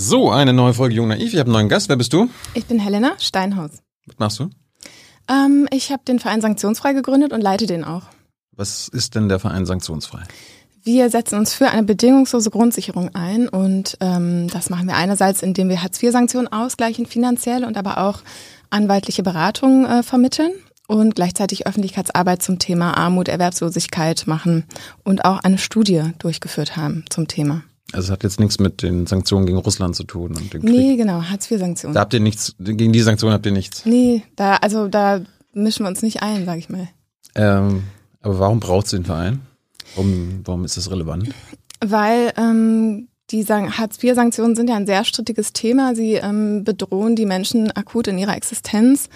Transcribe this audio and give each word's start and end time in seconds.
So, 0.00 0.30
eine 0.30 0.52
neue 0.52 0.74
Folge 0.74 0.94
Jung 0.94 1.08
Naiv. 1.08 1.32
Ich 1.32 1.40
habe 1.40 1.48
einen 1.48 1.54
neuen 1.54 1.68
Gast. 1.68 1.88
Wer 1.88 1.96
bist 1.96 2.12
du? 2.12 2.30
Ich 2.54 2.66
bin 2.66 2.78
Helena 2.78 3.14
Steinhaus. 3.18 3.82
Was 4.06 4.16
machst 4.16 4.38
du? 4.38 4.48
Ähm, 5.28 5.66
ich 5.72 5.90
habe 5.90 6.04
den 6.06 6.20
Verein 6.20 6.40
Sanktionsfrei 6.40 6.92
gegründet 6.92 7.32
und 7.32 7.40
leite 7.40 7.66
den 7.66 7.82
auch. 7.82 8.04
Was 8.52 8.86
ist 8.86 9.16
denn 9.16 9.28
der 9.28 9.40
Verein 9.40 9.66
Sanktionsfrei? 9.66 10.22
Wir 10.84 11.10
setzen 11.10 11.36
uns 11.36 11.52
für 11.52 11.70
eine 11.70 11.82
bedingungslose 11.82 12.50
Grundsicherung 12.50 13.12
ein 13.16 13.48
und 13.48 13.96
ähm, 14.00 14.46
das 14.46 14.70
machen 14.70 14.86
wir 14.86 14.94
einerseits, 14.94 15.42
indem 15.42 15.68
wir 15.68 15.82
Hartz-IV-Sanktionen 15.82 16.46
ausgleichen, 16.46 17.04
finanziell 17.04 17.64
und 17.64 17.76
aber 17.76 17.98
auch 17.98 18.20
anwaltliche 18.70 19.24
Beratungen 19.24 19.84
äh, 19.84 20.04
vermitteln 20.04 20.52
und 20.86 21.16
gleichzeitig 21.16 21.66
Öffentlichkeitsarbeit 21.66 22.40
zum 22.40 22.60
Thema 22.60 22.96
Armut, 22.96 23.26
Erwerbslosigkeit 23.26 24.28
machen 24.28 24.62
und 25.02 25.24
auch 25.24 25.40
eine 25.40 25.58
Studie 25.58 26.12
durchgeführt 26.20 26.76
haben 26.76 27.04
zum 27.10 27.26
Thema. 27.26 27.64
Also 27.92 28.06
es 28.06 28.10
hat 28.10 28.22
jetzt 28.22 28.38
nichts 28.38 28.58
mit 28.58 28.82
den 28.82 29.06
Sanktionen 29.06 29.46
gegen 29.46 29.58
Russland 29.58 29.96
zu 29.96 30.04
tun 30.04 30.36
und 30.36 30.52
dem 30.52 30.60
Krieg. 30.62 30.70
Nee, 30.70 30.96
genau, 30.96 31.22
Hartz-IV-Sanktionen. 31.22 31.94
Da 31.94 32.00
habt 32.00 32.12
ihr 32.12 32.20
nichts, 32.20 32.54
gegen 32.58 32.92
die 32.92 33.00
Sanktionen 33.00 33.32
habt 33.32 33.46
ihr 33.46 33.52
nichts. 33.52 33.86
Nee, 33.86 34.22
da, 34.36 34.56
also 34.56 34.88
da 34.88 35.20
mischen 35.54 35.84
wir 35.84 35.88
uns 35.88 36.02
nicht 36.02 36.22
ein, 36.22 36.44
sag 36.44 36.58
ich 36.58 36.68
mal. 36.68 36.88
Ähm, 37.34 37.84
aber 38.20 38.38
warum 38.38 38.60
braucht 38.60 38.86
es 38.86 38.90
den 38.90 39.04
Verein? 39.04 39.40
Warum, 39.94 40.40
warum 40.44 40.64
ist 40.64 40.76
das 40.76 40.90
relevant? 40.90 41.30
Weil 41.80 42.32
ähm, 42.36 43.08
die 43.30 43.44
Hartz-IV-Sanktionen 43.44 44.56
sind 44.56 44.68
ja 44.68 44.76
ein 44.76 44.86
sehr 44.86 45.04
strittiges 45.04 45.52
Thema. 45.52 45.94
Sie 45.94 46.14
ähm, 46.14 46.64
bedrohen 46.64 47.16
die 47.16 47.26
Menschen 47.26 47.70
akut 47.72 48.08
in 48.08 48.18
ihrer 48.18 48.36
Existenz. 48.36 49.08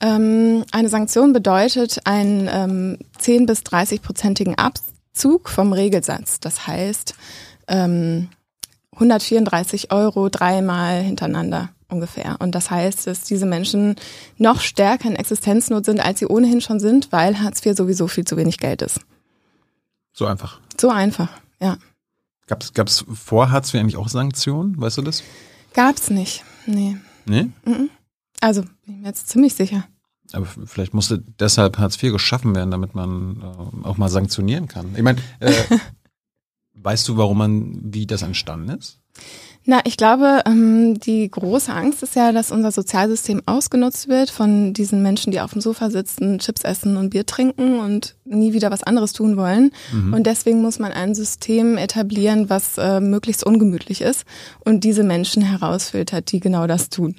Ähm, 0.00 0.64
eine 0.70 0.88
Sanktion 0.88 1.32
bedeutet 1.32 2.00
einen 2.04 2.48
ähm, 2.52 2.98
10 3.18 3.46
bis 3.46 3.60
30-prozentigen 3.62 4.56
Abzug 4.56 5.48
vom 5.48 5.72
Regelsatz. 5.72 6.38
Das 6.40 6.66
heißt, 6.66 7.14
ähm, 7.68 8.28
134 8.92 9.92
Euro 9.92 10.28
dreimal 10.28 11.02
hintereinander 11.02 11.70
ungefähr. 11.88 12.36
Und 12.40 12.54
das 12.54 12.70
heißt, 12.70 13.06
dass 13.06 13.22
diese 13.22 13.46
Menschen 13.46 13.96
noch 14.36 14.60
stärker 14.60 15.08
in 15.08 15.16
Existenznot 15.16 15.84
sind, 15.84 16.00
als 16.00 16.18
sie 16.18 16.26
ohnehin 16.26 16.60
schon 16.60 16.80
sind, 16.80 17.12
weil 17.12 17.40
Hartz 17.40 17.64
IV 17.64 17.76
sowieso 17.76 18.08
viel 18.08 18.24
zu 18.24 18.36
wenig 18.36 18.58
Geld 18.58 18.82
ist. 18.82 19.00
So 20.12 20.26
einfach. 20.26 20.60
So 20.78 20.90
einfach, 20.90 21.28
ja. 21.60 21.78
Gab 22.46 22.88
es 22.88 23.04
vor 23.12 23.50
Hartz 23.50 23.72
IV 23.72 23.80
eigentlich 23.80 23.96
auch 23.96 24.08
Sanktionen? 24.08 24.80
Weißt 24.80 24.98
du 24.98 25.02
das? 25.02 25.22
Gab's 25.74 26.10
nicht. 26.10 26.44
Nee. 26.66 26.96
Nee? 27.26 27.50
Also, 28.40 28.62
bin 28.62 28.72
ich 28.86 28.96
mir 28.96 29.06
jetzt 29.08 29.28
ziemlich 29.28 29.54
sicher. 29.54 29.84
Aber 30.32 30.46
vielleicht 30.46 30.92
musste 30.92 31.22
deshalb 31.40 31.78
Hartz 31.78 32.02
IV 32.02 32.12
geschaffen 32.12 32.54
werden, 32.54 32.70
damit 32.70 32.94
man 32.94 33.40
äh, 33.40 33.86
auch 33.86 33.96
mal 33.96 34.08
sanktionieren 34.08 34.68
kann. 34.68 34.94
Ich 34.94 35.02
meine, 35.02 35.20
äh, 35.40 35.52
weißt 36.82 37.08
du, 37.08 37.16
warum 37.16 37.38
man, 37.38 37.78
wie 37.82 38.06
das 38.06 38.22
entstanden 38.22 38.70
ist? 38.70 38.98
Na, 39.70 39.80
ich 39.84 39.98
glaube, 39.98 40.40
ähm, 40.46 40.98
die 40.98 41.30
große 41.30 41.70
Angst 41.70 42.02
ist 42.02 42.16
ja, 42.16 42.32
dass 42.32 42.50
unser 42.50 42.72
Sozialsystem 42.72 43.42
ausgenutzt 43.44 44.08
wird 44.08 44.30
von 44.30 44.72
diesen 44.72 45.02
Menschen, 45.02 45.30
die 45.30 45.42
auf 45.42 45.52
dem 45.52 45.60
Sofa 45.60 45.90
sitzen, 45.90 46.38
Chips 46.38 46.64
essen 46.64 46.96
und 46.96 47.10
Bier 47.10 47.26
trinken 47.26 47.78
und 47.78 48.14
nie 48.24 48.54
wieder 48.54 48.70
was 48.70 48.82
anderes 48.82 49.12
tun 49.12 49.36
wollen. 49.36 49.72
Mhm. 49.92 50.14
Und 50.14 50.26
deswegen 50.26 50.62
muss 50.62 50.78
man 50.78 50.92
ein 50.92 51.14
System 51.14 51.76
etablieren, 51.76 52.48
was 52.48 52.78
äh, 52.78 53.00
möglichst 53.00 53.44
ungemütlich 53.44 54.00
ist 54.00 54.24
und 54.60 54.84
diese 54.84 55.02
Menschen 55.02 55.42
herausfiltert, 55.42 56.32
die 56.32 56.40
genau 56.40 56.66
das 56.66 56.88
tun, 56.88 57.16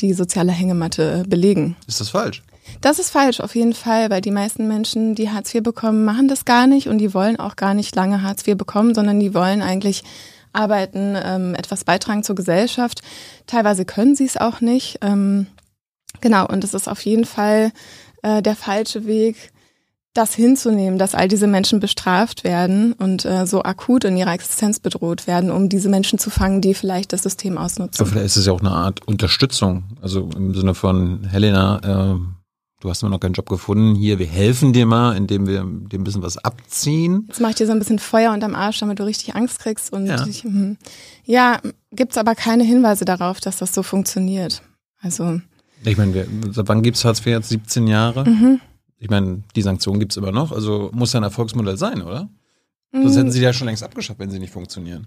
die 0.00 0.12
soziale 0.12 0.52
Hängematte 0.52 1.24
belegen. 1.26 1.74
Ist 1.88 2.00
das 2.00 2.10
falsch? 2.10 2.44
Das 2.80 2.98
ist 2.98 3.10
falsch, 3.10 3.40
auf 3.40 3.54
jeden 3.54 3.74
Fall, 3.74 4.10
weil 4.10 4.20
die 4.20 4.30
meisten 4.30 4.68
Menschen, 4.68 5.14
die 5.14 5.30
Hartz 5.30 5.54
IV 5.54 5.62
bekommen, 5.62 6.04
machen 6.04 6.28
das 6.28 6.44
gar 6.44 6.66
nicht 6.66 6.88
und 6.88 6.98
die 6.98 7.14
wollen 7.14 7.38
auch 7.38 7.56
gar 7.56 7.74
nicht 7.74 7.94
lange 7.94 8.22
Hartz 8.22 8.46
IV 8.46 8.56
bekommen, 8.56 8.94
sondern 8.94 9.20
die 9.20 9.34
wollen 9.34 9.62
eigentlich 9.62 10.02
arbeiten, 10.52 11.16
ähm, 11.22 11.54
etwas 11.54 11.84
beitragen 11.84 12.22
zur 12.22 12.34
Gesellschaft. 12.34 13.02
Teilweise 13.46 13.84
können 13.84 14.16
sie 14.16 14.24
es 14.24 14.36
auch 14.36 14.60
nicht. 14.60 14.98
Ähm, 15.02 15.46
genau, 16.20 16.46
und 16.46 16.64
es 16.64 16.74
ist 16.74 16.88
auf 16.88 17.00
jeden 17.02 17.24
Fall 17.24 17.72
äh, 18.22 18.42
der 18.42 18.56
falsche 18.56 19.06
Weg, 19.06 19.52
das 20.12 20.34
hinzunehmen, 20.34 20.98
dass 20.98 21.14
all 21.14 21.28
diese 21.28 21.46
Menschen 21.46 21.78
bestraft 21.78 22.42
werden 22.42 22.94
und 22.94 23.24
äh, 23.24 23.46
so 23.46 23.62
akut 23.62 24.04
in 24.04 24.16
ihrer 24.16 24.32
Existenz 24.32 24.80
bedroht 24.80 25.28
werden, 25.28 25.52
um 25.52 25.68
diese 25.68 25.88
Menschen 25.88 26.18
zu 26.18 26.30
fangen, 26.30 26.60
die 26.60 26.74
vielleicht 26.74 27.12
das 27.12 27.22
System 27.22 27.56
ausnutzen. 27.56 28.00
Aber 28.02 28.10
vielleicht 28.10 28.26
ist 28.26 28.36
es 28.36 28.46
ja 28.46 28.52
auch 28.52 28.60
eine 28.60 28.72
Art 28.72 29.06
Unterstützung. 29.06 29.84
Also 30.02 30.28
im 30.36 30.54
Sinne 30.54 30.74
von 30.74 31.24
Helena, 31.24 32.16
äh, 32.16 32.39
du 32.80 32.90
hast 32.90 33.02
immer 33.02 33.10
noch 33.10 33.20
keinen 33.20 33.34
Job 33.34 33.48
gefunden. 33.48 33.94
Hier, 33.94 34.18
wir 34.18 34.26
helfen 34.26 34.72
dir 34.72 34.86
mal, 34.86 35.16
indem 35.16 35.46
wir 35.46 35.62
dir 35.64 35.98
ein 35.98 36.04
bisschen 36.04 36.22
was 36.22 36.38
abziehen. 36.38 37.24
Jetzt 37.28 37.40
mache 37.40 37.50
ich 37.50 37.56
dir 37.56 37.66
so 37.66 37.72
ein 37.72 37.78
bisschen 37.78 37.98
Feuer 37.98 38.32
unterm 38.32 38.54
Arsch, 38.54 38.78
damit 38.80 38.98
du 38.98 39.04
richtig 39.04 39.34
Angst 39.36 39.58
kriegst. 39.60 39.92
Und 39.92 40.06
Ja. 40.06 40.26
ich, 40.26 40.44
mhm. 40.44 40.76
ja, 41.24 41.60
gibt's 41.92 42.16
aber 42.18 42.34
keine 42.34 42.64
Hinweise 42.64 43.04
darauf, 43.04 43.40
dass 43.40 43.58
das 43.58 43.74
so 43.74 43.82
funktioniert. 43.82 44.62
Also 45.00 45.40
Ich 45.84 45.96
meine, 45.96 46.26
seit 46.50 46.68
wann 46.68 46.82
gibt's 46.82 47.04
Hartz 47.04 47.20
IV 47.20 47.26
jetzt? 47.26 47.48
17 47.50 47.86
Jahre? 47.86 48.28
mhm. 48.28 48.60
Ich 48.98 49.08
meine, 49.08 49.42
die 49.56 49.62
Sanktionen 49.62 49.98
gibt's 49.98 50.18
immer 50.18 50.30
noch. 50.32 50.52
Also 50.52 50.90
muss 50.92 51.14
ja 51.14 51.20
ein 51.20 51.24
Erfolgsmodell 51.24 51.78
sein, 51.78 52.02
oder? 52.02 52.28
Sonst 52.92 53.16
hätten 53.16 53.30
sie 53.30 53.40
ja 53.40 53.52
schon 53.52 53.66
längst 53.68 53.82
abgeschafft, 53.84 54.18
wenn 54.18 54.30
sie 54.30 54.40
nicht 54.40 54.52
funktionieren. 54.52 55.06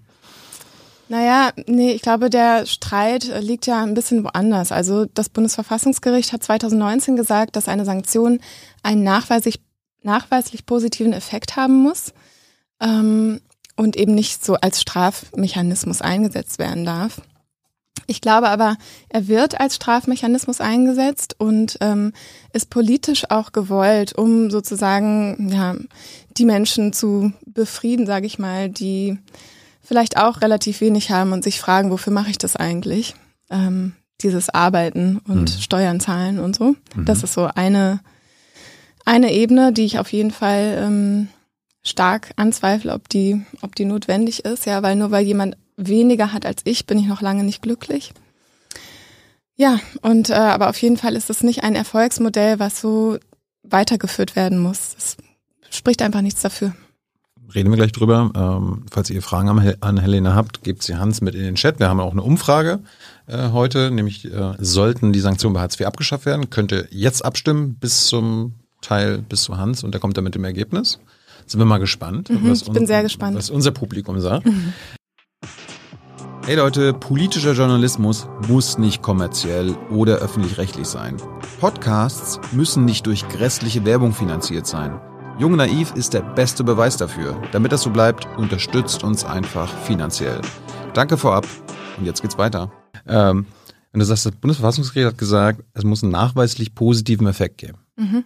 Naja, 1.09 1.51
nee, 1.67 1.91
ich 1.91 2.01
glaube, 2.01 2.29
der 2.29 2.65
Streit 2.65 3.29
äh, 3.29 3.39
liegt 3.39 3.67
ja 3.67 3.83
ein 3.83 3.93
bisschen 3.93 4.23
woanders. 4.23 4.71
Also 4.71 5.05
das 5.05 5.29
Bundesverfassungsgericht 5.29 6.31
hat 6.31 6.43
2019 6.43 7.15
gesagt, 7.15 7.55
dass 7.55 7.67
eine 7.67 7.85
Sanktion 7.85 8.39
einen 8.83 9.03
nachweislich, 9.03 9.59
nachweislich 10.01 10.65
positiven 10.65 11.13
Effekt 11.13 11.55
haben 11.55 11.83
muss 11.83 12.13
ähm, 12.81 13.41
und 13.75 13.97
eben 13.97 14.15
nicht 14.15 14.45
so 14.45 14.55
als 14.55 14.81
Strafmechanismus 14.81 16.01
eingesetzt 16.01 16.57
werden 16.59 16.85
darf. 16.85 17.21
Ich 18.07 18.21
glaube 18.21 18.49
aber, 18.49 18.75
er 19.09 19.27
wird 19.27 19.59
als 19.59 19.75
Strafmechanismus 19.75 20.61
eingesetzt 20.61 21.35
und 21.37 21.77
ähm, 21.79 22.11
ist 22.51 22.69
politisch 22.69 23.29
auch 23.29 23.51
gewollt, 23.51 24.13
um 24.13 24.51
sozusagen 24.51 25.49
ja, 25.51 25.75
die 26.37 26.45
Menschen 26.45 26.91
zu 26.91 27.33
befrieden, 27.45 28.05
sage 28.05 28.25
ich 28.25 28.39
mal, 28.39 28.69
die 28.69 29.17
vielleicht 29.83 30.17
auch 30.17 30.41
relativ 30.41 30.81
wenig 30.81 31.11
haben 31.11 31.31
und 31.33 31.43
sich 31.43 31.59
fragen, 31.59 31.91
wofür 31.91 32.13
mache 32.13 32.29
ich 32.29 32.37
das 32.37 32.55
eigentlich? 32.55 33.15
Ähm, 33.49 33.93
dieses 34.21 34.49
Arbeiten 34.49 35.19
und 35.27 35.55
Mhm. 35.55 35.61
Steuern 35.61 35.99
zahlen 35.99 36.39
und 36.39 36.55
so. 36.55 36.75
Das 36.95 37.23
ist 37.23 37.33
so 37.33 37.49
eine, 37.53 37.99
eine 39.05 39.33
Ebene, 39.33 39.73
die 39.73 39.83
ich 39.83 39.99
auf 39.99 40.13
jeden 40.13 40.31
Fall 40.31 40.77
ähm, 40.81 41.27
stark 41.83 42.31
anzweifle, 42.37 42.93
ob 42.93 43.09
die, 43.09 43.41
ob 43.61 43.75
die 43.75 43.85
notwendig 43.85 44.45
ist. 44.45 44.65
Ja, 44.65 44.81
weil 44.81 44.95
nur 44.95 45.11
weil 45.11 45.25
jemand 45.25 45.57
weniger 45.75 46.31
hat 46.31 46.45
als 46.45 46.61
ich, 46.63 46.85
bin 46.85 46.97
ich 46.99 47.05
noch 47.07 47.21
lange 47.21 47.43
nicht 47.43 47.61
glücklich. 47.61 48.13
Ja, 49.55 49.79
und 50.01 50.29
äh, 50.29 50.33
aber 50.33 50.69
auf 50.69 50.81
jeden 50.81 50.97
Fall 50.97 51.15
ist 51.15 51.29
es 51.29 51.43
nicht 51.43 51.63
ein 51.63 51.75
Erfolgsmodell, 51.75 52.59
was 52.59 52.79
so 52.79 53.17
weitergeführt 53.63 54.35
werden 54.35 54.59
muss. 54.59 54.95
Es 54.97 55.17
spricht 55.69 56.01
einfach 56.01 56.21
nichts 56.21 56.41
dafür. 56.41 56.73
Reden 57.55 57.69
wir 57.69 57.77
gleich 57.77 57.91
drüber. 57.91 58.31
Ähm, 58.35 58.83
falls 58.89 59.09
ihr 59.09 59.21
Fragen 59.21 59.49
an, 59.49 59.73
an 59.81 59.97
Helena 59.97 60.33
habt, 60.33 60.63
gebt 60.63 60.81
sie 60.81 60.95
Hans 60.95 61.21
mit 61.21 61.35
in 61.35 61.43
den 61.43 61.55
Chat. 61.55 61.79
Wir 61.79 61.89
haben 61.89 61.99
auch 61.99 62.11
eine 62.11 62.23
Umfrage 62.23 62.79
äh, 63.27 63.49
heute, 63.49 63.91
nämlich 63.91 64.25
äh, 64.25 64.53
sollten 64.59 65.13
die 65.13 65.19
Sanktionen 65.19 65.53
bei 65.53 65.61
Hartz 65.61 65.79
IV 65.79 65.87
abgeschafft 65.87 66.25
werden, 66.25 66.49
könnt 66.49 66.71
ihr 66.71 66.87
jetzt 66.91 67.23
abstimmen 67.23 67.75
bis 67.75 68.07
zum 68.07 68.55
Teil, 68.81 69.19
bis 69.19 69.43
zu 69.43 69.57
Hans 69.57 69.83
und 69.83 69.93
der 69.93 70.01
kommt 70.01 70.17
dann 70.17 70.23
mit 70.23 70.35
dem 70.35 70.43
Ergebnis. 70.43 70.99
Sind 71.45 71.59
wir 71.59 71.65
mal 71.65 71.77
gespannt. 71.77 72.29
Mhm, 72.29 72.53
ich 72.53 72.71
bin 72.71 72.87
sehr 72.87 73.03
gespannt. 73.03 73.37
Was 73.37 73.49
unser 73.49 73.71
Publikum 73.71 74.19
sagt. 74.19 74.47
Hey 76.45 76.55
Leute, 76.55 76.93
politischer 76.93 77.53
Journalismus 77.53 78.27
muss 78.49 78.77
nicht 78.77 79.01
kommerziell 79.01 79.75
oder 79.89 80.15
öffentlich-rechtlich 80.15 80.87
sein. 80.87 81.17
Podcasts 81.59 82.39
müssen 82.51 82.83
nicht 82.83 83.05
durch 83.05 83.27
grässliche 83.29 83.85
Werbung 83.85 84.13
finanziert 84.13 84.67
sein. 84.67 84.99
Jung 85.39 85.55
Naiv 85.55 85.93
ist 85.95 86.13
der 86.13 86.21
beste 86.21 86.63
Beweis 86.63 86.97
dafür. 86.97 87.41
Damit 87.51 87.71
das 87.71 87.81
so 87.81 87.89
bleibt, 87.89 88.27
unterstützt 88.37 89.03
uns 89.03 89.25
einfach 89.25 89.69
finanziell. 89.83 90.39
Danke 90.93 91.17
vorab 91.17 91.47
und 91.97 92.05
jetzt 92.05 92.21
geht's 92.21 92.37
weiter. 92.37 92.71
Ähm, 93.07 93.45
wenn 93.91 93.99
du 93.99 94.05
sagst, 94.05 94.25
das 94.25 94.35
Bundesverfassungsgericht 94.35 95.07
hat 95.13 95.17
gesagt, 95.17 95.63
es 95.73 95.83
muss 95.83 96.03
einen 96.03 96.11
nachweislich 96.11 96.73
positiven 96.75 97.27
Effekt 97.27 97.57
geben. 97.57 97.79
Mhm. 97.95 98.23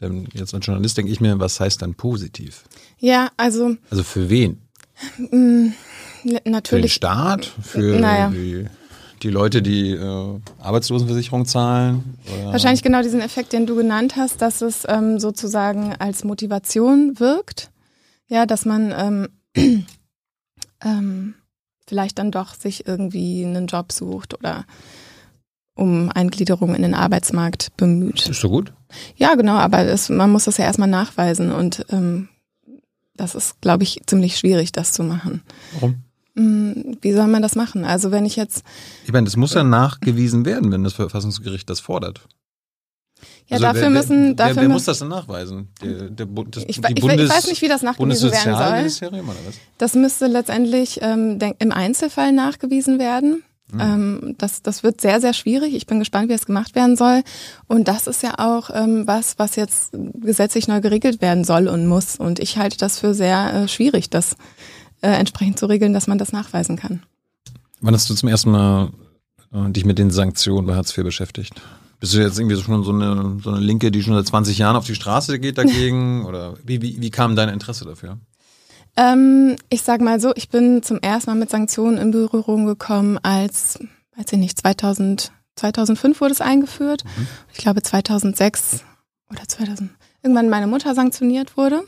Denn 0.00 0.28
jetzt 0.32 0.54
als 0.54 0.64
Journalist 0.64 0.96
denke 0.96 1.12
ich 1.12 1.20
mir, 1.20 1.38
was 1.38 1.60
heißt 1.60 1.82
dann 1.82 1.94
positiv? 1.94 2.64
Ja, 2.98 3.30
also 3.36 3.76
Also 3.90 4.02
für 4.02 4.30
wen? 4.30 4.62
mh, 5.18 5.72
Für 6.22 6.28
den 6.40 6.52
natürlich. 6.52 6.94
Staat? 6.94 7.46
Für 7.62 7.98
Naja. 8.00 8.30
die, 8.30 8.66
die 9.22 9.30
Leute, 9.30 9.62
die 9.62 9.90
äh, 9.90 10.40
Arbeitslosenversicherung 10.60 11.46
zahlen? 11.46 12.18
Oder? 12.26 12.52
Wahrscheinlich 12.52 12.82
genau 12.82 13.02
diesen 13.02 13.20
Effekt, 13.20 13.52
den 13.52 13.66
du 13.66 13.76
genannt 13.76 14.16
hast, 14.16 14.42
dass 14.42 14.60
es 14.60 14.84
ähm, 14.88 15.18
sozusagen 15.18 15.94
als 15.98 16.24
Motivation 16.24 17.18
wirkt. 17.18 17.70
Ja, 18.28 18.46
dass 18.46 18.64
man 18.64 19.28
ähm, 19.56 19.86
ähm, 20.84 21.34
vielleicht 21.86 22.18
dann 22.18 22.30
doch 22.30 22.54
sich 22.54 22.86
irgendwie 22.86 23.44
einen 23.44 23.66
Job 23.66 23.92
sucht 23.92 24.38
oder 24.38 24.64
um 25.74 26.10
Eingliederung 26.10 26.74
in 26.74 26.82
den 26.82 26.94
Arbeitsmarkt 26.94 27.76
bemüht. 27.76 28.28
Ist 28.28 28.40
so 28.40 28.48
gut? 28.48 28.72
Ja, 29.16 29.34
genau, 29.34 29.56
aber 29.56 29.80
es, 29.84 30.08
man 30.08 30.30
muss 30.30 30.44
das 30.44 30.56
ja 30.56 30.64
erstmal 30.64 30.88
nachweisen 30.88 31.52
und 31.52 31.86
ähm, 31.90 32.28
das 33.14 33.34
ist, 33.34 33.60
glaube 33.60 33.84
ich, 33.84 34.00
ziemlich 34.06 34.38
schwierig, 34.38 34.72
das 34.72 34.92
zu 34.92 35.02
machen. 35.02 35.42
Warum? 35.74 36.02
Hm, 36.38 36.98
wie 37.00 37.12
soll 37.12 37.26
man 37.26 37.42
das 37.42 37.56
machen? 37.56 37.84
Also 37.84 38.10
wenn 38.10 38.24
ich 38.24 38.36
jetzt. 38.36 38.64
Ich 39.04 39.12
meine, 39.12 39.24
das 39.24 39.36
muss 39.36 39.54
ja 39.54 39.64
nachgewiesen 39.64 40.44
werden, 40.44 40.70
wenn 40.70 40.84
das 40.84 40.92
Verfassungsgericht 40.92 41.68
das 41.68 41.80
fordert. 41.80 42.28
Ja, 43.48 43.56
also 43.56 43.64
dafür 43.64 43.82
wer, 43.82 43.90
müssen. 43.90 44.36
Dafür 44.36 44.56
wer, 44.56 44.62
wer 44.62 44.68
muss 44.68 44.84
das 44.84 45.00
denn 45.00 45.08
nachweisen? 45.08 45.68
Der, 45.82 46.10
der, 46.10 46.26
das, 46.26 46.64
ich, 46.68 46.78
ich, 46.78 46.94
Bundes, 47.00 47.20
ich, 47.20 47.28
weiß 47.28 47.46
nicht, 47.48 47.62
wie 47.62 47.68
das 47.68 47.82
nachgewiesen 47.82 48.30
werden 48.30 48.90
soll. 49.00 49.52
Das 49.78 49.94
müsste 49.94 50.26
letztendlich 50.26 51.00
ähm, 51.02 51.38
im 51.58 51.72
Einzelfall 51.72 52.32
nachgewiesen 52.32 52.98
werden. 52.98 53.42
Mhm. 53.72 53.80
Ähm, 53.80 54.34
das, 54.38 54.62
das 54.62 54.82
wird 54.82 55.00
sehr, 55.00 55.20
sehr 55.20 55.34
schwierig. 55.34 55.74
Ich 55.74 55.86
bin 55.86 55.98
gespannt, 55.98 56.28
wie 56.28 56.34
es 56.34 56.46
gemacht 56.46 56.74
werden 56.74 56.96
soll. 56.96 57.22
Und 57.66 57.88
das 57.88 58.06
ist 58.06 58.22
ja 58.22 58.34
auch 58.38 58.70
ähm, 58.72 59.06
was, 59.06 59.38
was 59.38 59.56
jetzt 59.56 59.90
gesetzlich 59.92 60.68
neu 60.68 60.80
geregelt 60.80 61.20
werden 61.20 61.44
soll 61.44 61.68
und 61.68 61.86
muss. 61.86 62.16
Und 62.16 62.38
ich 62.38 62.58
halte 62.58 62.78
das 62.78 63.00
für 63.00 63.12
sehr 63.12 63.52
äh, 63.52 63.68
schwierig, 63.68 64.08
das 64.08 64.36
äh, 65.00 65.10
entsprechend 65.10 65.58
zu 65.58 65.66
regeln, 65.66 65.92
dass 65.92 66.06
man 66.06 66.18
das 66.18 66.32
nachweisen 66.32 66.76
kann. 66.76 67.02
Wann 67.80 67.94
hast 67.94 68.10
du 68.10 68.14
zum 68.14 68.28
ersten 68.28 68.50
Mal 68.50 68.90
äh, 69.52 69.70
dich 69.70 69.84
mit 69.84 69.98
den 69.98 70.10
Sanktionen 70.10 70.66
bei 70.66 70.74
Hartz 70.74 70.96
IV 70.96 71.04
beschäftigt? 71.04 71.60
Bist 72.00 72.14
du 72.14 72.18
jetzt 72.18 72.38
irgendwie 72.38 72.56
schon 72.60 72.84
so 72.84 72.92
eine, 72.92 73.38
so 73.42 73.50
eine 73.50 73.60
Linke, 73.60 73.90
die 73.90 74.02
schon 74.02 74.14
seit 74.14 74.26
20 74.26 74.58
Jahren 74.58 74.76
auf 74.76 74.86
die 74.86 74.94
Straße 74.94 75.38
geht 75.38 75.58
dagegen? 75.58 76.24
Oder 76.26 76.54
wie, 76.64 76.80
wie, 76.80 77.00
wie 77.00 77.10
kam 77.10 77.34
dein 77.34 77.48
Interesse 77.48 77.84
dafür? 77.84 78.18
Ähm, 78.96 79.56
ich 79.68 79.82
sag 79.82 80.00
mal 80.00 80.20
so, 80.20 80.32
ich 80.34 80.48
bin 80.48 80.82
zum 80.82 80.98
ersten 80.98 81.30
Mal 81.30 81.36
mit 81.36 81.50
Sanktionen 81.50 81.98
in 81.98 82.10
Berührung 82.10 82.66
gekommen, 82.66 83.18
als, 83.22 83.78
weiß 84.16 84.32
ich 84.32 84.38
nicht, 84.38 84.60
2000, 84.60 85.32
2005 85.56 86.20
wurde 86.20 86.32
es 86.32 86.40
eingeführt. 86.40 87.04
Mhm. 87.04 87.26
Ich 87.52 87.58
glaube 87.58 87.82
2006 87.82 88.84
oder 89.30 89.42
2000, 89.46 89.90
irgendwann 90.22 90.48
meine 90.48 90.66
Mutter 90.66 90.94
sanktioniert 90.94 91.56
wurde. 91.56 91.82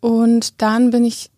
Und 0.00 0.62
dann 0.62 0.90
bin 0.90 1.04
ich 1.04 1.30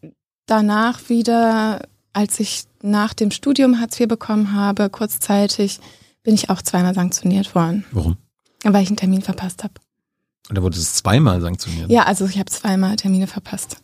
danach 0.47 1.09
wieder, 1.09 1.83
als 2.13 2.41
ich 2.41 2.65
nach 2.83 3.15
dem 3.15 3.31
Studium 3.31 3.81
Hartz 3.81 3.99
IV 3.99 4.09
bekommen 4.09 4.53
habe, 4.53 4.91
kurzzeitig, 4.91 5.81
bin 6.23 6.35
ich 6.35 6.51
auch 6.51 6.63
zweimal 6.63 6.95
sanktioniert 6.95 7.55
worden. 7.55 7.85
Warum? 7.93 8.17
Weil 8.65 8.83
ich 8.83 8.89
einen 8.89 8.97
Termin 8.97 9.23
verpasst 9.23 9.65
habe. 9.65 9.75
Und 10.49 10.59
da 10.59 10.63
wurde 10.63 10.77
es 10.77 10.95
zweimal 10.95 11.41
sanktioniert? 11.41 11.91
Ja, 11.91 12.05
also 12.05 12.27
ich 12.27 12.39
habe 12.39 12.51
zweimal 12.51 12.97
Termine 12.97 13.27
verpasst. 13.27 13.79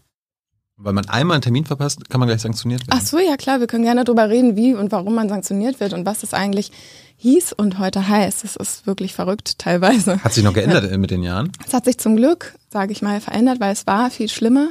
Weil 0.77 0.93
man 0.93 1.09
einmal 1.09 1.35
einen 1.37 1.43
Termin 1.43 1.65
verpasst, 1.65 2.09
kann 2.09 2.21
man 2.21 2.29
gleich 2.29 2.43
sanktioniert 2.43 2.87
werden. 2.87 3.01
Ach 3.01 3.05
so, 3.05 3.19
ja 3.19 3.37
klar, 3.37 3.59
wir 3.59 3.67
können 3.67 3.83
gerne 3.83 4.05
darüber 4.05 4.29
reden, 4.29 4.55
wie 4.55 4.75
und 4.75 4.93
warum 4.93 5.15
man 5.15 5.29
sanktioniert 5.29 5.81
wird 5.81 5.93
und 5.93 6.07
was 6.07 6.21
das 6.21 6.35
eigentlich 6.35 6.71
hieß 7.17 7.53
und 7.53 7.81
heute 7.81 8.07
heißt. 8.07 8.45
Das 8.45 8.55
ist 8.55 8.87
wirklich 8.87 9.13
verrückt 9.13 9.59
teilweise. 9.59 10.23
Hat 10.23 10.33
sich 10.33 10.45
noch 10.45 10.55
geändert 10.55 10.91
mit 10.99 11.11
den 11.11 11.25
Jahren? 11.25 11.51
Es 11.67 11.75
hat 11.75 11.85
sich 11.85 11.99
zum 11.99 12.17
Glück, 12.17 12.55
sage 12.71 12.93
ich 12.93 13.03
mal, 13.03 13.21
verändert, 13.21 13.59
weil 13.59 13.73
es 13.73 13.89
war 13.89 14.11
viel 14.11 14.29
schlimmer. 14.29 14.69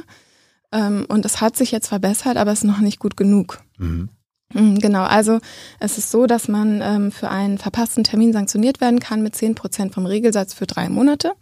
Ähm, 0.72 1.06
und 1.08 1.24
es 1.24 1.40
hat 1.40 1.56
sich 1.56 1.70
jetzt 1.70 1.88
verbessert, 1.88 2.36
aber 2.36 2.52
es 2.52 2.60
ist 2.60 2.64
noch 2.64 2.80
nicht 2.80 2.98
gut 2.98 3.16
genug. 3.16 3.60
Mhm. 3.78 4.10
mhm. 4.52 4.78
Genau, 4.78 5.04
also 5.04 5.40
es 5.80 5.98
ist 5.98 6.10
so, 6.10 6.26
dass 6.26 6.48
man 6.48 6.80
ähm, 6.82 7.12
für 7.12 7.30
einen 7.30 7.58
verpassten 7.58 8.04
Termin 8.04 8.32
sanktioniert 8.32 8.80
werden 8.80 9.00
kann 9.00 9.22
mit 9.22 9.34
10 9.34 9.54
Prozent 9.54 9.94
vom 9.94 10.06
Regelsatz 10.06 10.54
für 10.54 10.66
drei 10.66 10.88
Monate. 10.88 11.32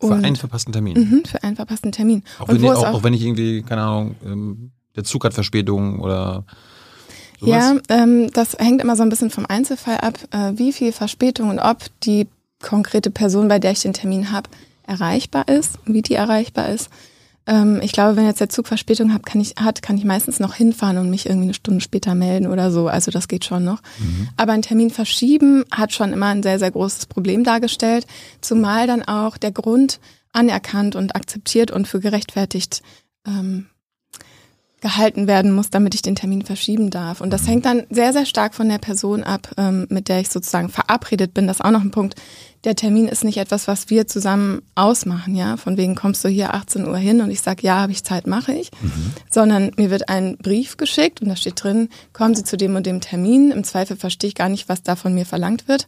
Für 0.00 0.14
einen 0.14 0.36
verpassten 0.36 0.72
Termin? 0.72 0.98
Mhm, 0.98 1.24
für 1.24 1.42
einen 1.42 1.56
verpassten 1.56 1.92
Termin. 1.92 2.22
Auch 2.38 2.48
wenn, 2.48 2.58
die, 2.58 2.68
auch, 2.68 2.86
auch, 2.86 3.02
wenn 3.02 3.14
ich 3.14 3.22
irgendwie, 3.22 3.62
keine 3.62 3.82
Ahnung, 3.82 4.16
ähm, 4.24 4.70
der 4.96 5.04
Zug 5.04 5.24
hat 5.24 5.32
Verspätung 5.32 6.00
oder 6.00 6.44
sowas? 7.40 7.72
Ja, 7.88 8.02
ähm, 8.02 8.30
das 8.32 8.54
hängt 8.58 8.82
immer 8.82 8.96
so 8.96 9.02
ein 9.02 9.08
bisschen 9.08 9.30
vom 9.30 9.46
Einzelfall 9.46 9.98
ab, 9.98 10.18
äh, 10.30 10.52
wie 10.58 10.72
viel 10.72 10.92
Verspätung 10.92 11.48
und 11.48 11.58
ob 11.58 11.78
die 12.02 12.26
konkrete 12.62 13.10
Person, 13.10 13.48
bei 13.48 13.58
der 13.58 13.72
ich 13.72 13.80
den 13.80 13.92
Termin 13.92 14.30
habe, 14.30 14.50
erreichbar 14.86 15.48
ist, 15.48 15.78
wie 15.86 16.02
die 16.02 16.14
erreichbar 16.14 16.68
ist. 16.68 16.90
Ähm, 17.46 17.80
ich 17.82 17.92
glaube, 17.92 18.16
wenn 18.16 18.26
jetzt 18.26 18.40
der 18.40 18.48
Zug 18.48 18.66
Verspätung 18.66 19.12
hat 19.12 19.26
kann, 19.26 19.40
ich, 19.40 19.54
hat, 19.56 19.82
kann 19.82 19.98
ich 19.98 20.04
meistens 20.04 20.40
noch 20.40 20.54
hinfahren 20.54 20.98
und 20.98 21.10
mich 21.10 21.26
irgendwie 21.26 21.46
eine 21.46 21.54
Stunde 21.54 21.80
später 21.80 22.14
melden 22.14 22.46
oder 22.46 22.70
so. 22.70 22.88
Also 22.88 23.10
das 23.10 23.28
geht 23.28 23.44
schon 23.44 23.64
noch. 23.64 23.82
Mhm. 23.98 24.28
Aber 24.36 24.52
ein 24.52 24.62
Termin 24.62 24.90
verschieben 24.90 25.64
hat 25.70 25.92
schon 25.92 26.12
immer 26.12 26.26
ein 26.26 26.42
sehr, 26.42 26.58
sehr 26.58 26.70
großes 26.70 27.06
Problem 27.06 27.44
dargestellt. 27.44 28.06
Zumal 28.40 28.86
dann 28.86 29.02
auch 29.02 29.36
der 29.36 29.52
Grund 29.52 30.00
anerkannt 30.32 30.96
und 30.96 31.14
akzeptiert 31.14 31.70
und 31.70 31.86
für 31.86 32.00
gerechtfertigt 32.00 32.82
ähm, 33.26 33.66
gehalten 34.80 35.26
werden 35.26 35.50
muss, 35.52 35.70
damit 35.70 35.94
ich 35.94 36.02
den 36.02 36.16
Termin 36.16 36.42
verschieben 36.42 36.90
darf. 36.90 37.20
Und 37.20 37.30
das 37.30 37.42
mhm. 37.42 37.46
hängt 37.46 37.66
dann 37.66 37.82
sehr, 37.88 38.12
sehr 38.12 38.26
stark 38.26 38.54
von 38.54 38.68
der 38.68 38.78
Person 38.78 39.22
ab, 39.22 39.50
ähm, 39.56 39.86
mit 39.90 40.08
der 40.08 40.20
ich 40.20 40.28
sozusagen 40.28 40.68
verabredet 40.68 41.32
bin. 41.32 41.46
Das 41.46 41.58
ist 41.58 41.64
auch 41.64 41.70
noch 41.70 41.80
ein 41.80 41.90
Punkt 41.90 42.16
der 42.64 42.76
Termin 42.76 43.08
ist 43.08 43.24
nicht 43.24 43.36
etwas, 43.36 43.68
was 43.68 43.90
wir 43.90 44.06
zusammen 44.06 44.62
ausmachen, 44.74 45.36
ja. 45.36 45.56
Von 45.56 45.76
wegen 45.76 45.94
kommst 45.94 46.24
du 46.24 46.28
hier 46.28 46.54
18 46.54 46.86
Uhr 46.86 46.96
hin 46.96 47.20
und 47.20 47.30
ich 47.30 47.42
sage, 47.42 47.62
ja, 47.62 47.80
habe 47.80 47.92
ich 47.92 48.04
Zeit, 48.04 48.26
mache 48.26 48.54
ich. 48.54 48.70
Mhm. 48.80 49.12
Sondern 49.30 49.70
mir 49.76 49.90
wird 49.90 50.08
ein 50.08 50.38
Brief 50.38 50.76
geschickt 50.76 51.20
und 51.20 51.28
da 51.28 51.36
steht 51.36 51.62
drin, 51.62 51.90
kommen 52.12 52.34
Sie 52.34 52.44
zu 52.44 52.56
dem 52.56 52.74
und 52.74 52.86
dem 52.86 53.00
Termin. 53.00 53.50
Im 53.50 53.64
Zweifel 53.64 53.96
verstehe 53.96 54.28
ich 54.28 54.34
gar 54.34 54.48
nicht, 54.48 54.68
was 54.68 54.82
da 54.82 54.96
von 54.96 55.14
mir 55.14 55.26
verlangt 55.26 55.68
wird. 55.68 55.86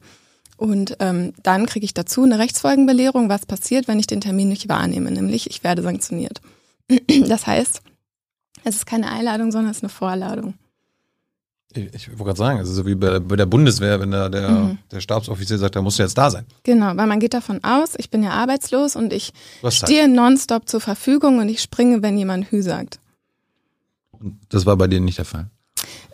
Und 0.59 0.97
ähm, 1.01 1.33
dann 1.43 1.67
kriege 1.67 1.85
ich 1.85 1.95
dazu 1.95 2.23
eine 2.23 2.39
Rechtsfolgenbelehrung, 2.39 3.29
was 3.29 3.47
passiert, 3.47 3.89
wenn 3.89 3.99
ich 3.99 4.07
den 4.07 4.21
Termin 4.21 4.49
nicht 4.49 4.69
wahrnehme, 4.69 5.11
nämlich 5.11 5.51
ich 5.51 5.65
werde 5.65 5.83
sanktioniert. 5.83 6.41
Das 7.29 7.47
heißt, 7.47 7.83
es 8.65 8.77
ist 8.77 8.87
keine 8.87 9.11
Einladung, 9.11 9.51
sondern 9.51 9.71
es 9.71 9.79
ist 9.79 9.83
eine 9.83 9.91
Vorladung. 9.91 10.55
Ich, 11.77 12.09
wollte 12.09 12.25
gerade 12.25 12.39
sagen, 12.39 12.61
es 12.61 12.69
ist 12.69 12.77
so 12.77 12.87
wie 12.87 12.95
bei, 12.95 13.19
bei, 13.19 13.37
der 13.37 13.47
Bundeswehr, 13.47 14.01
wenn 14.01 14.11
da 14.11 14.29
der, 14.29 14.49
mhm. 14.49 14.79
der 14.91 15.01
Stabsoffizier 15.01 15.59
sagt, 15.59 15.77
da 15.77 15.83
musst 15.83 15.99
du 15.99 16.03
jetzt 16.03 16.17
da 16.17 16.31
sein. 16.31 16.47
Genau, 16.63 16.97
weil 16.97 17.07
man 17.07 17.21
geht 17.21 17.35
davon 17.35 17.63
aus, 17.63 17.91
ich 17.99 18.11
bin 18.11 18.23
ja 18.23 18.31
arbeitslos 18.31 18.97
und 18.97 19.13
ich 19.13 19.33
stehe 19.69 20.09
nonstop 20.09 20.69
zur 20.69 20.81
Verfügung 20.81 21.39
und 21.39 21.49
ich 21.49 21.61
springe, 21.61 22.03
wenn 22.03 22.17
jemand 22.17 22.51
Hü 22.51 22.63
sagt. 22.63 22.99
Und 24.13 24.39
das 24.49 24.67
war 24.67 24.77
bei 24.77 24.87
denen 24.87 25.05
nicht 25.05 25.19
der 25.19 25.25
Fall? 25.25 25.51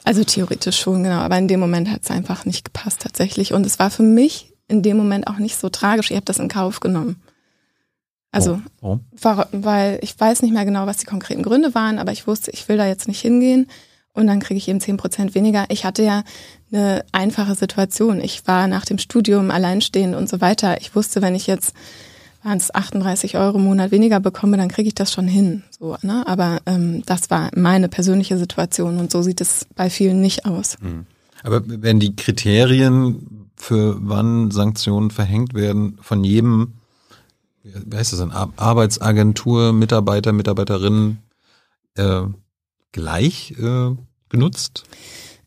Also 0.05 0.25
theoretisch 0.25 0.81
schon, 0.81 1.05
genau. 1.05 1.21
Aber 1.21 1.39
in 1.39 1.49
dem 1.49 1.61
Moment 1.61 1.89
hat 1.89 2.03
es 2.03 2.11
einfach 2.11 2.45
nicht 2.45 2.65
gepasst 2.65 3.01
tatsächlich. 3.01 3.53
Und 3.53 3.65
es 3.65 3.79
war 3.79 3.91
für 3.91 4.03
mich 4.03 4.53
in 4.69 4.83
dem 4.83 4.97
Moment 4.97 5.29
auch 5.29 5.39
nicht 5.39 5.57
so 5.57 5.69
tragisch. 5.69 6.11
Ich 6.11 6.17
habe 6.17 6.25
das 6.25 6.39
in 6.39 6.49
Kauf 6.49 6.81
genommen. 6.81 7.23
Also, 8.33 8.61
oh. 8.81 8.99
Oh. 9.23 9.45
weil 9.53 9.99
ich 10.03 10.19
weiß 10.19 10.43
nicht 10.43 10.55
mehr 10.55 10.65
genau, 10.65 10.87
was 10.87 10.97
die 10.97 11.07
konkreten 11.07 11.43
Gründe 11.43 11.75
waren, 11.75 11.99
aber 11.99 12.13
ich 12.13 12.27
wusste, 12.27 12.51
ich 12.51 12.67
will 12.67 12.79
da 12.79 12.87
jetzt 12.87 13.07
nicht 13.07 13.21
hingehen 13.21 13.69
und 14.15 14.27
dann 14.27 14.41
kriege 14.41 14.59
ich 14.59 14.69
eben 14.69 14.81
zehn 14.81 14.97
Prozent 14.97 15.35
weniger. 15.35 15.65
Ich 15.69 15.85
hatte 15.85 16.03
ja 16.03 16.23
eine 16.71 17.05
einfache 17.13 17.55
Situation. 17.55 18.21
Ich 18.21 18.47
war 18.47 18.67
nach 18.67 18.85
dem 18.85 18.99
Studium 18.99 19.51
alleinstehend 19.51 20.15
und 20.15 20.29
so 20.29 20.41
weiter. 20.41 20.81
Ich 20.81 20.95
wusste, 20.95 21.23
wenn 21.23 21.35
ich 21.35 21.47
jetzt 21.47 21.75
waren 22.43 22.59
es 22.59 22.75
38 22.75 23.37
Euro 23.37 23.59
im 23.59 23.65
Monat 23.65 23.93
weniger 23.93 24.19
bekomme, 24.19 24.57
dann 24.57 24.69
kriege 24.69 24.89
ich 24.89 24.95
das 24.95 25.13
schon 25.13 25.29
hin. 25.29 25.63
So, 25.79 25.97
ne? 26.03 26.25
Aber 26.27 26.59
ähm, 26.67 27.03
das 27.07 27.31
war 27.31 27.51
meine 27.55 27.89
persönliche 27.89 28.37
Situation 28.37 28.99
und 28.99 29.13
so 29.13 29.23
sieht 29.23 29.41
es 29.41 29.67
bei 29.77 29.89
vielen 29.89 30.21
nicht 30.21 30.45
aus. 30.45 30.77
Mhm. 30.81 31.07
Aber 31.45 31.63
wenn 31.65 32.01
die 32.01 32.17
Kriterien 32.17 33.49
für 33.57 33.97
wann 34.01 34.51
Sanktionen 34.51 35.11
verhängt 35.11 35.55
werden 35.55 35.99
von 36.01 36.25
jedem, 36.25 36.75
wie 37.63 37.97
heißt 37.97 38.13
das 38.13 38.21
denn, 38.21 38.33
Arbeitsagentur, 38.33 39.73
Mitarbeiter, 39.73 40.33
Mitarbeiterinnen, 40.33 41.19
äh, 41.95 42.23
gleich 42.93 43.55
äh, 43.59 43.97
genutzt? 44.29 44.85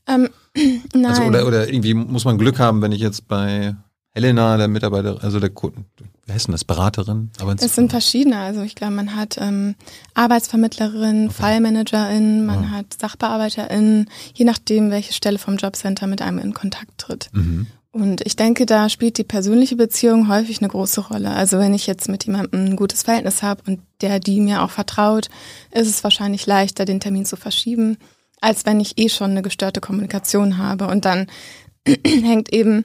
Ähm, 0.07 0.29
nein. 0.93 1.05
Also, 1.05 1.23
oder, 1.23 1.47
oder 1.47 1.67
irgendwie 1.67 1.93
muss 1.93 2.25
man 2.25 2.37
Glück 2.37 2.59
haben, 2.59 2.81
wenn 2.81 2.91
ich 2.91 3.01
jetzt 3.01 3.27
bei 3.27 3.75
Helena, 4.15 4.55
der 4.55 4.69
Mitarbeiter, 4.69 5.21
also 5.21 5.41
der 5.41 5.49
Kunden, 5.49 5.85
wie 6.25 6.31
heißt 6.31 6.47
denn 6.47 6.53
das, 6.53 6.63
Beraterin? 6.63 7.31
es 7.57 7.75
sind 7.75 7.91
verschiedene. 7.91 8.37
Also 8.37 8.61
ich 8.61 8.73
glaube, 8.73 8.93
man 8.93 9.15
hat 9.15 9.37
ähm, 9.39 9.75
Arbeitsvermittlerin, 10.13 11.25
okay. 11.25 11.33
Fallmanagerin, 11.33 12.45
man 12.45 12.63
ja. 12.63 12.69
hat 12.69 12.97
Sachbearbeiterin, 12.99 14.07
je 14.33 14.45
nachdem, 14.45 14.89
welche 14.89 15.13
Stelle 15.13 15.37
vom 15.37 15.57
Jobcenter 15.57 16.07
mit 16.07 16.21
einem 16.21 16.39
in 16.39 16.53
Kontakt 16.53 16.97
tritt. 16.97 17.29
Mhm. 17.33 17.67
Und 17.95 18.19
ich 18.25 18.35
denke, 18.35 18.65
da 18.65 18.89
spielt 18.89 19.17
die 19.17 19.23
persönliche 19.23 19.77
Beziehung 19.77 20.27
häufig 20.27 20.59
eine 20.59 20.67
große 20.67 20.99
Rolle. 20.99 21.29
Also 21.29 21.59
wenn 21.59 21.73
ich 21.73 21.87
jetzt 21.87 22.09
mit 22.09 22.25
jemandem 22.25 22.65
ein 22.65 22.75
gutes 22.75 23.03
Verhältnis 23.03 23.41
habe 23.41 23.63
und 23.65 23.79
der 24.01 24.19
die 24.19 24.41
mir 24.41 24.63
auch 24.63 24.69
vertraut, 24.69 25.29
ist 25.71 25.87
es 25.87 26.03
wahrscheinlich 26.03 26.45
leichter, 26.45 26.83
den 26.83 26.99
Termin 26.99 27.25
zu 27.25 27.37
verschieben, 27.37 27.97
als 28.41 28.65
wenn 28.65 28.81
ich 28.81 28.97
eh 28.97 29.07
schon 29.07 29.31
eine 29.31 29.41
gestörte 29.41 29.79
Kommunikation 29.79 30.57
habe. 30.57 30.87
Und 30.87 31.05
dann 31.05 31.27
hängt 31.87 32.51
eben 32.51 32.83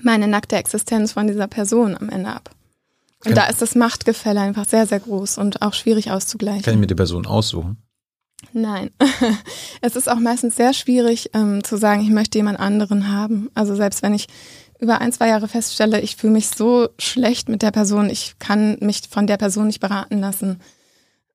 meine 0.00 0.26
nackte 0.26 0.56
Existenz 0.56 1.12
von 1.12 1.26
dieser 1.26 1.46
Person 1.46 1.94
am 1.94 2.08
Ende 2.08 2.30
ab. 2.30 2.48
Und 3.22 3.34
kann 3.34 3.34
da 3.34 3.44
ist 3.44 3.60
das 3.60 3.74
Machtgefälle 3.74 4.40
einfach 4.40 4.66
sehr, 4.66 4.86
sehr 4.86 5.00
groß 5.00 5.36
und 5.36 5.60
auch 5.60 5.74
schwierig 5.74 6.12
auszugleichen. 6.12 6.62
Kann 6.62 6.72
ich 6.72 6.80
mir 6.80 6.86
die 6.86 6.94
Person 6.94 7.26
aussuchen? 7.26 7.76
Nein, 8.52 8.90
es 9.80 9.96
ist 9.96 10.10
auch 10.10 10.18
meistens 10.18 10.56
sehr 10.56 10.72
schwierig 10.72 11.30
ähm, 11.34 11.62
zu 11.62 11.76
sagen, 11.76 12.02
ich 12.02 12.10
möchte 12.10 12.38
jemand 12.38 12.58
anderen 12.58 13.12
haben. 13.12 13.50
Also 13.54 13.74
selbst 13.74 14.02
wenn 14.02 14.14
ich 14.14 14.26
über 14.80 15.00
ein, 15.00 15.12
zwei 15.12 15.28
Jahre 15.28 15.46
feststelle, 15.46 16.00
ich 16.00 16.16
fühle 16.16 16.32
mich 16.32 16.48
so 16.48 16.88
schlecht 16.98 17.48
mit 17.48 17.62
der 17.62 17.70
Person, 17.70 18.08
ich 18.08 18.34
kann 18.38 18.78
mich 18.80 19.02
von 19.10 19.26
der 19.26 19.36
Person 19.36 19.66
nicht 19.66 19.80
beraten 19.80 20.20
lassen. 20.20 20.60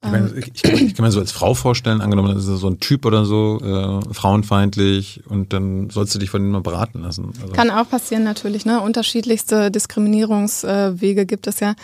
Ich, 0.03 0.12
meine, 0.12 0.27
ähm. 0.29 0.38
ich, 0.38 0.63
ich, 0.63 0.63
ich 0.63 0.95
kann 0.95 1.05
mir 1.05 1.12
so 1.12 1.19
als 1.19 1.31
Frau 1.31 1.53
vorstellen, 1.53 2.01
angenommen, 2.01 2.33
das 2.33 2.47
ist 2.47 2.59
so 2.59 2.69
ein 2.69 2.79
Typ 2.79 3.05
oder 3.05 3.25
so, 3.25 3.59
äh, 3.62 4.13
frauenfeindlich 4.13 5.24
und 5.27 5.53
dann 5.53 5.89
sollst 5.89 6.13
du 6.15 6.19
dich 6.19 6.29
von 6.29 6.41
ihm 6.41 6.51
mal 6.51 6.62
beraten 6.62 7.01
lassen. 7.01 7.33
Also. 7.41 7.53
Kann 7.53 7.69
auch 7.69 7.89
passieren 7.89 8.24
natürlich, 8.24 8.65
ne? 8.65 8.81
Unterschiedlichste 8.81 9.71
Diskriminierungswege 9.71 11.25
gibt 11.25 11.47
es 11.47 11.59
ja. 11.59 11.75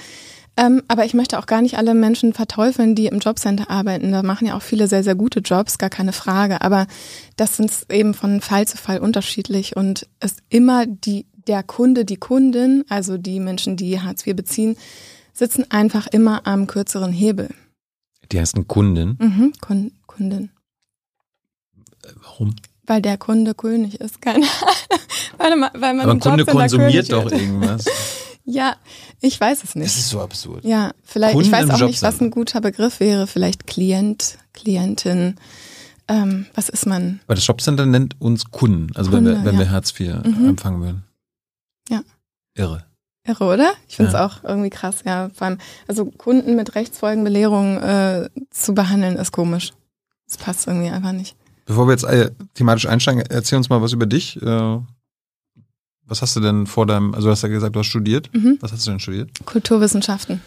Ähm, 0.57 0.83
aber 0.87 1.05
ich 1.05 1.13
möchte 1.13 1.39
auch 1.39 1.45
gar 1.45 1.61
nicht 1.61 1.77
alle 1.77 1.93
Menschen 1.93 2.33
verteufeln, 2.33 2.93
die 2.93 3.05
im 3.05 3.19
Jobcenter 3.19 3.69
arbeiten. 3.69 4.11
Da 4.11 4.21
machen 4.21 4.47
ja 4.47 4.55
auch 4.55 4.61
viele 4.61 4.87
sehr, 4.87 5.03
sehr 5.03 5.15
gute 5.15 5.39
Jobs, 5.39 5.77
gar 5.77 5.89
keine 5.89 6.11
Frage. 6.11 6.61
Aber 6.61 6.87
das 7.37 7.57
sind 7.57 7.71
eben 7.89 8.13
von 8.13 8.41
Fall 8.41 8.67
zu 8.67 8.77
Fall 8.77 8.99
unterschiedlich 8.99 9.77
und 9.77 10.07
es 10.19 10.37
immer 10.49 10.85
die, 10.85 11.25
der 11.47 11.63
Kunde, 11.63 12.03
die 12.03 12.17
Kundin, 12.17 12.83
also 12.89 13.17
die 13.17 13.39
Menschen, 13.39 13.77
die 13.77 14.01
Hartz 14.01 14.27
IV 14.27 14.35
beziehen, 14.35 14.75
sitzen 15.33 15.71
einfach 15.71 16.07
immer 16.07 16.45
am 16.45 16.67
kürzeren 16.67 17.13
Hebel. 17.13 17.49
Die 18.31 18.39
heißen 18.39 18.67
Kunden. 18.67 19.17
Mhm, 19.19 19.53
Kun 19.61 19.91
Kundin. 20.05 20.51
Warum? 22.21 22.55
Weil 22.85 23.01
der 23.01 23.17
Kunde 23.17 23.53
König 23.53 24.01
ist, 24.01 24.21
keine 24.21 24.45
Ahnung. 24.45 24.99
Warte 25.37 25.55
mal, 25.55 25.71
weil 25.73 25.93
man 25.93 26.09
Aber 26.09 26.19
Kunde 26.19 26.45
konsumiert 26.45 27.11
doch 27.11 27.31
irgendwas. 27.31 27.85
Ja, 28.43 28.75
ich 29.19 29.39
weiß 29.39 29.63
es 29.63 29.75
nicht. 29.75 29.87
Das 29.87 29.97
ist 29.97 30.09
so 30.09 30.19
absurd. 30.21 30.63
Ja, 30.65 30.91
vielleicht, 31.03 31.33
Kunden 31.33 31.47
ich 31.47 31.51
weiß 31.53 31.69
auch 31.69 31.85
nicht, 31.87 32.01
was 32.01 32.19
ein 32.21 32.31
guter 32.31 32.59
Begriff 32.61 32.99
wäre. 32.99 33.27
Vielleicht 33.27 33.67
Klient, 33.67 34.37
Klientin. 34.53 35.35
Ähm, 36.07 36.47
was 36.55 36.67
ist 36.69 36.85
man? 36.87 37.21
Aber 37.27 37.35
das 37.35 37.45
Jobcenter 37.47 37.85
nennt 37.85 38.19
uns 38.19 38.45
Kunden, 38.51 38.93
also 38.95 39.11
wenn 39.11 39.23
wir, 39.25 39.33
Kunde, 39.33 39.45
wenn 39.47 39.53
ja. 39.55 39.59
wir 39.61 39.71
Hartz 39.71 39.91
IV 39.99 40.15
Mhm. 40.25 40.49
empfangen 40.49 40.81
würden. 40.81 41.03
Ja. 41.89 42.01
Irre. 42.55 42.85
Irre, 43.25 43.45
oder? 43.45 43.71
Ich 43.87 43.95
finde 43.97 44.09
es 44.09 44.13
Ja. 44.15 44.25
auch 44.25 44.43
irgendwie 44.43 44.71
krass, 44.71 44.97
ja. 45.05 45.29
Vor 45.33 45.47
allem, 45.47 45.57
also 45.87 46.05
Kunden 46.05 46.55
mit 46.55 46.73
Rechtsfolgenbelehrung 46.75 47.77
äh, 47.77 48.29
zu 48.49 48.73
behandeln, 48.73 49.15
ist 49.15 49.31
komisch. 49.31 49.71
Das 50.27 50.37
passt 50.37 50.67
irgendwie 50.67 50.89
einfach 50.89 51.11
nicht. 51.11 51.35
Bevor 51.65 51.85
wir 51.87 51.91
jetzt 51.91 52.03
äh, 52.03 52.31
thematisch 52.55 52.87
einsteigen, 52.87 53.21
erzähl 53.29 53.57
uns 53.57 53.69
mal 53.69 53.81
was 53.81 53.93
über 53.93 54.07
dich. 54.07 54.41
Äh, 54.41 54.79
was 56.11 56.21
hast 56.21 56.35
du 56.35 56.41
denn 56.41 56.67
vor 56.67 56.85
deinem, 56.85 57.15
also 57.15 57.27
du 57.27 57.31
hast 57.31 57.41
ja 57.41 57.47
gesagt, 57.47 57.75
du 57.75 57.79
hast 57.79 57.87
studiert. 57.87 58.29
Mhm. 58.33 58.57
Was 58.59 58.73
hast 58.73 58.85
du 58.85 58.91
denn 58.91 58.99
studiert? 58.99 59.31
Kulturwissenschaften. 59.45 60.41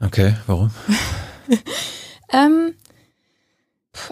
Okay, 0.00 0.34
warum? 0.46 0.70
Ähm, 2.30 2.74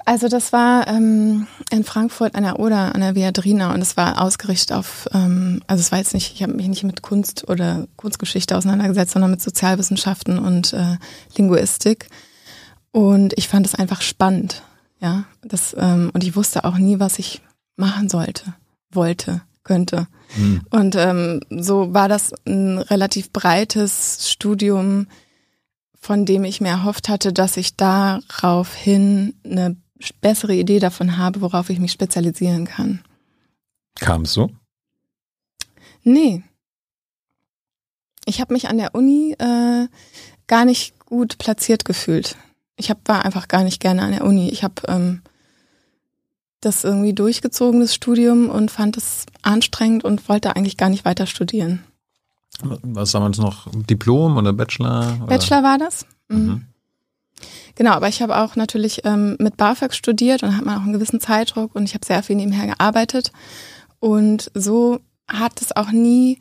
also 0.07 0.29
das 0.29 0.51
war 0.51 0.89
ähm, 0.89 1.47
in 1.71 1.85
Frankfurt 1.85 2.35
an 2.35 2.45
der 2.45 2.59
Oder, 2.59 2.95
an 2.95 3.03
der 3.03 3.15
Viadrina 3.15 3.75
und 3.75 3.83
es 3.83 3.99
war 3.99 4.23
ausgerichtet 4.23 4.73
auf, 4.73 5.07
ähm, 5.13 5.63
also 5.67 5.83
es 5.83 5.93
war 5.93 5.99
jetzt 5.99 6.15
nicht, 6.15 6.33
ich 6.33 6.43
habe 6.43 6.55
mich 6.55 6.67
nicht 6.67 6.83
mit 6.85 7.03
Kunst 7.03 7.49
oder 7.51 7.87
Kunstgeschichte 7.97 8.57
auseinandergesetzt, 8.57 9.13
sondern 9.13 9.33
mit 9.33 9.43
Sozialwissenschaften 9.43 10.39
und 10.39 10.73
äh, 10.73 10.97
Linguistik. 11.37 12.09
Und 12.91 13.35
ich 13.37 13.49
fand 13.49 13.67
es 13.67 13.75
einfach 13.75 14.01
spannend, 14.01 14.63
ja. 15.01 15.25
Das, 15.43 15.77
ähm, 15.79 16.11
und 16.15 16.25
ich 16.25 16.37
wusste 16.37 16.65
auch 16.65 16.79
nie, 16.79 16.99
was 16.99 17.19
ich 17.19 17.43
machen 17.77 18.09
sollte, 18.09 18.55
wollte, 18.91 19.43
könnte. 19.67 20.07
Hm. 20.37 20.63
Und 20.71 20.97
ähm, 20.97 21.41
so 21.51 21.93
war 21.93 22.09
das 22.09 22.33
ein 22.47 22.79
relativ 22.79 23.33
breites 23.33 24.31
Studium, 24.31 25.09
von 26.01 26.25
dem 26.25 26.45
ich 26.45 26.61
mir 26.61 26.69
erhofft 26.69 27.09
hatte, 27.09 27.33
dass 27.33 27.57
ich 27.57 27.77
daraufhin 27.77 29.35
eine 29.45 29.77
bessere 30.21 30.55
Idee 30.55 30.79
davon 30.79 31.19
habe, 31.19 31.41
worauf 31.41 31.69
ich 31.69 31.81
mich 31.81 31.93
spezialisieren 31.93 32.65
kann. 32.65 33.03
Kam 33.97 34.23
es 34.23 34.33
so? 34.33 34.51
Nee. 36.03 36.43
Ich 38.25 38.41
habe 38.41 38.55
mich 38.55 38.69
an 38.69 38.79
der 38.79 38.95
Uni 38.95 39.35
äh, 39.39 39.89
gar 40.47 40.65
nicht 40.65 40.99
gut 41.07 41.39
platziert 41.39 41.85
gefühlt. 41.85 42.37
Ich 42.77 42.91
hab, 42.91 43.09
war 43.09 43.25
einfach 43.25 43.49
gar 43.49 43.65
nicht 43.65 43.81
gerne 43.81 44.03
an 44.03 44.13
der 44.13 44.25
Uni. 44.25 44.49
Ich 44.51 44.63
habe 44.63 44.83
ähm, 44.87 45.23
das 46.67 46.85
irgendwie 46.85 47.13
durchgezogen, 47.13 47.81
das 47.81 47.95
Studium, 47.95 48.51
und 48.51 48.71
fand 48.71 48.97
es 48.97 49.27
anstrengend 49.43 50.05
und 50.05 50.29
wollte 50.29 50.55
eigentlich 50.57 50.77
gar 50.77 50.89
nicht 50.89 51.05
weiter 51.05 51.27
studieren. 51.27 51.85
Was 52.61 53.13
damals 53.13 53.39
noch? 53.39 53.69
Diplom 53.73 54.37
oder 54.37 54.53
Bachelor? 54.53 55.17
Oder? 55.19 55.27
Bachelor 55.27 55.63
war 55.63 55.79
das? 55.79 56.07
Mhm. 56.29 56.39
Mhm. 56.39 56.65
Genau, 57.75 57.93
aber 57.93 58.09
ich 58.09 58.23
habe 58.23 58.37
auch 58.39 58.57
natürlich 58.57 59.03
ähm, 59.05 59.37
mit 59.39 59.59
BAföG 59.59 59.93
studiert 59.93 60.43
und 60.43 60.57
hat 60.57 60.65
man 60.65 60.79
auch 60.79 60.83
einen 60.83 60.95
gewissen 60.95 61.21
Zeitdruck 61.21 61.75
und 61.75 61.85
ich 61.85 61.95
habe 61.95 62.07
sehr 62.07 62.23
viel 62.23 62.37
nebenher 62.37 62.67
gearbeitet. 62.67 63.33
Und 64.01 64.51
so 64.55 65.01
hat 65.29 65.61
es 65.61 65.77
auch 65.77 65.91
nie 65.91 66.39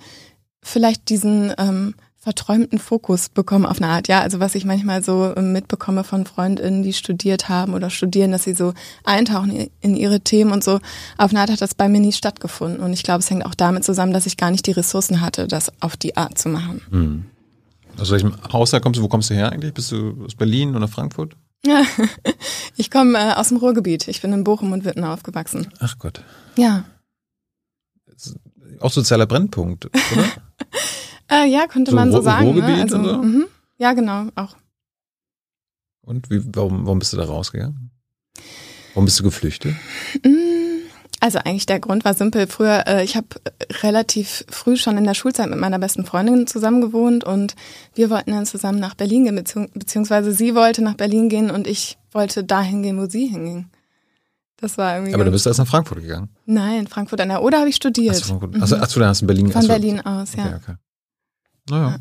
vielleicht 0.61 1.09
diesen 1.09 1.53
ähm, 1.57 1.95
verträumten 2.25 2.79
Fokus 2.79 3.29
bekommen 3.29 3.67
auf 3.67 3.79
eine 3.79 3.91
Art. 3.91 4.07
Ja, 4.07 4.21
also 4.21 4.39
was 4.39 4.55
ich 4.55 4.65
manchmal 4.65 5.03
so 5.03 5.31
ähm, 5.37 5.53
mitbekomme 5.53 6.03
von 6.03 6.25
Freundinnen, 6.25 6.81
die 6.81 6.91
studiert 6.91 7.49
haben 7.49 7.75
oder 7.75 7.91
studieren, 7.91 8.31
dass 8.31 8.45
sie 8.45 8.55
so 8.55 8.73
eintauchen 9.03 9.69
in 9.79 9.95
ihre 9.95 10.21
Themen 10.21 10.51
und 10.51 10.63
so. 10.63 10.79
Auf 11.19 11.29
eine 11.29 11.41
Art 11.41 11.51
hat 11.51 11.61
das 11.61 11.75
bei 11.75 11.87
mir 11.87 11.99
nie 11.99 12.11
stattgefunden. 12.11 12.79
Und 12.79 12.93
ich 12.93 13.03
glaube, 13.03 13.19
es 13.19 13.29
hängt 13.29 13.45
auch 13.45 13.53
damit 13.53 13.83
zusammen, 13.83 14.11
dass 14.11 14.25
ich 14.25 14.37
gar 14.37 14.49
nicht 14.49 14.65
die 14.65 14.71
Ressourcen 14.71 15.21
hatte, 15.21 15.47
das 15.47 15.71
auf 15.81 15.97
die 15.97 16.17
Art 16.17 16.39
zu 16.39 16.49
machen. 16.49 16.81
Hm. 16.89 17.25
Aus 17.99 18.09
welchem 18.09 18.33
Haus 18.51 18.71
kommst 18.71 18.97
du? 18.97 19.03
Wo 19.03 19.07
kommst 19.07 19.29
du 19.29 19.35
her 19.35 19.51
eigentlich? 19.51 19.75
Bist 19.75 19.91
du 19.91 20.25
aus 20.25 20.33
Berlin 20.33 20.75
oder 20.75 20.87
Frankfurt? 20.87 21.35
Ja, 21.63 21.83
ich 22.75 22.89
komme 22.89 23.19
äh, 23.19 23.33
aus 23.33 23.49
dem 23.49 23.57
Ruhrgebiet. 23.57 24.07
Ich 24.07 24.23
bin 24.23 24.33
in 24.33 24.43
Bochum 24.43 24.71
und 24.71 24.83
Witten 24.83 25.03
aufgewachsen. 25.03 25.67
Ach 25.79 25.99
Gott. 25.99 26.23
Ja. 26.57 26.85
Auch 28.79 28.91
sozialer 28.91 29.27
Brennpunkt, 29.27 29.85
oder? 29.85 30.25
Äh, 31.29 31.47
ja, 31.49 31.67
könnte 31.67 31.91
So 31.91 31.95
man 31.97 32.11
so 32.11 32.21
sagen. 32.21 32.45
Ruhrgebiet 32.47 32.75
ne? 32.75 32.81
also, 32.83 33.03
so? 33.03 33.17
mhm. 33.23 33.45
Ja, 33.77 33.93
genau, 33.93 34.27
auch. 34.35 34.55
Und 36.01 36.29
wie, 36.29 36.41
warum, 36.53 36.85
warum 36.85 36.99
bist 36.99 37.13
du 37.13 37.17
da 37.17 37.25
rausgegangen? 37.25 37.89
Warum 38.93 39.05
bist 39.05 39.19
du 39.19 39.23
geflüchtet? 39.23 39.73
Mm, 40.23 40.29
Also 41.19 41.39
eigentlich 41.39 41.65
der 41.65 41.79
Grund 41.79 42.05
war 42.05 42.13
simpel. 42.13 42.45
Früher, 42.47 42.83
äh, 42.87 43.03
ich 43.03 43.15
habe 43.17 43.27
relativ 43.81 44.45
früh 44.49 44.77
schon 44.77 44.97
in 44.97 45.03
der 45.03 45.15
Schulzeit 45.15 45.49
mit 45.49 45.59
meiner 45.59 45.79
besten 45.79 46.05
Freundin 46.05 46.45
zusammen 46.45 46.79
gewohnt 46.81 47.23
und 47.23 47.55
wir 47.95 48.09
wollten 48.11 48.31
dann 48.31 48.45
zusammen 48.45 48.79
nach 48.79 48.93
Berlin 48.93 49.23
gehen, 49.25 49.35
beziehungs 49.35 49.71
beziehungsweise 49.73 50.31
sie 50.31 50.53
wollte 50.53 50.83
nach 50.83 50.93
Berlin 50.93 51.27
gehen 51.29 51.49
und 51.49 51.65
ich 51.67 51.97
wollte 52.11 52.43
dahin 52.43 52.83
gehen, 52.83 52.97
wo 52.99 53.07
sie 53.07 53.25
hinging. 53.27 53.67
Das 54.57 54.77
war 54.77 54.95
irgendwie. 54.95 55.13
Aber 55.15 55.25
du 55.25 55.31
bist 55.31 55.47
erst 55.47 55.59
nach 55.59 55.67
Frankfurt 55.67 56.01
gegangen. 56.01 56.29
Nein, 56.45 56.87
Frankfurt 56.87 57.19
an 57.19 57.29
der 57.29 57.41
Oder 57.43 57.59
habe 57.59 57.69
ich 57.69 57.75
studiert. 57.75 58.15
Achso, 58.15 58.27
Frankfurt. 58.27 58.55
Mhm. 58.55 58.63
Achso, 58.63 58.75
achso, 58.77 58.99
dann 58.99 59.09
hast 59.09 59.21
du 59.21 59.23
in 59.23 59.27
Berlin. 59.27 59.51
Von 59.51 59.57
achso. 59.57 59.67
Berlin 59.67 59.99
aus, 60.01 60.35
ja. 60.35 60.45
Okay, 60.45 60.55
okay. 60.55 60.75
Naja. 61.69 61.99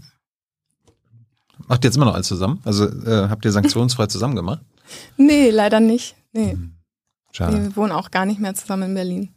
Macht 1.66 1.84
ihr 1.84 1.88
jetzt 1.88 1.96
immer 1.96 2.06
noch 2.06 2.14
alles 2.14 2.28
zusammen? 2.28 2.60
Also 2.64 2.86
äh, 2.86 3.28
habt 3.28 3.44
ihr 3.44 3.52
sanktionsfrei 3.52 4.06
zusammen 4.06 4.36
gemacht? 4.36 4.60
Nee, 5.16 5.48
leider 5.48 5.80
nicht. 5.80 6.14
Nee. 6.32 6.52
Hm. 6.52 6.74
Schade. 7.32 7.56
nee, 7.56 7.62
wir 7.64 7.76
wohnen 7.76 7.90
auch 7.90 8.10
gar 8.10 8.26
nicht 8.26 8.38
mehr 8.38 8.54
zusammen 8.54 8.90
in 8.90 8.94
Berlin. 8.94 9.34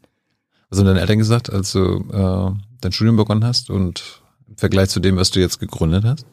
Was 0.69 0.77
haben 0.77 0.87
deine 0.87 0.99
Eltern 0.99 1.19
gesagt, 1.19 1.49
als 1.49 1.71
du 1.71 2.03
äh, 2.11 2.51
dein 2.81 2.91
Studium 2.91 3.15
begonnen 3.15 3.45
hast 3.45 3.69
und 3.69 4.21
im 4.49 4.57
Vergleich 4.57 4.89
zu 4.89 4.99
dem, 4.99 5.15
was 5.15 5.31
du 5.31 5.39
jetzt 5.39 5.59
gegründet 5.59 6.03
hast? 6.03 6.25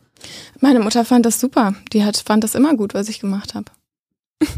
Meine 0.60 0.80
Mutter 0.80 1.04
fand 1.04 1.24
das 1.26 1.38
super. 1.38 1.74
Die 1.92 2.04
hat, 2.04 2.16
fand 2.16 2.42
das 2.42 2.56
immer 2.56 2.74
gut, 2.76 2.92
was 2.92 3.08
ich 3.08 3.20
gemacht 3.20 3.54
habe. 3.54 3.66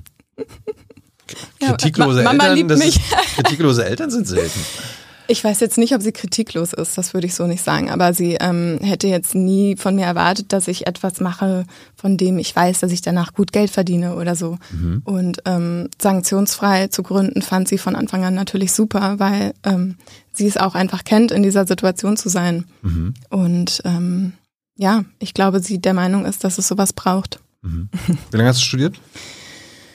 Ja, 1.60 1.70
Kritiklose 1.70 2.22
Mama 2.22 2.46
Eltern. 2.46 2.80
Ist, 2.80 3.00
kritiklose 3.34 3.84
Eltern 3.84 4.10
sind 4.10 4.28
selten. 4.28 4.60
Ich 5.28 5.42
weiß 5.42 5.60
jetzt 5.60 5.78
nicht, 5.78 5.94
ob 5.94 6.02
sie 6.02 6.12
kritiklos 6.12 6.72
ist, 6.72 6.96
das 6.96 7.12
würde 7.12 7.26
ich 7.26 7.34
so 7.34 7.46
nicht 7.46 7.64
sagen, 7.64 7.90
aber 7.90 8.14
sie 8.14 8.36
ähm, 8.40 8.78
hätte 8.80 9.08
jetzt 9.08 9.34
nie 9.34 9.76
von 9.76 9.96
mir 9.96 10.04
erwartet, 10.04 10.52
dass 10.52 10.68
ich 10.68 10.86
etwas 10.86 11.20
mache, 11.20 11.64
von 11.96 12.16
dem 12.16 12.38
ich 12.38 12.54
weiß, 12.54 12.80
dass 12.80 12.92
ich 12.92 13.02
danach 13.02 13.32
gut 13.32 13.52
Geld 13.52 13.70
verdiene 13.70 14.14
oder 14.14 14.36
so. 14.36 14.58
Mhm. 14.70 15.02
Und 15.04 15.42
ähm, 15.44 15.88
sanktionsfrei 16.00 16.88
zu 16.88 17.02
gründen 17.02 17.42
fand 17.42 17.68
sie 17.68 17.78
von 17.78 17.96
Anfang 17.96 18.24
an 18.24 18.34
natürlich 18.34 18.72
super, 18.72 19.18
weil 19.18 19.52
ähm, 19.64 19.96
sie 20.32 20.46
es 20.46 20.56
auch 20.56 20.74
einfach 20.74 21.02
kennt, 21.04 21.32
in 21.32 21.42
dieser 21.42 21.66
Situation 21.66 22.16
zu 22.16 22.28
sein. 22.28 22.64
Mhm. 22.82 23.14
Und 23.28 23.82
ähm, 23.84 24.32
ja, 24.76 25.04
ich 25.18 25.34
glaube, 25.34 25.60
sie 25.60 25.80
der 25.80 25.94
Meinung 25.94 26.24
ist, 26.24 26.44
dass 26.44 26.58
es 26.58 26.68
sowas 26.68 26.92
braucht. 26.92 27.40
Mhm. 27.62 27.88
Wie 28.30 28.36
lange 28.36 28.48
hast 28.48 28.60
du 28.60 28.64
studiert? 28.64 29.00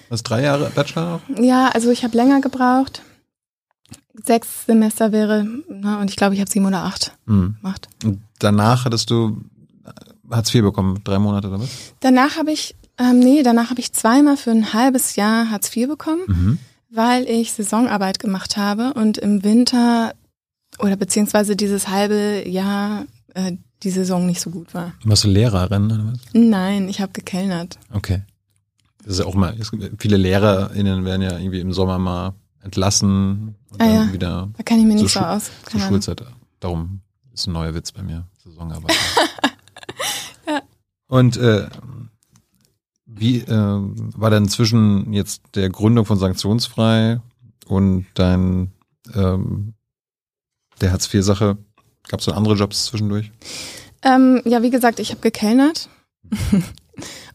Was, 0.10 0.24
drei 0.24 0.44
Jahre 0.44 0.70
Bachelor? 0.76 1.22
Ja, 1.40 1.70
also 1.70 1.90
ich 1.90 2.04
habe 2.04 2.18
länger 2.18 2.42
gebraucht. 2.42 3.02
Sechs 4.14 4.66
Semester 4.66 5.12
wäre, 5.12 5.46
na, 5.70 6.02
und 6.02 6.10
ich 6.10 6.16
glaube, 6.16 6.34
ich 6.36 6.42
habe 6.42 6.50
sieben 6.52 6.66
oder 6.66 6.84
acht 6.84 7.14
Mhm. 7.26 7.56
gemacht. 7.62 7.88
Und 8.04 8.22
danach 8.40 8.86
hattest 8.86 9.10
du 9.10 9.38
Hartz 10.30 10.54
IV 10.54 10.64
bekommen, 10.64 11.00
drei 11.04 11.20
Monate 11.20 11.48
oder 11.48 11.62
was? 11.62 11.70
Danach 12.02 12.38
habe 12.38 12.52
ich, 12.52 12.76
ähm, 12.98 13.20
nee, 13.20 13.42
danach 13.44 13.70
habe 13.70 13.80
ich 13.80 13.94
zweimal 13.94 14.38
für 14.38 14.52
ein 14.52 14.74
halbes 14.74 15.16
Jahr 15.16 15.50
Hartz 15.50 15.76
IV 15.76 15.88
bekommen, 15.88 16.22
Mhm. 16.28 16.60
weil 16.90 17.24
ich 17.30 17.54
Saisonarbeit 17.54 18.20
gemacht 18.20 18.58
habe 18.58 18.94
und 18.94 19.18
im 19.18 19.44
Winter 19.44 20.14
oder 20.80 20.96
beziehungsweise 20.98 21.56
dieses 21.56 21.88
halbe 21.90 22.44
Jahr 22.48 23.06
äh, 23.34 23.54
die 23.84 23.90
Saison 23.92 24.26
nicht 24.26 24.42
so 24.42 24.50
gut 24.52 24.74
war. 24.74 24.94
Warst 25.06 25.24
du 25.24 25.28
Lehrerin 25.30 25.86
oder 25.86 26.06
was? 26.14 26.20
Nein, 26.34 26.88
ich 26.90 27.02
habe 27.02 27.14
gekellnert. 27.14 27.80
Okay. 27.94 28.22
Das 29.04 29.14
ist 29.14 29.20
ja 29.20 29.26
auch 29.26 29.34
mal, 29.36 29.58
viele 29.98 30.18
LehrerInnen 30.18 31.04
werden 31.06 31.22
ja 31.24 31.38
irgendwie 31.40 31.60
im 31.62 31.74
Sommer 31.74 31.98
mal 31.98 32.34
entlassen 32.64 33.56
und 33.70 33.82
Ah, 33.82 33.86
dann 33.86 33.94
ja. 34.08 34.14
wieder 34.14 34.50
Da 34.58 34.64
kenne 34.64 34.82
ich 34.82 34.88
Zur 34.88 35.04
nicht 35.04 35.14
so 35.14 35.20
aus. 35.20 35.46
zur 35.46 35.54
Keine 35.66 35.84
Ahnung. 35.86 35.96
Schulzeit. 36.02 36.24
Darum 36.60 37.02
ist 37.34 37.48
ein 37.48 37.54
neuer 37.54 37.74
Witz 37.74 37.92
bei 37.92 38.04
mir. 38.04 38.28
Saisonarbeit. 38.44 38.96
Ja. 40.48 40.62
Und 41.08 41.38
äh, 41.38 41.68
wie 43.06 43.40
äh, 43.42 43.48
war 44.18 44.30
denn 44.32 44.48
zwischen 44.50 45.14
jetzt 45.14 45.44
der 45.56 45.70
Gründung 45.70 46.06
von 46.06 46.18
Sanktionsfrei 46.18 47.22
und 47.68 48.08
dein 48.16 48.72
ähm, 49.14 49.74
der 50.82 50.92
Hartz 50.92 51.14
IV-Sache, 51.14 51.58
gab 52.08 52.20
es 52.22 52.26
so 52.26 52.32
andere 52.32 52.56
Jobs 52.56 52.86
zwischendurch? 52.86 53.32
Ähm, 54.02 54.42
ja, 54.46 54.64
wie 54.64 54.72
gesagt, 54.72 55.00
ich 55.00 55.12
habe 55.12 55.22
gekellnert 55.22 55.90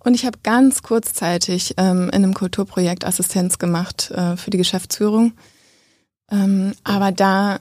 Und 0.06 0.14
ich 0.14 0.25
habe 0.25 0.38
ganz 0.44 0.84
kurzzeitig 0.84 1.75
ähm, 1.78 2.04
in 2.04 2.22
einem 2.22 2.32
Kulturprojekt 2.32 3.04
Assistenz 3.04 3.58
gemacht 3.58 4.12
äh, 4.12 4.36
für 4.36 4.50
die 4.50 4.56
Geschäftsführung. 4.56 5.32
Ähm, 6.30 6.75
aber 6.84 7.10
da, 7.10 7.58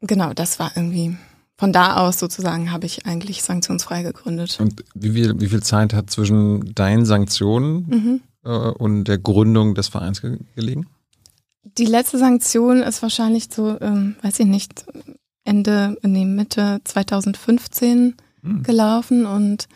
genau, 0.00 0.32
das 0.32 0.58
war 0.58 0.72
irgendwie, 0.74 1.14
von 1.58 1.70
da 1.70 1.98
aus 1.98 2.18
sozusagen 2.18 2.72
habe 2.72 2.86
ich 2.86 3.04
eigentlich 3.04 3.42
sanktionsfrei 3.42 4.04
gegründet. 4.04 4.58
Und 4.58 4.82
wie 4.94 5.10
viel, 5.10 5.38
wie 5.38 5.48
viel 5.48 5.62
Zeit 5.62 5.92
hat 5.92 6.08
zwischen 6.08 6.74
deinen 6.74 7.04
Sanktionen 7.04 7.86
mhm. 7.86 8.20
äh, 8.42 8.70
und 8.70 9.04
der 9.04 9.18
Gründung 9.18 9.74
des 9.74 9.88
Vereins 9.88 10.22
ge 10.22 10.38
gelegen? 10.56 10.86
Die 11.76 11.84
letzte 11.84 12.16
Sanktion 12.16 12.82
ist 12.82 13.02
wahrscheinlich 13.02 13.48
so, 13.52 13.78
ähm, 13.82 14.16
weiß 14.22 14.40
ich 14.40 14.46
nicht, 14.46 14.86
Ende, 15.44 15.98
nee, 16.00 16.24
Mitte 16.24 16.80
2015 16.84 18.14
hm. 18.40 18.62
gelaufen 18.62 19.26
und 19.26 19.68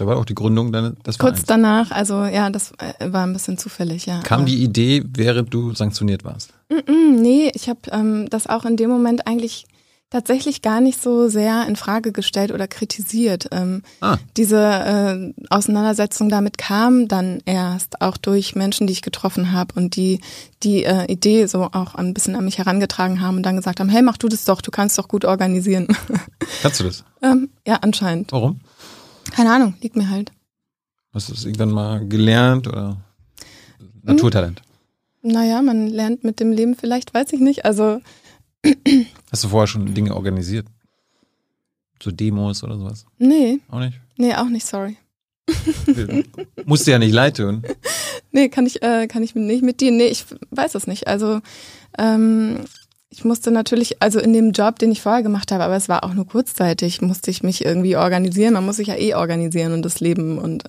da 0.00 0.06
war 0.06 0.16
auch 0.16 0.24
die 0.24 0.34
Gründung 0.34 0.72
dann 0.72 0.96
Vereins. 0.96 1.18
Kurz 1.18 1.44
danach, 1.44 1.90
also 1.90 2.24
ja, 2.24 2.48
das 2.50 2.72
äh, 2.78 3.12
war 3.12 3.26
ein 3.26 3.32
bisschen 3.32 3.58
zufällig, 3.58 4.06
ja. 4.06 4.20
Kam 4.20 4.46
die 4.46 4.62
Idee, 4.62 5.04
während 5.06 5.52
du 5.52 5.74
sanktioniert 5.74 6.24
warst? 6.24 6.54
Nee, 6.88 7.50
ich 7.54 7.68
habe 7.68 7.80
ähm, 7.90 8.28
das 8.30 8.46
auch 8.46 8.64
in 8.64 8.76
dem 8.76 8.88
Moment 8.88 9.26
eigentlich 9.26 9.66
tatsächlich 10.10 10.60
gar 10.60 10.80
nicht 10.80 11.00
so 11.00 11.28
sehr 11.28 11.66
in 11.68 11.76
Frage 11.76 12.12
gestellt 12.12 12.50
oder 12.50 12.66
kritisiert. 12.66 13.48
Ähm, 13.52 13.82
ah. 14.00 14.16
Diese 14.36 14.58
äh, 14.58 15.32
Auseinandersetzung 15.50 16.28
damit 16.28 16.58
kam 16.58 17.06
dann 17.06 17.40
erst 17.46 18.00
auch 18.00 18.16
durch 18.16 18.56
Menschen, 18.56 18.86
die 18.86 18.92
ich 18.92 19.02
getroffen 19.02 19.52
habe 19.52 19.74
und 19.76 19.96
die 19.96 20.20
die 20.62 20.84
äh, 20.84 21.10
Idee 21.10 21.46
so 21.46 21.68
auch 21.72 21.94
ein 21.94 22.12
bisschen 22.12 22.34
an 22.36 22.44
mich 22.44 22.58
herangetragen 22.58 23.20
haben 23.20 23.36
und 23.36 23.44
dann 23.44 23.56
gesagt 23.56 23.80
haben, 23.80 23.88
hey, 23.88 24.02
mach 24.02 24.16
du 24.16 24.28
das 24.28 24.44
doch, 24.44 24.60
du 24.60 24.70
kannst 24.70 24.98
doch 24.98 25.08
gut 25.08 25.24
organisieren. 25.24 25.86
Kannst 26.62 26.80
du 26.80 26.84
das? 26.84 27.04
ähm, 27.22 27.50
ja, 27.66 27.78
anscheinend. 27.80 28.32
Warum? 28.32 28.60
Keine 29.30 29.52
Ahnung, 29.52 29.74
liegt 29.80 29.96
mir 29.96 30.08
halt. 30.10 30.32
Hast 31.12 31.28
du 31.28 31.32
das 31.32 31.44
irgendwann 31.44 31.70
mal 31.70 32.06
gelernt 32.06 32.68
oder 32.68 32.98
Naturtalent? 34.02 34.62
Hm. 35.22 35.32
Naja, 35.32 35.60
man 35.60 35.88
lernt 35.88 36.24
mit 36.24 36.40
dem 36.40 36.52
Leben 36.52 36.74
vielleicht, 36.74 37.12
weiß 37.12 37.32
ich 37.32 37.40
nicht. 37.40 37.64
Also 37.64 38.00
Hast 39.30 39.44
du 39.44 39.48
vorher 39.48 39.66
schon 39.66 39.94
Dinge 39.94 40.14
organisiert? 40.14 40.66
So 42.02 42.10
Demos 42.10 42.62
oder 42.62 42.78
sowas? 42.78 43.04
Nee. 43.18 43.60
Auch 43.68 43.80
nicht? 43.80 44.00
Nee, 44.16 44.34
auch 44.34 44.48
nicht, 44.48 44.66
sorry. 44.66 44.96
Musst 46.64 46.86
dir 46.86 46.92
ja 46.92 46.98
nicht 46.98 47.12
leid 47.12 47.36
tun. 47.36 47.62
Nee, 48.32 48.48
kann 48.48 48.64
ich, 48.64 48.80
äh, 48.80 49.08
kann 49.08 49.24
ich 49.24 49.34
nicht 49.34 49.64
mit 49.64 49.80
dir. 49.80 49.90
Nee, 49.90 50.06
ich 50.06 50.24
weiß 50.52 50.76
es 50.76 50.86
nicht. 50.86 51.08
Also, 51.08 51.40
ähm, 51.98 52.60
ich 53.10 53.24
musste 53.24 53.50
natürlich, 53.50 54.00
also 54.00 54.20
in 54.20 54.32
dem 54.32 54.52
Job, 54.52 54.78
den 54.78 54.92
ich 54.92 55.02
vorher 55.02 55.22
gemacht 55.22 55.50
habe, 55.50 55.64
aber 55.64 55.74
es 55.74 55.88
war 55.88 56.04
auch 56.04 56.14
nur 56.14 56.26
kurzzeitig, 56.26 57.02
musste 57.02 57.30
ich 57.30 57.42
mich 57.42 57.64
irgendwie 57.64 57.96
organisieren. 57.96 58.54
Man 58.54 58.64
muss 58.64 58.76
sich 58.76 58.88
ja 58.88 58.96
eh 58.96 59.14
organisieren 59.14 59.72
und 59.72 59.82
das 59.82 59.98
Leben 60.00 60.38
und 60.38 60.64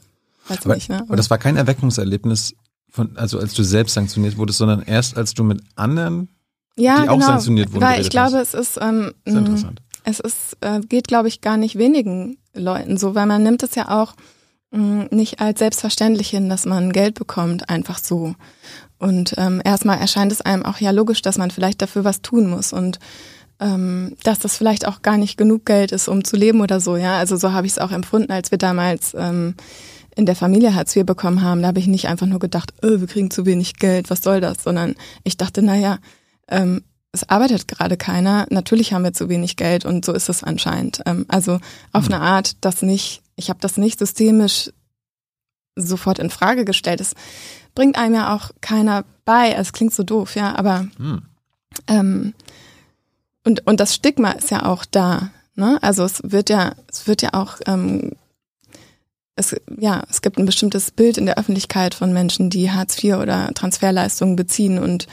weiß 0.47 0.65
aber, 0.65 0.75
nicht, 0.75 0.89
ne? 0.89 1.01
Aber 1.01 1.15
das 1.15 1.29
war 1.29 1.37
kein 1.37 1.55
Erweckungserlebnis 1.55 2.55
von, 2.89 3.15
also 3.15 3.39
als 3.39 3.53
du 3.53 3.63
selbst 3.63 3.93
sanktioniert 3.93 4.37
wurdest, 4.37 4.57
sondern 4.57 4.81
erst 4.81 5.15
als 5.15 5.35
du 5.35 5.43
mit 5.43 5.61
anderen 5.75 6.29
ja, 6.75 7.03
die 7.03 7.09
auch 7.09 7.13
genau, 7.13 7.27
sanktioniert 7.27 7.73
wurden. 7.73 7.83
Weil 7.83 8.01
ich 8.01 8.09
glaube, 8.09 8.37
es 8.37 8.53
ist, 8.53 8.79
ähm, 8.81 9.13
Sehr 9.25 9.39
interessant. 9.39 9.81
es 10.03 10.19
ist, 10.19 10.57
äh, 10.61 10.79
geht, 10.81 11.07
glaube 11.07 11.27
ich, 11.27 11.41
gar 11.41 11.57
nicht 11.57 11.77
wenigen 11.77 12.37
Leuten 12.53 12.97
so, 12.97 13.13
weil 13.13 13.27
man 13.27 13.43
nimmt 13.43 13.61
es 13.61 13.75
ja 13.75 14.01
auch 14.01 14.15
mh, 14.71 15.07
nicht 15.11 15.39
als 15.39 15.59
selbstverständlich 15.59 16.29
hin, 16.29 16.49
dass 16.49 16.65
man 16.65 16.91
Geld 16.91 17.15
bekommt, 17.15 17.69
einfach 17.69 17.99
so. 17.99 18.35
Und 19.01 19.33
ähm, 19.37 19.63
erstmal 19.65 19.97
erscheint 19.97 20.31
es 20.31 20.41
einem 20.41 20.63
auch 20.63 20.77
ja 20.77 20.91
logisch, 20.91 21.23
dass 21.23 21.39
man 21.39 21.49
vielleicht 21.49 21.81
dafür 21.81 22.03
was 22.03 22.21
tun 22.21 22.47
muss 22.47 22.71
und 22.71 22.99
ähm, 23.59 24.15
dass 24.23 24.37
das 24.37 24.55
vielleicht 24.55 24.87
auch 24.87 25.01
gar 25.01 25.17
nicht 25.17 25.37
genug 25.37 25.65
Geld 25.65 25.91
ist, 25.91 26.07
um 26.07 26.23
zu 26.23 26.35
leben 26.35 26.61
oder 26.61 26.79
so. 26.79 26.97
Ja, 26.97 27.17
also 27.17 27.35
so 27.35 27.51
habe 27.51 27.65
ich 27.65 27.73
es 27.73 27.79
auch 27.79 27.91
empfunden, 27.91 28.31
als 28.31 28.51
wir 28.51 28.59
damals 28.59 29.15
ähm, 29.17 29.55
in 30.15 30.27
der 30.27 30.35
Familie 30.35 30.75
Hartz 30.75 30.95
IV 30.95 31.03
bekommen 31.03 31.41
haben. 31.41 31.63
Da 31.63 31.69
habe 31.69 31.79
ich 31.79 31.87
nicht 31.87 32.09
einfach 32.09 32.27
nur 32.27 32.37
gedacht, 32.37 32.75
oh, 32.83 32.99
wir 32.99 33.07
kriegen 33.07 33.31
zu 33.31 33.47
wenig 33.47 33.77
Geld, 33.77 34.11
was 34.11 34.21
soll 34.21 34.39
das, 34.39 34.61
sondern 34.61 34.93
ich 35.23 35.35
dachte, 35.35 35.63
na 35.63 35.75
ja, 35.75 35.97
ähm, 36.47 36.83
es 37.11 37.27
arbeitet 37.27 37.67
gerade 37.67 37.97
keiner, 37.97 38.45
natürlich 38.51 38.93
haben 38.93 39.03
wir 39.03 39.13
zu 39.13 39.29
wenig 39.29 39.55
Geld 39.55 39.83
und 39.83 40.05
so 40.05 40.13
ist 40.13 40.29
es 40.29 40.43
anscheinend. 40.43 41.01
Ähm, 41.07 41.25
also 41.27 41.59
auf 41.91 42.07
mhm. 42.07 42.13
eine 42.13 42.23
Art, 42.23 42.63
das 42.63 42.83
nicht, 42.83 43.23
ich 43.35 43.49
habe 43.49 43.59
das 43.61 43.77
nicht 43.77 43.97
systemisch 43.97 44.69
sofort 45.75 46.19
in 46.19 46.29
Frage 46.29 46.65
gestellt. 46.65 47.01
Es 47.01 47.13
bringt 47.75 47.97
einem 47.97 48.15
ja 48.15 48.35
auch 48.35 48.51
keiner 48.61 49.05
bei. 49.25 49.51
Es 49.51 49.73
klingt 49.73 49.93
so 49.93 50.03
doof, 50.03 50.35
ja, 50.35 50.55
aber 50.55 50.87
mhm. 50.97 51.21
ähm, 51.87 52.33
und 53.43 53.65
und 53.65 53.79
das 53.79 53.95
Stigma 53.95 54.31
ist 54.31 54.51
ja 54.51 54.65
auch 54.65 54.85
da. 54.85 55.31
Ne? 55.55 55.77
Also 55.81 56.03
es 56.03 56.21
wird 56.23 56.49
ja, 56.49 56.73
es 56.89 57.07
wird 57.07 57.21
ja 57.21 57.29
auch 57.33 57.57
ähm, 57.65 58.11
es, 59.35 59.55
ja, 59.79 60.03
es 60.09 60.21
gibt 60.21 60.37
ein 60.37 60.45
bestimmtes 60.45 60.91
Bild 60.91 61.17
in 61.17 61.25
der 61.25 61.37
Öffentlichkeit 61.37 61.93
von 61.95 62.13
Menschen, 62.13 62.49
die 62.49 62.71
Hartz 62.71 63.01
IV 63.01 63.15
oder 63.15 63.53
Transferleistungen 63.53 64.35
beziehen 64.35 64.77
und 64.79 65.07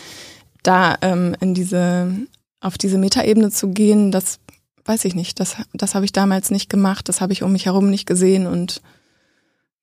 da 0.63 0.97
ähm, 1.03 1.37
in 1.41 1.55
diese, 1.55 2.13
auf 2.61 2.79
diese 2.79 2.99
Metaebene 2.99 3.51
zu 3.51 3.69
gehen, 3.69 4.11
das 4.11 4.41
weiß 4.85 5.05
ich 5.05 5.15
nicht. 5.15 5.39
Das, 5.41 5.57
das 5.73 5.95
habe 5.95 6.05
ich 6.05 6.13
damals 6.13 6.51
nicht 6.51 6.69
gemacht, 6.69 7.09
das 7.09 7.21
habe 7.21 7.33
ich 7.33 7.43
um 7.43 7.53
mich 7.53 7.67
herum 7.67 7.91
nicht 7.91 8.07
gesehen 8.07 8.47
und 8.47 8.83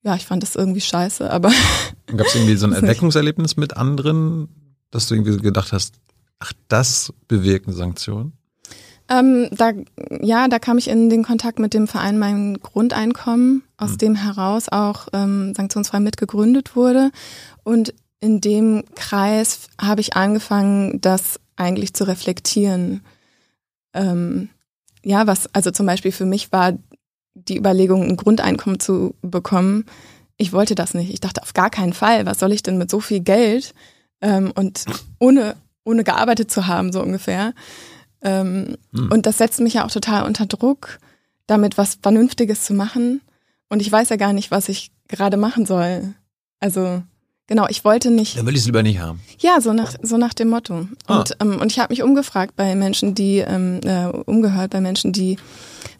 ja, 0.05 0.15
ich 0.15 0.25
fand 0.25 0.43
das 0.43 0.55
irgendwie 0.55 0.81
scheiße, 0.81 1.29
aber. 1.29 1.51
Gab 2.15 2.27
es 2.27 2.35
irgendwie 2.35 2.55
so 2.55 2.67
ein 2.67 2.73
Erweckungserlebnis 2.73 3.57
mit 3.57 3.75
anderen, 3.75 4.47
dass 4.91 5.07
du 5.07 5.15
irgendwie 5.15 5.37
gedacht 5.37 5.73
hast, 5.73 5.95
ach, 6.39 6.53
das 6.67 7.11
bewirken 7.27 7.73
Sanktionen? 7.73 8.33
Ähm, 9.09 9.49
da, 9.51 9.71
ja, 10.21 10.47
da 10.47 10.59
kam 10.59 10.77
ich 10.77 10.87
in 10.87 11.09
den 11.09 11.23
Kontakt 11.23 11.57
mit 11.57 11.73
dem 11.73 11.87
Verein 11.87 12.19
Mein 12.19 12.59
Grundeinkommen, 12.59 13.63
aus 13.77 13.91
hm. 13.91 13.97
dem 13.97 14.15
heraus 14.15 14.69
auch 14.69 15.07
ähm, 15.13 15.53
sanktionsfrei 15.55 15.99
mitgegründet 15.99 16.75
wurde. 16.75 17.11
Und 17.63 17.93
in 18.19 18.41
dem 18.41 18.83
Kreis 18.95 19.69
habe 19.79 20.01
ich 20.01 20.15
angefangen, 20.15 21.01
das 21.01 21.39
eigentlich 21.55 21.93
zu 21.95 22.07
reflektieren. 22.07 23.01
Ähm, 23.93 24.49
ja, 25.03 25.25
was, 25.25 25.53
also 25.53 25.71
zum 25.71 25.85
Beispiel 25.87 26.11
für 26.11 26.25
mich 26.25 26.51
war 26.51 26.73
die 27.35 27.57
Überlegung, 27.57 28.03
ein 28.03 28.17
Grundeinkommen 28.17 28.79
zu 28.79 29.15
bekommen. 29.21 29.85
Ich 30.37 30.53
wollte 30.53 30.75
das 30.75 30.93
nicht. 30.93 31.13
Ich 31.13 31.19
dachte 31.19 31.41
auf 31.41 31.53
gar 31.53 31.69
keinen 31.69 31.93
Fall. 31.93 32.25
Was 32.25 32.39
soll 32.39 32.51
ich 32.51 32.63
denn 32.63 32.77
mit 32.77 32.89
so 32.89 32.99
viel 32.99 33.19
Geld 33.19 33.73
ähm, 34.21 34.51
und 34.55 34.85
ohne, 35.19 35.55
ohne 35.83 36.03
gearbeitet 36.03 36.49
zu 36.49 36.67
haben, 36.67 36.91
so 36.91 37.01
ungefähr. 37.01 37.53
Ähm, 38.21 38.77
hm. 38.93 39.11
Und 39.11 39.25
das 39.25 39.37
setzt 39.37 39.59
mich 39.59 39.75
ja 39.75 39.85
auch 39.85 39.91
total 39.91 40.25
unter 40.25 40.45
Druck, 40.45 40.97
damit 41.47 41.77
was 41.77 41.99
Vernünftiges 42.01 42.63
zu 42.63 42.73
machen. 42.73 43.21
Und 43.69 43.81
ich 43.81 43.91
weiß 43.91 44.09
ja 44.09 44.15
gar 44.15 44.33
nicht, 44.33 44.51
was 44.51 44.69
ich 44.69 44.91
gerade 45.07 45.37
machen 45.37 45.65
soll. 45.65 46.13
Also 46.59 47.03
Genau, 47.47 47.67
ich 47.69 47.85
wollte 47.85 48.09
nicht. 48.09 48.37
Dann 48.37 48.45
will 48.47 48.55
ich 48.55 48.61
es 48.61 48.65
lieber 48.65 48.81
nicht 48.81 48.99
haben. 48.99 49.21
Ja, 49.37 49.61
so 49.61 49.71
nach, 49.71 49.93
so 50.01 50.17
nach 50.17 50.33
dem 50.33 50.49
Motto. 50.49 50.87
Ah. 51.05 51.19
Und, 51.19 51.37
ähm, 51.39 51.61
und 51.61 51.71
ich 51.71 51.79
habe 51.79 51.91
mich 51.91 52.01
umgefragt 52.01 52.55
bei 52.55 52.75
Menschen, 52.75 53.13
die, 53.13 53.37
ähm, 53.37 53.81
äh, 53.83 54.07
umgehört 54.07 54.71
bei 54.71 54.81
Menschen, 54.81 55.11
die, 55.11 55.37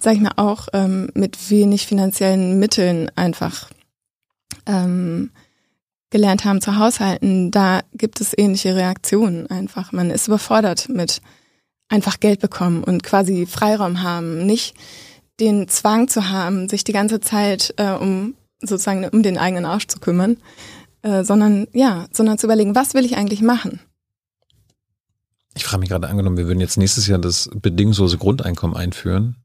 sag 0.06 0.14
ich 0.14 0.22
mal, 0.22 0.34
auch 0.36 0.68
ähm, 0.74 1.10
mit 1.16 1.50
wenig 1.50 1.88
finanziellen 1.88 2.60
Mitteln 2.60 3.10
einfach 3.16 3.72
ähm, 4.68 5.32
gelernt 6.12 6.46
haben 6.46 6.62
zu 6.62 6.78
haushalten. 6.78 7.50
Da 7.50 7.82
gibt 7.92 8.22
es 8.22 8.38
ähnliche 8.38 8.76
Reaktionen 8.76 9.48
einfach. 9.48 9.92
Man 9.94 10.12
ist 10.12 10.28
überfordert 10.28 10.90
mit 10.90 11.22
einfach 11.90 12.20
Geld 12.20 12.40
bekommen 12.40 12.84
und 12.84 13.02
quasi 13.02 13.48
Freiraum 13.48 14.04
haben, 14.04 14.46
nicht 14.46 14.76
den 15.40 15.68
Zwang 15.70 16.08
zu 16.08 16.30
haben, 16.30 16.70
sich 16.70 16.84
die 16.84 16.94
ganze 16.94 17.20
Zeit 17.20 17.74
äh, 17.78 17.90
um 17.90 18.36
sozusagen 18.62 19.10
um 19.10 19.24
den 19.24 19.40
eigenen 19.40 19.66
Arsch 19.66 19.88
zu 19.88 20.00
kümmern, 20.00 20.38
äh, 21.02 21.24
sondern 21.24 21.68
ja, 21.74 22.06
sondern 22.12 22.38
zu 22.38 22.46
überlegen, 22.46 22.76
was 22.76 22.94
will 22.94 23.06
ich 23.06 23.18
eigentlich 23.18 23.42
machen? 23.42 23.80
Ich 25.56 25.66
frage 25.66 25.80
mich 25.80 25.90
gerade 25.90 26.10
angenommen, 26.10 26.38
wir 26.38 26.46
würden 26.46 26.60
jetzt 26.62 26.78
nächstes 26.78 27.08
Jahr 27.08 27.18
das 27.18 27.50
bedingungslose 27.56 28.20
Grundeinkommen 28.20 28.78
einführen, 28.78 29.38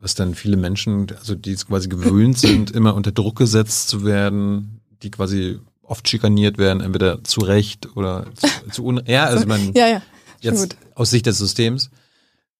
was 0.00 0.14
dann 0.14 0.34
viele 0.34 0.56
Menschen, 0.56 1.06
also 1.18 1.34
die 1.34 1.54
quasi 1.56 1.88
gewöhnt 1.88 2.38
sind, 2.38 2.70
immer 2.74 2.94
unter 2.94 3.12
Druck 3.12 3.36
gesetzt 3.36 3.88
zu 3.88 4.04
werden, 4.04 4.80
die 5.02 5.10
quasi 5.10 5.58
oft 5.82 6.08
schikaniert 6.08 6.58
werden, 6.58 6.80
entweder 6.80 7.24
zu 7.24 7.40
Recht 7.40 7.96
oder 7.96 8.26
zu, 8.34 8.46
zu 8.72 8.84
un 8.84 9.02
ja, 9.06 9.24
also 9.24 9.46
man 9.46 9.72
ja, 9.74 9.88
ja. 9.88 10.02
jetzt 10.40 10.76
aus 10.94 11.10
Sicht 11.10 11.26
des 11.26 11.38
Systems, 11.38 11.90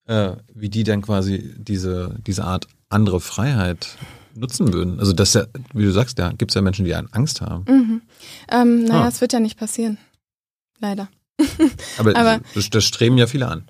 äh, 0.07 0.33
wie 0.55 0.71
die 0.71 0.85
dann 0.85 1.03
quasi 1.03 1.55
diese 1.59 2.17
diese 2.27 2.45
Art 2.45 2.67
andere 2.89 3.21
Freiheit 3.21 3.89
nutzen 4.35 4.73
würden. 4.73 4.99
Also 5.01 5.13
das 5.13 5.35
ja, 5.35 5.47
wie 5.75 5.85
du 5.85 5.93
sagst, 5.93 6.19
da 6.19 6.33
gibt 6.33 6.51
es 6.51 6.55
ja 6.55 6.63
Menschen, 6.63 6.85
die 6.85 6.95
Angst 6.95 7.41
haben. 7.41 7.65
Mhm. 7.69 8.03
Ähm, 8.51 8.85
naja, 8.85 9.05
ah. 9.05 9.09
es 9.09 9.21
wird 9.21 9.33
ja 9.33 9.41
nicht 9.41 9.59
passieren. 9.59 9.99
Leider. 10.79 11.09
aber, 11.99 12.17
aber 12.17 12.41
das, 12.55 12.71
das, 12.71 12.85
streben 12.85 13.19
ja 13.19 13.27
viele 13.27 13.49
an. 13.49 13.65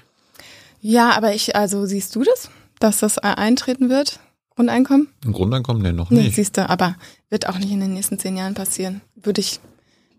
Ja, 0.81 1.17
aber 1.17 1.35
ich, 1.35 1.57
also 1.57 1.87
siehst 1.87 2.15
du 2.15 2.23
das, 2.23 2.51
dass 2.81 2.99
das 2.99 3.19
eintreten 3.19 3.91
wird? 3.91 4.21
Grundeinkommen? 4.51 5.09
Ein 5.25 5.33
Grundeinkommen? 5.33 5.83
Nee, 5.83 5.93
noch 5.93 6.11
nicht. 6.11 6.23
Nee, 6.23 6.31
siehst 6.31 6.57
du, 6.57 6.69
aber 6.69 6.97
wird 7.31 7.49
auch 7.49 7.59
nicht 7.59 7.71
in 7.71 7.81
den 7.81 7.95
nächsten 7.95 8.19
zehn 8.19 8.37
Jahren 8.37 8.55
passieren. 8.55 9.03
Würde 9.15 9.41
ich 9.41 9.61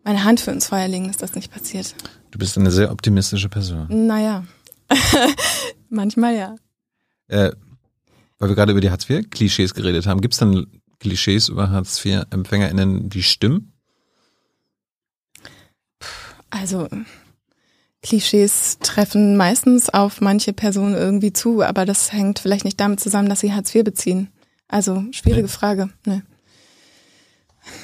meine 0.04 0.24
Hand 0.24 0.39
für 0.39 0.52
ins 0.52 0.67
Feuer 0.67 0.88
legen, 0.88 1.08
dass 1.08 1.17
das 1.17 1.36
nicht 1.36 1.52
passiert. 1.52 1.93
Du 2.32 2.39
bist 2.39 2.58
eine 2.58 2.72
sehr 2.72 2.91
optimistische 2.91 3.50
Person. 3.50 3.88
Naja. 3.89 4.45
Manchmal 5.89 6.36
ja. 6.36 6.56
Äh, 7.28 7.52
weil 8.38 8.50
wir 8.50 8.56
gerade 8.56 8.72
über 8.72 8.82
die 8.82 8.89
Hartz-IV-Klischees 8.89 9.74
geredet 9.74 10.08
haben, 10.08 10.22
gibt 10.22 10.34
es 10.34 10.39
dann 10.39 10.67
Klischees 11.00 11.50
über 11.50 11.69
Hartz-IV-EmpfängerInnen, 11.69 13.10
die 13.10 13.24
stimmen? 13.24 13.74
Also 16.50 16.88
Klischees 18.01 18.77
treffen 18.79 19.35
meistens 19.35 19.89
auf 19.89 20.21
manche 20.21 20.53
Personen 20.53 20.95
irgendwie 20.95 21.33
zu, 21.33 21.62
aber 21.62 21.85
das 21.85 22.13
hängt 22.13 22.39
vielleicht 22.39 22.65
nicht 22.65 22.79
damit 22.79 22.99
zusammen, 22.99 23.27
dass 23.27 23.41
sie 23.41 23.53
Hartz 23.53 23.75
IV 23.75 23.83
beziehen. 23.83 24.29
Also 24.67 25.03
schwierige 25.12 25.43
nee. 25.43 25.47
Frage. 25.49 25.89
Nee. 26.05 26.21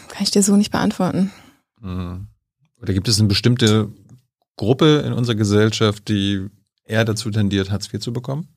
Kann 0.10 0.24
ich 0.24 0.32
dir 0.32 0.44
so 0.44 0.56
nicht 0.56 0.72
beantworten. 0.72 1.32
Mhm. 1.82 2.28
Oder 2.82 2.94
gibt 2.94 3.08
es 3.08 3.20
eine 3.20 3.28
bestimmte 3.28 3.90
Gruppe 4.56 5.04
in 5.06 5.12
unserer 5.12 5.36
Gesellschaft, 5.36 6.08
die 6.08 6.48
eher 6.86 7.04
dazu 7.04 7.30
tendiert, 7.32 7.72
Hartz 7.72 7.92
IV 7.94 8.00
zu 8.00 8.14
bekommen? 8.14 8.48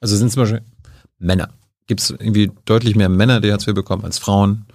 Also 0.00 0.16
sind 0.16 0.30
zum 0.30 0.42
Beispiel 0.42 0.62
Männer. 1.18 1.48
Gibt 1.86 2.00
es 2.00 2.10
irgendwie 2.10 2.52
deutlich 2.64 2.94
mehr 2.94 3.08
Männer, 3.08 3.40
die 3.40 3.50
Hartz 3.50 3.66
IV 3.66 3.74
bekommen, 3.74 4.04
als 4.04 4.18
Frauen? 4.18 4.66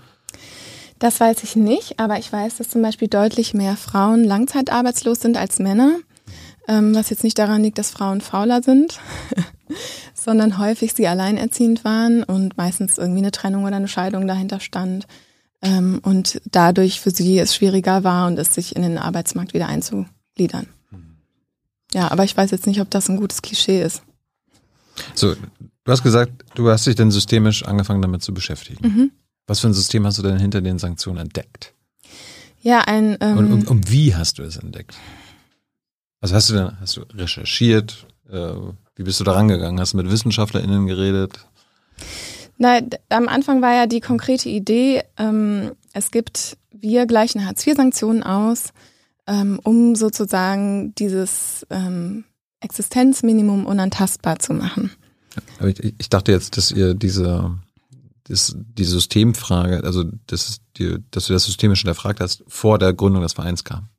Das 0.99 1.19
weiß 1.19 1.43
ich 1.43 1.55
nicht, 1.55 1.99
aber 1.99 2.17
ich 2.17 2.31
weiß, 2.31 2.57
dass 2.57 2.69
zum 2.69 2.81
Beispiel 2.81 3.07
deutlich 3.07 3.53
mehr 3.53 3.77
Frauen 3.77 4.23
langzeitarbeitslos 4.23 5.21
sind 5.21 5.37
als 5.37 5.59
Männer. 5.59 5.99
Ähm, 6.67 6.93
was 6.93 7.10
jetzt 7.10 7.23
nicht 7.23 7.39
daran 7.39 7.63
liegt, 7.63 7.77
dass 7.77 7.91
Frauen 7.91 8.19
fauler 8.21 8.62
sind, 8.62 8.99
sondern 10.13 10.58
häufig 10.58 10.93
sie 10.93 11.08
alleinerziehend 11.08 11.86
waren 11.86 12.23
und 12.23 12.58
meistens 12.58 12.97
irgendwie 12.97 13.19
eine 13.19 13.32
Trennung 13.32 13.63
oder 13.63 13.77
eine 13.77 13.88
Scheidung 13.88 14.27
dahinter 14.27 14.60
stand. 14.60 15.08
Ähm, 15.62 15.99
und 16.03 16.41
dadurch 16.51 16.99
für 16.99 17.12
sie 17.12 17.39
es 17.39 17.56
schwieriger 17.56 18.03
war 18.03 18.27
und 18.27 18.38
es 18.38 18.53
sich 18.53 18.75
in 18.75 18.82
den 18.82 18.97
Arbeitsmarkt 18.97 19.53
wieder 19.53 19.67
einzugliedern. 19.67 20.67
Ja, 21.93 22.12
aber 22.12 22.23
ich 22.23 22.36
weiß 22.36 22.51
jetzt 22.51 22.67
nicht, 22.67 22.82
ob 22.82 22.89
das 22.89 23.10
ein 23.10 23.17
gutes 23.17 23.41
Klischee 23.41 23.82
ist. 23.82 24.03
So, 25.13 25.34
du 25.36 25.91
hast 25.91 26.03
gesagt, 26.03 26.32
du 26.56 26.69
hast 26.69 26.86
dich 26.86 26.95
dann 26.95 27.12
systemisch 27.12 27.63
angefangen 27.63 28.01
damit 28.01 28.23
zu 28.23 28.34
beschäftigen. 28.34 28.88
Mhm. 28.88 29.12
Was 29.47 29.62
für 29.62 29.67
ein 29.67 29.73
System 29.73 30.06
hast 30.06 30.17
du 30.17 30.23
denn 30.23 30.38
hinter 30.38 30.62
den 30.62 30.80
Sanktionen 30.80 31.19
entdeckt? 31.19 31.73
Ja, 32.62 32.82
ein. 32.82 33.17
Ähm, 33.21 33.38
und, 33.38 33.51
und, 33.51 33.67
und, 33.67 33.91
wie 33.91 34.13
hast 34.13 34.39
du 34.39 34.43
es 34.43 34.58
entdeckt? 34.58 34.97
Also 36.21 36.36
hast 36.36 36.49
du 36.49 36.53
denn, 36.56 36.80
hast 36.80 36.97
du 36.97 37.01
recherchiert? 37.13 38.08
Äh, 38.30 38.53
wie 38.95 39.03
bist 39.03 39.19
du 39.19 39.23
da 39.23 39.34
rangegangen? 39.34 39.80
Hast 39.80 39.93
du 39.93 39.97
mit 39.97 40.10
WissenschaftlerInnen 40.12 40.88
geredet? 40.88 41.47
Nein, 42.58 42.89
am 43.10 43.27
Anfang 43.27 43.62
war 43.62 43.73
ja 43.73 43.86
die 43.86 44.01
konkrete 44.01 44.49
Idee, 44.49 45.03
ähm, 45.17 45.73
es 45.93 46.12
gibt, 46.12 46.58
wir 46.71 47.06
gleichen 47.06 47.45
Hartz-IV-Sanktionen 47.45 48.23
aus, 48.23 48.73
ähm, 49.27 49.60
um 49.63 49.95
sozusagen 49.95 50.95
dieses 50.95 51.65
ähm, 51.69 52.23
Existenzminimum 52.60 53.65
unantastbar 53.65 54.39
zu 54.39 54.53
machen. 54.53 54.91
Aber 55.60 55.69
ich, 55.69 55.93
ich 55.99 56.10
dachte 56.10 56.32
jetzt, 56.32 56.58
dass 56.58 56.71
ihr 56.71 56.95
diese, 56.95 57.60
das, 58.23 58.56
die 58.58 58.86
Systemfrage, 58.86 59.84
also 59.84 60.03
das, 60.25 60.62
die, 60.77 60.97
dass 61.12 61.27
du 61.27 61.34
das 61.34 61.45
systemisch 61.45 61.82
hinterfragt 61.82 62.19
hast, 62.19 62.43
vor 62.47 62.80
der 62.80 62.93
Gründung 62.93 63.21
des 63.21 63.34
Vereins 63.34 63.63
kam. 63.63 63.89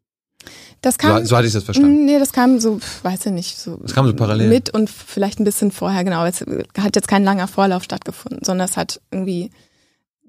Das 0.80 0.98
kam, 0.98 1.18
so, 1.20 1.24
so 1.26 1.36
hatte 1.36 1.46
ich 1.46 1.52
das 1.52 1.64
verstanden. 1.64 2.04
Nee, 2.04 2.18
das 2.18 2.32
kam 2.32 2.60
so, 2.60 2.80
weiß 3.02 3.26
ich 3.26 3.32
nicht, 3.32 3.58
so. 3.58 3.76
Das 3.78 3.94
kam 3.94 4.06
so 4.06 4.14
parallel. 4.14 4.48
Mit 4.48 4.70
und 4.70 4.88
vielleicht 4.88 5.40
ein 5.40 5.44
bisschen 5.44 5.72
vorher, 5.72 6.04
genau. 6.04 6.24
Es 6.24 6.44
hat 6.78 6.94
jetzt 6.96 7.08
kein 7.08 7.24
langer 7.24 7.48
Vorlauf 7.48 7.82
stattgefunden, 7.82 8.44
sondern 8.44 8.66
es 8.66 8.76
hat 8.76 9.00
irgendwie 9.10 9.50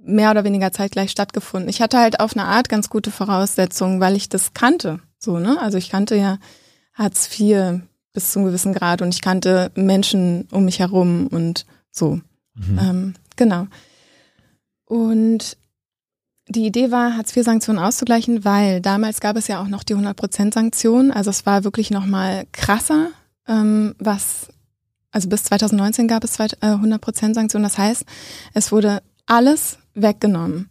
mehr 0.01 0.31
oder 0.31 0.43
weniger 0.43 0.71
zeitgleich 0.71 1.11
stattgefunden. 1.11 1.69
Ich 1.69 1.81
hatte 1.81 1.99
halt 1.99 2.19
auf 2.19 2.35
eine 2.35 2.45
Art 2.45 2.69
ganz 2.69 2.89
gute 2.89 3.11
Voraussetzungen, 3.11 3.99
weil 3.99 4.15
ich 4.15 4.29
das 4.29 4.53
kannte, 4.53 4.99
so, 5.19 5.39
ne? 5.39 5.59
Also 5.61 5.77
ich 5.77 5.89
kannte 5.89 6.15
ja 6.15 6.39
Hartz 6.93 7.29
IV 7.39 7.81
bis 8.13 8.31
zu 8.31 8.39
einem 8.39 8.47
gewissen 8.47 8.73
Grad 8.73 9.01
und 9.01 9.13
ich 9.13 9.21
kannte 9.21 9.71
Menschen 9.75 10.47
um 10.51 10.65
mich 10.65 10.79
herum 10.79 11.27
und 11.27 11.65
so. 11.91 12.19
Mhm. 12.55 12.79
Ähm, 12.79 13.13
genau. 13.35 13.67
Und 14.85 15.57
die 16.49 16.65
Idee 16.65 16.91
war, 16.91 17.15
Hartz-IV-Sanktionen 17.15 17.81
auszugleichen, 17.81 18.43
weil 18.43 18.81
damals 18.81 19.21
gab 19.21 19.37
es 19.37 19.47
ja 19.47 19.61
auch 19.61 19.67
noch 19.67 19.83
die 19.83 19.95
100%-Sanktion. 19.95 21.11
Also 21.11 21.29
es 21.29 21.45
war 21.45 21.63
wirklich 21.63 21.91
noch 21.91 22.05
mal 22.05 22.45
krasser, 22.51 23.09
ähm, 23.47 23.95
was, 23.99 24.47
also 25.11 25.29
bis 25.29 25.43
2019 25.43 26.07
gab 26.07 26.23
es 26.23 26.39
100%-Sanktionen. 26.39 27.65
Äh, 27.65 27.67
das 27.67 27.77
heißt, 27.77 28.05
es 28.55 28.71
wurde 28.71 29.03
alles 29.27 29.77
weggenommen. 29.93 30.69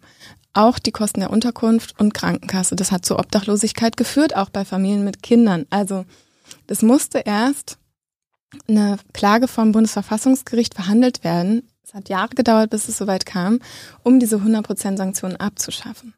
Auch 0.53 0.81
die 0.81 0.91
Kosten 0.91 1.21
der 1.21 1.31
Unterkunft 1.31 2.01
und 2.01 2.13
Krankenkasse. 2.13 2.75
Das 2.75 2.91
hat 2.91 3.07
zu 3.07 3.17
Obdachlosigkeit 3.17 3.97
geführt, 3.97 4.35
auch 4.35 4.51
bei 4.51 4.65
Familien 4.65 5.05
mit 5.05 5.23
Kindern. 5.23 5.67
Also 5.71 6.05
das 6.67 6.83
musste 6.83 7.19
erst 7.19 7.79
eine 8.67 8.97
Klage 9.13 9.47
vom 9.47 9.71
Bundesverfassungsgericht 9.71 10.75
verhandelt 10.75 11.23
werden, 11.23 11.69
es 11.89 11.95
hat 11.95 12.11
Jahre 12.11 12.35
gedauert, 12.35 12.69
bis 12.69 12.89
es 12.89 12.99
soweit 12.99 13.25
kam, 13.25 13.61
um 14.03 14.21
diese 14.21 14.37
100% 14.37 14.99
Sanktionen 14.99 15.37
abzuschaffen. 15.37 16.13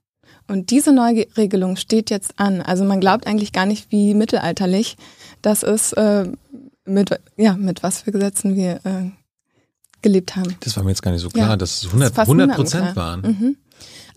Und 0.49 0.71
diese 0.71 0.93
Neuregelung 0.93 1.77
steht 1.77 2.11
jetzt 2.11 2.41
an. 2.41 2.61
Also 2.61 2.85
man 2.85 2.99
glaubt 2.99 3.29
eigentlich 3.29 3.53
gar 3.53 3.67
nicht, 3.67 3.93
wie 3.93 4.15
mittelalterlich 4.15 4.97
das 5.43 5.63
ist, 5.63 5.93
äh, 5.93 6.27
mit, 6.85 7.17
ja, 7.37 7.55
mit 7.55 7.85
was 7.85 8.03
für 8.03 8.11
Gesetzen 8.11 8.57
wir 8.57 8.81
äh, 8.85 9.11
gelebt 10.03 10.35
haben. 10.35 10.57
Das 10.59 10.77
war 10.77 10.83
mir 10.83 10.91
jetzt 10.91 11.03
gar 11.03 11.13
nicht 11.13 11.21
so 11.21 11.29
klar, 11.29 11.51
ja, 11.51 11.57
dass 11.57 11.83
es 11.83 11.87
100, 11.87 12.19
100 12.19 12.53
Prozent 12.57 12.97
waren. 12.97 13.21
Mhm. 13.21 13.57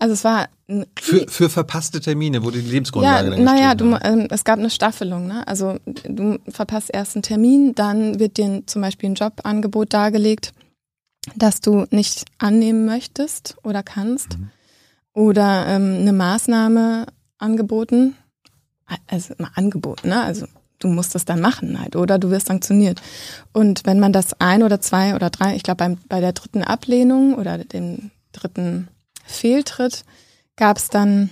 Also 0.00 0.12
es 0.12 0.24
war 0.24 0.48
für, 0.98 1.28
für 1.28 1.48
verpasste 1.48 2.00
Termine, 2.00 2.42
wo 2.42 2.50
die 2.50 2.60
Lebensgrundlage 2.60 3.30
ja, 3.30 3.38
naja, 3.38 3.74
du, 3.76 3.96
ähm, 4.02 4.26
es 4.30 4.42
gab 4.42 4.58
eine 4.58 4.70
Staffelung. 4.70 5.28
Ne? 5.28 5.46
Also 5.46 5.76
du 5.84 6.38
verpasst 6.48 6.90
erst 6.92 7.14
einen 7.14 7.22
Termin, 7.22 7.76
dann 7.76 8.18
wird 8.18 8.38
dir 8.38 8.64
zum 8.66 8.82
Beispiel 8.82 9.10
ein 9.10 9.14
Jobangebot 9.14 9.92
dargelegt 9.92 10.52
das 11.36 11.60
du 11.60 11.86
nicht 11.90 12.24
annehmen 12.38 12.84
möchtest 12.84 13.56
oder 13.62 13.82
kannst 13.82 14.38
mhm. 14.38 14.50
oder 15.12 15.66
ähm, 15.68 15.98
eine 16.00 16.12
Maßnahme 16.12 17.06
angeboten, 17.38 18.16
also 19.06 19.34
mal 19.38 19.50
angeboten, 19.54 20.08
ne? 20.08 20.22
also 20.22 20.46
du 20.78 20.88
musst 20.88 21.14
das 21.14 21.24
dann 21.24 21.40
machen 21.40 21.80
halt 21.80 21.96
oder 21.96 22.18
du 22.18 22.30
wirst 22.30 22.46
sanktioniert. 22.46 23.00
Und 23.52 23.86
wenn 23.86 24.00
man 24.00 24.12
das 24.12 24.38
ein 24.40 24.62
oder 24.62 24.80
zwei 24.80 25.14
oder 25.14 25.30
drei, 25.30 25.56
ich 25.56 25.62
glaube 25.62 25.96
bei 26.08 26.20
der 26.20 26.32
dritten 26.32 26.62
Ablehnung 26.62 27.34
oder 27.34 27.58
dem 27.58 28.10
dritten 28.32 28.88
Fehltritt 29.24 30.04
gab 30.56 30.76
es 30.76 30.88
dann 30.88 31.30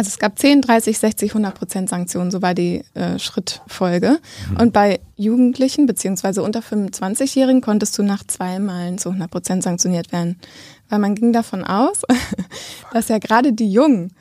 also 0.00 0.08
es 0.08 0.18
gab 0.18 0.38
10, 0.38 0.62
30, 0.62 0.98
60, 0.98 1.32
100 1.32 1.54
Prozent 1.54 1.90
Sanktionen, 1.90 2.30
so 2.30 2.40
war 2.40 2.54
die 2.54 2.82
äh, 2.94 3.18
Schrittfolge. 3.18 4.18
Mhm. 4.50 4.56
Und 4.56 4.72
bei 4.72 4.98
Jugendlichen 5.16 5.84
beziehungsweise 5.84 6.42
unter 6.42 6.60
25-Jährigen 6.60 7.60
konntest 7.60 7.98
du 7.98 8.02
nach 8.02 8.24
zwei 8.26 8.58
Malen 8.60 8.96
zu 8.96 9.10
100 9.10 9.30
Prozent 9.30 9.62
sanktioniert 9.62 10.10
werden. 10.10 10.40
Weil 10.88 11.00
man 11.00 11.14
ging 11.14 11.34
davon 11.34 11.64
aus, 11.64 12.00
dass 12.94 13.08
ja 13.08 13.18
gerade 13.18 13.52
die 13.52 13.70
Jungen 13.70 14.14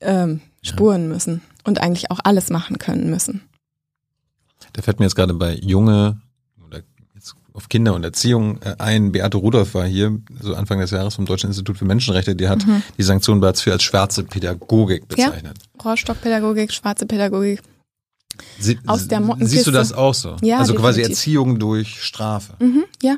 ähm, 0.00 0.42
spuren 0.62 1.08
müssen 1.08 1.42
und 1.64 1.80
eigentlich 1.82 2.12
auch 2.12 2.20
alles 2.22 2.50
machen 2.50 2.78
können 2.78 3.10
müssen. 3.10 3.42
Da 4.74 4.82
fällt 4.82 5.00
mir 5.00 5.06
jetzt 5.06 5.16
gerade 5.16 5.34
bei 5.34 5.54
junge 5.54 6.20
auf 7.56 7.68
Kinder 7.68 7.94
und 7.94 8.04
Erziehung 8.04 8.60
äh, 8.62 8.76
ein. 8.78 9.12
Beate 9.12 9.38
Rudolph 9.38 9.74
war 9.74 9.86
hier, 9.86 10.18
so 10.40 10.54
Anfang 10.54 10.78
des 10.78 10.90
Jahres 10.90 11.14
vom 11.14 11.26
Deutschen 11.26 11.48
Institut 11.48 11.78
für 11.78 11.84
Menschenrechte, 11.84 12.36
die 12.36 12.48
hat 12.48 12.66
mhm. 12.66 12.82
die 12.98 13.02
Sanktion 13.02 13.40
bereits 13.40 13.62
für 13.62 13.72
als 13.72 13.82
schwarze 13.82 14.24
Pädagogik 14.24 15.08
bezeichnet. 15.08 15.56
Ja, 15.58 15.82
Rohrstockpädagogik, 15.82 16.72
schwarze 16.72 17.06
Pädagogik. 17.06 17.62
Sie, 18.58 18.78
Aus 18.86 19.08
der 19.08 19.22
siehst 19.40 19.66
du 19.66 19.70
das 19.70 19.92
auch 19.92 20.12
so? 20.12 20.36
Ja, 20.42 20.58
also 20.58 20.72
definitiv. 20.72 20.80
quasi 20.80 21.02
Erziehung 21.02 21.58
durch 21.58 22.02
Strafe. 22.02 22.54
Mhm, 22.58 22.84
ja. 23.02 23.16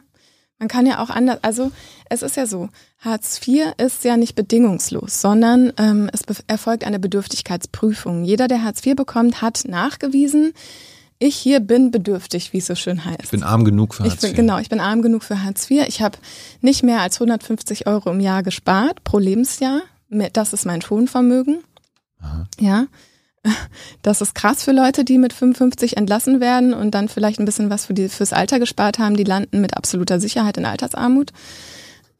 Man 0.61 0.68
kann 0.68 0.87
ja 0.87 1.01
auch 1.01 1.11
anders, 1.11 1.38
also 1.42 1.70
es 2.11 2.22
ist 2.22 2.37
ja 2.37 2.46
so, 2.46 2.68
Hartz 2.98 3.40
IV 3.46 3.74
ist 3.77 4.03
ja 4.05 4.16
nicht 4.16 4.35
bedingungslos, 4.35 5.20
sondern 5.20 5.72
ähm, 5.77 6.11
es 6.12 6.22
erfolgt 6.48 6.83
eine 6.85 6.98
Bedürftigkeitsprüfung. 6.98 8.24
Jeder, 8.24 8.48
der 8.48 8.64
Hartz 8.64 8.85
IV 8.85 8.96
bekommt, 8.96 9.40
hat 9.40 9.62
nachgewiesen, 9.68 10.53
ich 11.19 11.37
hier 11.37 11.61
bin 11.61 11.91
bedürftig, 11.91 12.53
wie 12.53 12.59
es 12.59 12.67
so 12.67 12.75
schön 12.75 13.05
heißt. 13.05 13.25
Ich 13.25 13.31
bin 13.31 13.43
arm 13.43 13.65
genug 13.65 13.95
für 13.95 14.05
Hartz 14.05 14.15
IV. 14.15 14.23
Ich 14.23 14.37
bin, 14.37 14.37
genau, 14.37 14.59
ich 14.59 14.69
bin 14.69 14.81
arm 14.81 15.03
genug 15.03 15.25
für 15.25 15.43
Hartz 15.43 15.71
IV. 15.71 15.87
Ich 15.89 16.01
habe 16.01 16.19
nicht 16.61 16.83
mehr 16.83 17.01
als 17.01 17.17
150 17.17 17.87
Euro 17.87 18.11
im 18.11 18.21
Jahr 18.21 18.43
gespart 18.43 19.03
pro 19.05 19.19
Lebensjahr. 19.19 19.83
Das 20.33 20.53
ist 20.53 20.65
mein 20.65 20.81
Schonvermögen. 20.81 21.63
Aha. 22.21 22.47
Ja. 22.61 22.87
Das 24.03 24.21
ist 24.21 24.35
krass 24.35 24.63
für 24.63 24.73
Leute, 24.73 25.05
die 25.05 25.17
mit 25.17 25.33
55 25.33 25.97
entlassen 25.97 26.41
werden 26.41 26.75
und 26.75 26.95
dann 26.95 27.09
vielleicht 27.09 27.39
ein 27.41 27.45
bisschen 27.45 27.71
was 27.71 27.87
für 27.87 27.95
die, 27.95 28.09
fürs 28.09 28.33
Alter 28.33 28.59
gespart 28.59 28.99
haben. 28.99 29.17
Die 29.17 29.25
landen 29.25 29.61
mit 29.61 29.77
absoluter 29.77 30.21
Sicherheit 30.21 30.57
in 30.57 30.65
Altersarmut. 30.65 31.33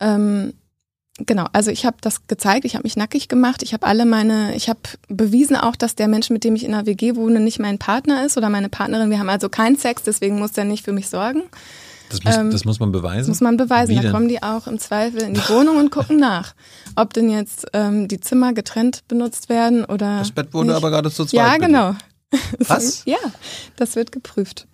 Ähm, 0.01 0.55
genau, 1.19 1.47
also 1.53 1.71
ich 1.71 1.85
habe 1.85 1.97
das 2.01 2.27
gezeigt, 2.27 2.65
ich 2.65 2.75
habe 2.75 2.85
mich 2.85 2.97
nackig 2.97 3.29
gemacht, 3.29 3.63
ich 3.63 3.73
habe 3.73 3.87
alle 3.87 4.07
meine, 4.07 4.55
ich 4.55 4.69
habe 4.69 4.81
bewiesen 5.09 5.57
auch, 5.57 5.77
dass 5.77 5.95
der 5.95 6.09
Mensch, 6.09 6.31
mit 6.31 6.45
dem 6.45 6.55
ich 6.55 6.65
in 6.65 6.73
der 6.73 6.87
WG 6.87 7.17
wohne, 7.17 7.41
nicht 7.41 7.59
mein 7.59 7.79
Partner 7.79 8.25
ist 8.25 8.37
oder 8.37 8.49
meine 8.49 8.69
Partnerin. 8.69 9.11
Wir 9.11 9.19
haben 9.19 9.29
also 9.29 9.49
keinen 9.49 9.77
Sex, 9.77 10.03
deswegen 10.03 10.39
muss 10.39 10.53
der 10.53 10.65
nicht 10.65 10.85
für 10.85 10.93
mich 10.93 11.09
sorgen. 11.09 11.43
Das 12.09 12.25
muss, 12.25 12.37
ähm, 12.37 12.51
das 12.51 12.65
muss 12.65 12.81
man 12.81 12.93
beweisen? 12.93 13.19
Das 13.19 13.29
muss 13.29 13.41
man 13.41 13.57
beweisen. 13.57 13.99
Wie 13.99 14.01
da 14.01 14.11
kommen 14.11 14.29
die 14.29 14.43
auch 14.43 14.67
im 14.67 14.79
Zweifel 14.79 15.23
in 15.23 15.35
die 15.35 15.49
Wohnung 15.49 15.77
und 15.77 15.91
gucken 15.91 16.19
nach, 16.19 16.55
ob 16.97 17.13
denn 17.13 17.29
jetzt 17.29 17.67
ähm, 17.75 18.09
die 18.09 18.21
Zimmer 18.21 18.55
getrennt 18.55 19.07
benutzt 19.09 19.49
werden 19.49 19.85
oder. 19.85 20.19
Das 20.19 20.31
Bett 20.31 20.55
wurde 20.55 20.69
nicht. 20.69 20.77
aber 20.77 20.91
gerade 20.91 21.11
zu 21.11 21.27
zweit. 21.27 21.35
Ja, 21.35 21.57
genau. 21.59 21.95
Was? 22.59 23.05
ja, 23.05 23.19
das 23.77 23.97
wird 23.97 24.13
geprüft. 24.13 24.67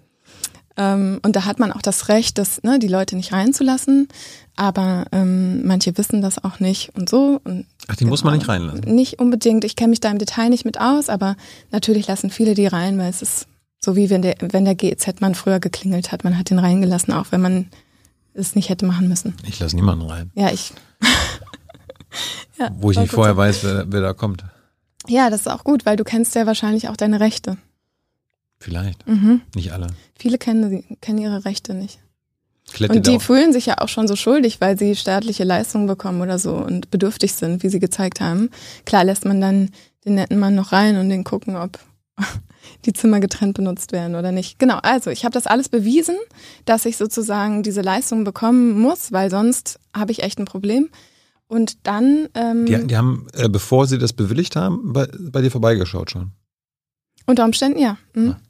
Ähm, 0.77 1.21
und 1.23 1.37
da 1.37 1.45
hat 1.45 1.59
man 1.59 1.73
auch 1.73 1.83
das 1.83 2.09
Recht, 2.09 2.39
das, 2.39 2.63
ne, 2.63 2.79
die 2.79 2.89
Leute 2.89 3.17
nicht 3.17 3.33
reinzulassen. 3.33 4.09
Aber 4.57 5.07
ähm, 5.11 5.67
manche 5.67 5.97
wissen 5.99 6.23
das 6.23 6.43
auch 6.43 6.61
nicht 6.61 6.91
und 6.95 7.09
so. 7.09 7.41
Und 7.43 7.67
Ach, 7.89 7.97
die 7.97 8.01
genau, 8.01 8.11
muss 8.11 8.25
man 8.25 8.35
nicht 8.35 8.49
reinlassen? 8.49 8.95
Nicht 8.95 9.19
unbedingt. 9.19 9.65
Ich 9.65 9.75
kenne 9.75 9.91
mich 9.91 10.01
da 10.01 10.11
im 10.11 10.19
Detail 10.19 10.49
nicht 10.49 10.65
mit 10.65 10.81
aus, 10.81 11.09
aber 11.09 11.37
natürlich 11.73 12.07
lassen 12.07 12.31
viele 12.31 12.55
die 12.55 12.67
rein, 12.67 12.99
weil 12.99 13.11
es 13.11 13.21
ist 13.21 13.47
so 13.81 13.97
wie 13.97 14.11
wenn 14.11 14.23
der, 14.23 14.37
wenn 14.41 14.65
der 14.65 14.75
GEZ-Mann 14.75 15.35
früher 15.35 15.61
geklingelt 15.61 16.13
hat. 16.13 16.25
Man 16.25 16.39
hat 16.39 16.51
den 16.51 16.59
reingelassen, 16.59 17.13
auch 17.13 17.27
wenn 17.31 17.41
man 17.41 17.67
es 18.33 18.55
nicht 18.55 18.69
hätte 18.69 18.87
machen 18.87 19.09
müssen. 19.09 19.35
Ich 19.47 19.59
lasse 19.61 19.77
niemanden 19.77 20.07
rein. 20.07 20.31
Ja, 20.35 20.51
ich. 20.51 20.73
ja, 22.59 22.71
Wo 22.79 22.91
ich 22.91 22.99
nicht 22.99 23.13
vorher 23.13 23.37
weiß, 23.37 23.65
wer, 23.65 23.93
wer 23.93 24.01
da 24.01 24.13
kommt. 24.13 24.45
Ja, 25.07 25.31
das 25.31 25.41
ist 25.41 25.49
auch 25.49 25.65
gut, 25.65 25.85
weil 25.85 25.97
du 25.97 26.05
kennst 26.05 26.35
ja 26.35 26.47
wahrscheinlich 26.47 26.89
auch 26.89 26.97
deine 26.97 27.21
Rechte. 27.21 27.59
Vielleicht. 28.59 29.07
Mhm. 29.07 29.43
Nicht 29.55 29.73
alle. 29.73 29.89
Viele 30.17 30.39
kennen, 30.39 30.85
kennen 31.01 31.19
ihre 31.19 31.45
Rechte 31.45 31.75
nicht. 31.75 31.99
Klette 32.73 32.95
und 32.95 33.07
die 33.07 33.21
fühlen 33.21 33.53
sich 33.53 33.67
ja 33.67 33.79
auch 33.79 33.89
schon 33.89 34.09
so 34.09 34.17
schuldig, 34.17 34.61
weil 34.61 34.79
sie 34.79 34.97
staatliche 34.97 35.45
Leistungen 35.45 35.87
bekommen 35.87 36.21
oder 36.23 36.39
so 36.39 36.55
und 36.55 36.91
bedürftig 36.91 37.35
sind, 37.35 37.63
wie 37.63 37.69
sie 37.69 37.79
gezeigt 37.79 38.21
haben. 38.21 38.51
Klar 38.85 39.05
lässt 39.05 39.25
man 39.25 39.41
dann 39.41 39.71
den 40.05 40.15
netten 40.15 40.39
Mann 40.39 40.55
noch 40.55 40.73
rein 40.73 40.97
und 40.97 41.09
den 41.09 41.25
gucken, 41.25 41.57
ob 41.57 41.79
die 42.85 42.93
Zimmer 42.93 43.21
getrennt 43.21 43.55
benutzt 43.55 43.93
werden 43.93 44.17
oder 44.17 44.33
nicht. 44.33 44.59
Genau, 44.59 44.79
also 44.79 45.11
ich 45.11 45.25
habe 45.25 45.33
das 45.33 45.47
alles 45.47 45.69
bewiesen, 45.69 46.17
dass 46.65 46.87
ich 46.87 46.97
sozusagen 46.97 47.63
diese 47.63 47.83
Leistungen 47.83 48.25
bekommen 48.25 48.81
muss, 48.81 49.13
weil 49.13 49.31
sonst 49.31 49.79
habe 49.95 50.13
ich 50.13 50.23
echt 50.23 50.39
ein 50.39 50.47
Problem. 50.47 50.89
Und 51.47 51.87
dann. 51.87 52.29
Ähm, 52.35 52.67
die, 52.67 52.87
die 52.87 52.97
haben, 52.97 53.27
äh, 53.35 53.49
bevor 53.49 53.87
sie 53.87 53.99
das 53.99 54.13
bewilligt 54.13 54.57
haben, 54.57 54.93
bei, 54.93 55.07
bei 55.19 55.43
dir 55.43 55.51
vorbeigeschaut 55.51 56.11
schon. 56.11 56.33
Unter 57.27 57.45
Umständen 57.45 57.79
ja. 57.79 57.99
Mhm. 58.15 58.29
ja. 58.29 58.41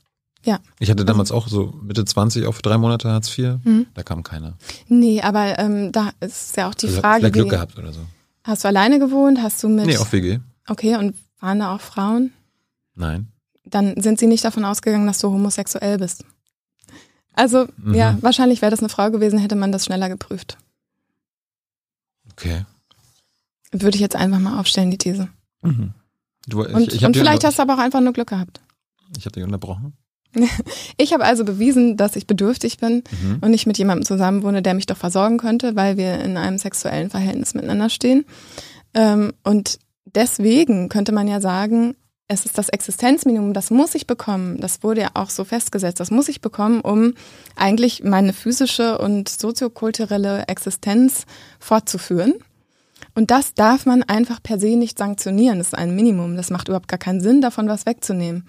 Ja. 0.44 0.60
Ich 0.78 0.90
hatte 0.90 1.04
damals 1.04 1.32
auch 1.32 1.48
so 1.48 1.74
Mitte 1.82 2.04
20 2.04 2.46
auf 2.46 2.60
drei 2.60 2.76
Monate 2.76 3.10
Hartz 3.10 3.36
IV. 3.36 3.56
Mhm. 3.64 3.86
Da 3.94 4.02
kam 4.02 4.22
keiner. 4.22 4.54
Nee, 4.88 5.22
aber 5.22 5.58
ähm, 5.58 5.90
da 5.90 6.10
ist 6.20 6.56
ja 6.56 6.68
auch 6.68 6.74
die 6.74 6.86
also 6.86 7.00
Frage. 7.00 7.20
Vielleicht 7.20 7.34
Glück 7.34 7.50
gehabt 7.50 7.78
oder 7.78 7.92
so. 7.92 8.00
Hast 8.44 8.64
du 8.64 8.68
alleine 8.68 8.98
gewohnt? 8.98 9.40
Hast 9.42 9.62
du 9.62 9.68
mit. 9.68 9.86
Nee, 9.86 9.96
auf 9.96 10.12
WG. 10.12 10.38
Okay, 10.68 10.96
und 10.96 11.16
waren 11.40 11.58
da 11.58 11.74
auch 11.74 11.80
Frauen? 11.80 12.32
Nein. 12.94 13.28
Dann 13.64 14.00
sind 14.00 14.18
sie 14.18 14.26
nicht 14.26 14.44
davon 14.44 14.64
ausgegangen, 14.64 15.06
dass 15.06 15.18
du 15.18 15.28
homosexuell 15.28 15.98
bist. 15.98 16.24
Also, 17.32 17.66
mhm. 17.78 17.94
ja, 17.94 18.18
wahrscheinlich 18.20 18.62
wäre 18.62 18.70
das 18.70 18.80
eine 18.80 18.88
Frau 18.88 19.10
gewesen, 19.10 19.38
hätte 19.38 19.56
man 19.56 19.72
das 19.72 19.86
schneller 19.86 20.08
geprüft. 20.08 20.58
Okay. 22.32 22.64
Würde 23.72 23.96
ich 23.96 24.00
jetzt 24.00 24.16
einfach 24.16 24.38
mal 24.38 24.60
aufstellen, 24.60 24.90
die 24.90 24.98
These. 24.98 25.28
Mhm. 25.62 25.94
Du, 26.46 26.64
ich, 26.64 26.74
und, 26.74 26.92
ich 26.92 27.04
und 27.04 27.16
vielleicht 27.16 27.44
hast 27.44 27.58
du 27.58 27.62
aber 27.62 27.74
auch 27.74 27.78
einfach 27.78 28.00
nur 28.00 28.12
Glück 28.12 28.28
gehabt. 28.28 28.60
Ich 29.16 29.24
habe 29.24 29.32
dich 29.32 29.44
unterbrochen. 29.44 29.94
Ich 30.96 31.12
habe 31.12 31.24
also 31.24 31.44
bewiesen, 31.44 31.96
dass 31.96 32.16
ich 32.16 32.26
bedürftig 32.26 32.78
bin 32.78 33.02
mhm. 33.22 33.38
und 33.40 33.50
nicht 33.50 33.66
mit 33.66 33.78
jemandem 33.78 34.04
zusammenwohne, 34.04 34.62
der 34.62 34.74
mich 34.74 34.86
doch 34.86 34.96
versorgen 34.96 35.38
könnte, 35.38 35.76
weil 35.76 35.96
wir 35.96 36.20
in 36.20 36.36
einem 36.36 36.58
sexuellen 36.58 37.10
Verhältnis 37.10 37.54
miteinander 37.54 37.90
stehen. 37.90 38.24
Ähm, 38.94 39.32
und 39.42 39.78
deswegen 40.04 40.88
könnte 40.88 41.12
man 41.12 41.28
ja 41.28 41.40
sagen, 41.40 41.96
es 42.26 42.46
ist 42.46 42.56
das 42.56 42.70
Existenzminimum, 42.70 43.52
das 43.52 43.70
muss 43.70 43.94
ich 43.94 44.06
bekommen. 44.06 44.58
Das 44.58 44.82
wurde 44.82 45.02
ja 45.02 45.10
auch 45.14 45.28
so 45.28 45.44
festgesetzt. 45.44 46.00
Das 46.00 46.10
muss 46.10 46.28
ich 46.28 46.40
bekommen, 46.40 46.80
um 46.80 47.14
eigentlich 47.54 48.02
meine 48.02 48.32
physische 48.32 48.98
und 48.98 49.28
soziokulturelle 49.28 50.44
Existenz 50.48 51.26
fortzuführen. 51.58 52.34
Und 53.14 53.30
das 53.30 53.54
darf 53.54 53.84
man 53.84 54.02
einfach 54.02 54.42
per 54.42 54.58
se 54.58 54.76
nicht 54.76 54.98
sanktionieren. 54.98 55.58
Das 55.58 55.68
ist 55.68 55.74
ein 55.74 55.94
Minimum. 55.94 56.36
Das 56.36 56.50
macht 56.50 56.68
überhaupt 56.68 56.88
gar 56.88 56.98
keinen 56.98 57.20
Sinn, 57.20 57.42
davon 57.42 57.68
was 57.68 57.84
wegzunehmen. 57.84 58.48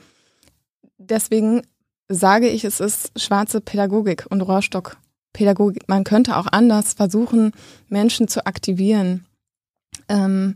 Deswegen 0.97 1.61
sage 2.07 2.49
ich, 2.49 2.63
es 2.63 2.79
ist 2.79 3.11
schwarze 3.19 3.61
Pädagogik 3.61 4.25
und 4.29 4.41
Rohrstockpädagogik. 4.41 5.87
Man 5.87 6.03
könnte 6.03 6.37
auch 6.37 6.47
anders 6.51 6.93
versuchen, 6.93 7.51
Menschen 7.89 8.27
zu 8.27 8.45
aktivieren. 8.45 9.25
Ähm, 10.07 10.55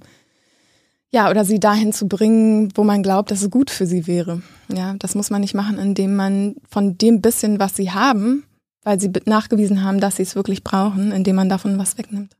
ja, 1.11 1.29
oder 1.29 1.43
sie 1.43 1.59
dahin 1.59 1.91
zu 1.91 2.07
bringen, 2.07 2.71
wo 2.75 2.83
man 2.83 3.01
glaubt, 3.01 3.31
dass 3.31 3.41
es 3.41 3.49
gut 3.49 3.71
für 3.71 3.87
sie 3.87 4.05
wäre. 4.05 4.43
Ja, 4.71 4.93
das 4.99 5.15
muss 5.15 5.31
man 5.31 5.41
nicht 5.41 5.55
machen, 5.55 5.79
indem 5.79 6.15
man 6.15 6.55
von 6.69 6.97
dem 6.97 7.21
bisschen, 7.21 7.59
was 7.59 7.75
sie 7.75 7.91
haben, 7.91 8.43
weil 8.83 8.99
sie 8.99 9.11
nachgewiesen 9.25 9.83
haben, 9.83 9.99
dass 9.99 10.17
sie 10.17 10.23
es 10.23 10.35
wirklich 10.35 10.63
brauchen, 10.63 11.11
indem 11.11 11.35
man 11.35 11.49
davon 11.49 11.79
was 11.79 11.97
wegnimmt. 11.97 12.35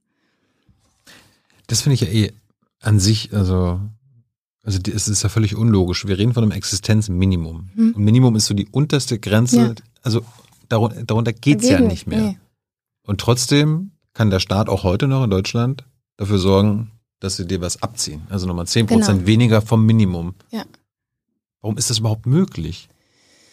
Das 1.66 1.82
finde 1.82 1.96
ich 1.96 2.02
ja 2.02 2.08
eh 2.08 2.34
an 2.82 3.00
sich, 3.00 3.34
also 3.34 3.82
also 4.64 4.80
es 4.94 5.08
ist 5.08 5.24
ja 5.24 5.30
völlig 5.30 5.56
unlogisch. 5.56 6.08
Wir 6.08 6.18
reden 6.18 6.34
von 6.34 6.44
einem 6.44 6.52
Existenzminimum. 6.52 7.70
Hm. 7.76 7.94
Und 7.94 8.04
Minimum 8.04 8.36
ist 8.36 8.46
so 8.46 8.54
die 8.54 8.68
unterste 8.68 9.20
Grenze. 9.20 9.58
Ja. 9.58 9.76
Also 10.02 10.26
darunter, 10.68 11.04
darunter 11.04 11.34
geht 11.34 11.62
es 11.62 11.70
ja 11.70 11.80
nicht 11.80 12.08
mehr. 12.08 12.22
Nee. 12.22 12.38
Und 13.04 13.22
trotzdem 13.22 13.92
kann 14.14 14.30
der 14.30 14.40
Staat 14.40 14.70
auch 14.70 14.84
heute 14.84 15.08
noch 15.08 15.24
in 15.24 15.30
Deutschland 15.30 15.86
dafür 16.18 16.38
sorgen, 16.40 16.92
dass 17.20 17.38
sie 17.38 17.48
dir 17.48 17.62
was 17.62 17.82
abziehen. 17.82 18.22
Also 18.30 18.48
nochmal 18.48 18.68
10 18.68 18.88
Prozent 18.88 19.20
genau. 19.20 19.28
weniger 19.28 19.62
vom 19.62 19.86
Minimum. 19.86 20.36
Ja. 20.52 20.66
Warum 21.62 21.78
ist 21.78 21.90
das 21.90 22.00
überhaupt 22.00 22.26
möglich? 22.26 22.90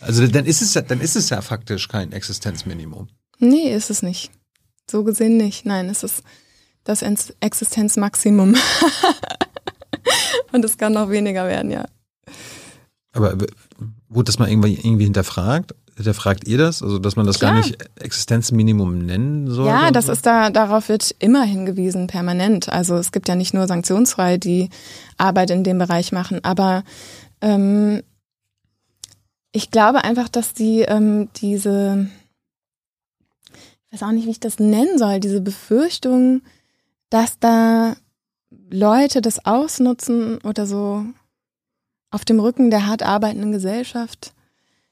Also 0.00 0.26
dann 0.26 0.44
ist 0.44 0.62
es 0.62 0.74
ja, 0.74 0.82
dann 0.82 1.00
ist 1.00 1.16
es 1.16 1.30
ja 1.30 1.40
faktisch 1.40 1.88
kein 1.88 2.12
Existenzminimum. 2.12 3.08
Nee, 3.38 3.74
ist 3.74 3.90
es 3.90 4.02
nicht. 4.02 4.30
So 4.90 5.04
gesehen 5.04 5.36
nicht. 5.36 5.66
Nein, 5.66 5.88
es 5.88 6.02
ist 6.02 6.22
das 6.84 7.02
Existenzmaximum. 7.40 8.54
Und 10.52 10.64
es 10.64 10.78
kann 10.78 10.92
noch 10.92 11.10
weniger 11.10 11.46
werden, 11.46 11.70
ja. 11.70 11.86
Aber 13.12 13.36
wurde 14.08 14.24
das 14.24 14.38
mal 14.38 14.48
irgendwie, 14.48 14.74
irgendwie 14.74 15.04
hinterfragt? 15.04 15.74
Hinterfragt 15.96 16.46
ihr 16.46 16.58
das? 16.58 16.82
Also, 16.82 16.98
dass 16.98 17.16
man 17.16 17.26
das 17.26 17.38
Klar. 17.38 17.52
gar 17.52 17.60
nicht 17.60 17.78
Existenzminimum 17.98 18.98
nennen 18.98 19.50
soll? 19.50 19.66
Ja, 19.66 19.90
das 19.90 20.06
so? 20.06 20.12
ist 20.12 20.26
da, 20.26 20.50
darauf 20.50 20.90
wird 20.90 21.14
immer 21.18 21.42
hingewiesen, 21.44 22.06
permanent. 22.06 22.68
Also, 22.68 22.96
es 22.96 23.12
gibt 23.12 23.28
ja 23.28 23.34
nicht 23.34 23.54
nur 23.54 23.66
sanktionsfrei, 23.66 24.36
die 24.36 24.68
Arbeit 25.16 25.50
in 25.50 25.64
dem 25.64 25.78
Bereich 25.78 26.12
machen, 26.12 26.44
aber 26.44 26.84
ähm, 27.40 28.02
ich 29.52 29.70
glaube 29.70 30.04
einfach, 30.04 30.28
dass 30.28 30.52
die 30.52 30.82
ähm, 30.82 31.30
diese, 31.36 32.08
ich 33.86 33.92
weiß 33.94 34.02
auch 34.02 34.12
nicht, 34.12 34.26
wie 34.26 34.32
ich 34.32 34.40
das 34.40 34.58
nennen 34.58 34.98
soll, 34.98 35.18
diese 35.18 35.40
Befürchtung, 35.40 36.42
dass 37.08 37.38
da 37.38 37.96
Leute 38.70 39.20
das 39.20 39.44
ausnutzen 39.44 40.38
oder 40.42 40.66
so 40.66 41.04
auf 42.10 42.24
dem 42.24 42.40
Rücken 42.40 42.70
der 42.70 42.86
hart 42.86 43.02
arbeitenden 43.02 43.52
Gesellschaft, 43.52 44.32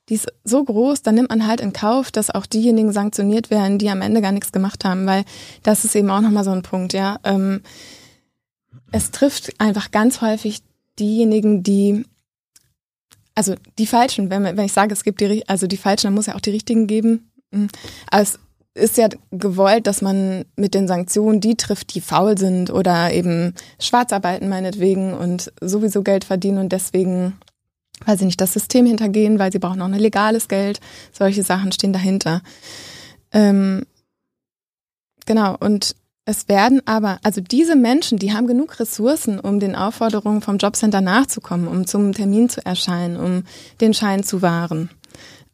die 0.08 0.14
ist 0.14 0.30
so 0.44 0.62
groß, 0.62 1.02
dann 1.02 1.14
nimmt 1.14 1.30
man 1.30 1.46
halt 1.46 1.60
in 1.60 1.72
Kauf, 1.72 2.12
dass 2.12 2.30
auch 2.30 2.44
diejenigen 2.44 2.92
sanktioniert 2.92 3.50
werden, 3.50 3.78
die 3.78 3.88
am 3.88 4.02
Ende 4.02 4.20
gar 4.20 4.32
nichts 4.32 4.52
gemacht 4.52 4.84
haben, 4.84 5.06
weil 5.06 5.24
das 5.62 5.84
ist 5.84 5.96
eben 5.96 6.10
auch 6.10 6.20
nochmal 6.20 6.44
so 6.44 6.50
ein 6.50 6.62
Punkt, 6.62 6.92
ja. 6.92 7.18
Ähm, 7.24 7.62
es 8.92 9.10
trifft 9.10 9.58
einfach 9.58 9.90
ganz 9.90 10.20
häufig 10.20 10.62
diejenigen, 10.98 11.62
die, 11.62 12.04
also 13.34 13.54
die 13.78 13.86
Falschen, 13.86 14.28
wenn, 14.30 14.44
wenn 14.44 14.64
ich 14.66 14.72
sage, 14.72 14.92
es 14.92 15.04
gibt 15.04 15.20
die, 15.20 15.48
also 15.48 15.66
die 15.66 15.78
Falschen, 15.78 16.08
dann 16.08 16.14
muss 16.14 16.26
ja 16.26 16.34
auch 16.34 16.40
die 16.40 16.50
Richtigen 16.50 16.86
geben. 16.86 17.30
Mhm. 17.50 17.68
Aber 18.10 18.22
es 18.22 18.38
ist 18.74 18.96
ja 18.96 19.08
gewollt, 19.30 19.86
dass 19.86 20.02
man 20.02 20.44
mit 20.56 20.74
den 20.74 20.88
Sanktionen 20.88 21.40
die 21.40 21.56
trifft, 21.56 21.94
die 21.94 22.00
faul 22.00 22.36
sind 22.36 22.70
oder 22.70 23.12
eben 23.12 23.54
schwarz 23.78 24.12
arbeiten 24.12 24.48
meinetwegen 24.48 25.14
und 25.14 25.52
sowieso 25.60 26.02
Geld 26.02 26.24
verdienen 26.24 26.58
und 26.58 26.72
deswegen, 26.72 27.38
weiß 28.04 28.20
ich 28.20 28.26
nicht, 28.26 28.40
das 28.40 28.52
System 28.52 28.84
hintergehen, 28.84 29.38
weil 29.38 29.52
sie 29.52 29.60
brauchen 29.60 29.80
auch 29.80 29.86
ein 29.86 29.94
legales 29.94 30.48
Geld. 30.48 30.80
Solche 31.12 31.44
Sachen 31.44 31.70
stehen 31.70 31.92
dahinter. 31.92 32.42
Ähm, 33.32 33.86
genau, 35.24 35.56
und 35.58 35.94
es 36.26 36.48
werden 36.48 36.80
aber, 36.86 37.18
also 37.22 37.40
diese 37.40 37.76
Menschen, 37.76 38.18
die 38.18 38.32
haben 38.32 38.46
genug 38.46 38.80
Ressourcen, 38.80 39.38
um 39.38 39.60
den 39.60 39.76
Aufforderungen 39.76 40.40
vom 40.40 40.56
Jobcenter 40.56 41.00
nachzukommen, 41.00 41.68
um 41.68 41.86
zum 41.86 42.12
Termin 42.12 42.48
zu 42.48 42.64
erscheinen, 42.64 43.16
um 43.18 43.44
den 43.80 43.94
Schein 43.94 44.24
zu 44.24 44.42
wahren. 44.42 44.88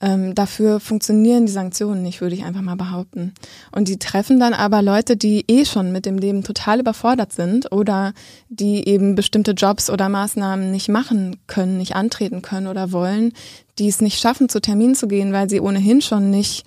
Ähm, 0.01 0.35
dafür 0.35 0.81
funktionieren 0.81 1.47
die 1.47 1.53
Sanktionen 1.53 2.03
nicht, 2.03 2.21
würde 2.21 2.35
ich 2.35 2.45
einfach 2.45 2.63
mal 2.63 2.77
behaupten. 2.77 3.35
Und 3.71 3.89
die 3.89 3.99
treffen 3.99 4.41
dann 4.41 4.55
aber 4.55 4.81
Leute, 4.81 5.17
die 5.17 5.45
eh 5.47 5.65
schon 5.65 5.93
mit 5.93 6.07
dem 6.07 6.17
Leben 6.17 6.43
total 6.43 6.81
überfordert 6.81 7.33
sind 7.33 7.71
oder 7.71 8.15
die 8.49 8.89
eben 8.89 9.15
bestimmte 9.15 9.53
Jobs 9.53 9.91
oder 9.91 10.09
Maßnahmen 10.09 10.71
nicht 10.71 10.89
machen 10.89 11.37
können, 11.47 11.77
nicht 11.77 11.97
antreten 11.97 12.41
können 12.41 12.67
oder 12.67 12.93
wollen, 12.93 13.33
die 13.79 13.89
es 13.89 14.01
nicht 14.01 14.21
schaffen, 14.21 14.49
zu 14.49 14.61
Terminen 14.61 14.95
zu 14.95 15.07
gehen, 15.07 15.33
weil 15.33 15.51
sie 15.51 15.61
ohnehin 15.61 16.01
schon 16.01 16.31
nicht 16.31 16.65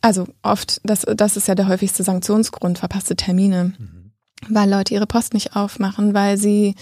also 0.00 0.26
oft, 0.42 0.80
das, 0.84 1.02
das 1.02 1.36
ist 1.36 1.48
ja 1.48 1.54
der 1.54 1.68
häufigste 1.68 2.02
Sanktionsgrund, 2.02 2.78
verpasste 2.78 3.16
Termine. 3.16 3.72
Mhm. 3.78 4.12
Weil 4.48 4.70
Leute 4.70 4.94
ihre 4.94 5.06
Post 5.06 5.34
nicht 5.34 5.54
aufmachen, 5.54 6.14
weil 6.14 6.38
sie 6.38 6.74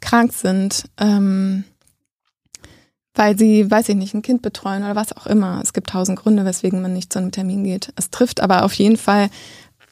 krank 0.00 0.32
sind, 0.34 0.84
ähm, 0.98 1.64
weil 3.16 3.38
sie, 3.38 3.70
weiß 3.70 3.88
ich 3.88 3.96
nicht, 3.96 4.14
ein 4.14 4.22
Kind 4.22 4.42
betreuen 4.42 4.84
oder 4.84 4.94
was 4.94 5.16
auch 5.16 5.26
immer. 5.26 5.60
Es 5.62 5.72
gibt 5.72 5.90
tausend 5.90 6.18
Gründe, 6.18 6.44
weswegen 6.44 6.80
man 6.82 6.92
nicht 6.92 7.12
zu 7.12 7.18
einem 7.18 7.32
Termin 7.32 7.64
geht. 7.64 7.92
Es 7.96 8.10
trifft 8.10 8.40
aber 8.40 8.64
auf 8.64 8.74
jeden 8.74 8.96
Fall 8.96 9.30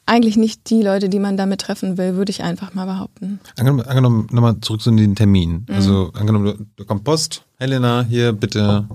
eigentlich 0.05 0.37
nicht 0.37 0.69
die 0.69 0.83
Leute, 0.83 1.09
die 1.09 1.19
man 1.19 1.35
damit 1.35 1.61
treffen 1.61 1.97
will, 1.97 2.15
würde 2.15 2.29
ich 2.29 2.43
einfach 2.43 2.73
mal 2.75 2.85
behaupten. 2.85 3.39
Angenommen, 3.57 3.87
angenommen 3.87 4.27
nochmal 4.31 4.59
zurück 4.61 4.81
zu 4.81 4.91
den 4.91 5.15
Terminen. 5.15 5.65
Mhm. 5.67 5.75
Also 5.75 6.11
angenommen, 6.13 6.71
da 6.77 6.83
kommt 6.83 7.03
Post, 7.03 7.43
Helena, 7.57 8.05
hier 8.07 8.31
bitte 8.31 8.87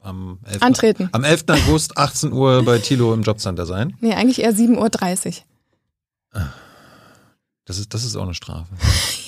am 0.00 0.38
11. 0.44 0.62
Antreten. 0.62 1.08
Am 1.12 1.24
11. 1.24 1.44
August 1.48 1.98
18 1.98 2.32
Uhr 2.32 2.62
bei 2.62 2.78
Tilo 2.78 3.12
im 3.12 3.22
Jobcenter 3.22 3.66
sein? 3.66 3.96
Nee, 4.00 4.14
eigentlich 4.14 4.42
eher 4.42 4.54
7.30 4.54 5.40
Uhr. 6.34 6.42
Das 7.64 7.78
ist, 7.78 7.94
das 7.94 8.04
ist 8.04 8.14
auch 8.14 8.24
eine 8.24 8.34
Strafe. 8.34 8.68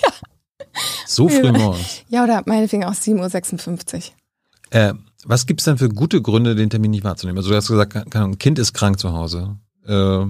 So 1.07 1.29
früh 1.29 1.53
morgens. 1.53 2.03
Ja, 2.09 2.25
oder 2.25 2.43
meinetwegen 2.47 2.85
auch 2.85 2.93
7.56 2.95 3.95
Uhr. 3.95 4.01
Äh, 4.71 4.95
was 5.25 5.47
gibt's 5.47 5.65
denn 5.65 5.79
für 5.79 5.89
gute 5.89 6.21
Gründe, 6.23 6.55
den 6.55 6.71
Termin 6.71 6.91
nicht 6.91 7.05
wahrzunehmen? 7.05 7.39
Also 7.39 7.51
du 7.51 7.57
hast 7.57 7.69
gesagt, 7.69 8.15
ein 8.17 8.39
Kind 8.39 8.59
ist 8.59 8.73
krank 8.75 8.99
zu 8.99 9.13
Hause. 9.13 9.57
Äh, 9.87 10.25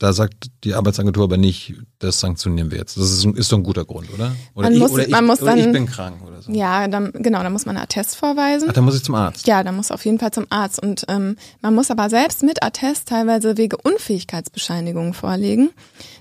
da 0.00 0.12
sagt 0.12 0.46
die 0.62 0.74
Arbeitsagentur 0.74 1.24
aber 1.24 1.36
nicht, 1.38 1.74
das 1.98 2.20
sanktionieren 2.20 2.70
wir 2.70 2.78
jetzt. 2.78 2.96
Das 2.96 3.10
ist, 3.10 3.24
ist 3.24 3.50
doch 3.50 3.56
ein 3.58 3.64
guter 3.64 3.84
Grund, 3.84 4.08
oder? 4.14 4.32
Oder, 4.54 4.66
Man 4.66 4.72
ich, 4.74 4.78
muss- 4.78 4.92
oder, 4.92 5.02
ich, 5.06 5.10
man 5.10 5.26
muss 5.26 5.42
oder 5.42 5.56
ich 5.56 5.64
dann- 5.64 5.72
bin 5.72 5.86
krank 5.86 6.16
oder 6.24 6.40
so. 6.40 6.52
Ja, 6.52 6.86
dann, 6.86 7.10
genau, 7.14 7.42
da 7.42 7.50
muss 7.50 7.66
man 7.66 7.76
einen 7.76 7.82
Attest 7.82 8.14
vorweisen. 8.16 8.68
Ach, 8.70 8.74
dann 8.74 8.84
muss 8.84 8.94
ich 8.96 9.02
zum 9.02 9.16
Arzt. 9.16 9.48
Ja, 9.48 9.64
da 9.64 9.72
muss 9.72 9.90
auf 9.90 10.04
jeden 10.04 10.20
Fall 10.20 10.30
zum 10.30 10.46
Arzt. 10.50 10.80
Und 10.80 11.04
ähm, 11.08 11.36
man 11.62 11.74
muss 11.74 11.90
aber 11.90 12.08
selbst 12.10 12.44
mit 12.44 12.62
Attest 12.62 13.08
teilweise 13.08 13.56
Wege 13.56 13.76
Unfähigkeitsbescheinigungen 13.76 15.14
vorlegen. 15.14 15.70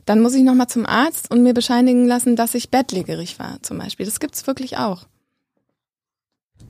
Dann 0.07 0.21
muss 0.21 0.33
ich 0.33 0.43
nochmal 0.43 0.67
zum 0.67 0.85
Arzt 0.85 1.29
und 1.29 1.43
mir 1.43 1.53
bescheinigen 1.53 2.07
lassen, 2.07 2.37
dass 2.37 2.55
ich 2.55 2.71
bettlägerig 2.71 3.39
war, 3.39 3.61
zum 3.61 3.77
Beispiel. 3.77 4.05
Das 4.05 4.21
gibt's 4.21 4.47
wirklich 4.47 4.77
auch. 4.77 5.03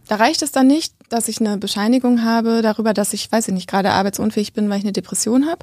Da 0.08 0.16
reicht 0.16 0.42
es 0.42 0.52
dann 0.52 0.66
nicht, 0.66 0.94
dass 1.10 1.28
ich 1.28 1.40
eine 1.40 1.58
Bescheinigung 1.58 2.24
habe 2.24 2.64
darüber, 2.64 2.94
dass 2.96 3.14
ich, 3.14 3.32
weiß 3.32 3.48
ich 3.48 3.54
nicht, 3.54 3.70
gerade 3.70 3.92
arbeitsunfähig 3.92 4.54
bin, 4.54 4.70
weil 4.70 4.80
ich 4.80 4.86
eine 4.86 4.92
Depression 4.92 5.46
habe, 5.46 5.60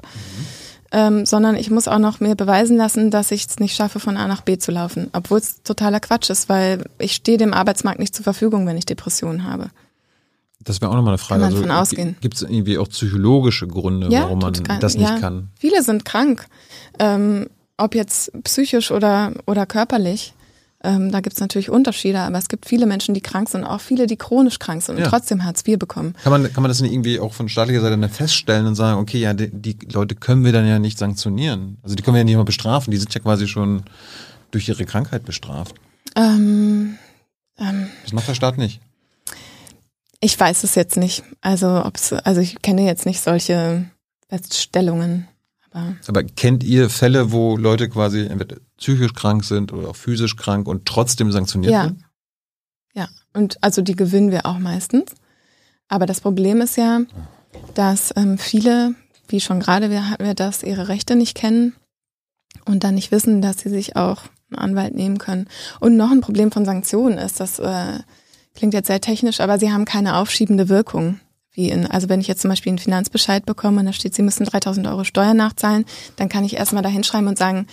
ähm, 0.93 1.25
sondern 1.25 1.57
ich 1.57 1.69
muss 1.69 1.89
auch 1.89 1.99
noch 1.99 2.21
mir 2.21 2.35
beweisen 2.35 2.77
lassen, 2.77 3.11
dass 3.11 3.31
ich 3.31 3.45
es 3.45 3.59
nicht 3.59 3.75
schaffe, 3.75 3.99
von 3.99 4.15
A 4.15 4.27
nach 4.29 4.41
B 4.41 4.57
zu 4.57 4.71
laufen, 4.71 5.09
obwohl 5.11 5.39
es 5.39 5.61
totaler 5.63 5.99
Quatsch 5.99 6.29
ist, 6.29 6.47
weil 6.47 6.85
ich 6.97 7.13
stehe 7.13 7.37
dem 7.37 7.53
Arbeitsmarkt 7.53 7.99
nicht 7.99 8.15
zur 8.15 8.23
Verfügung, 8.23 8.65
wenn 8.67 8.77
ich 8.77 8.85
Depressionen 8.85 9.43
habe. 9.43 9.69
Das 10.63 10.79
wäre 10.79 10.91
auch 10.91 10.95
nochmal 10.95 11.13
eine 11.13 11.17
Frage. 11.17 11.43
Kann 11.43 11.53
man 11.53 11.61
von 11.61 11.71
ausgehen. 11.71 12.15
Gibt 12.21 12.35
es 12.35 12.41
irgendwie 12.41 12.77
auch 12.77 12.87
psychologische 12.87 13.67
Gründe, 13.67 14.09
warum 14.09 14.39
man 14.39 14.53
total. 14.53 14.79
das 14.79 14.95
nicht 14.95 15.09
Ja. 15.09 15.19
kann? 15.19 15.49
Viele 15.59 15.83
sind 15.83 16.05
krank, 16.05 16.47
ähm, 16.99 17.47
ob 17.77 17.95
jetzt 17.95 18.31
psychisch 18.43 18.91
oder, 18.91 19.33
oder 19.45 19.65
körperlich. 19.65 20.33
Ähm, 20.83 21.11
da 21.11 21.19
gibt's 21.21 21.39
natürlich 21.39 21.69
Unterschiede, 21.71 22.19
aber 22.19 22.37
es 22.37 22.47
gibt 22.47 22.67
viele 22.67 22.85
Menschen, 22.85 23.15
die 23.15 23.21
krank 23.21 23.49
sind, 23.49 23.63
auch 23.63 23.81
viele, 23.81 24.05
die 24.05 24.17
chronisch 24.17 24.59
krank 24.59 24.83
sind 24.83 24.95
und 24.97 25.01
Ja. 25.01 25.09
trotzdem 25.09 25.43
Hartz 25.43 25.63
IV 25.67 25.79
bekommen. 25.79 26.13
Kann 26.23 26.31
man, 26.31 26.53
kann 26.53 26.61
man 26.61 26.69
das 26.69 26.79
nicht 26.81 26.91
irgendwie 26.93 27.19
auch 27.19 27.33
von 27.33 27.49
staatlicher 27.49 27.81
Seite 27.81 27.97
dann 27.97 28.09
feststellen 28.09 28.67
und 28.67 28.75
sagen, 28.75 28.99
okay, 28.99 29.17
ja, 29.17 29.33
die, 29.33 29.49
die 29.49 29.77
Leute 29.91 30.13
können 30.15 30.45
wir 30.45 30.51
dann 30.51 30.67
ja 30.67 30.77
nicht 30.77 30.99
sanktionieren. 30.99 31.77
Also 31.81 31.95
die 31.95 32.03
können 32.03 32.13
wir 32.15 32.19
ja 32.19 32.23
nicht 32.25 32.35
mal 32.35 32.43
bestrafen. 32.45 32.91
Die 32.91 32.97
sind 32.97 33.13
ja 33.15 33.19
quasi 33.21 33.47
schon 33.47 33.83
durch 34.51 34.67
ihre 34.69 34.85
Krankheit 34.85 35.25
bestraft. 35.25 35.73
Ähm, 36.15 36.97
ähm, 37.57 37.87
Das 38.03 38.13
macht 38.13 38.27
der 38.27 38.35
Staat 38.35 38.57
nicht. 38.59 38.79
ich 40.19 40.39
weiß 40.39 40.63
es 40.63 40.75
jetzt 40.75 40.97
nicht. 40.97 41.23
Also, 41.41 41.83
ob's, 41.83 42.13
also 42.13 42.41
ich 42.41 42.61
kenne 42.61 42.83
jetzt 42.85 43.05
nicht 43.07 43.21
solche 43.21 43.85
Feststellungen. 44.29 45.27
Aber 45.75 45.95
Aber 46.07 46.23
kennt 46.23 46.63
ihr 46.63 46.89
Fälle, 46.89 47.31
wo 47.31 47.57
Leute 47.57 47.89
quasi 47.89 48.21
entweder 48.21 48.57
psychisch 48.77 49.13
krank 49.13 49.43
sind 49.43 49.73
oder 49.73 49.89
auch 49.89 49.95
physisch 49.95 50.35
krank 50.37 50.67
und 50.67 50.85
trotzdem 50.85 51.31
sanktioniert 51.31 51.73
Ja. 51.73 51.83
werden? 51.83 52.05
Ja, 52.93 53.09
und 53.33 53.61
also 53.61 53.81
die 53.81 53.95
gewinnen 53.95 54.31
wir 54.31 54.45
auch 54.45 54.57
meistens. 54.57 55.11
Aber 55.89 56.05
das 56.05 56.21
Problem 56.21 56.61
ist 56.61 56.77
ja, 56.77 57.01
dass 57.73 58.13
ähm, 58.15 58.37
viele, 58.37 58.95
wie 59.27 59.41
schon 59.41 59.59
gerade 59.59 59.89
wir 59.89 60.09
hatten 60.09 60.23
wir 60.23 60.33
das, 60.33 60.63
ihre 60.63 60.87
Rechte 60.87 61.15
nicht 61.15 61.35
kennen 61.35 61.73
und 62.63 62.83
dann 62.85 62.95
nicht 62.95 63.11
wissen, 63.11 63.41
dass 63.41 63.59
sie 63.59 63.69
sich 63.69 63.97
auch 63.97 64.23
einen 64.49 64.59
Anwalt 64.59 64.95
nehmen 64.95 65.17
können. 65.17 65.47
Und 65.81 65.97
noch 65.97 66.11
ein 66.11 66.21
Problem 66.21 66.51
von 66.51 66.63
Sanktionen 66.63 67.17
ist, 67.17 67.39
das 67.41 67.59
äh, 67.59 67.99
klingt 68.55 68.73
jetzt 68.73 68.87
sehr 68.87 69.01
technisch, 69.01 69.41
aber 69.41 69.59
sie 69.59 69.71
haben 69.73 69.83
keine 69.85 70.15
aufschiebende 70.15 70.69
Wirkung. 70.69 71.19
Wie 71.55 71.69
in, 71.69 71.87
also 71.87 72.09
wenn 72.09 72.19
ich 72.19 72.27
jetzt 72.27 72.41
zum 72.41 72.49
Beispiel 72.49 72.71
einen 72.71 72.79
Finanzbescheid 72.79 73.45
bekomme 73.45 73.79
und 73.79 73.85
da 73.85 73.93
steht, 73.93 74.13
Sie 74.13 74.21
müssen 74.21 74.45
3000 74.45 74.85
Euro 74.87 75.05
Steuern 75.05 75.37
nachzahlen, 75.37 75.85
dann 76.17 76.29
kann 76.29 76.43
ich 76.43 76.57
erstmal 76.57 76.83
da 76.83 76.89
hinschreiben 76.89 77.27
und 77.27 77.37
sagen, 77.37 77.65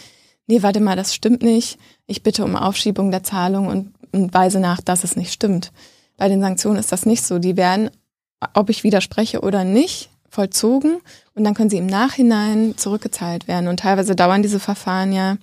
nee, 0.47 0.63
warte 0.63 0.81
mal, 0.81 0.97
das 0.97 1.15
stimmt 1.15 1.43
nicht. 1.43 1.79
Ich 2.07 2.23
bitte 2.23 2.45
um 2.45 2.57
Aufschiebung 2.57 3.11
der 3.11 3.25
Zahlung 3.25 3.67
und, 3.67 3.93
und 4.13 4.33
weise 4.33 4.61
nach, 4.61 4.81
dass 4.81 5.05
es 5.05 5.17
nicht 5.17 5.33
stimmt. 5.33 5.73
Bei 6.17 6.29
den 6.29 6.41
Sanktionen 6.41 6.79
ist 6.79 6.93
das 6.93 7.07
nicht 7.07 7.25
so. 7.25 7.41
Die 7.41 7.57
werden, 7.57 7.91
ob 8.55 8.71
ich 8.71 8.85
widerspreche 8.85 9.41
oder 9.41 9.65
nicht, 9.65 10.11
vollzogen 10.33 10.99
und 11.35 11.45
dann 11.45 11.55
können 11.55 11.69
sie 11.69 11.77
im 11.77 11.87
Nachhinein 11.87 12.77
zurückgezahlt 12.77 13.49
werden. 13.49 13.69
Und 13.69 13.81
teilweise 13.81 14.17
dauern 14.17 14.43
diese 14.43 14.61
Verfahren 14.61 15.13
ja 15.13 15.37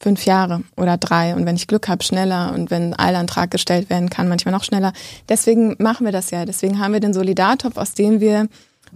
fünf 0.00 0.26
Jahre 0.26 0.62
oder 0.76 0.96
drei. 0.96 1.34
Und 1.34 1.46
wenn 1.46 1.56
ich 1.56 1.66
Glück 1.66 1.88
habe, 1.88 2.04
schneller. 2.04 2.52
Und 2.52 2.70
wenn 2.70 2.92
ein 2.92 2.98
Eilantrag 2.98 3.50
gestellt 3.50 3.90
werden 3.90 4.10
kann, 4.10 4.28
manchmal 4.28 4.52
noch 4.52 4.64
schneller. 4.64 4.92
Deswegen 5.28 5.76
machen 5.78 6.04
wir 6.04 6.12
das 6.12 6.30
ja. 6.30 6.44
Deswegen 6.44 6.78
haben 6.78 6.92
wir 6.92 7.00
den 7.00 7.14
Solidartopf, 7.14 7.76
aus 7.76 7.94
dem 7.94 8.20
wir 8.20 8.48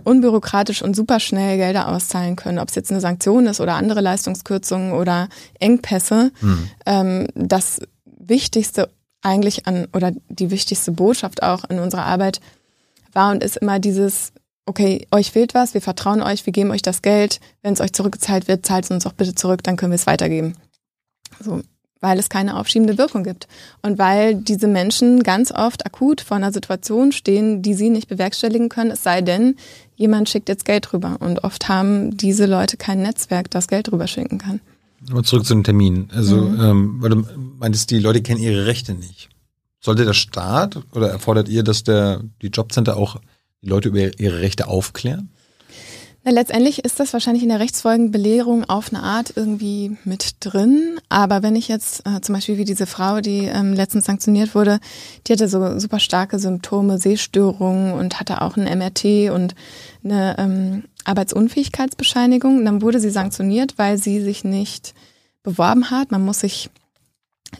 unbürokratisch 0.05 0.83
und 0.83 0.95
super 0.95 1.19
schnell 1.19 1.57
Gelder 1.57 1.89
auszahlen 1.89 2.37
können. 2.37 2.59
Ob 2.59 2.69
es 2.69 2.75
jetzt 2.75 2.91
eine 2.91 3.01
Sanktion 3.01 3.47
ist 3.47 3.61
oder 3.61 3.75
andere 3.75 4.01
Leistungskürzungen 4.01 4.93
oder 4.93 5.29
Engpässe. 5.59 6.31
Ähm, 6.87 7.27
das 7.35 7.81
Wichtigste 8.05 8.91
eigentlich 9.23 9.67
an, 9.67 9.89
oder 9.93 10.13
die 10.29 10.51
wichtigste 10.51 10.93
Botschaft 10.93 11.43
auch 11.43 11.65
in 11.65 11.79
unserer 11.79 12.05
Arbeit 12.05 12.41
war 13.13 13.31
und 13.31 13.43
ist 13.43 13.57
immer 13.57 13.79
dieses, 13.79 14.33
okay, 14.67 15.07
euch 15.11 15.33
fehlt 15.33 15.55
was, 15.55 15.75
wir 15.75 15.81
vertrauen 15.81 16.23
euch, 16.23 16.47
wir 16.47 16.53
geben 16.53 16.71
euch 16.71 16.83
das 16.83 17.03
Geld, 17.03 17.41
wenn 17.63 17.73
es 17.73 17.81
euch 17.81 17.93
zurückgezahlt 17.93 18.49
wird, 18.49 18.67
zahlt 18.67 18.85
es 18.85 18.91
uns 18.91 19.07
auch 19.07 19.15
bitte 19.15 19.35
zurück, 19.35 19.63
dann 19.63 19.77
können 19.77 19.93
wir 19.93 19.97
es 19.97 20.07
weitergeben. 20.07 20.55
So, 21.41 21.63
weil 22.01 22.19
es 22.19 22.29
keine 22.29 22.57
aufschiebende 22.57 22.97
Wirkung 22.97 23.25
gibt. 23.25 23.49
Und 23.83 23.99
weil 23.99 24.37
diese 24.37 24.69
Menschen 24.69 25.23
ganz 25.23 25.51
oft 25.51 25.85
akut 25.85 26.21
vor 26.21 26.37
einer 26.37 26.53
Situation 26.53 27.11
stehen, 27.13 27.61
die 27.63 27.75
sie 27.75 27.91
nicht 27.91 28.09
bewerkstelligen 28.09 28.69
können, 28.69 28.93
es 28.93 29.03
sei 29.03 29.21
denn, 29.21 29.57
jemand 29.97 30.29
schickt 30.29 30.49
jetzt 30.49 30.65
Geld 30.65 30.93
rüber. 30.93 31.17
Und 31.21 31.43
oft 31.43 31.69
haben 31.69 32.17
diese 32.17 32.47
Leute 32.47 32.77
kein 32.77 33.03
Netzwerk, 33.03 33.51
das 33.51 33.67
Geld 33.67 33.91
rüber 33.91 34.07
schicken 34.07 34.39
kann. 34.39 34.61
Aber 35.11 35.23
zurück 35.23 35.45
zu 35.45 35.55
den 35.55 35.65
Terminen. 35.65 36.09
Also, 36.13 36.37
Mhm. 36.37 36.61
ähm, 36.61 36.97
weil 37.03 37.11
du 37.11 37.25
meintest, 37.59 37.91
die 37.91 37.99
Leute 37.99 38.23
kennen 38.23 38.41
ihre 38.41 38.67
Rechte 38.67 38.95
nicht. 38.95 39.29
Sollte 39.81 40.05
der 40.05 40.13
Staat 40.13 40.79
oder 40.93 41.09
erfordert 41.09 41.49
ihr, 41.49 41.63
dass 41.63 41.85
der, 41.85 42.23
die 42.43 42.49
Jobcenter 42.49 42.97
auch 42.97 43.21
die 43.63 43.69
Leute 43.69 43.89
über 43.89 44.19
ihre 44.21 44.41
Rechte 44.41 44.67
aufklären? 44.69 45.31
Letztendlich 46.31 46.85
ist 46.85 47.01
das 47.01 47.13
wahrscheinlich 47.13 47.43
in 47.43 47.49
der 47.49 47.61
Rechtsfolgenbelehrung 47.61 48.65
auf 48.65 48.93
eine 48.93 49.03
Art 49.03 49.33
irgendwie 49.35 49.97
mit 50.05 50.37
drin. 50.41 51.01
Aber 51.09 51.43
wenn 51.43 51.57
ich 51.57 51.69
jetzt 51.69 52.07
äh, 52.07 52.21
zum 52.21 52.35
Beispiel 52.35 52.59
wie 52.59 52.65
diese 52.65 52.87
Frau, 52.87 53.21
die 53.21 53.47
ähm, 53.47 53.73
letztens 53.73 54.05
sanktioniert 54.05 54.55
wurde, 54.55 54.79
die 55.27 55.33
hatte 55.33 55.49
so 55.49 55.79
super 55.79 56.01
starke 56.01 56.39
Symptome, 56.39 56.99
Sehstörungen 56.99 57.93
und 57.95 58.21
hatte 58.21 58.43
auch 58.43 58.57
ein 58.57 58.65
MRT 58.79 59.31
und 59.33 59.55
eine 60.05 60.37
ähm, 60.39 60.85
Arbeitsunfähigkeitsbescheinigung. 61.05 62.65
Dann 62.65 62.83
wurde 62.83 63.01
sie 63.01 63.11
sanktioniert, 63.11 63.79
weil 63.79 63.97
sie 63.97 64.21
sich 64.21 64.45
nicht 64.45 64.95
beworben 65.43 65.91
hat. 65.91 66.11
Man 66.11 66.25
muss 66.25 66.41
sich 66.41 66.71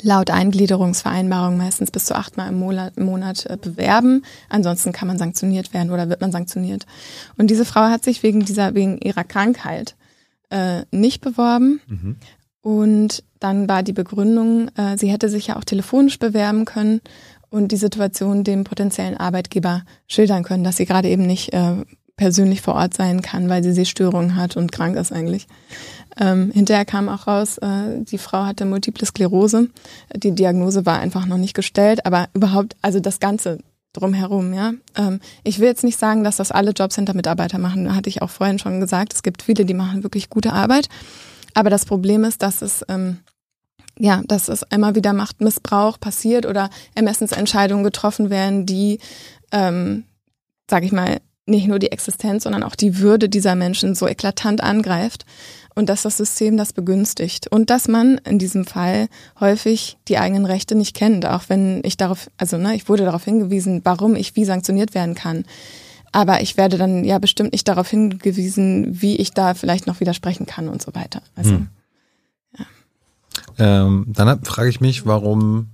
laut 0.03 0.31
Eingliederungsvereinbarung 0.31 1.57
meistens 1.57 1.91
bis 1.91 2.05
zu 2.05 2.15
achtmal 2.15 2.49
im 2.49 2.59
Monat, 2.59 2.95
im 2.97 3.07
Monat 3.07 3.47
äh, 3.47 3.57
bewerben. 3.57 4.25
Ansonsten 4.49 4.93
kann 4.93 5.09
man 5.09 5.19
sanktioniert 5.19 5.73
werden 5.75 5.91
oder 5.91 6.09
wird 6.09 6.21
man 6.21 6.33
sanktioniert. 6.33 6.87
Und 7.37 7.49
diese 7.51 7.65
Frau 7.65 7.83
hat 7.83 8.05
sich 8.05 8.23
wegen 8.23 8.45
dieser, 8.45 8.75
wegen 8.75 8.99
ihrer 8.99 9.25
Krankheit 9.25 9.97
äh, 10.51 10.83
nicht 10.91 11.21
beworben. 11.21 11.81
Und 12.61 13.25
dann 13.41 13.69
war 13.69 13.83
die 13.83 13.93
Begründung, 13.93 14.69
äh, 14.77 14.99
sie 14.99 15.11
hätte 15.11 15.29
sich 15.29 15.49
ja 15.49 15.57
auch 15.57 15.65
telefonisch 15.65 16.19
bewerben 16.19 16.65
können 16.65 17.01
und 17.51 17.73
die 17.73 17.77
Situation 17.77 18.45
dem 18.45 18.65
potenziellen 18.65 19.17
Arbeitgeber 19.17 19.85
schildern 20.07 20.45
können, 20.45 20.65
dass 20.65 20.77
sie 20.77 20.87
gerade 20.87 21.09
eben 21.09 21.27
nicht 21.27 21.53
äh, 21.53 21.77
persönlich 22.17 22.61
vor 22.61 22.75
Ort 22.75 22.95
sein 22.95 23.23
kann, 23.23 23.49
weil 23.49 23.63
sie 23.63 23.73
Sehstörungen 23.73 24.37
hat 24.37 24.57
und 24.57 24.73
krank 24.73 24.97
ist 24.97 25.13
eigentlich. 25.13 25.47
Ähm, 26.21 26.51
hinterher 26.53 26.85
kam 26.85 27.09
auch 27.09 27.27
raus, 27.27 27.59
äh, 27.59 28.03
die 28.03 28.19
Frau 28.19 28.45
hatte 28.45 28.65
Multiple 28.65 29.07
Sklerose. 29.07 29.69
Die 30.15 30.33
Diagnose 30.33 30.85
war 30.85 30.99
einfach 30.99 31.27
noch 31.27 31.37
nicht 31.37 31.55
gestellt, 31.55 32.05
aber 32.07 32.29
überhaupt, 32.35 32.77
also 32.83 32.99
das 33.01 33.21
Ganze 33.21 33.59
drumherum, 33.93 34.53
ja. 34.53 34.73
Ähm, 34.97 35.21
ich 35.45 35.59
will 35.59 35.69
jetzt 35.69 35.85
nicht 35.85 35.99
sagen, 35.99 36.25
dass 36.25 36.37
das 36.37 36.51
alle 36.51 36.73
Jobcenter-Mitarbeiter 36.73 37.59
machen, 37.59 37.95
hatte 37.95 38.09
ich 38.09 38.23
auch 38.23 38.31
vorhin 38.31 38.59
schon 38.59 38.81
gesagt. 38.81 39.13
Es 39.15 39.23
gibt 39.23 39.43
viele, 39.43 39.65
die 39.65 39.75
machen 39.75 40.03
wirklich 40.03 40.29
gute 40.29 40.53
Arbeit. 40.53 40.89
Aber 41.55 41.71
das 41.71 41.87
Problem 41.87 42.25
ist, 42.25 42.43
dass 42.43 42.63
es 42.63 42.85
ähm, 42.89 43.19
ja, 43.99 44.23
dass 44.27 44.49
es 44.49 44.65
immer 44.71 44.95
wieder 44.95 45.13
Machtmissbrauch 45.13 45.99
passiert 45.99 46.47
oder 46.47 46.71
Ermessensentscheidungen 46.95 47.83
getroffen 47.83 48.31
werden, 48.31 48.65
die, 48.65 49.01
ähm, 49.51 50.05
sage 50.71 50.87
ich 50.87 50.93
mal, 50.93 51.19
nicht 51.47 51.67
nur 51.67 51.79
die 51.79 51.91
Existenz, 51.91 52.45
sondern 52.45 52.63
auch 52.63 52.77
die 52.77 52.99
Würde 52.99 53.29
dieser 53.29 53.55
Menschen 53.55 53.95
so 53.95 54.07
eklatant 54.07 54.63
angreift 54.63 55.25
und 55.79 55.89
dass 55.89 56.03
das 56.03 56.17
System 56.17 56.57
das 56.57 56.73
begünstigt 56.73 57.47
und 57.47 57.71
dass 57.71 57.87
man 57.87 58.19
in 58.19 58.41
diesem 58.41 58.65
Fall 58.67 59.09
häufig 59.39 59.97
die 60.09 60.19
eigenen 60.19 60.45
Rechte 60.45 60.75
nicht 60.75 60.95
kennt, 60.95 61.25
auch 61.25 61.45
wenn 61.49 61.81
ich 61.85 61.97
darauf, 61.97 62.29
also 62.37 62.59
ne, 62.59 62.75
ich 62.75 62.89
wurde 62.89 63.05
darauf 63.05 63.25
hingewiesen, 63.25 63.83
warum 63.85 64.17
ich 64.17 64.35
wie 64.35 64.45
sanktioniert 64.45 64.95
werden 64.95 65.15
kann. 65.15 65.45
Aber 66.11 66.41
ich 66.41 66.57
werde 66.57 66.79
dann 66.79 67.05
ja 67.05 67.19
bestimmt 67.19 67.53
nicht 67.53 67.69
darauf 67.69 67.89
hingewiesen, 67.89 69.01
wie 69.03 69.17
ich 69.17 69.33
da 69.33 69.55
vielleicht 69.55 69.87
noch 69.87 70.01
widersprechen 70.01 70.47
kann 70.47 70.69
und 70.69 70.83
so 70.83 70.95
weiter. 70.95 71.23
Also 71.37 71.51
Hm. 71.53 71.69
Ähm, 73.59 74.07
dann 74.09 74.43
frage 74.45 74.69
ich 74.69 74.81
mich, 74.81 75.07
warum 75.07 75.69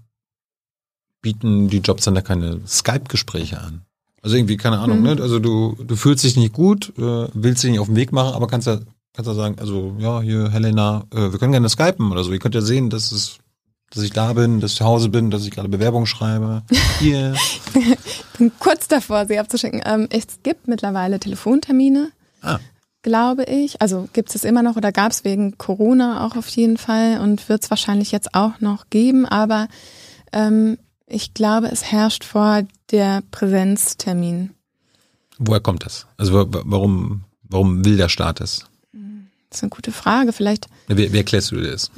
bieten 1.23 1.69
die 1.69 1.79
Jobcenter 1.79 2.23
keine 2.23 2.61
Skype-Gespräche 2.67 3.59
an? 3.61 3.83
Also 4.23 4.37
irgendwie, 4.37 4.57
keine 4.57 4.79
Ahnung, 4.79 4.99
Mhm. 4.99 5.05
ne? 5.05 5.17
Also 5.21 5.39
du, 5.39 5.77
du 5.83 5.97
fühlst 5.97 6.25
dich 6.25 6.37
nicht 6.37 6.53
gut, 6.55 6.93
äh, 6.99 7.29
willst 7.35 7.63
dich 7.63 7.71
nicht 7.71 7.81
auf 7.81 7.89
den 7.89 7.97
Weg 7.97 8.13
machen, 8.13 8.35
aber 8.35 8.47
kannst 8.47 8.67
ja, 8.67 8.81
kannst 9.15 9.29
ja 9.29 9.35
sagen, 9.35 9.57
also 9.59 9.95
ja, 9.99 10.21
hier, 10.21 10.51
Helena, 10.51 11.05
äh, 11.15 11.33
wir 11.33 11.39
können 11.39 11.53
gerne 11.53 11.69
skypen 11.69 12.13
oder 12.13 12.23
so. 12.25 12.33
Ihr 12.33 12.39
könnt 12.39 12.55
ja 12.55 12.61
sehen, 12.61 12.91
dass 12.91 13.11
es, 13.13 13.39
dass 13.91 14.03
ich 14.03 14.11
da 14.11 14.33
bin, 14.33 14.61
dass 14.61 14.73
ich 14.73 14.77
zu 14.79 14.85
Hause 14.85 15.09
bin, 15.09 15.31
dass 15.31 15.45
ich 15.45 15.51
gerade 15.53 15.69
Bewerbung 15.69 16.05
schreibe. 16.07 16.63
Hier. 16.99 17.35
bin 18.39 18.53
kurz 18.59 18.89
davor, 18.89 19.27
sie 19.27 19.39
abzuschicken. 19.39 19.81
Ähm, 19.85 20.09
es 20.11 20.27
gibt 20.43 20.69
mittlerweile 20.69 21.19
Telefontermine, 21.21 22.11
Ah. 22.43 22.59
glaube 23.03 23.45
ich. 23.45 23.81
Also 23.81 24.09
gibt 24.13 24.35
es 24.35 24.45
immer 24.45 24.63
noch 24.63 24.77
oder 24.77 24.91
gab 24.93 25.13
es 25.13 25.25
wegen 25.25 25.57
Corona 25.59 26.27
auch 26.27 26.37
auf 26.37 26.49
jeden 26.49 26.77
Fall 26.77 27.21
und 27.21 27.49
wird 27.49 27.63
es 27.65 27.71
wahrscheinlich 27.71 28.11
jetzt 28.13 28.35
auch 28.35 28.61
noch 28.61 28.91
geben. 28.91 29.27
Aber 29.27 29.69
ähm, 30.33 30.77
ich 31.07 31.35
glaube, 31.35 31.69
es 31.71 31.85
herrscht 31.85 32.25
vor 32.25 32.63
der 32.91 33.23
Präsenztermin. 33.31 34.51
Woher 35.39 35.61
kommt 35.61 35.85
das? 35.87 36.07
Also 36.17 36.33
wa- 36.35 36.47
wa- 36.49 36.63
warum, 36.65 37.23
warum 37.45 37.85
will 37.85 37.97
der 37.97 38.09
Staat 38.09 38.41
das? 38.41 38.67
Das 39.55 39.61
ist 39.61 39.63
eine 39.63 39.71
gute 39.71 39.93
Frage. 39.93 40.33
Vielleicht, 40.33 40.67
Wie, 40.89 41.13
wie 41.13 41.17
erklärst 41.17 41.53
du 41.53 41.57
dir 41.61 41.71
das? 41.71 41.89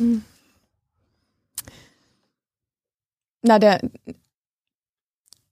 na, 3.40 3.58
der, 3.58 3.80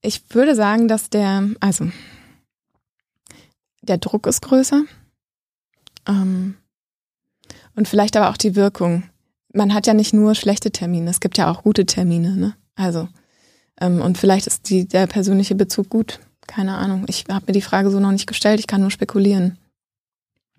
ich 0.03 0.23
würde 0.29 0.55
sagen, 0.55 0.87
dass 0.87 1.09
der, 1.09 1.49
also, 1.61 1.91
der 3.81 3.97
Druck 3.97 4.27
ist 4.27 4.43
größer. 4.43 4.85
Ähm, 6.07 6.57
und 7.75 7.89
vielleicht 7.89 8.19
aber 8.19 8.29
auch 8.29 8.37
die 8.37 8.55
Wirkung. 8.55 9.05
Man 9.55 9.73
hat 9.73 9.87
ja 9.87 9.95
nicht 9.95 10.13
nur 10.13 10.35
schlechte 10.35 10.73
Termine, 10.73 11.09
es 11.09 11.21
gibt 11.21 11.39
ja 11.39 11.51
auch 11.51 11.63
gute 11.63 11.87
Termine, 11.87 12.37
ne? 12.37 12.55
Also, 12.75 13.09
ähm, 13.81 14.03
und 14.03 14.19
vielleicht 14.19 14.47
ist 14.47 14.69
die, 14.69 14.87
der 14.87 15.07
persönliche 15.07 15.55
Bezug 15.55 15.89
gut. 15.89 16.21
Keine 16.47 16.77
Ahnung. 16.77 17.07
Ich 17.09 17.25
habe 17.31 17.47
mir 17.47 17.55
die 17.55 17.63
Frage 17.63 17.91
so 17.91 17.99
noch 17.99 18.13
nicht 18.13 18.27
gestellt, 18.27 18.61
ich 18.61 18.67
kann 18.67 18.83
nur 18.83 18.91
spekulieren. 18.91 19.57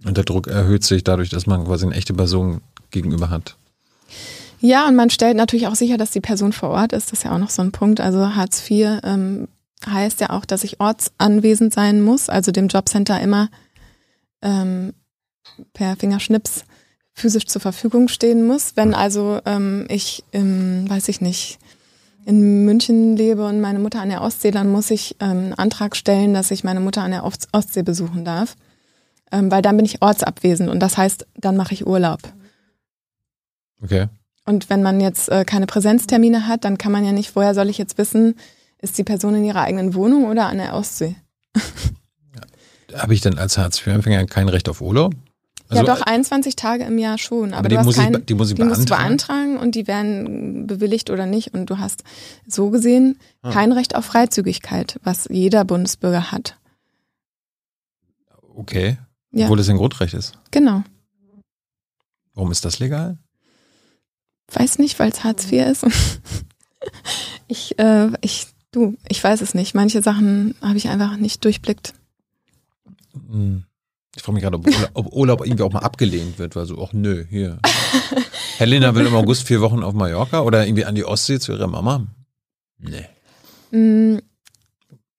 Und 0.05 0.17
der 0.17 0.23
Druck 0.23 0.47
erhöht 0.47 0.83
sich 0.83 1.03
dadurch, 1.03 1.29
dass 1.29 1.47
man 1.47 1.65
quasi 1.65 1.85
eine 1.85 1.95
echte 1.95 2.13
Person 2.13 2.61
gegenüber 2.91 3.29
hat. 3.29 3.55
Ja, 4.61 4.87
und 4.87 4.95
man 4.95 5.09
stellt 5.09 5.35
natürlich 5.35 5.67
auch 5.67 5.75
sicher, 5.75 5.97
dass 5.97 6.11
die 6.11 6.21
Person 6.21 6.53
vor 6.53 6.69
Ort 6.69 6.93
ist. 6.93 7.11
Das 7.11 7.19
ist 7.19 7.23
ja 7.25 7.33
auch 7.33 7.39
noch 7.39 7.49
so 7.49 7.61
ein 7.61 7.71
Punkt. 7.71 7.99
Also 7.99 8.35
Hartz 8.35 8.69
IV 8.69 8.99
ähm, 9.03 9.47
heißt 9.85 10.21
ja 10.21 10.29
auch, 10.29 10.45
dass 10.45 10.63
ich 10.63 10.79
ortsanwesend 10.79 11.73
sein 11.73 12.01
muss, 12.01 12.29
also 12.29 12.51
dem 12.51 12.67
Jobcenter 12.67 13.19
immer 13.19 13.49
ähm, 14.41 14.93
per 15.73 15.95
Fingerschnips 15.95 16.63
physisch 17.13 17.45
zur 17.45 17.61
Verfügung 17.61 18.07
stehen 18.07 18.45
muss. 18.45 18.73
Wenn 18.75 18.93
also 18.93 19.39
ähm, 19.45 19.85
ich, 19.89 20.23
im, 20.31 20.89
weiß 20.89 21.07
ich 21.09 21.21
nicht, 21.21 21.59
in 22.25 22.65
München 22.65 23.15
lebe 23.15 23.45
und 23.45 23.61
meine 23.61 23.79
Mutter 23.79 24.01
an 24.01 24.09
der 24.09 24.21
Ostsee, 24.21 24.51
dann 24.51 24.71
muss 24.71 24.89
ich 24.91 25.15
ähm, 25.19 25.29
einen 25.29 25.53
Antrag 25.53 25.95
stellen, 25.95 26.33
dass 26.33 26.51
ich 26.51 26.63
meine 26.63 26.79
Mutter 26.79 27.03
an 27.03 27.11
der 27.11 27.23
Ost- 27.23 27.49
Ostsee 27.51 27.83
besuchen 27.83 28.25
darf. 28.25 28.55
Ähm, 29.31 29.49
weil 29.51 29.61
dann 29.61 29.75
bin 29.77 29.85
ich 29.85 30.01
ortsabwesend 30.01 30.69
und 30.69 30.79
das 30.79 30.97
heißt, 30.97 31.25
dann 31.35 31.57
mache 31.57 31.73
ich 31.73 31.85
Urlaub. 31.87 32.19
Okay. 33.81 34.07
Und 34.45 34.69
wenn 34.69 34.83
man 34.83 35.01
jetzt 35.01 35.29
äh, 35.29 35.43
keine 35.45 35.65
Präsenztermine 35.65 36.47
hat, 36.47 36.63
dann 36.63 36.77
kann 36.77 36.91
man 36.91 37.03
ja 37.03 37.11
nicht, 37.11 37.35
woher 37.35 37.53
soll 37.55 37.69
ich 37.69 37.77
jetzt 37.79 37.97
wissen, 37.97 38.35
ist 38.79 38.97
die 38.97 39.03
Person 39.03 39.33
in 39.35 39.43
ihrer 39.43 39.61
eigenen 39.61 39.95
Wohnung 39.95 40.25
oder 40.25 40.45
an 40.47 40.57
der 40.57 40.75
Ostsee? 40.75 41.15
Habe 42.93 43.13
ich 43.15 43.21
denn 43.21 43.37
als 43.39 43.57
Hartz-IV-Empfänger 43.57 44.25
kein 44.27 44.47
Recht 44.47 44.69
auf 44.69 44.79
Urlaub? 44.81 45.13
ja, 45.71 45.81
doch 45.81 46.01
21 46.03 46.55
Tage 46.55 46.83
im 46.83 46.99
Jahr 46.99 47.17
schon, 47.17 47.55
aber, 47.55 47.65
Also 47.65 47.69
die 47.79 47.83
muss 47.83 47.95
ich 47.97 48.03
kein, 48.03 48.11
be- 48.13 48.19
die 48.19 48.33
muss 48.35 48.51
ich 48.51 48.57
musst 48.59 48.69
du 48.81 48.85
beantragen? 48.85 49.07
beantragen 49.07 49.57
und 49.57 49.73
die 49.73 49.87
werden 49.87 50.67
bewilligt 50.67 51.09
oder 51.09 51.25
nicht. 51.25 51.55
Und 51.55 51.71
du 51.71 51.79
hast 51.79 52.03
so 52.47 52.69
gesehen 52.69 53.17
Ah. 53.41 53.51
kein 53.51 53.71
Recht 53.71 53.95
auf 53.95 54.05
Freizügigkeit, 54.05 54.99
was 55.03 55.27
jeder 55.31 55.65
Bundesbürger 55.65 56.31
hat. 56.31 56.57
Okay. 58.55 58.97
Ja. 59.35 59.45
Obwohl 59.45 59.57
das 59.57 59.67
ein 59.67 59.75
Grundrecht 59.75 60.13
ist. 60.13 60.37
Genau. 60.51 60.83
Warum 62.33 62.51
ist 62.51 62.63
das 62.63 62.79
legal? 62.79 63.17
Weiß 64.51 64.79
nicht, 64.79 64.97
weil 64.97 65.11
es 65.11 65.25
Hartz 65.25 65.51
IV 65.51 65.67
ist. 65.67 65.85
ich, 67.49 67.77
äh, 67.77 68.11
ich, 68.21 68.47
du, 68.71 68.95
ich 69.09 69.21
weiß 69.21 69.41
es 69.41 69.53
nicht. 69.53 69.75
Manche 69.75 70.01
Sachen 70.01 70.55
habe 70.61 70.77
ich 70.77 70.87
einfach 70.87 71.17
nicht 71.17 71.43
durchblickt. 71.43 71.93
Hm. 73.13 73.65
Ich 74.15 74.21
frage 74.21 74.35
mich 74.35 74.43
gerade, 74.43 74.55
ob 74.55 74.65
Urlaub, 74.65 74.91
ob 74.93 75.13
Urlaub 75.13 75.45
irgendwie 75.45 75.63
auch 75.63 75.73
mal 75.73 75.79
abgelehnt 75.79 76.39
wird, 76.39 76.55
weil 76.55 76.65
so, 76.65 76.81
ach 76.81 76.93
nö, 76.93 77.25
hier. 77.29 77.59
Helena 78.57 78.95
will 78.95 79.05
im 79.05 79.15
August 79.15 79.45
vier 79.47 79.59
Wochen 79.59 79.83
auf 79.83 79.93
Mallorca 79.93 80.39
oder 80.39 80.65
irgendwie 80.65 80.85
an 80.85 80.95
die 80.95 81.03
Ostsee 81.03 81.39
zu 81.39 81.51
ihrer 81.51 81.67
Mama. 81.67 82.07
Nee. 82.77 83.05
Mm, 83.71 84.19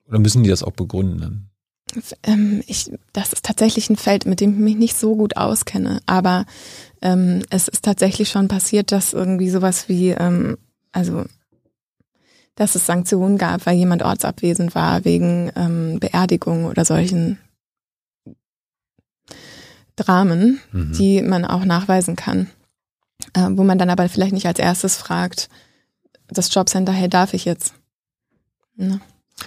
Oder 0.08 0.18
müssen 0.18 0.42
die 0.42 0.48
das 0.48 0.62
auch 0.62 0.72
begründen 0.72 1.20
dann? 1.20 1.50
Ähm, 2.22 2.62
ich, 2.66 2.90
das 3.12 3.32
ist 3.32 3.44
tatsächlich 3.44 3.88
ein 3.90 3.96
Feld, 3.96 4.26
mit 4.26 4.40
dem 4.40 4.52
ich 4.52 4.58
mich 4.58 4.76
nicht 4.76 4.96
so 4.96 5.16
gut 5.16 5.36
auskenne. 5.36 6.00
Aber 6.06 6.44
ähm, 7.02 7.42
es 7.50 7.68
ist 7.68 7.84
tatsächlich 7.84 8.28
schon 8.28 8.48
passiert, 8.48 8.92
dass 8.92 9.12
irgendwie 9.12 9.50
sowas 9.50 9.88
wie, 9.88 10.10
ähm, 10.10 10.58
also, 10.92 11.24
dass 12.54 12.74
es 12.74 12.86
Sanktionen 12.86 13.38
gab, 13.38 13.66
weil 13.66 13.76
jemand 13.76 14.02
ortsabwesend 14.02 14.74
war 14.74 15.04
wegen 15.04 15.50
ähm, 15.56 16.00
Beerdigung 16.00 16.64
oder 16.64 16.84
solchen 16.84 17.38
Dramen, 19.96 20.60
Mhm. 20.72 20.92
die 20.92 21.22
man 21.22 21.44
auch 21.44 21.64
nachweisen 21.64 22.16
kann. 22.16 22.50
Äh, 23.32 23.48
wo 23.52 23.64
man 23.64 23.78
dann 23.78 23.90
aber 23.90 24.08
vielleicht 24.08 24.32
nicht 24.34 24.46
als 24.46 24.58
erstes 24.58 24.96
fragt, 24.96 25.48
das 26.28 26.52
Jobcenter, 26.54 26.92
hey, 26.92 27.08
darf 27.08 27.32
ich 27.34 27.44
jetzt? 27.44 27.74
Ne? 28.74 29.00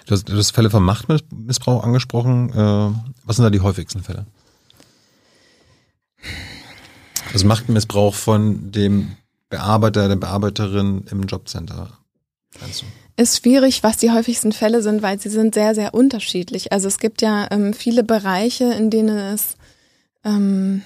Du 0.06 0.16
hast, 0.16 0.30
du 0.30 0.38
hast 0.38 0.52
Fälle 0.52 0.70
von 0.70 0.84
Machtmissbrauch 0.84 1.84
angesprochen. 1.84 2.50
Äh, 2.52 2.94
was 3.26 3.36
sind 3.36 3.44
da 3.44 3.50
die 3.50 3.62
häufigsten 3.62 4.04
Fälle? 4.04 4.26
Also 7.34 7.46
Machtmissbrauch 7.48 8.16
von 8.16 8.72
dem 8.72 9.16
Bearbeiter, 9.50 10.08
der 10.08 10.16
Bearbeiterin 10.16 11.06
im 11.12 11.24
Jobcenter. 11.24 11.92
Ist 13.18 13.38
schwierig, 13.38 13.84
was 13.84 13.98
die 13.98 14.12
häufigsten 14.12 14.52
Fälle 14.52 14.82
sind, 14.82 15.02
weil 15.02 15.20
sie 15.20 15.30
sind 15.30 15.54
sehr, 15.54 15.76
sehr 15.76 15.94
unterschiedlich. 15.94 16.72
Also 16.72 16.88
es 16.88 17.00
gibt 17.00 17.22
ja 17.22 17.48
ähm, 17.52 17.74
viele 17.74 18.04
Bereiche, 18.04 18.66
in 18.74 18.90
denen 18.90 19.18
es 19.18 19.58
ähm, 20.24 20.84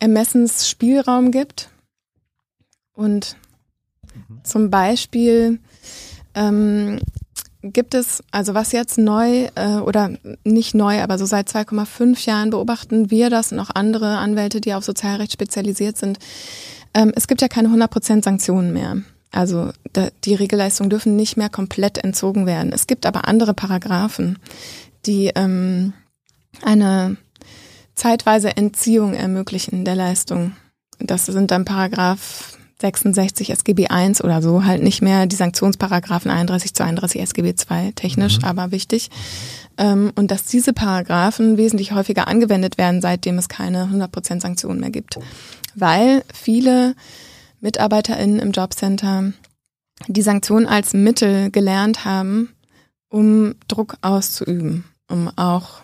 Ermessensspielraum 0.00 1.30
gibt. 1.30 1.70
Und 2.94 3.36
zum 4.42 4.70
Beispiel 4.70 5.60
ähm, 6.34 7.00
gibt 7.62 7.94
es, 7.94 8.22
also 8.30 8.54
was 8.54 8.72
jetzt 8.72 8.98
neu 8.98 9.48
äh, 9.54 9.78
oder 9.84 10.10
nicht 10.44 10.74
neu, 10.74 11.00
aber 11.02 11.18
so 11.18 11.26
seit 11.26 11.48
2,5 11.48 12.26
Jahren 12.26 12.50
beobachten 12.50 13.10
wir 13.10 13.30
das 13.30 13.52
und 13.52 13.58
auch 13.58 13.70
andere 13.74 14.18
Anwälte, 14.18 14.60
die 14.60 14.74
auf 14.74 14.84
Sozialrecht 14.84 15.32
spezialisiert 15.32 15.96
sind. 15.96 16.18
Ähm, 16.94 17.12
es 17.16 17.26
gibt 17.26 17.42
ja 17.42 17.48
keine 17.48 17.68
100% 17.68 18.22
Sanktionen 18.22 18.72
mehr. 18.72 18.98
Also 19.30 19.72
da, 19.92 20.08
die 20.24 20.34
Regelleistungen 20.34 20.90
dürfen 20.90 21.16
nicht 21.16 21.36
mehr 21.36 21.50
komplett 21.50 21.98
entzogen 21.98 22.46
werden. 22.46 22.72
Es 22.72 22.86
gibt 22.86 23.04
aber 23.06 23.28
andere 23.28 23.54
Paragraphen, 23.54 24.38
die 25.04 25.30
ähm, 25.34 25.92
eine 26.62 27.16
zeitweise 27.94 28.56
Entziehung 28.56 29.14
ermöglichen 29.14 29.84
der 29.84 29.96
Leistung. 29.96 30.52
Das 30.98 31.26
sind 31.26 31.50
dann 31.50 31.64
Paragraph 31.64 32.57
66 32.80 33.50
SGB 33.50 33.88
I 33.90 34.12
oder 34.22 34.40
so, 34.40 34.64
halt 34.64 34.82
nicht 34.82 35.02
mehr 35.02 35.26
die 35.26 35.36
Sanktionsparagraphen 35.36 36.30
31 36.30 36.74
zu 36.74 36.84
31 36.84 37.20
SGB 37.20 37.54
II, 37.70 37.92
technisch, 37.92 38.38
aber 38.42 38.70
wichtig. 38.70 39.10
Ähm, 39.76 40.12
und 40.14 40.30
dass 40.30 40.44
diese 40.44 40.72
Paragraphen 40.72 41.56
wesentlich 41.56 41.92
häufiger 41.92 42.28
angewendet 42.28 42.78
werden, 42.78 43.00
seitdem 43.00 43.38
es 43.38 43.48
keine 43.48 43.86
100% 43.86 44.40
Sanktionen 44.40 44.80
mehr 44.80 44.90
gibt. 44.90 45.18
Weil 45.74 46.22
viele 46.32 46.94
MitarbeiterInnen 47.60 48.38
im 48.38 48.52
Jobcenter 48.52 49.32
die 50.06 50.22
Sanktionen 50.22 50.66
als 50.66 50.94
Mittel 50.94 51.50
gelernt 51.50 52.04
haben, 52.04 52.50
um 53.08 53.56
Druck 53.66 53.96
auszuüben, 54.02 54.84
um 55.08 55.30
auch 55.36 55.80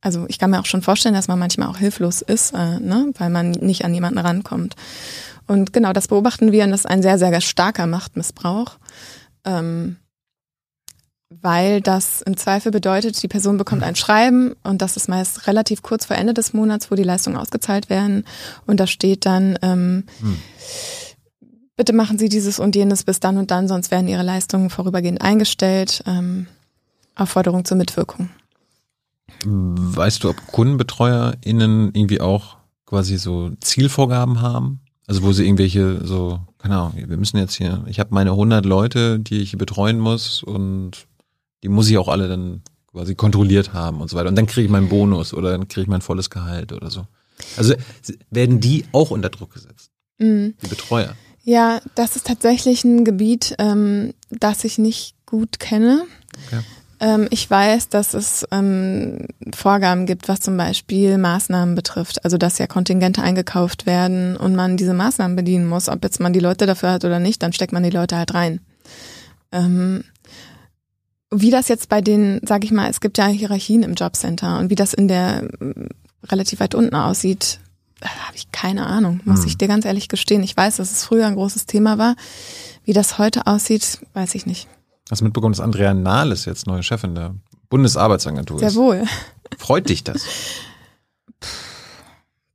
also 0.00 0.26
ich 0.28 0.38
kann 0.38 0.50
mir 0.50 0.60
auch 0.60 0.66
schon 0.66 0.82
vorstellen, 0.82 1.14
dass 1.14 1.26
man 1.26 1.40
manchmal 1.40 1.68
auch 1.68 1.78
hilflos 1.78 2.22
ist, 2.22 2.52
äh, 2.52 2.78
ne? 2.78 3.12
weil 3.18 3.30
man 3.30 3.50
nicht 3.50 3.84
an 3.84 3.94
jemanden 3.94 4.18
rankommt. 4.18 4.76
Und 5.48 5.72
genau, 5.72 5.92
das 5.92 6.08
beobachten 6.08 6.52
wir 6.52 6.64
und 6.64 6.70
das 6.70 6.80
ist 6.80 6.86
ein 6.86 7.02
sehr, 7.02 7.18
sehr 7.18 7.40
starker 7.40 7.86
Machtmissbrauch, 7.86 8.78
ähm, 9.44 9.96
weil 11.30 11.80
das 11.80 12.22
im 12.22 12.36
Zweifel 12.36 12.70
bedeutet, 12.70 13.22
die 13.22 13.28
Person 13.28 13.56
bekommt 13.56 13.82
ein 13.82 13.96
Schreiben 13.96 14.54
und 14.62 14.80
das 14.80 14.96
ist 14.96 15.08
meist 15.08 15.46
relativ 15.46 15.82
kurz 15.82 16.06
vor 16.06 16.16
Ende 16.16 16.34
des 16.34 16.52
Monats, 16.52 16.90
wo 16.90 16.94
die 16.94 17.02
Leistungen 17.02 17.36
ausgezahlt 17.36 17.90
werden 17.90 18.24
und 18.66 18.78
da 18.78 18.86
steht 18.86 19.26
dann, 19.26 19.58
ähm, 19.62 20.04
Hm. 20.20 20.36
bitte 21.76 21.92
machen 21.92 22.18
Sie 22.18 22.28
dieses 22.28 22.60
und 22.60 22.76
jenes 22.76 23.04
bis 23.04 23.18
dann 23.20 23.38
und 23.38 23.50
dann, 23.50 23.68
sonst 23.68 23.90
werden 23.90 24.08
Ihre 24.08 24.22
Leistungen 24.22 24.70
vorübergehend 24.70 25.22
eingestellt. 25.22 26.02
Ähm, 26.06 26.46
Aufforderung 27.18 27.64
zur 27.64 27.76
Mitwirkung. 27.76 28.30
Weißt 29.44 30.24
du, 30.24 30.30
ob 30.30 30.36
KundenbetreuerInnen 30.46 31.90
irgendwie 31.94 32.20
auch 32.20 32.56
quasi 32.86 33.18
so 33.18 33.50
Zielvorgaben 33.60 34.40
haben? 34.40 34.80
Also 35.08 35.22
wo 35.22 35.32
sie 35.32 35.44
irgendwelche 35.44 36.06
so, 36.06 36.38
keine 36.58 36.76
Ahnung, 36.76 36.92
wir 37.08 37.16
müssen 37.16 37.38
jetzt 37.38 37.54
hier, 37.54 37.82
ich 37.88 37.98
habe 37.98 38.14
meine 38.14 38.30
100 38.30 38.64
Leute, 38.64 39.18
die 39.18 39.40
ich 39.40 39.50
hier 39.50 39.58
betreuen 39.58 39.98
muss 39.98 40.42
und 40.42 40.92
die 41.62 41.68
muss 41.68 41.88
ich 41.90 41.98
auch 41.98 42.08
alle 42.08 42.28
dann 42.28 42.62
quasi 42.92 43.14
kontrolliert 43.14 43.72
haben 43.72 44.00
und 44.00 44.08
so 44.10 44.16
weiter. 44.16 44.28
Und 44.28 44.36
dann 44.36 44.46
kriege 44.46 44.66
ich 44.66 44.70
meinen 44.70 44.88
Bonus 44.88 45.32
oder 45.34 45.50
dann 45.50 45.66
kriege 45.66 45.82
ich 45.82 45.88
mein 45.88 46.02
volles 46.02 46.30
Gehalt 46.30 46.72
oder 46.72 46.90
so. 46.90 47.06
Also 47.56 47.74
werden 48.30 48.60
die 48.60 48.84
auch 48.92 49.10
unter 49.10 49.30
Druck 49.30 49.54
gesetzt, 49.54 49.90
Mhm. 50.18 50.54
die 50.62 50.68
Betreuer. 50.68 51.14
Ja, 51.42 51.80
das 51.94 52.14
ist 52.16 52.26
tatsächlich 52.26 52.84
ein 52.84 53.04
Gebiet, 53.06 53.54
ähm, 53.58 54.12
das 54.28 54.64
ich 54.64 54.76
nicht 54.76 55.14
gut 55.24 55.58
kenne. 55.58 56.04
Okay. 56.46 56.60
Ähm, 57.00 57.28
ich 57.30 57.48
weiß, 57.48 57.88
dass 57.88 58.14
es 58.14 58.46
ähm, 58.50 59.26
Vorgaben 59.54 60.06
gibt, 60.06 60.28
was 60.28 60.40
zum 60.40 60.56
Beispiel 60.56 61.16
Maßnahmen 61.18 61.74
betrifft. 61.74 62.24
Also 62.24 62.38
dass 62.38 62.58
ja 62.58 62.66
Kontingente 62.66 63.22
eingekauft 63.22 63.86
werden 63.86 64.36
und 64.36 64.56
man 64.56 64.76
diese 64.76 64.94
Maßnahmen 64.94 65.36
bedienen 65.36 65.66
muss. 65.66 65.88
Ob 65.88 66.02
jetzt 66.02 66.20
man 66.20 66.32
die 66.32 66.40
Leute 66.40 66.66
dafür 66.66 66.92
hat 66.92 67.04
oder 67.04 67.20
nicht, 67.20 67.42
dann 67.42 67.52
steckt 67.52 67.72
man 67.72 67.82
die 67.82 67.90
Leute 67.90 68.16
halt 68.16 68.34
rein. 68.34 68.60
Ähm, 69.52 70.04
wie 71.30 71.50
das 71.50 71.68
jetzt 71.68 71.88
bei 71.88 72.00
den, 72.00 72.40
sag 72.44 72.64
ich 72.64 72.72
mal, 72.72 72.88
es 72.88 73.00
gibt 73.00 73.18
ja 73.18 73.26
Hierarchien 73.26 73.82
im 73.82 73.94
Jobcenter 73.94 74.58
und 74.58 74.70
wie 74.70 74.74
das 74.74 74.94
in 74.94 75.08
der 75.08 75.42
mm, 75.60 75.88
relativ 76.24 76.60
weit 76.60 76.74
unten 76.74 76.94
aussieht, 76.96 77.60
habe 78.02 78.36
ich 78.36 78.50
keine 78.52 78.86
Ahnung, 78.86 79.20
muss 79.24 79.40
Hm. 79.40 79.46
ich 79.48 79.58
dir 79.58 79.68
ganz 79.68 79.84
ehrlich 79.84 80.08
gestehen. 80.08 80.42
Ich 80.42 80.56
weiß, 80.56 80.76
dass 80.76 80.90
es 80.90 81.04
früher 81.04 81.26
ein 81.26 81.34
großes 81.34 81.66
Thema 81.66 81.98
war. 81.98 82.16
Wie 82.84 82.92
das 82.92 83.18
heute 83.18 83.46
aussieht, 83.46 83.98
weiß 84.14 84.34
ich 84.34 84.46
nicht. 84.46 84.68
Hast 85.10 85.20
du 85.20 85.24
mitbekommen, 85.24 85.52
dass 85.54 85.60
Andrea 85.60 85.94
Nahles 85.94 86.44
jetzt 86.44 86.66
neue 86.66 86.82
Chefin 86.82 87.14
der 87.14 87.34
Bundesarbeitsagentur 87.70 88.58
Sehr 88.58 88.68
ist? 88.68 88.76
wohl. 88.76 89.04
Freut 89.58 89.88
dich 89.88 90.04
das? 90.04 90.22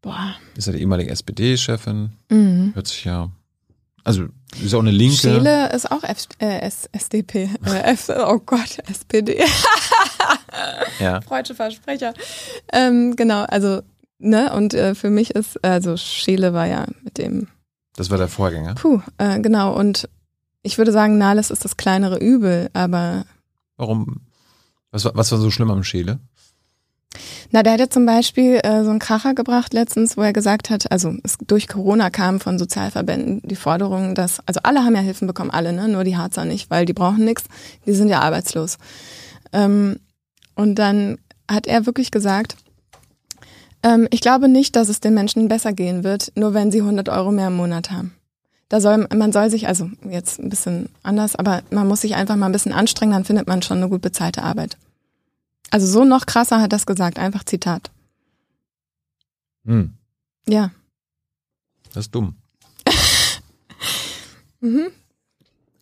Boah. 0.02 0.36
Ist 0.56 0.68
ja 0.68 0.74
die 0.74 0.80
ehemalige 0.80 1.10
SPD-Chefin. 1.12 2.12
Mhm. 2.30 2.72
Hört 2.76 2.88
sich 2.88 3.06
ja. 3.06 3.30
Also 4.04 4.26
ist 4.62 4.72
ja 4.72 4.78
auch 4.78 4.82
eine 4.82 4.92
Linke. 4.92 5.16
Scheele 5.16 5.72
ist 5.72 5.90
auch 5.90 6.04
F 6.04 6.28
äh, 6.40 6.60
S 6.60 6.90
SDP. 6.92 7.50
Äh, 7.66 7.94
F 7.94 8.10
oh 8.10 8.40
Gott, 8.46 8.80
SPD. 8.90 9.42
Ja. 11.00 11.22
Freudsche 11.22 11.56
Versprecher. 11.56 12.14
Ähm, 12.72 13.16
genau, 13.16 13.44
also, 13.46 13.82
ne, 14.20 14.54
und 14.54 14.74
äh, 14.76 14.94
für 14.94 15.10
mich 15.10 15.32
ist, 15.32 15.64
also 15.64 15.98
Scheele 15.98 16.54
war 16.54 16.68
ja 16.68 16.86
mit 17.04 17.18
dem, 17.18 17.48
Das 17.96 18.10
war 18.12 18.18
der 18.18 18.28
Vorgänger. 18.28 18.76
puh, 18.76 19.02
äh, 19.18 19.40
genau, 19.40 19.74
und 19.76 20.08
ich 20.64 20.78
würde 20.78 20.92
sagen, 20.92 21.18
Nahles 21.18 21.52
ist 21.52 21.64
das 21.64 21.78
kleinere 21.78 22.18
Übel, 22.18 22.70
aber 22.74 23.26
Warum? 23.78 24.22
Was 24.92 25.06
war, 25.06 25.16
was 25.16 25.32
war 25.32 25.40
so 25.40 25.52
schlimm 25.52 25.72
am 25.72 25.84
Scheele? 25.84 26.20
Na, 27.52 27.62
der 27.62 27.74
hat 27.74 27.80
ja 27.80 27.90
zum 27.90 28.06
Beispiel 28.06 28.60
äh, 28.64 28.84
so 28.84 28.90
einen 28.90 29.00
Kracher 29.00 29.36
gebracht 29.36 29.74
letztens, 29.74 30.18
wo 30.18 30.22
er 30.22 30.34
gesagt 30.34 30.70
hat, 30.70 30.92
also 30.92 31.14
es, 31.24 31.38
durch 31.46 31.68
Corona 31.68 32.10
kam 32.10 32.40
von 32.40 32.58
Sozialverbänden 32.58 33.42
die 33.44 33.56
Forderung, 33.56 34.16
dass, 34.16 34.40
also 34.48 34.60
alle 34.64 34.84
haben 34.84 34.96
ja 34.96 35.02
Hilfen 35.02 35.28
bekommen, 35.28 35.52
alle, 35.52 35.74
ne? 35.74 35.88
nur 35.88 36.04
die 36.04 36.18
Harzer 36.18 36.46
nicht, 36.46 36.72
weil 36.72 36.86
die 36.86 36.94
brauchen 36.94 37.26
nichts, 37.26 37.46
die 37.86 37.94
sind 37.94 38.10
ja 38.10 38.22
arbeitslos. 38.22 38.78
Ähm, 39.52 39.98
und 40.56 40.76
dann 40.76 41.20
hat 41.50 41.68
er 41.68 41.86
wirklich 41.86 42.10
gesagt, 42.10 42.56
ähm, 43.84 44.08
ich 44.10 44.22
glaube 44.22 44.48
nicht, 44.48 44.76
dass 44.76 44.90
es 44.90 45.00
den 45.00 45.14
Menschen 45.14 45.48
besser 45.48 45.74
gehen 45.74 46.04
wird, 46.04 46.32
nur 46.36 46.54
wenn 46.56 46.72
sie 46.72 46.82
100 46.82 47.10
Euro 47.10 47.32
mehr 47.32 47.48
im 47.48 47.58
Monat 47.58 47.92
haben. 47.92 48.16
Da 48.74 48.82
soll, 48.82 49.08
man 49.16 49.32
soll 49.32 49.52
sich, 49.52 49.68
also 49.68 49.92
jetzt 50.10 50.40
ein 50.40 50.50
bisschen 50.50 50.90
anders, 51.04 51.36
aber 51.36 51.62
man 51.70 51.88
muss 51.88 52.02
sich 52.02 52.16
einfach 52.16 52.36
mal 52.38 52.48
ein 52.48 52.52
bisschen 52.52 52.74
anstrengen, 52.74 53.12
dann 53.12 53.24
findet 53.24 53.46
man 53.46 53.62
schon 53.62 53.78
eine 53.78 53.88
gut 53.88 54.02
bezahlte 54.02 54.42
Arbeit. 54.42 54.78
Also 55.70 55.86
so 55.86 56.06
noch 56.06 56.26
krasser 56.26 56.60
hat 56.60 56.74
das 56.74 56.88
gesagt, 56.88 57.20
einfach 57.20 57.44
Zitat. 57.44 57.92
Hm, 59.66 59.94
Ja. 60.50 60.72
das 61.94 62.06
ist 62.08 62.16
dumm. 62.16 62.34
Mhm. 64.60 64.88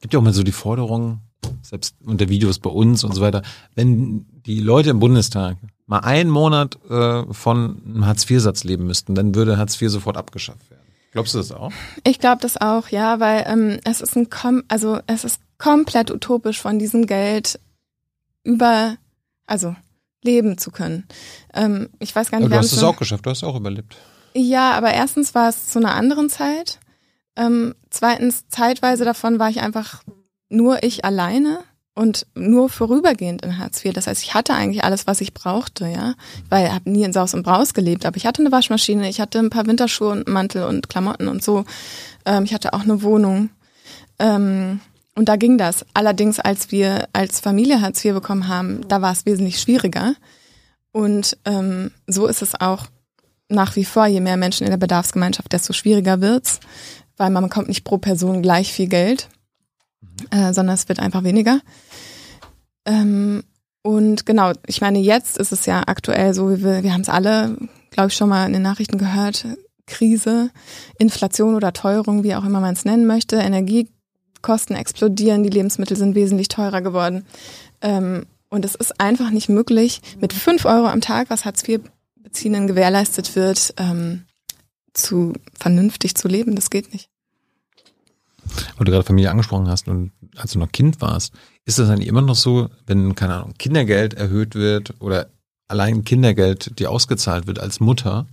Gibt 0.01 0.13
ja 0.13 0.19
auch 0.19 0.23
mal 0.23 0.33
so 0.33 0.43
die 0.43 0.51
Forderung, 0.51 1.21
selbst 1.61 1.95
unter 2.03 2.27
Videos 2.27 2.59
bei 2.59 2.69
uns 2.71 3.05
und 3.05 3.15
so 3.15 3.21
weiter, 3.21 3.41
wenn 3.73 4.25
die 4.45 4.59
Leute 4.59 4.89
im 4.89 4.99
Bundestag 4.99 5.55
mal 5.87 5.99
einen 5.99 6.29
Monat 6.29 6.77
äh, 6.89 7.23
von 7.31 7.81
einem 7.85 8.05
Hartz-IV-Satz 8.05 8.65
leben 8.65 8.85
müssten, 8.85 9.15
dann 9.15 9.33
würde 9.33 9.57
Hartz 9.57 9.81
IV 9.81 9.89
sofort 9.91 10.17
abgeschafft 10.17 10.69
werden. 10.69 10.80
Glaubst 11.11 11.33
du 11.33 11.39
das 11.39 11.51
auch? 11.51 11.71
Ich 12.05 12.19
glaube 12.19 12.41
das 12.41 12.59
auch, 12.59 12.87
ja, 12.87 13.19
weil 13.19 13.43
ähm, 13.47 13.79
es 13.83 14.01
ist 14.01 14.15
ein 14.15 14.29
kom 14.29 14.63
also 14.67 14.99
es 15.07 15.23
ist 15.23 15.41
komplett 15.57 16.09
utopisch 16.09 16.59
von 16.59 16.79
diesem 16.79 17.05
Geld 17.05 17.59
über 18.43 18.95
also 19.45 19.75
leben 20.23 20.57
zu 20.57 20.71
können. 20.71 21.05
Ähm, 21.53 21.89
ich 21.99 22.15
weiß 22.15 22.31
gar 22.31 22.39
nicht, 22.39 22.45
Aber 22.45 22.55
du 22.55 22.59
hast 22.59 22.71
es 22.71 22.83
auch 22.83 22.97
geschafft, 22.97 23.25
du 23.25 23.29
hast 23.29 23.43
auch 23.43 23.55
überlebt. 23.55 23.97
Ja, 24.33 24.71
aber 24.71 24.93
erstens 24.93 25.35
war 25.35 25.49
es 25.49 25.67
zu 25.67 25.79
einer 25.79 25.95
anderen 25.95 26.29
Zeit. 26.29 26.79
Ähm, 27.35 27.75
zweitens, 27.89 28.47
zeitweise 28.47 29.03
davon 29.03 29.39
war 29.39 29.49
ich 29.49 29.61
einfach 29.61 30.03
nur 30.49 30.83
ich 30.83 31.03
alleine 31.05 31.63
und 31.93 32.25
nur 32.35 32.69
vorübergehend 32.69 33.43
in 33.43 33.57
Hartz 33.57 33.83
IV. 33.83 33.93
Das 33.93 34.07
heißt, 34.07 34.23
ich 34.23 34.33
hatte 34.33 34.53
eigentlich 34.53 34.83
alles, 34.83 35.07
was 35.07 35.21
ich 35.21 35.33
brauchte, 35.33 35.87
ja. 35.87 36.13
Weil 36.49 36.67
ich 36.67 36.73
habe 36.73 36.89
nie 36.89 37.03
in 37.03 37.13
Saus 37.13 37.33
und 37.33 37.43
Braus 37.43 37.73
gelebt, 37.73 38.05
aber 38.05 38.17
ich 38.17 38.25
hatte 38.25 38.41
eine 38.41 38.51
Waschmaschine, 38.51 39.09
ich 39.09 39.19
hatte 39.19 39.39
ein 39.39 39.49
paar 39.49 39.67
Winterschuhe 39.67 40.11
und 40.11 40.27
Mantel 40.27 40.63
und 40.63 40.89
Klamotten 40.89 41.27
und 41.27 41.43
so. 41.43 41.65
Ähm, 42.25 42.45
ich 42.45 42.53
hatte 42.53 42.73
auch 42.73 42.81
eine 42.81 43.01
Wohnung. 43.03 43.49
Ähm, 44.19 44.79
und 45.15 45.27
da 45.27 45.35
ging 45.35 45.57
das. 45.57 45.85
Allerdings, 45.93 46.39
als 46.39 46.71
wir 46.71 47.09
als 47.13 47.41
Familie 47.41 47.81
Hartz 47.81 48.03
IV 48.03 48.13
bekommen 48.13 48.47
haben, 48.47 48.87
da 48.87 49.01
war 49.01 49.11
es 49.11 49.25
wesentlich 49.25 49.59
schwieriger. 49.59 50.15
Und 50.93 51.37
ähm, 51.45 51.91
so 52.07 52.27
ist 52.27 52.41
es 52.41 52.59
auch 52.59 52.87
nach 53.49 53.75
wie 53.75 53.85
vor, 53.85 54.07
je 54.07 54.21
mehr 54.21 54.37
Menschen 54.37 54.63
in 54.63 54.69
der 54.69 54.77
Bedarfsgemeinschaft, 54.77 55.51
desto 55.51 55.73
schwieriger 55.73 56.21
wird's, 56.21 56.61
weil 57.17 57.29
man 57.29 57.43
bekommt 57.43 57.67
nicht 57.67 57.83
pro 57.83 57.97
Person 57.97 58.41
gleich 58.41 58.71
viel 58.71 58.87
Geld, 58.87 59.27
äh, 60.31 60.53
sondern 60.53 60.75
es 60.75 60.87
wird 60.89 60.99
einfach 60.99 61.23
weniger. 61.23 61.61
Ähm, 62.85 63.43
und 63.83 64.25
genau, 64.25 64.51
ich 64.67 64.81
meine, 64.81 64.99
jetzt 64.99 65.37
ist 65.37 65.51
es 65.51 65.65
ja 65.65 65.83
aktuell 65.87 66.33
so, 66.33 66.51
wie 66.51 66.63
wir, 66.63 66.83
wir 66.83 66.93
haben 66.93 67.01
es 67.01 67.09
alle, 67.09 67.57
glaube 67.89 68.09
ich, 68.09 68.15
schon 68.15 68.29
mal 68.29 68.45
in 68.45 68.53
den 68.53 68.61
Nachrichten 68.61 68.97
gehört, 68.97 69.45
Krise, 69.87 70.51
Inflation 70.99 71.55
oder 71.55 71.73
Teuerung, 71.73 72.23
wie 72.23 72.35
auch 72.35 72.45
immer 72.45 72.59
man 72.59 72.73
es 72.73 72.85
nennen 72.85 73.07
möchte, 73.07 73.37
Energiekosten 73.37 74.75
explodieren, 74.75 75.43
die 75.43 75.49
Lebensmittel 75.49 75.97
sind 75.97 76.15
wesentlich 76.15 76.47
teurer 76.47 76.81
geworden. 76.81 77.25
Ähm, 77.81 78.25
und 78.49 78.65
es 78.65 78.75
ist 78.75 78.99
einfach 78.99 79.31
nicht 79.31 79.49
möglich, 79.49 80.01
mit 80.19 80.33
fünf 80.33 80.65
Euro 80.65 80.87
am 80.87 81.01
Tag, 81.01 81.29
was 81.29 81.45
Hartz 81.45 81.67
IV 81.67 81.81
Beziehenden 82.15 82.67
gewährleistet 82.67 83.35
wird, 83.35 83.73
ähm, 83.77 84.25
zu 84.93 85.33
vernünftig 85.59 86.15
zu 86.15 86.27
leben. 86.27 86.55
Das 86.55 86.69
geht 86.69 86.93
nicht. 86.93 87.10
Weil 88.77 88.85
du 88.85 88.91
gerade 88.91 89.05
Familie 89.05 89.31
angesprochen 89.31 89.67
hast 89.67 89.87
und 89.87 90.11
als 90.35 90.53
du 90.53 90.59
noch 90.59 90.71
Kind 90.71 91.01
warst, 91.01 91.33
ist 91.65 91.79
das 91.79 91.89
eigentlich 91.89 92.07
immer 92.07 92.21
noch 92.21 92.35
so, 92.35 92.69
wenn, 92.85 93.15
keine 93.15 93.35
Ahnung, 93.35 93.53
Kindergeld 93.57 94.13
erhöht 94.13 94.55
wird 94.55 94.93
oder 94.99 95.27
allein 95.67 96.03
Kindergeld 96.03 96.79
dir 96.79 96.91
ausgezahlt 96.91 97.47
wird 97.47 97.59
als 97.59 97.79
Mutter, 97.79 98.27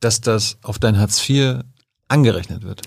dass 0.00 0.20
das 0.20 0.58
auf 0.62 0.78
dein 0.78 0.98
Hartz 0.98 1.28
IV 1.28 1.60
angerechnet 2.08 2.62
wird? 2.62 2.82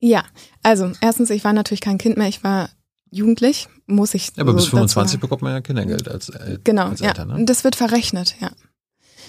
Ja, 0.00 0.24
also 0.62 0.92
erstens, 1.00 1.30
ich 1.30 1.44
war 1.44 1.52
natürlich 1.52 1.80
kein 1.80 1.98
Kind 1.98 2.16
mehr, 2.16 2.28
ich 2.28 2.42
war 2.42 2.68
jugendlich, 3.10 3.68
muss 3.86 4.14
ich. 4.14 4.32
Ja, 4.36 4.42
aber 4.42 4.52
so 4.52 4.56
bis 4.56 4.64
dazu 4.64 4.70
25 4.70 5.12
sagen. 5.12 5.20
bekommt 5.20 5.42
man 5.42 5.52
ja 5.52 5.60
Kindergeld 5.60 6.08
als, 6.08 6.28
El 6.30 6.60
Genau, 6.64 6.88
als 6.88 7.00
ja. 7.00 7.08
Eltern, 7.08 7.28
ne? 7.28 7.44
Das 7.44 7.62
wird 7.62 7.76
verrechnet, 7.76 8.34
ja. 8.40 8.50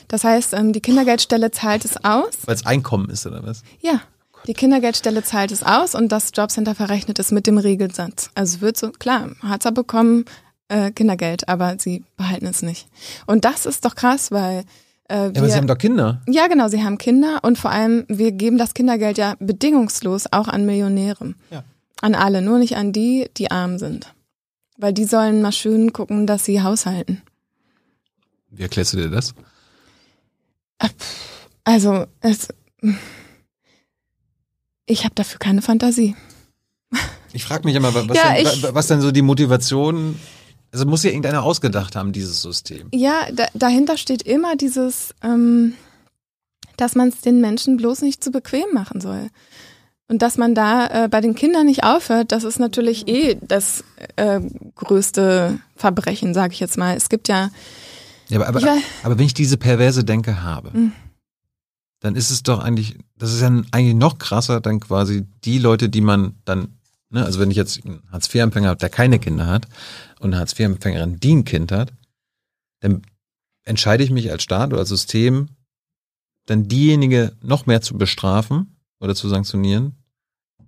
Das 0.07 0.23
heißt, 0.23 0.53
ähm, 0.53 0.73
die 0.73 0.81
Kindergeldstelle 0.81 1.51
zahlt 1.51 1.85
es 1.85 2.03
aus. 2.03 2.33
Weil 2.45 2.55
es 2.55 2.65
Einkommen 2.65 3.09
ist, 3.09 3.25
oder 3.25 3.43
was? 3.45 3.63
Ja. 3.81 4.01
Die 4.47 4.53
Kindergeldstelle 4.53 5.23
zahlt 5.23 5.51
es 5.51 5.63
aus 5.63 5.95
und 5.95 6.11
das 6.11 6.31
Jobcenter 6.33 6.75
verrechnet 6.75 7.17
es 7.19 7.31
mit 7.31 7.47
dem 7.47 7.57
Regelsatz. 7.57 8.29
Also 8.35 8.55
es 8.57 8.61
wird 8.61 8.77
so, 8.77 8.91
klar, 8.91 9.29
Harzer 9.41 9.71
bekommen 9.71 10.25
äh, 10.67 10.91
Kindergeld, 10.91 11.47
aber 11.47 11.77
sie 11.79 12.03
behalten 12.17 12.47
es 12.47 12.61
nicht. 12.61 12.87
Und 13.25 13.45
das 13.45 13.65
ist 13.65 13.85
doch 13.85 13.95
krass, 13.95 14.31
weil 14.31 14.65
äh, 15.07 15.15
Ja, 15.15 15.23
aber 15.27 15.33
sie 15.41 15.47
wir, 15.47 15.55
haben 15.55 15.67
doch 15.67 15.77
Kinder. 15.77 16.21
ja 16.27 16.47
genau, 16.47 16.67
sie 16.67 16.83
haben 16.83 16.97
Kinder 16.97 17.39
und 17.43 17.57
vor 17.57 17.71
allem, 17.71 18.05
wir 18.09 18.31
geben 18.33 18.57
das 18.57 18.73
Kindergeld 18.73 19.17
ja 19.17 19.35
bedingungslos 19.39 20.25
auch 20.31 20.47
an 20.49 20.65
Millionäre. 20.65 21.35
Ja. 21.49 21.63
An 22.01 22.15
alle, 22.15 22.41
nur 22.41 22.59
nicht 22.59 22.75
an 22.75 22.91
die, 22.91 23.29
die 23.37 23.49
arm 23.49 23.77
sind. 23.77 24.13
Weil 24.77 24.91
die 24.91 25.05
sollen 25.05 25.41
mal 25.41 25.53
schön 25.53 25.93
gucken, 25.93 26.27
dass 26.27 26.43
sie 26.43 26.61
haushalten. 26.61 27.21
Wie 28.49 28.63
erklärst 28.63 28.93
du 28.93 28.97
dir 28.97 29.09
das? 29.09 29.33
Also, 31.63 32.05
es, 32.19 32.49
ich 34.85 35.03
habe 35.05 35.15
dafür 35.15 35.39
keine 35.39 35.61
Fantasie. 35.61 36.15
Ich 37.33 37.43
frage 37.45 37.63
mich 37.65 37.75
immer, 37.75 37.93
was, 37.93 38.17
Ja, 38.17 38.33
denn, 38.33 38.45
ich- 38.45 38.63
wa- 38.63 38.69
was 38.73 38.87
denn 38.87 39.01
so 39.01 39.11
die 39.11 39.21
Motivation, 39.23 40.19
also 40.71 40.85
muss 40.85 41.03
ja 41.03 41.09
irgendeiner 41.09 41.43
ausgedacht 41.43 41.95
haben, 41.95 42.11
dieses 42.11 42.41
System. 42.41 42.87
Ja, 42.93 43.21
da, 43.33 43.45
dahinter 43.53 43.97
steht 43.97 44.21
immer 44.23 44.55
dieses, 44.55 45.15
ähm, 45.23 45.73
dass 46.77 46.95
man 46.95 47.09
es 47.09 47.21
den 47.21 47.41
Menschen 47.41 47.77
bloß 47.77 48.01
nicht 48.01 48.23
zu 48.23 48.31
bequem 48.31 48.65
machen 48.73 49.01
soll. 49.01 49.29
Und 50.09 50.21
dass 50.21 50.37
man 50.37 50.53
da 50.53 51.05
äh, 51.05 51.07
bei 51.07 51.21
den 51.21 51.33
Kindern 51.33 51.65
nicht 51.65 51.83
aufhört, 51.83 52.31
das 52.31 52.43
ist 52.43 52.59
natürlich 52.59 53.07
eh 53.07 53.35
das 53.41 53.83
äh, 54.17 54.41
größte 54.75 55.59
Verbrechen, 55.75 56.33
sage 56.35 56.53
ich 56.53 56.59
jetzt 56.59 56.77
mal. 56.77 56.95
Es 56.95 57.09
gibt 57.09 57.27
ja, 57.29 57.49
Ja, 58.29 58.37
aber, 58.39 58.47
aber, 58.49 58.59
Ich 58.59 58.83
aber 59.05 59.17
wenn 59.17 59.25
ich 59.25 59.33
diese 59.33 59.57
perverse 59.57 60.03
Denke 60.03 60.43
habe, 60.43 60.69
Mhm. 60.77 60.91
Dann 62.03 62.15
ist 62.15 62.31
es 62.31 62.43
doch 62.43 62.59
eigentlich, 62.59 62.97
das 63.17 63.33
ist 63.33 63.39
ja 63.39 63.47
eigentlich 63.47 63.95
noch 63.95 64.17
krasser, 64.17 64.59
dann 64.59 64.81
quasi 64.81 65.25
die 65.45 65.57
Leute, 65.57 65.87
die 65.87 66.01
man 66.01 66.35
dann, 66.43 66.67
ne, 67.09 67.23
also 67.23 67.39
wenn 67.39 67.49
ich 67.49 67.55
jetzt 67.55 67.85
einen 67.85 68.03
Hartz-IV-Empfänger 68.11 68.67
habe, 68.67 68.79
der 68.79 68.89
keine 68.89 69.19
Kinder 69.19 69.47
hat 69.47 69.69
und 70.19 70.33
eine 70.33 70.39
Hartz-IV-Empfängerin, 70.39 71.21
die 71.21 71.33
ein 71.33 71.45
Kind 71.45 71.71
hat, 71.71 71.93
dann 72.81 73.03
entscheide 73.63 74.03
ich 74.03 74.11
mich 74.11 74.29
als 74.29 74.43
Staat 74.43 74.71
oder 74.71 74.79
als 74.79 74.89
System, 74.89 75.47
dann 76.45 76.67
diejenige 76.67 77.37
noch 77.41 77.67
mehr 77.67 77.81
zu 77.81 77.97
bestrafen 77.97 78.75
oder 78.99 79.15
zu 79.15 79.29
sanktionieren 79.29 79.95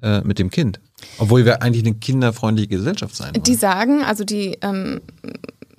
äh, 0.02 0.22
mit 0.22 0.40
dem 0.40 0.50
Kind. 0.50 0.80
Obwohl 1.18 1.44
wir 1.44 1.62
eigentlich 1.62 1.86
eine 1.86 1.96
kinderfreundliche 1.96 2.70
Gesellschaft 2.70 3.14
sein 3.14 3.36
wollen. 3.36 3.44
Die 3.44 3.56
sagen, 3.56 4.04
also 4.06 4.24
die 4.24 4.58
ähm, 4.62 5.02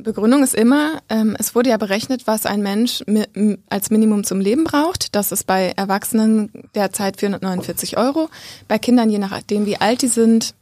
Begründung 0.07 0.45
ist 0.45 0.55
immer, 0.55 1.03
ähm, 1.09 1.35
es 1.37 1.57
wurde 1.57 1.71
ja 1.71 1.79
berechnet, 1.79 2.29
was 2.29 2.47
ein 2.47 2.63
Mensch 2.63 3.03
mi 3.09 3.59
als 3.69 3.91
Minimum 3.91 4.23
zum 4.23 4.39
Leben 4.39 4.63
braucht. 4.63 5.17
Das 5.17 5.33
ist 5.33 5.49
bei 5.49 5.73
Erwachsenen 5.77 6.49
derzeit 6.77 7.19
449 7.19 7.97
Euro. 7.97 8.29
Bei 8.69 8.79
Kindern, 8.79 9.11
je 9.11 9.19
nachdem 9.19 9.67
wie 9.67 9.79
alt 9.79 10.03
die 10.03 10.07
sind, 10.07 10.55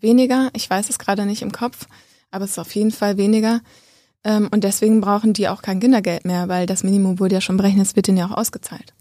weniger. 0.00 0.50
Ich 0.52 0.70
weiß 0.70 0.88
es 0.88 1.00
gerade 1.00 1.26
nicht 1.26 1.42
im 1.42 1.50
Kopf, 1.50 1.88
aber 2.30 2.44
es 2.44 2.52
ist 2.52 2.60
auf 2.60 2.72
jeden 2.76 2.92
Fall 2.92 3.16
weniger. 3.16 3.60
Ähm, 4.22 4.48
und 4.52 4.62
deswegen 4.62 5.00
brauchen 5.00 5.32
die 5.32 5.48
auch 5.48 5.62
kein 5.62 5.80
Kindergeld 5.80 6.24
mehr, 6.24 6.48
weil 6.48 6.66
das 6.66 6.84
Minimum 6.84 7.18
wurde 7.18 7.34
ja 7.34 7.40
schon 7.40 7.56
berechnet, 7.56 7.88
es 7.88 7.96
wird 7.96 8.06
ihnen 8.06 8.18
ja 8.18 8.26
auch 8.26 8.36
ausgezahlt. 8.38 8.94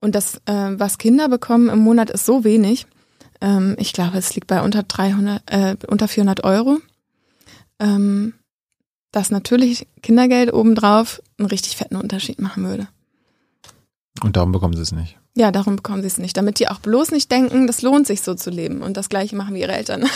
Und 0.00 0.14
das, 0.14 0.36
äh, 0.46 0.78
was 0.78 0.96
Kinder 0.96 1.28
bekommen 1.28 1.68
im 1.68 1.80
Monat, 1.80 2.08
ist 2.08 2.24
so 2.24 2.42
wenig. 2.42 2.86
Ähm, 3.42 3.76
ich 3.78 3.92
glaube, 3.92 4.16
es 4.16 4.34
liegt 4.34 4.46
bei 4.46 4.62
unter 4.62 4.82
300, 4.82 5.42
äh, 5.52 5.76
unter 5.88 6.08
400 6.08 6.42
Euro. 6.42 6.78
Ähm, 7.78 8.32
dass 9.12 9.30
natürlich 9.30 9.86
Kindergeld 10.02 10.52
obendrauf 10.52 11.22
einen 11.38 11.48
richtig 11.48 11.76
fetten 11.76 11.96
Unterschied 11.96 12.40
machen 12.40 12.64
würde. 12.64 12.88
Und 14.22 14.36
darum 14.36 14.52
bekommen 14.52 14.74
sie 14.74 14.82
es 14.82 14.92
nicht. 14.92 15.16
Ja, 15.36 15.52
darum 15.52 15.76
bekommen 15.76 16.02
sie 16.02 16.08
es 16.08 16.18
nicht. 16.18 16.36
Damit 16.36 16.58
die 16.58 16.68
auch 16.68 16.80
bloß 16.80 17.12
nicht 17.12 17.30
denken, 17.30 17.66
das 17.66 17.82
lohnt 17.82 18.06
sich 18.06 18.22
so 18.22 18.34
zu 18.34 18.50
leben 18.50 18.82
und 18.82 18.96
das 18.96 19.08
gleiche 19.08 19.36
machen 19.36 19.54
wie 19.54 19.60
ihre 19.60 19.72
Eltern. 19.72 20.04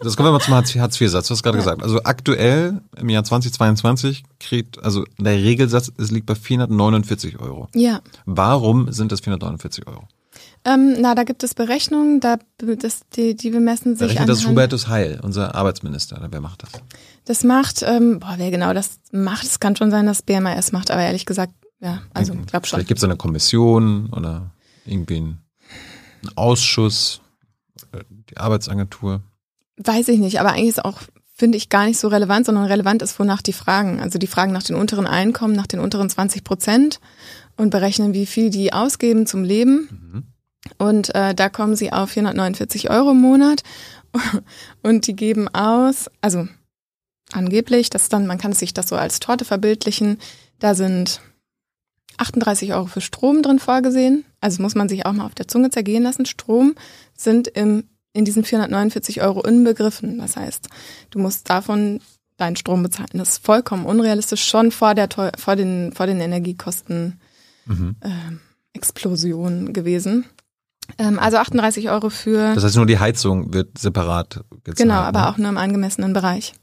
Das 0.00 0.16
kommen 0.16 0.28
wir 0.28 0.32
mal 0.32 0.40
zum 0.40 0.54
Hartz-IV-Satz. 0.54 1.28
Du 1.28 1.34
hast 1.34 1.42
gerade 1.44 1.58
ja. 1.58 1.62
gesagt. 1.62 1.84
Also 1.84 2.02
aktuell 2.02 2.80
im 2.96 3.08
Jahr 3.08 3.22
2022 3.22 4.24
kriegt, 4.40 4.82
also 4.82 5.04
der 5.18 5.34
Regelsatz, 5.34 5.92
es 5.96 6.10
liegt 6.10 6.26
bei 6.26 6.34
449 6.34 7.38
Euro. 7.38 7.68
Ja. 7.74 8.00
Warum 8.24 8.90
sind 8.90 9.12
das 9.12 9.20
449 9.20 9.86
Euro? 9.86 10.08
Ähm, 10.64 10.96
na, 11.00 11.14
da 11.14 11.22
gibt 11.22 11.44
es 11.44 11.54
Berechnungen, 11.54 12.20
da, 12.20 12.38
das, 12.58 13.00
die, 13.14 13.36
die 13.36 13.50
bemessen 13.50 13.96
sich 13.96 14.08
Berechnet 14.08 14.28
das 14.28 14.46
Hubertus 14.46 14.88
Heil, 14.88 15.20
unser 15.22 15.54
Arbeitsminister, 15.54 16.20
wer 16.28 16.40
macht 16.40 16.64
das? 16.64 16.70
Das 17.28 17.44
macht, 17.44 17.82
ähm, 17.82 18.20
boah, 18.20 18.36
wer 18.38 18.50
genau 18.50 18.72
das 18.72 19.00
macht, 19.12 19.44
es 19.44 19.60
kann 19.60 19.76
schon 19.76 19.90
sein, 19.90 20.06
dass 20.06 20.22
BMAS 20.22 20.72
macht, 20.72 20.90
aber 20.90 21.02
ehrlich 21.02 21.26
gesagt, 21.26 21.52
ja, 21.78 22.00
also 22.14 22.32
ich 22.32 22.46
glaube 22.46 22.66
schon. 22.66 22.78
Vielleicht 22.78 22.88
gibt 22.88 22.96
es 22.96 23.04
eine 23.04 23.18
Kommission 23.18 24.08
oder 24.16 24.50
irgendwie 24.86 25.18
einen 25.18 25.38
Ausschuss, 26.36 27.20
äh, 27.92 28.02
die 28.30 28.38
Arbeitsagentur. 28.38 29.20
Weiß 29.76 30.08
ich 30.08 30.18
nicht, 30.20 30.40
aber 30.40 30.52
eigentlich 30.52 30.70
ist 30.70 30.84
auch, 30.86 31.02
finde 31.34 31.58
ich, 31.58 31.68
gar 31.68 31.84
nicht 31.84 31.98
so 31.98 32.08
relevant, 32.08 32.46
sondern 32.46 32.64
relevant 32.64 33.02
ist, 33.02 33.18
wonach 33.18 33.42
die 33.42 33.52
fragen. 33.52 34.00
Also 34.00 34.18
die 34.18 34.26
fragen 34.26 34.52
nach 34.52 34.62
den 34.62 34.76
unteren 34.76 35.06
Einkommen, 35.06 35.54
nach 35.54 35.66
den 35.66 35.80
unteren 35.80 36.08
20 36.08 36.44
Prozent 36.44 36.98
und 37.58 37.68
berechnen, 37.68 38.14
wie 38.14 38.24
viel 38.24 38.48
die 38.48 38.72
ausgeben 38.72 39.26
zum 39.26 39.44
Leben. 39.44 39.90
Mhm. 39.90 40.22
Und 40.78 41.14
äh, 41.14 41.34
da 41.34 41.50
kommen 41.50 41.76
sie 41.76 41.92
auf 41.92 42.08
449 42.08 42.88
Euro 42.88 43.10
im 43.10 43.20
Monat. 43.20 43.64
Und 44.82 45.06
die 45.06 45.14
geben 45.14 45.48
aus, 45.48 46.10
also 46.22 46.48
angeblich, 47.32 47.90
das 47.90 48.08
dann, 48.08 48.26
man 48.26 48.38
kann 48.38 48.52
sich 48.52 48.74
das 48.74 48.88
so 48.88 48.96
als 48.96 49.20
Torte 49.20 49.44
verbildlichen, 49.44 50.18
da 50.58 50.74
sind 50.74 51.20
38 52.18 52.74
Euro 52.74 52.86
für 52.86 53.00
Strom 53.00 53.42
drin 53.42 53.58
vorgesehen. 53.58 54.24
Also 54.40 54.62
muss 54.62 54.74
man 54.74 54.88
sich 54.88 55.06
auch 55.06 55.12
mal 55.12 55.26
auf 55.26 55.34
der 55.34 55.48
Zunge 55.48 55.70
zergehen 55.70 56.02
lassen. 56.02 56.26
Strom 56.26 56.74
sind 57.16 57.48
im, 57.48 57.84
in 58.12 58.24
diesen 58.24 58.44
449 58.44 59.22
Euro 59.22 59.42
inbegriffen. 59.42 60.18
Das 60.18 60.36
heißt, 60.36 60.68
du 61.10 61.18
musst 61.18 61.48
davon 61.48 62.00
deinen 62.36 62.56
Strom 62.56 62.82
bezahlen. 62.82 63.08
Das 63.12 63.30
ist 63.30 63.44
vollkommen 63.44 63.86
unrealistisch, 63.86 64.44
schon 64.44 64.70
vor, 64.70 64.94
der, 64.94 65.08
vor, 65.36 65.56
den, 65.56 65.92
vor 65.92 66.06
den 66.06 66.20
Energiekosten 66.20 67.20
mhm. 67.66 67.96
äh, 68.00 68.08
Explosion 68.72 69.72
gewesen. 69.72 70.24
Ähm, 70.98 71.18
also 71.18 71.36
38 71.36 71.90
Euro 71.90 72.10
für. 72.10 72.54
Das 72.54 72.64
heißt, 72.64 72.76
nur 72.76 72.86
die 72.86 72.98
Heizung 72.98 73.52
wird 73.52 73.78
separat 73.78 74.44
gezahlt. 74.64 74.76
Genau, 74.76 74.94
aber 74.94 75.20
ne? 75.20 75.28
auch 75.28 75.36
nur 75.36 75.48
im 75.48 75.56
angemessenen 75.56 76.12
Bereich. 76.12 76.54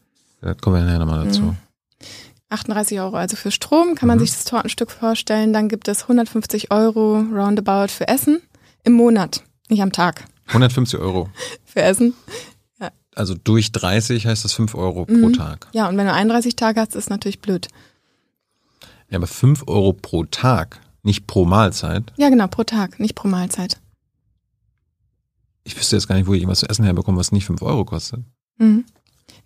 Da 0.41 0.53
kommen 0.53 0.77
wir 0.77 0.83
nachher 0.83 0.99
nochmal 0.99 1.25
dazu. 1.25 1.41
Mhm. 1.41 1.57
38 2.49 2.99
Euro 2.99 3.15
also 3.15 3.35
für 3.35 3.51
Strom, 3.51 3.95
kann 3.95 4.07
man 4.07 4.17
mhm. 4.17 4.21
sich 4.21 4.31
das 4.31 4.45
Tortenstück 4.45 4.91
vorstellen. 4.91 5.53
Dann 5.53 5.69
gibt 5.69 5.87
es 5.87 6.03
150 6.03 6.71
Euro 6.71 7.19
roundabout 7.19 7.87
für 7.89 8.07
Essen 8.07 8.41
im 8.83 8.93
Monat, 8.93 9.43
nicht 9.69 9.81
am 9.81 9.91
Tag. 9.91 10.25
150 10.47 10.99
Euro. 10.99 11.29
für 11.65 11.81
Essen. 11.81 12.13
Ja. 12.79 12.91
Also 13.15 13.33
durch 13.35 13.71
30 13.71 14.27
heißt 14.27 14.45
das 14.45 14.53
5 14.53 14.75
Euro 14.75 15.05
mhm. 15.09 15.21
pro 15.21 15.29
Tag. 15.31 15.67
Ja, 15.73 15.89
und 15.89 15.97
wenn 15.97 16.05
du 16.05 16.13
31 16.13 16.55
Tage 16.55 16.79
hast, 16.79 16.95
ist 16.95 17.09
natürlich 17.09 17.41
blöd. 17.41 17.67
Ja, 19.09 19.17
aber 19.17 19.27
5 19.27 19.63
Euro 19.67 19.93
pro 19.93 20.23
Tag, 20.25 20.79
nicht 21.03 21.27
pro 21.27 21.45
Mahlzeit. 21.45 22.13
Ja, 22.17 22.29
genau, 22.29 22.47
pro 22.47 22.63
Tag, 22.63 22.99
nicht 22.99 23.15
pro 23.15 23.27
Mahlzeit. 23.27 23.79
Ich 25.63 25.77
wüsste 25.77 25.95
jetzt 25.95 26.07
gar 26.07 26.15
nicht, 26.15 26.27
wo 26.27 26.33
ich 26.33 26.41
irgendwas 26.41 26.59
zu 26.59 26.69
essen 26.69 26.85
herbekomme, 26.85 27.17
was 27.17 27.31
nicht 27.31 27.45
5 27.45 27.61
Euro 27.63 27.85
kostet. 27.85 28.21
Mhm. 28.57 28.85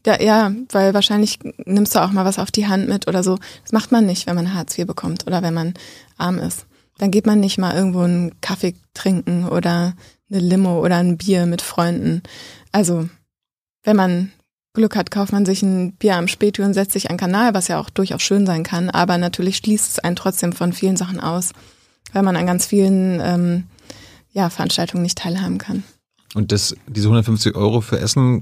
Da, 0.03 0.19
ja, 0.19 0.51
weil 0.71 0.93
wahrscheinlich 0.93 1.39
nimmst 1.65 1.95
du 1.95 1.99
auch 1.99 2.11
mal 2.11 2.25
was 2.25 2.39
auf 2.39 2.51
die 2.51 2.67
Hand 2.67 2.87
mit 2.87 3.07
oder 3.07 3.23
so. 3.23 3.37
Das 3.63 3.73
macht 3.73 3.91
man 3.91 4.05
nicht, 4.05 4.27
wenn 4.27 4.35
man 4.35 4.53
Hartz 4.53 4.77
IV 4.77 4.87
bekommt 4.87 5.27
oder 5.27 5.41
wenn 5.41 5.53
man 5.53 5.73
arm 6.17 6.37
ist. 6.37 6.65
Dann 6.97 7.11
geht 7.11 7.25
man 7.25 7.39
nicht 7.39 7.57
mal 7.57 7.75
irgendwo 7.75 8.01
einen 8.01 8.39
Kaffee 8.41 8.75
trinken 8.93 9.47
oder 9.47 9.93
eine 10.29 10.39
Limo 10.39 10.83
oder 10.83 10.97
ein 10.97 11.17
Bier 11.17 11.45
mit 11.45 11.61
Freunden. 11.61 12.21
Also, 12.71 13.09
wenn 13.83 13.95
man 13.95 14.31
Glück 14.73 14.95
hat, 14.95 15.11
kauft 15.11 15.31
man 15.31 15.45
sich 15.45 15.63
ein 15.63 15.93
Bier 15.93 16.15
am 16.15 16.27
Spätür 16.27 16.65
und 16.65 16.73
setzt 16.73 16.93
sich 16.93 17.09
an 17.09 17.17
Kanal, 17.17 17.53
was 17.53 17.67
ja 17.67 17.79
auch 17.79 17.89
durchaus 17.89 18.21
schön 18.21 18.45
sein 18.45 18.63
kann. 18.63 18.89
Aber 18.89 19.17
natürlich 19.17 19.57
schließt 19.57 19.89
es 19.89 19.99
einen 19.99 20.15
trotzdem 20.15 20.53
von 20.53 20.73
vielen 20.73 20.97
Sachen 20.97 21.19
aus, 21.19 21.51
weil 22.13 22.23
man 22.23 22.35
an 22.35 22.45
ganz 22.45 22.65
vielen 22.65 23.19
ähm, 23.21 23.63
ja, 24.31 24.49
Veranstaltungen 24.49 25.03
nicht 25.03 25.17
teilhaben 25.17 25.57
kann. 25.57 25.83
Und 26.35 26.51
das, 26.51 26.75
diese 26.87 27.07
150 27.07 27.55
Euro 27.55 27.81
für 27.81 27.99
Essen 27.99 28.41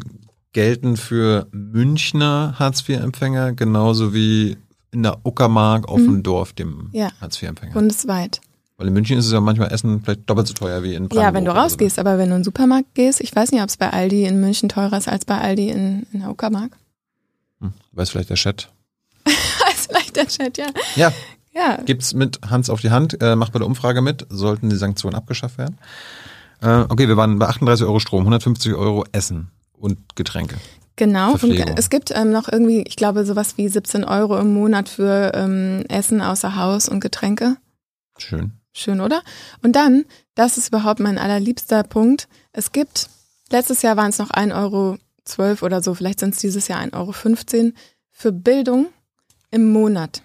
gelten 0.57 0.97
für 0.97 1.45
Münchner 1.51 2.55
Hartz-IV-Empfänger 2.57 3.51
genauso 3.51 4.15
wie 4.15 4.57
in 4.89 5.03
der 5.03 5.23
Uckermark 5.23 5.87
auf 5.87 5.99
mhm. 5.99 6.05
dem 6.05 6.23
Dorf 6.23 6.53
dem 6.53 6.89
ja. 6.93 7.11
Hartz-IV-Empfänger. 7.21 7.73
Bundesweit. 7.73 8.41
Weil 8.75 8.87
in 8.87 8.93
München 8.93 9.19
ist 9.19 9.27
es 9.27 9.31
ja 9.31 9.39
manchmal 9.39 9.71
Essen 9.71 10.01
vielleicht 10.01 10.27
doppelt 10.27 10.47
so 10.47 10.55
teuer 10.55 10.81
wie 10.81 10.95
in 10.95 11.09
Brandenburg. 11.09 11.23
Ja, 11.23 11.33
wenn 11.35 11.45
du 11.45 11.51
rausgehst, 11.51 11.97
so. 11.97 12.01
aber 12.01 12.17
wenn 12.17 12.29
du 12.29 12.35
in 12.37 12.39
den 12.39 12.43
Supermarkt 12.43 12.95
gehst, 12.95 13.21
ich 13.21 13.35
weiß 13.35 13.51
nicht, 13.51 13.61
ob 13.61 13.69
es 13.69 13.77
bei 13.77 13.91
Aldi 13.91 14.25
in 14.25 14.41
München 14.41 14.67
teurer 14.67 14.97
ist 14.97 15.07
als 15.07 15.25
bei 15.25 15.37
Aldi 15.37 15.69
in, 15.69 16.07
in 16.11 16.21
der 16.21 16.31
Uckermark. 16.31 16.71
Hm, 17.61 17.73
weiß 17.91 18.09
vielleicht 18.09 18.31
der 18.31 18.37
Chat. 18.37 18.71
weiß 19.25 19.89
vielleicht 19.91 20.15
der 20.15 20.25
Chat, 20.25 20.57
ja. 20.57 20.69
Ja. 20.95 21.13
ja. 21.53 21.77
Gibt's 21.85 22.15
mit 22.15 22.39
Hans 22.49 22.71
auf 22.71 22.81
die 22.81 22.89
Hand, 22.89 23.21
äh, 23.21 23.35
macht 23.35 23.53
bei 23.53 23.59
der 23.59 23.67
Umfrage 23.67 24.01
mit, 24.01 24.25
sollten 24.31 24.71
die 24.71 24.75
Sanktionen 24.75 25.15
abgeschafft 25.15 25.59
werden. 25.59 25.77
Äh, 26.63 26.85
okay, 26.89 27.07
wir 27.07 27.15
waren 27.15 27.37
bei 27.37 27.45
38 27.45 27.85
Euro 27.85 27.99
Strom, 27.99 28.21
150 28.21 28.73
Euro 28.73 29.05
Essen 29.11 29.51
und 29.79 30.15
Getränke. 30.15 30.57
Genau, 30.95 31.33
und 31.33 31.51
es 31.77 31.91
gibt 31.91 32.09
ähm, 32.09 32.31
noch 32.31 32.51
irgendwie, 32.51 32.81
ich 32.81 32.95
glaube, 32.95 33.23
sowas 33.23 33.55
wie 33.57 33.67
17 33.67 34.03
Euro 34.03 34.37
im 34.39 34.51
Monat 34.51 34.89
für 34.89 35.31
ähm, 35.35 35.83
Essen 35.89 36.21
außer 36.21 36.55
Haus 36.55 36.89
und 36.89 37.01
Getränke. 37.01 37.57
Schön. 38.17 38.53
Schön, 38.73 38.99
oder? 38.99 39.21
Und 39.61 39.75
dann, 39.75 40.05
das 40.33 40.57
ist 40.57 40.69
überhaupt 40.69 40.99
mein 40.99 41.19
allerliebster 41.19 41.83
Punkt, 41.83 42.27
es 42.51 42.71
gibt, 42.71 43.09
letztes 43.51 43.83
Jahr 43.83 43.95
waren 43.95 44.09
es 44.09 44.17
noch 44.17 44.31
1,12 44.31 44.55
Euro 45.39 45.65
oder 45.65 45.83
so, 45.83 45.93
vielleicht 45.93 46.19
sind 46.19 46.33
es 46.33 46.39
dieses 46.39 46.67
Jahr 46.67 46.81
1,15 46.81 46.93
Euro 46.95 47.71
für 48.11 48.31
Bildung 48.31 48.87
im 49.51 49.71
Monat. 49.71 50.23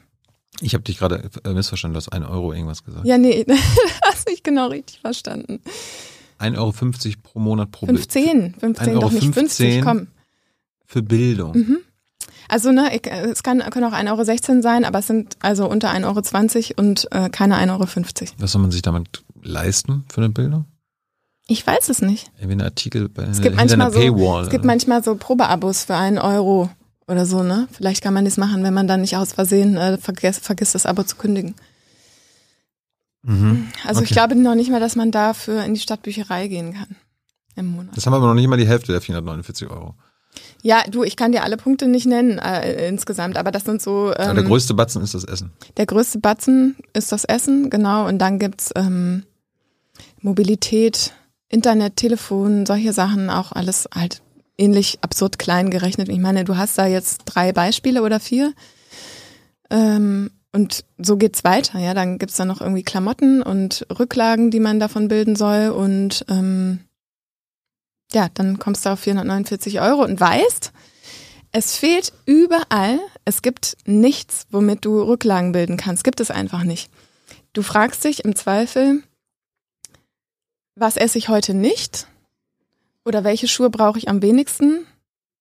Ich 0.60 0.72
habe 0.74 0.84
dich 0.84 0.98
gerade 0.98 1.30
äh, 1.44 1.52
missverstanden, 1.52 1.94
du 1.94 1.98
hast 1.98 2.08
1 2.08 2.26
Euro 2.26 2.52
irgendwas 2.52 2.82
gesagt. 2.82 3.06
Ja, 3.06 3.18
nee, 3.18 3.44
hast 4.04 4.28
nicht 4.28 4.44
genau 4.44 4.68
richtig 4.68 5.00
verstanden. 5.00 5.60
1,50 6.42 6.56
Euro 6.58 6.72
pro 7.22 7.38
Monat 7.38 7.70
pro 7.70 7.86
15, 7.86 8.54
15, 8.58 9.00
doch 9.00 9.12
nicht 9.12 9.32
50, 9.32 9.82
komm. 9.82 10.08
Für 10.86 11.02
Bildung. 11.02 11.56
Mhm. 11.56 11.78
Also 12.48 12.70
ne, 12.70 12.94
ich, 12.94 13.06
es 13.06 13.42
kann, 13.42 13.60
können 13.70 13.86
auch 13.86 13.96
1,16 13.96 14.50
Euro 14.50 14.62
sein, 14.62 14.84
aber 14.84 14.98
es 14.98 15.06
sind 15.06 15.36
also 15.40 15.68
unter 15.68 15.90
1,20 15.90 16.04
Euro 16.04 16.86
und 16.86 17.08
äh, 17.10 17.30
keine 17.30 17.56
1,50 17.56 17.70
Euro. 17.70 18.32
Was 18.38 18.52
soll 18.52 18.62
man 18.62 18.70
sich 18.70 18.82
damit 18.82 19.22
leisten 19.42 20.04
für 20.12 20.20
eine 20.20 20.30
Bildung? 20.30 20.66
Ich 21.48 21.66
weiß 21.66 21.88
es 21.88 22.02
nicht. 22.02 22.30
Irgendwie 22.38 22.56
ein 22.56 22.62
Artikel 22.62 23.08
bei 23.08 23.24
es 23.24 23.40
gibt 23.40 23.56
manchmal 23.56 23.88
einer 23.88 23.98
Paywall. 23.98 24.42
So, 24.42 24.46
es 24.46 24.50
gibt 24.50 24.64
manchmal 24.64 25.02
so 25.02 25.16
Probeabos 25.16 25.84
für 25.84 25.96
einen 25.96 26.18
Euro 26.18 26.70
oder 27.08 27.26
so, 27.26 27.42
ne? 27.42 27.68
Vielleicht 27.72 28.02
kann 28.02 28.14
man 28.14 28.24
das 28.24 28.36
machen, 28.36 28.62
wenn 28.62 28.74
man 28.74 28.86
dann 28.86 29.00
nicht 29.00 29.16
aus 29.16 29.32
Versehen 29.32 29.76
äh, 29.76 29.98
vergisst, 29.98 30.44
vergisst, 30.44 30.74
das 30.74 30.86
Abo 30.86 31.02
zu 31.02 31.16
kündigen. 31.16 31.54
Mhm. 33.22 33.68
Also 33.84 34.00
okay. 34.00 34.08
ich 34.08 34.10
glaube 34.10 34.34
noch 34.34 34.54
nicht 34.54 34.70
mal, 34.70 34.80
dass 34.80 34.96
man 34.96 35.10
dafür 35.10 35.64
in 35.64 35.74
die 35.74 35.80
Stadtbücherei 35.80 36.48
gehen 36.48 36.74
kann 36.74 36.96
im 37.56 37.66
Monat. 37.66 37.96
Das 37.96 38.06
haben 38.06 38.12
wir 38.12 38.16
aber 38.16 38.28
noch 38.28 38.34
nicht 38.34 38.48
mal 38.48 38.56
die 38.56 38.66
Hälfte 38.66 38.92
der 38.92 39.00
449 39.00 39.70
Euro. 39.70 39.94
Ja, 40.62 40.82
du, 40.88 41.02
ich 41.02 41.16
kann 41.16 41.32
dir 41.32 41.42
alle 41.42 41.56
Punkte 41.56 41.88
nicht 41.88 42.06
nennen 42.06 42.38
äh, 42.38 42.88
insgesamt, 42.88 43.36
aber 43.36 43.50
das 43.50 43.64
sind 43.64 43.82
so. 43.82 44.12
Ähm, 44.16 44.28
ja, 44.28 44.34
der 44.34 44.44
größte 44.44 44.74
Batzen 44.74 45.02
ist 45.02 45.14
das 45.14 45.24
Essen. 45.24 45.52
Der 45.76 45.86
größte 45.86 46.20
Batzen 46.20 46.76
ist 46.94 47.12
das 47.12 47.24
Essen, 47.24 47.68
genau. 47.68 48.06
Und 48.06 48.18
dann 48.18 48.38
gibt's 48.38 48.70
ähm, 48.74 49.24
Mobilität, 50.20 51.12
Internet, 51.48 51.96
Telefon, 51.96 52.64
solche 52.64 52.92
Sachen, 52.92 53.28
auch 53.28 53.52
alles 53.52 53.88
halt 53.94 54.22
ähnlich 54.56 54.98
absurd 55.02 55.38
klein 55.38 55.70
gerechnet. 55.70 56.08
Ich 56.08 56.18
meine, 56.18 56.44
du 56.44 56.56
hast 56.56 56.78
da 56.78 56.86
jetzt 56.86 57.22
drei 57.26 57.52
Beispiele 57.52 58.02
oder 58.02 58.20
vier. 58.20 58.54
Ähm, 59.68 60.30
und 60.52 60.84
so 60.98 61.16
geht's 61.16 61.44
weiter, 61.44 61.78
ja. 61.78 61.94
Dann 61.94 62.18
gibt's 62.18 62.36
dann 62.36 62.48
noch 62.48 62.60
irgendwie 62.60 62.82
Klamotten 62.82 63.42
und 63.42 63.86
Rücklagen, 63.98 64.50
die 64.50 64.60
man 64.60 64.78
davon 64.78 65.08
bilden 65.08 65.34
soll. 65.34 65.70
Und 65.70 66.26
ähm, 66.28 66.80
ja, 68.12 68.28
dann 68.34 68.58
kommst 68.58 68.84
du 68.84 68.90
auf 68.90 69.00
449 69.00 69.80
Euro 69.80 70.04
und 70.04 70.20
weißt, 70.20 70.72
es 71.52 71.76
fehlt 71.76 72.12
überall. 72.26 72.98
Es 73.24 73.40
gibt 73.40 73.78
nichts, 73.86 74.46
womit 74.50 74.84
du 74.84 75.02
Rücklagen 75.02 75.52
bilden 75.52 75.78
kannst. 75.78 76.04
Gibt 76.04 76.20
es 76.20 76.30
einfach 76.30 76.64
nicht. 76.64 76.90
Du 77.54 77.62
fragst 77.62 78.04
dich 78.04 78.24
im 78.24 78.36
Zweifel, 78.36 79.02
was 80.74 80.96
esse 80.96 81.18
ich 81.18 81.28
heute 81.30 81.54
nicht? 81.54 82.06
Oder 83.04 83.24
welche 83.24 83.48
Schuhe 83.48 83.70
brauche 83.70 83.98
ich 83.98 84.08
am 84.08 84.22
wenigsten? 84.22 84.86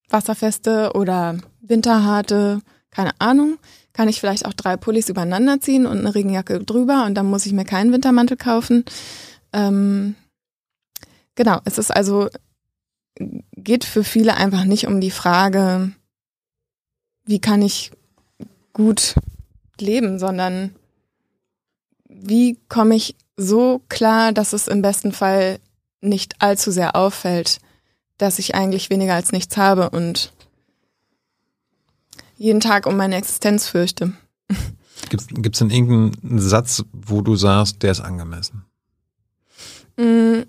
Wasserfeste 0.10 0.94
oder 0.94 1.38
winterharte, 1.62 2.62
keine 2.90 3.12
Ahnung 3.20 3.58
kann 3.94 4.08
ich 4.08 4.20
vielleicht 4.20 4.46
auch 4.46 4.54
drei 4.54 4.78
Pullis 4.78 5.10
übereinander 5.10 5.60
ziehen 5.60 5.86
und 5.86 6.00
eine 6.00 6.16
Regenjacke 6.16 6.64
drüber 6.64 7.06
und 7.06 7.16
dann 7.16 7.30
muss 7.30 7.46
ich 7.46 7.54
mir 7.54 7.66
keinen 7.66 7.92
Wintermantel 7.92 8.38
kaufen. 8.38 8.86
Ähm, 9.54 10.16
genau, 11.36 11.60
es 11.66 11.78
ist 11.78 11.92
also, 11.92 12.30
geht 13.56 13.84
für 13.84 14.04
viele 14.04 14.36
einfach 14.38 14.64
nicht 14.64 14.88
um 14.88 15.02
die 15.02 15.12
Frage, 15.12 15.92
wie 17.26 17.40
kann 17.40 17.62
ich 17.62 17.92
gut 18.74 19.16
leben, 19.80 20.20
sondern 20.20 20.76
wie 22.08 22.58
komme 22.70 22.96
ich 22.96 23.16
so 23.38 23.82
klar, 23.90 24.32
dass 24.32 24.54
es 24.54 24.68
im 24.68 24.82
besten 24.82 25.12
Fall 25.12 25.60
nicht 26.02 26.42
allzu 26.42 26.72
sehr 26.72 26.96
auffällt, 26.96 27.60
dass 28.18 28.40
ich 28.40 28.56
eigentlich 28.56 28.90
weniger 28.90 29.16
als 29.16 29.32
nichts 29.32 29.58
habe 29.58 29.90
und 29.90 30.32
jeden 32.42 32.60
Tag 32.60 32.88
um 32.88 32.98
meine 32.98 33.18
Existenz 33.18 33.68
fürchte. 33.68 34.14
Gibt 35.10 35.56
es 35.56 35.60
denn 35.60 35.70
irgendeinen 35.70 36.40
Satz, 36.40 36.84
wo 36.92 37.22
du 37.22 37.36
sagst, 37.36 37.84
der 37.84 37.92
ist 37.92 38.02
angemessen? 38.02 38.66
Mm, 39.98 40.42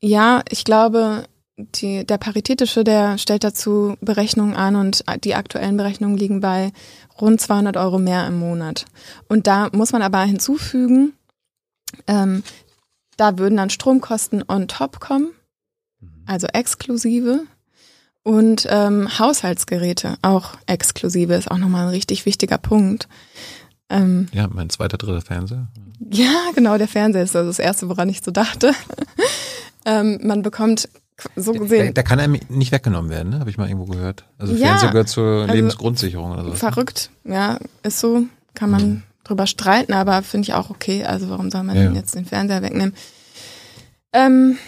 ja, 0.00 0.42
ich 0.48 0.64
glaube, 0.64 1.24
die, 1.56 2.06
der 2.06 2.18
Paritätische, 2.18 2.84
der 2.84 3.18
stellt 3.18 3.42
dazu 3.42 3.96
Berechnungen 4.00 4.54
an 4.54 4.76
und 4.76 5.04
die 5.24 5.34
aktuellen 5.34 5.76
Berechnungen 5.76 6.16
liegen 6.16 6.40
bei 6.40 6.72
rund 7.20 7.40
200 7.40 7.76
Euro 7.76 7.98
mehr 7.98 8.26
im 8.26 8.38
Monat. 8.38 8.86
Und 9.28 9.48
da 9.48 9.68
muss 9.72 9.92
man 9.92 10.02
aber 10.02 10.22
hinzufügen, 10.22 11.14
ähm, 12.06 12.44
da 13.16 13.36
würden 13.36 13.56
dann 13.56 13.70
Stromkosten 13.70 14.44
on 14.46 14.68
top 14.68 15.00
kommen, 15.00 15.32
mhm. 16.00 16.24
also 16.26 16.46
exklusive. 16.46 17.46
Und 18.22 18.66
ähm, 18.68 19.18
Haushaltsgeräte, 19.18 20.16
auch 20.22 20.52
exklusive, 20.66 21.34
ist 21.34 21.50
auch 21.50 21.58
nochmal 21.58 21.86
ein 21.86 21.90
richtig 21.90 22.26
wichtiger 22.26 22.58
Punkt. 22.58 23.08
Ähm, 23.88 24.28
ja, 24.32 24.48
mein 24.52 24.70
zweiter, 24.70 24.98
dritter 24.98 25.22
Fernseher. 25.22 25.68
Ja, 26.10 26.50
genau, 26.54 26.78
der 26.78 26.88
Fernseher 26.88 27.22
ist 27.22 27.34
also 27.34 27.48
das 27.48 27.58
Erste, 27.58 27.88
woran 27.88 28.08
ich 28.08 28.22
so 28.22 28.30
dachte. 28.30 28.72
ähm, 29.84 30.20
man 30.22 30.42
bekommt 30.42 30.88
so 31.36 31.52
gesehen. 31.52 31.84
Der, 31.84 31.92
der, 31.92 32.04
kann 32.04 32.20
einem 32.20 32.38
nicht 32.48 32.72
weggenommen 32.72 33.10
werden, 33.10 33.30
ne? 33.30 33.40
habe 33.40 33.50
ich 33.50 33.58
mal 33.58 33.68
irgendwo 33.68 33.90
gehört. 33.90 34.24
Also 34.38 34.54
ja, 34.54 34.68
Fernseher 34.68 34.90
gehört 34.90 35.08
zur 35.08 35.42
also 35.42 35.54
Lebensgrundsicherung 35.54 36.32
oder 36.32 36.44
so. 36.44 36.52
Verrückt, 36.52 37.10
ja, 37.24 37.58
ist 37.82 38.00
so, 38.00 38.22
kann 38.54 38.70
man 38.70 38.82
mhm. 38.82 39.02
drüber 39.24 39.46
streiten, 39.46 39.92
aber 39.92 40.22
finde 40.22 40.48
ich 40.48 40.54
auch 40.54 40.70
okay. 40.70 41.04
Also 41.04 41.28
warum 41.30 41.50
soll 41.50 41.62
man 41.62 41.76
ja. 41.76 41.82
denn 41.84 41.94
jetzt 41.94 42.14
den 42.14 42.26
Fernseher 42.26 42.62
wegnehmen? 42.62 42.94
Ähm, 44.12 44.58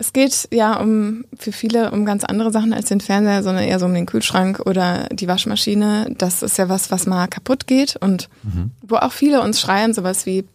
es 0.00 0.14
geht 0.14 0.48
ja 0.50 0.80
um 0.80 1.26
für 1.38 1.52
viele 1.52 1.90
um 1.90 2.06
ganz 2.06 2.24
andere 2.24 2.50
Sachen 2.50 2.72
als 2.72 2.88
den 2.88 3.02
Fernseher, 3.02 3.42
sondern 3.42 3.64
eher 3.64 3.78
so 3.78 3.84
um 3.84 3.92
den 3.92 4.06
Kühlschrank 4.06 4.60
oder 4.64 5.06
die 5.12 5.28
Waschmaschine. 5.28 6.14
Das 6.16 6.42
ist 6.42 6.56
ja 6.56 6.70
was, 6.70 6.90
was 6.90 7.06
mal 7.06 7.28
kaputt 7.28 7.66
geht 7.66 7.96
und 7.96 8.30
mhm. 8.42 8.70
wo 8.80 8.96
auch 8.96 9.12
viele 9.12 9.42
uns 9.42 9.60
schreien, 9.60 9.92
sowas 9.92 10.24
wie, 10.24 10.46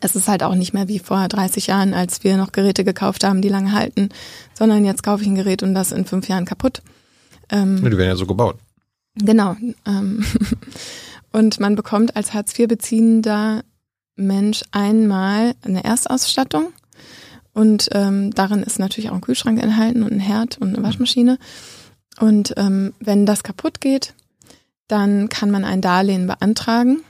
es 0.00 0.14
ist 0.14 0.28
halt 0.28 0.44
auch 0.44 0.54
nicht 0.54 0.74
mehr 0.74 0.86
wie 0.86 1.00
vor 1.00 1.26
30 1.26 1.66
Jahren, 1.66 1.92
als 1.92 2.22
wir 2.22 2.36
noch 2.36 2.52
Geräte 2.52 2.84
gekauft 2.84 3.24
haben, 3.24 3.42
die 3.42 3.48
lange 3.48 3.72
halten, 3.72 4.10
sondern 4.54 4.84
jetzt 4.84 5.02
kaufe 5.02 5.24
ich 5.24 5.28
ein 5.28 5.34
Gerät 5.34 5.64
und 5.64 5.74
das 5.74 5.90
in 5.90 6.04
fünf 6.04 6.28
Jahren 6.28 6.44
kaputt. 6.44 6.80
Ähm, 7.50 7.78
die 7.78 7.98
werden 7.98 8.10
ja 8.10 8.16
so 8.16 8.26
gebaut. 8.26 8.58
Genau. 9.16 9.56
Ähm, 9.86 10.24
und 11.32 11.58
man 11.58 11.74
bekommt 11.74 12.14
als 12.14 12.32
Hartz-IV-beziehender 12.32 13.64
Mensch 14.14 14.62
einmal 14.70 15.54
eine 15.64 15.82
Erstausstattung 15.82 16.72
und 17.54 17.88
ähm, 17.92 18.32
darin 18.32 18.62
ist 18.62 18.78
natürlich 18.78 19.10
auch 19.10 19.14
ein 19.14 19.20
Kühlschrank 19.20 19.62
enthalten 19.62 20.02
und 20.02 20.12
ein 20.12 20.20
Herd 20.20 20.58
und 20.58 20.74
eine 20.74 20.82
Waschmaschine. 20.82 21.38
Und 22.20 22.54
ähm, 22.56 22.94
wenn 23.00 23.26
das 23.26 23.42
kaputt 23.42 23.80
geht, 23.80 24.14
dann 24.86 25.28
kann 25.28 25.50
man 25.50 25.64
ein 25.64 25.80
Darlehen 25.80 26.26
beantragen. 26.26 27.02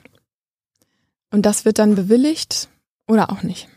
Und 1.30 1.44
das 1.46 1.64
wird 1.64 1.78
dann 1.78 1.94
bewilligt 1.94 2.68
oder 3.06 3.30
auch 3.30 3.42
nicht. 3.42 3.68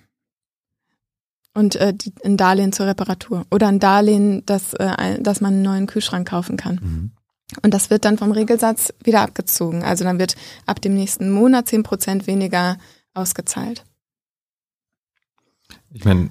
Und 1.53 1.75
äh, 1.75 1.93
die, 1.93 2.13
ein 2.23 2.37
Darlehen 2.37 2.71
zur 2.71 2.87
Reparatur 2.87 3.45
oder 3.51 3.67
ein 3.67 3.79
Darlehen, 3.79 4.45
dass, 4.45 4.73
äh, 4.73 5.21
dass 5.21 5.41
man 5.41 5.55
einen 5.55 5.63
neuen 5.63 5.87
Kühlschrank 5.87 6.29
kaufen 6.29 6.55
kann. 6.55 6.79
Mhm. 6.81 7.11
Und 7.61 7.73
das 7.73 7.89
wird 7.89 8.05
dann 8.05 8.17
vom 8.17 8.31
Regelsatz 8.31 8.93
wieder 9.03 9.21
abgezogen. 9.21 9.83
Also 9.83 10.05
dann 10.05 10.19
wird 10.19 10.35
ab 10.65 10.81
dem 10.81 10.95
nächsten 10.95 11.29
Monat 11.29 11.67
zehn 11.67 11.83
Prozent 11.83 12.27
weniger 12.27 12.77
ausgezahlt. 13.13 13.83
Ich 15.93 16.05
meine, 16.05 16.29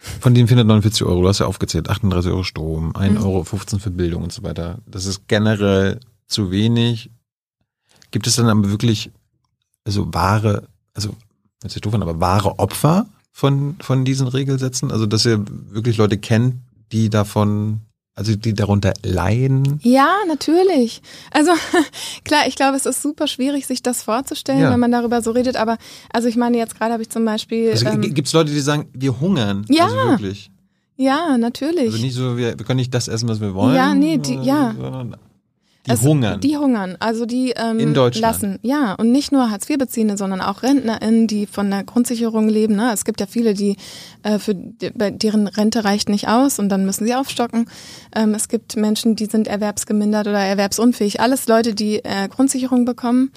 von 0.00 0.34
den 0.34 0.48
449 0.48 1.04
Euro, 1.04 1.22
du 1.22 1.28
hast 1.28 1.40
ja 1.40 1.46
aufgezählt, 1.46 1.90
38 1.90 2.30
Euro 2.30 2.42
Strom, 2.42 2.92
1,15 2.92 3.10
mhm. 3.10 3.24
Euro 3.24 3.44
für 3.44 3.90
Bildung 3.90 4.22
und 4.22 4.32
so 4.32 4.42
weiter. 4.42 4.78
Das 4.86 5.04
ist 5.04 5.28
generell 5.28 6.00
zu 6.26 6.50
wenig. 6.50 7.10
Gibt 8.10 8.26
es 8.26 8.36
dann 8.36 8.48
aber 8.48 8.70
wirklich, 8.70 9.10
also 9.84 10.12
wahre, 10.12 10.68
also, 10.94 11.14
hört 11.62 11.72
sich 11.72 11.82
doof 11.82 11.94
an, 11.94 12.02
aber 12.02 12.18
wahre 12.18 12.58
Opfer 12.58 13.06
von, 13.30 13.76
von 13.80 14.04
diesen 14.04 14.26
Regelsätzen? 14.26 14.90
Also, 14.90 15.06
dass 15.06 15.26
ihr 15.26 15.44
wirklich 15.68 15.98
Leute 15.98 16.16
kennt, 16.16 16.56
die 16.92 17.10
davon 17.10 17.82
also 18.20 18.36
die 18.36 18.52
darunter 18.52 18.92
leiden? 19.02 19.80
Ja, 19.82 20.14
natürlich. 20.28 21.00
Also 21.30 21.52
klar, 22.24 22.46
ich 22.46 22.54
glaube, 22.54 22.76
es 22.76 22.84
ist 22.84 23.00
super 23.00 23.26
schwierig, 23.26 23.66
sich 23.66 23.82
das 23.82 24.02
vorzustellen, 24.02 24.60
ja. 24.60 24.70
wenn 24.70 24.78
man 24.78 24.92
darüber 24.92 25.22
so 25.22 25.30
redet. 25.30 25.56
Aber 25.56 25.78
also 26.12 26.28
ich 26.28 26.36
meine, 26.36 26.58
jetzt 26.58 26.78
gerade 26.78 26.92
habe 26.92 27.02
ich 27.02 27.08
zum 27.08 27.24
Beispiel. 27.24 27.70
Also, 27.70 27.86
ähm, 27.86 28.02
Gibt 28.02 28.28
es 28.28 28.34
Leute, 28.34 28.52
die 28.52 28.60
sagen, 28.60 28.88
wir 28.92 29.18
hungern? 29.20 29.64
Ja. 29.70 29.84
Also 29.84 29.96
wirklich. 29.96 30.50
Ja, 30.96 31.38
natürlich. 31.38 31.92
Also 31.92 31.98
nicht 31.98 32.14
so, 32.14 32.36
wir, 32.36 32.58
wir 32.58 32.66
können 32.66 32.76
nicht 32.76 32.92
das 32.92 33.08
essen, 33.08 33.26
was 33.26 33.40
wir 33.40 33.54
wollen. 33.54 33.74
Ja, 33.74 33.94
nee, 33.94 34.18
die, 34.18 34.34
ja. 34.34 34.74
Die 35.90 35.94
es, 35.94 36.02
hungern. 36.02 36.40
Die 36.40 36.56
hungern. 36.56 36.96
Also 37.00 37.26
die 37.26 37.52
ähm, 37.56 37.78
In 37.78 37.94
Deutschland. 37.94 38.22
lassen. 38.22 38.58
Ja, 38.62 38.94
und 38.94 39.12
nicht 39.12 39.32
nur 39.32 39.50
Hartz-IV-Beziehende, 39.50 40.16
sondern 40.16 40.40
auch 40.40 40.62
RentnerInnen, 40.62 41.26
die 41.26 41.46
von 41.46 41.70
der 41.70 41.84
Grundsicherung 41.84 42.48
leben. 42.48 42.76
Ne? 42.76 42.90
Es 42.92 43.04
gibt 43.04 43.20
ja 43.20 43.26
viele, 43.26 43.54
die 43.54 43.76
äh, 44.22 44.38
für 44.38 44.54
deren 44.54 45.46
Rente 45.46 45.84
reicht 45.84 46.08
nicht 46.08 46.28
aus 46.28 46.58
und 46.58 46.68
dann 46.68 46.86
müssen 46.86 47.06
sie 47.06 47.14
aufstocken. 47.14 47.68
Ähm, 48.14 48.34
es 48.34 48.48
gibt 48.48 48.76
Menschen, 48.76 49.16
die 49.16 49.26
sind 49.26 49.48
erwerbsgemindert 49.48 50.26
oder 50.26 50.40
erwerbsunfähig. 50.40 51.20
Alles 51.20 51.46
Leute, 51.46 51.74
die 51.74 52.04
äh, 52.04 52.28
Grundsicherung 52.28 52.84
bekommen. 52.84 53.30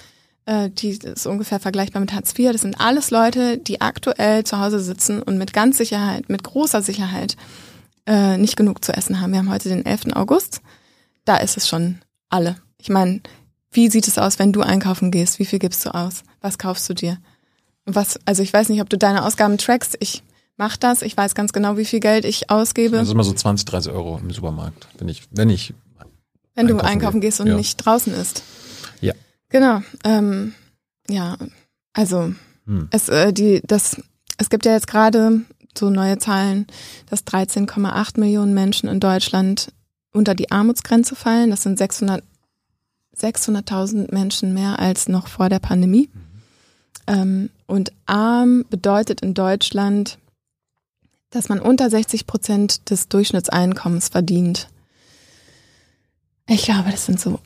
Äh, 0.45 0.69
die 0.69 0.89
ist 0.89 1.25
ungefähr 1.25 1.59
vergleichbar 1.59 2.01
mit 2.01 2.13
Hartz 2.13 2.37
IV. 2.37 2.51
Das 2.51 2.61
sind 2.61 2.79
alles 2.79 3.11
Leute, 3.11 3.57
die 3.57 3.81
aktuell 3.81 4.43
zu 4.43 4.59
Hause 4.59 4.79
sitzen 4.79 5.21
und 5.21 5.37
mit 5.37 5.53
ganz 5.53 5.77
Sicherheit, 5.77 6.29
mit 6.29 6.43
großer 6.43 6.81
Sicherheit 6.81 7.37
äh, 8.05 8.37
nicht 8.37 8.57
genug 8.57 8.83
zu 8.83 8.93
essen 8.93 9.21
haben. 9.21 9.31
Wir 9.31 9.39
haben 9.39 9.51
heute 9.51 9.69
den 9.69 9.85
11. 9.85 10.13
August. 10.13 10.61
Da 11.25 11.37
ist 11.37 11.55
es 11.55 11.67
schon 11.67 11.99
alle. 12.29 12.57
Ich 12.77 12.89
meine, 12.89 13.21
wie 13.71 13.89
sieht 13.89 14.07
es 14.07 14.17
aus, 14.17 14.39
wenn 14.39 14.53
du 14.53 14.61
einkaufen 14.61 15.11
gehst? 15.11 15.39
Wie 15.39 15.45
viel 15.45 15.59
gibst 15.59 15.85
du 15.85 15.93
aus? 15.93 16.23
Was 16.41 16.57
kaufst 16.57 16.89
du 16.89 16.93
dir? 16.93 17.17
Was, 17.85 18.19
also 18.25 18.43
ich 18.43 18.53
weiß 18.53 18.69
nicht, 18.69 18.81
ob 18.81 18.89
du 18.89 18.97
deine 18.97 19.25
Ausgaben 19.25 19.57
trackst. 19.57 19.97
Ich 19.99 20.23
mach 20.57 20.77
das. 20.77 21.01
Ich 21.01 21.17
weiß 21.17 21.35
ganz 21.35 21.53
genau, 21.53 21.77
wie 21.77 21.85
viel 21.85 21.99
Geld 21.99 22.25
ich 22.25 22.49
ausgebe. 22.49 22.97
Also 22.97 23.13
immer 23.13 23.23
so 23.23 23.33
20, 23.33 23.65
30 23.65 23.91
Euro 23.91 24.19
im 24.21 24.31
Supermarkt, 24.31 24.87
wenn 24.97 25.09
ich, 25.09 25.23
wenn 25.31 25.49
ich. 25.49 25.73
Wenn 26.55 26.67
einkaufen 26.67 26.77
du 26.77 26.85
einkaufen 26.85 27.21
gehe. 27.21 27.29
gehst 27.29 27.41
und 27.41 27.47
ja. 27.47 27.55
nicht 27.55 27.77
draußen 27.77 28.13
isst. 28.13 28.43
Ja. 29.01 29.13
Genau. 29.49 29.81
Ähm, 30.03 30.53
ja, 31.09 31.35
also 31.93 32.33
hm. 32.65 32.87
es, 32.91 33.09
äh, 33.09 33.33
die, 33.33 33.61
das, 33.65 34.01
es 34.37 34.49
gibt 34.49 34.65
ja 34.65 34.73
jetzt 34.73 34.87
gerade 34.87 35.41
so 35.75 35.89
neue 35.89 36.19
Zahlen, 36.19 36.67
dass 37.09 37.25
13,8 37.25 38.19
Millionen 38.19 38.53
Menschen 38.53 38.87
in 38.87 38.99
Deutschland 38.99 39.73
unter 40.13 40.35
die 40.35 40.51
Armutsgrenze 40.51 41.15
fallen. 41.15 41.49
Das 41.49 41.63
sind 41.63 41.77
600 41.77 42.23
600.000 43.15 44.11
Menschen 44.11 44.55
mehr 44.55 44.79
als 44.79 45.07
noch 45.07 45.27
vor 45.27 45.47
der 45.47 45.59
Pandemie. 45.59 46.09
Mhm. 46.11 46.33
Ähm, 47.05 47.49
und 47.67 47.91
arm 48.05 48.65
bedeutet 48.69 49.21
in 49.21 49.33
Deutschland, 49.33 50.17
dass 51.29 51.49
man 51.49 51.59
unter 51.59 51.89
60 51.89 52.27
Prozent 52.27 52.89
des 52.89 53.09
Durchschnittseinkommens 53.09 54.09
verdient. 54.09 54.69
Ich 56.47 56.63
glaube, 56.63 56.91
das 56.91 57.05
sind 57.05 57.19
so 57.19 57.39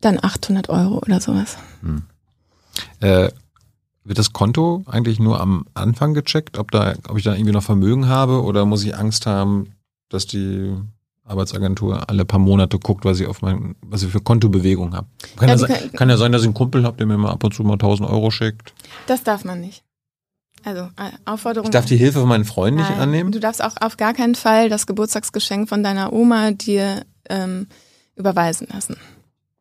dann 0.00 0.18
800 0.22 0.68
Euro 0.68 0.98
oder 0.98 1.20
sowas. 1.20 1.56
Hm. 1.80 2.02
Äh, 3.00 3.30
wird 4.04 4.18
das 4.18 4.32
Konto 4.32 4.84
eigentlich 4.86 5.20
nur 5.20 5.40
am 5.40 5.66
Anfang 5.74 6.12
gecheckt, 6.12 6.58
ob, 6.58 6.70
da, 6.72 6.94
ob 7.08 7.16
ich 7.16 7.24
da 7.24 7.34
irgendwie 7.34 7.52
noch 7.52 7.62
Vermögen 7.62 8.08
habe 8.08 8.42
oder 8.42 8.66
muss 8.66 8.84
ich 8.84 8.96
Angst 8.96 9.26
haben, 9.26 9.74
dass 10.08 10.26
die 10.26 10.74
Arbeitsagentur 11.24 12.08
alle 12.08 12.24
paar 12.24 12.40
Monate 12.40 12.78
guckt, 12.78 13.04
was 13.04 13.20
ich 13.20 13.26
auf 13.26 13.42
mein, 13.42 13.76
was 13.80 14.02
ich 14.02 14.10
für 14.10 14.20
Kontobewegung 14.20 14.94
habe. 14.94 15.06
Kann 15.36 15.48
Ja, 15.48 15.54
ja, 15.54 15.66
die 15.66 15.72
sein, 15.72 15.92
kann 15.92 16.10
ja 16.10 16.16
sein, 16.16 16.32
dass 16.32 16.42
ich 16.42 16.46
einen 16.46 16.54
Kumpel 16.54 16.84
habe, 16.84 16.96
der 16.96 17.06
mir 17.06 17.16
mal 17.16 17.30
ab 17.30 17.44
und 17.44 17.54
zu 17.54 17.62
mal 17.62 17.74
1000 17.74 18.08
Euro 18.08 18.30
schickt. 18.30 18.74
Das 19.06 19.22
darf 19.22 19.44
man 19.44 19.60
nicht. 19.60 19.84
Also 20.64 20.82
äh, 20.82 21.10
Aufforderung. 21.24 21.66
Ich 21.66 21.72
darf 21.72 21.86
die 21.86 21.96
Hilfe 21.96 22.20
von 22.20 22.28
meinen 22.28 22.44
Freunden 22.44 22.80
nicht 22.80 22.90
annehmen. 22.90 23.32
Du 23.32 23.40
darfst 23.40 23.62
auch 23.62 23.76
auf 23.80 23.96
gar 23.96 24.14
keinen 24.14 24.34
Fall 24.34 24.68
das 24.68 24.86
Geburtstagsgeschenk 24.86 25.68
von 25.68 25.82
deiner 25.82 26.12
Oma 26.12 26.52
dir 26.52 27.04
ähm, 27.28 27.66
überweisen 28.16 28.68
lassen. 28.72 28.96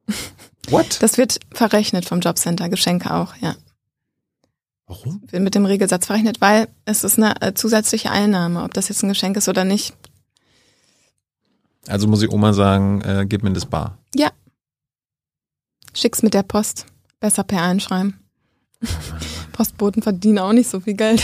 What? 0.70 1.02
Das 1.02 1.18
wird 1.18 1.40
verrechnet 1.54 2.06
vom 2.06 2.20
Jobcenter, 2.20 2.70
Geschenke 2.70 3.14
auch, 3.14 3.36
ja. 3.38 3.56
Warum? 4.88 5.22
Wird 5.28 5.42
mit 5.42 5.56
dem 5.56 5.66
Regelsatz 5.66 6.06
verrechnet, 6.06 6.42
weil 6.42 6.68
es 6.86 7.04
ist 7.04 7.18
eine 7.18 7.42
äh, 7.42 7.54
zusätzliche 7.54 8.12
Einnahme, 8.12 8.64
ob 8.64 8.74
das 8.74 8.90
jetzt 8.90 9.04
ein 9.04 9.10
Geschenk 9.10 9.38
ist 9.38 9.48
oder 9.48 9.64
nicht. 9.64 9.96
Also 11.88 12.08
muss 12.08 12.22
ich 12.22 12.30
Oma 12.30 12.54
sagen, 12.54 13.02
äh, 13.02 13.26
gib 13.28 13.44
mir 13.44 13.54
das 13.54 13.66
Bar. 13.66 13.98
Schick's 15.94 16.24
mit 16.24 16.34
der 16.34 16.44
Post. 16.44 16.86
Besser 17.20 17.44
per 17.44 17.62
Einschreiben. 17.62 18.20
Postboten 19.52 20.02
verdienen 20.02 20.40
auch 20.40 20.54
nicht 20.54 20.70
so 20.70 20.80
viel 20.80 20.96
Geld. 20.96 21.24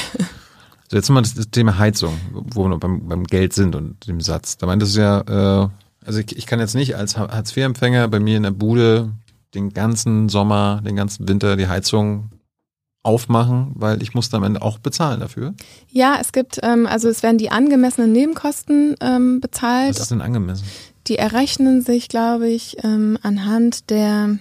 So, 0.90 0.96
jetzt 0.96 1.10
mal 1.10 1.22
das, 1.22 1.34
das 1.34 1.50
Thema 1.50 1.78
Heizung, 1.78 2.18
wo 2.32 2.64
wir 2.64 2.70
noch 2.70 2.80
beim, 2.80 3.08
beim 3.08 3.24
Geld 3.24 3.54
sind 3.54 3.76
und 3.76 4.08
dem 4.08 4.22
Satz. 4.22 4.58
Da 4.58 4.68
meintest 4.68 4.96
du 4.96 5.02
ja, 5.02 5.64
äh, 5.64 5.70
also 6.06 6.20
ich, 6.20 6.38
ich 6.38 6.46
kann 6.46 6.60
jetzt 6.60 6.76
nicht 6.76 6.96
als 6.96 7.18
Hartz-IV-Empfänger 7.18 8.08
bei 8.08 8.20
mir 8.20 8.38
in 8.38 8.44
der 8.44 8.52
Bude 8.52 9.12
den 9.54 9.74
ganzen 9.74 10.30
Sommer, 10.30 10.82
den 10.86 10.96
ganzen 10.96 11.28
Winter 11.28 11.56
die 11.56 11.68
Heizung 11.68 12.30
aufmachen, 13.04 13.72
weil 13.76 14.02
ich 14.02 14.14
muss 14.14 14.34
am 14.34 14.44
Ende 14.44 14.62
auch 14.62 14.80
bezahlen 14.80 15.20
dafür. 15.20 15.54
Ja, 15.90 16.18
es 16.20 16.32
gibt, 16.32 16.60
ähm, 16.64 16.86
also 16.88 17.08
es 17.08 17.24
werden 17.24 17.38
die 17.38 17.52
angemessenen 17.52 18.12
Nebenkosten 18.12 18.96
ähm, 19.02 19.40
bezahlt. 19.40 19.92
Was 19.92 20.02
ist 20.02 20.12
denn 20.12 20.22
angemessen? 20.22 20.66
Die 21.08 21.18
errechnen 21.18 21.82
sich, 21.82 22.10
glaube 22.10 22.50
ich, 22.50 22.84
ähm, 22.84 23.18
anhand 23.22 23.90
der 23.90 24.40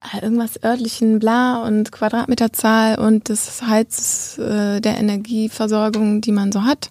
äh, 0.00 0.20
irgendwas 0.20 0.62
örtlichen 0.64 1.20
Bla 1.20 1.64
und 1.64 1.92
Quadratmeterzahl 1.92 2.98
und 2.98 3.28
des 3.28 3.62
Heiz 3.62 4.36
äh, 4.38 4.80
der 4.80 4.98
Energieversorgung, 4.98 6.20
die 6.20 6.32
man 6.32 6.50
so 6.50 6.64
hat. 6.64 6.90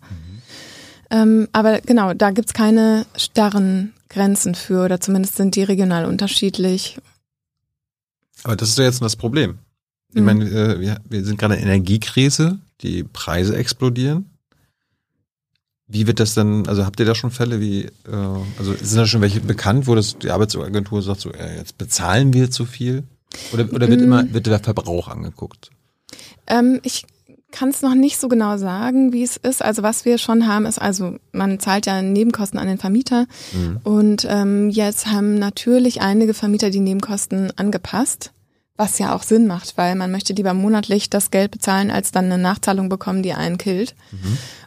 Ähm, 1.10 1.50
aber 1.52 1.82
genau, 1.82 2.14
da 2.14 2.32
gibt's 2.32 2.54
keine 2.54 3.06
starren 3.18 3.94
Grenzen 4.08 4.56
für 4.56 4.86
oder 4.86 5.02
zumindest 5.02 5.36
sind 5.36 5.56
die 5.56 5.64
regional 5.64 6.06
unterschiedlich. 6.06 7.00
Aber 8.44 8.56
das 8.56 8.70
ist 8.70 8.78
ja 8.78 8.86
jetzt 8.86 9.02
das 9.02 9.16
Problem. 9.16 9.60
Ich 10.14 10.20
Mhm. 10.20 10.26
meine, 10.26 10.46
äh, 10.50 10.80
wir, 10.80 10.98
wir 11.10 11.24
sind 11.24 11.38
gerade 11.40 11.56
in 11.56 11.64
Energiekrise, 11.64 12.60
die 12.82 13.04
Preise 13.04 13.56
explodieren. 13.56 14.26
Wie 15.88 16.08
wird 16.08 16.20
das 16.20 16.34
denn, 16.36 16.68
also 16.68 16.86
habt 16.86 17.00
ihr 17.00 17.06
da 17.06 17.16
schon 17.16 17.32
Fälle 17.32 17.60
wie, 17.60 17.82
äh, 17.84 17.90
also 18.58 18.74
sind 18.76 18.96
da 18.98 19.06
schon 19.06 19.22
welche 19.22 19.42
bekannt, 19.42 19.88
wo 19.88 19.96
das 19.96 20.18
die 20.18 20.30
Arbeitsagentur 20.32 21.02
sagt, 21.02 21.22
so, 21.22 21.32
äh, 21.32 21.58
jetzt 21.58 21.78
bezahlen 21.78 22.34
wir 22.34 22.50
zu 22.50 22.66
viel? 22.66 23.04
Oder, 23.54 23.72
oder 23.74 23.90
wird 23.90 24.02
Mm. 24.02 24.04
immer, 24.06 24.34
wird 24.34 24.48
der 24.48 24.60
Verbrauch 24.60 25.08
angeguckt? 25.10 25.70
Ähm, 26.48 26.80
ich 26.84 27.06
kann 27.52 27.70
es 27.70 27.82
noch 27.82 27.96
nicht 27.96 28.20
so 28.20 28.28
genau 28.28 28.58
sagen, 28.58 29.14
wie 29.14 29.24
es 29.24 29.38
ist. 29.38 29.62
Also 29.62 29.84
was 29.84 30.06
wir 30.06 30.18
schon 30.18 30.48
haben, 30.48 30.66
ist 30.66 30.82
also, 30.82 31.16
man 31.32 31.60
zahlt 31.60 31.86
ja 31.86 32.02
Nebenkosten 32.02 32.60
an 32.60 32.68
den 32.68 32.78
Vermieter. 32.78 33.28
Mhm. 33.54 33.80
Und 33.84 34.28
ähm, 34.30 34.70
jetzt 34.70 35.08
haben 35.08 35.36
natürlich 35.36 36.02
einige 36.02 36.34
Vermieter 36.34 36.70
die 36.70 36.80
Nebenkosten 36.80 37.52
angepasst, 37.58 38.32
was 38.78 38.98
ja 39.00 39.16
auch 39.16 39.24
Sinn 39.24 39.48
macht, 39.48 39.78
weil 39.78 39.96
man 39.96 40.12
möchte 40.12 40.34
lieber 40.34 40.54
monatlich 40.54 41.10
das 41.10 41.32
Geld 41.32 41.52
bezahlen, 41.52 41.92
als 41.92 42.12
dann 42.12 42.26
eine 42.26 42.38
Nachzahlung 42.38 42.90
bekommen, 42.90 43.24
die 43.24 43.34
einen 43.34 43.58
killt. 43.58 43.96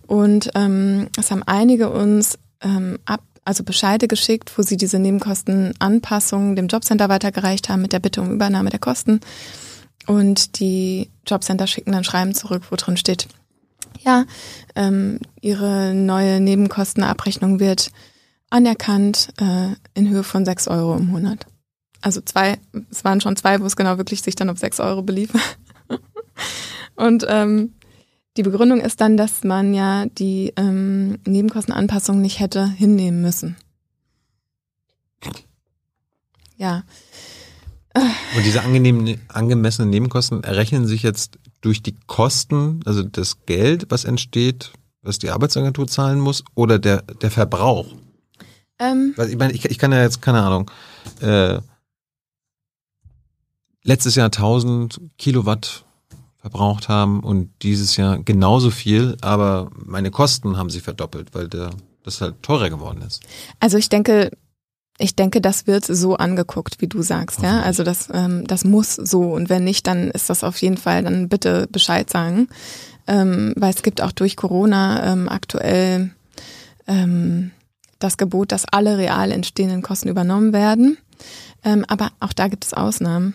Und 0.07 0.51
ähm, 0.55 1.09
es 1.19 1.31
haben 1.31 1.43
einige 1.43 1.91
uns 1.91 2.39
ähm, 2.63 2.99
ab, 3.07 3.23
also 3.45 3.65
Bescheide 3.65 4.09
geschickt, 4.09 4.53
wo 4.57 4.63
sie 4.63 4.77
diese 4.77 4.99
Nebenkostenanpassungen 4.99 6.57
dem 6.57 6.69
Jobcenter 6.69 7.09
weitergereicht 7.09 7.69
haben 7.69 7.83
mit 7.83 7.93
der 7.93 7.99
Bitte 7.99 8.21
um 8.23 8.33
Übernahme 8.33 8.71
der 8.71 8.79
Kosten. 8.79 9.21
Und 10.07 10.59
die 10.61 11.11
Jobcenter 11.27 11.67
schicken 11.67 11.93
dann 11.93 12.05
Schreiben 12.05 12.35
zurück, 12.35 12.65
wo 12.71 12.77
drin 12.77 12.97
steht, 12.97 13.29
ja, 14.01 14.27
ähm, 14.75 15.19
ihre 15.41 15.95
neue 15.95 16.41
Nebenkostenabrechnung 16.41 17.61
wird 17.61 17.91
anerkannt 18.51 19.29
äh, 19.41 19.75
in 19.95 20.11
Höhe 20.11 20.23
von 20.23 20.45
sechs 20.45 20.69
Euro 20.69 20.97
im 20.97 21.07
Monat. 21.07 21.47
Also 22.03 22.21
zwei, 22.21 22.59
es 22.91 23.03
waren 23.05 23.21
schon 23.21 23.37
zwei, 23.37 23.61
wo 23.61 23.65
es 23.65 23.77
genau 23.77 23.97
wirklich 23.97 24.23
sich 24.23 24.35
dann 24.35 24.51
auf 24.51 24.59
sechs 24.59 24.79
Euro 24.79 25.03
belief. 25.03 25.31
Und 26.97 27.25
ähm, 27.29 27.73
die 28.37 28.43
Begründung 28.43 28.81
ist 28.81 29.01
dann, 29.01 29.17
dass 29.17 29.43
man 29.43 29.75
ja 29.75 30.07
die 30.07 30.53
ähm, 30.57 31.19
Nebenkostenanpassung 31.27 32.21
nicht 32.21 32.41
hätte 32.41 32.69
hinnehmen 32.69 33.23
müssen. 33.23 33.57
Ja, 36.57 36.85
Und 37.97 38.45
diese 38.45 38.63
angenehmen, 38.63 39.21
angemessenen 39.29 39.91
Nebenkosten 39.91 40.43
errechnen 40.43 40.87
sich 40.87 41.03
jetzt 41.03 41.39
durch 41.61 41.83
die 41.83 41.95
Kosten, 42.07 42.81
also 42.85 43.03
das 43.03 43.47
Geld, 43.47 43.87
was 43.89 44.05
entsteht, 44.05 44.73
was 45.03 45.19
die 45.19 45.31
Arbeitsagentur 45.31 45.87
zahlen 45.87 46.19
muss, 46.19 46.43
oder 46.55 46.79
der, 46.79 47.03
der 47.03 47.31
Verbrauch? 47.31 47.95
ähm, 48.81 49.15
Weil 49.17 49.31
ich 49.31 49.37
meine, 49.37 49.53
ich, 49.53 49.65
ich 49.65 49.79
kann 49.79 49.93
ja 49.93 50.03
jetzt, 50.03 50.21
keine 50.21 50.43
Ahnung, 50.43 50.71
äh, 51.21 51.61
letztes 53.85 54.17
Jahr 54.17 54.27
1000 54.27 55.01
Kilowatt 55.17 55.85
verbraucht 56.39 56.89
haben 56.89 57.21
und 57.21 57.51
dieses 57.63 57.97
Jahr 57.97 58.19
genauso 58.19 58.71
viel, 58.71 59.17
aber 59.21 59.71
meine 59.77 60.11
Kosten 60.11 60.57
haben 60.57 60.69
sich 60.71 60.83
verdoppelt, 60.83 61.35
weil 61.35 61.49
der, 61.49 61.71
das 62.03 62.21
halt 62.21 62.43
teurer 62.43 62.69
geworden 62.69 63.03
ist. 63.03 63.23
Also 63.61 63.79
ich 63.79 63.89
denke, 63.89 64.31
ich 64.99 65.17
denke, 65.17 65.41
das 65.41 65.67
wird 65.67 65.85
so 65.85 66.17
angeguckt, 66.17 66.81
wie 66.81 66.87
du 66.87 67.03
sagst, 67.03 67.43
ja. 67.43 67.61
Also 67.63 67.83
das, 67.83 68.09
ähm, 68.13 68.47
das 68.47 68.65
muss 68.65 68.95
so 68.95 69.33
und 69.33 69.49
wenn 69.49 69.65
nicht, 69.65 69.87
dann 69.87 70.11
ist 70.11 70.31
das 70.31 70.45
auf 70.45 70.57
jeden 70.59 70.77
Fall, 70.77 71.03
dann 71.03 71.29
bitte 71.29 71.67
Bescheid 71.71 72.09
sagen, 72.09 72.49
ähm, 73.07 73.53
weil 73.57 73.73
es 73.75 73.83
gibt 73.83 74.01
auch 74.01 74.13
durch 74.13 74.37
Corona 74.37 75.13
ähm, 75.13 75.29
aktuell 75.29 76.11
ähm, 76.87 77.51
das 77.99 78.17
Gebot, 78.17 78.53
dass 78.53 78.67
alle 78.67 78.99
real 78.99 79.33
entstehenden 79.33 79.83
Kosten 79.83 80.09
übernommen 80.09 80.53
werden. 80.53 80.99
Ähm, 81.65 81.85
aber 81.89 82.11
auch 82.21 82.33
da 82.33 82.49
gibt 82.49 82.65
es 82.65 82.75
Ausnahmen. 82.75 83.35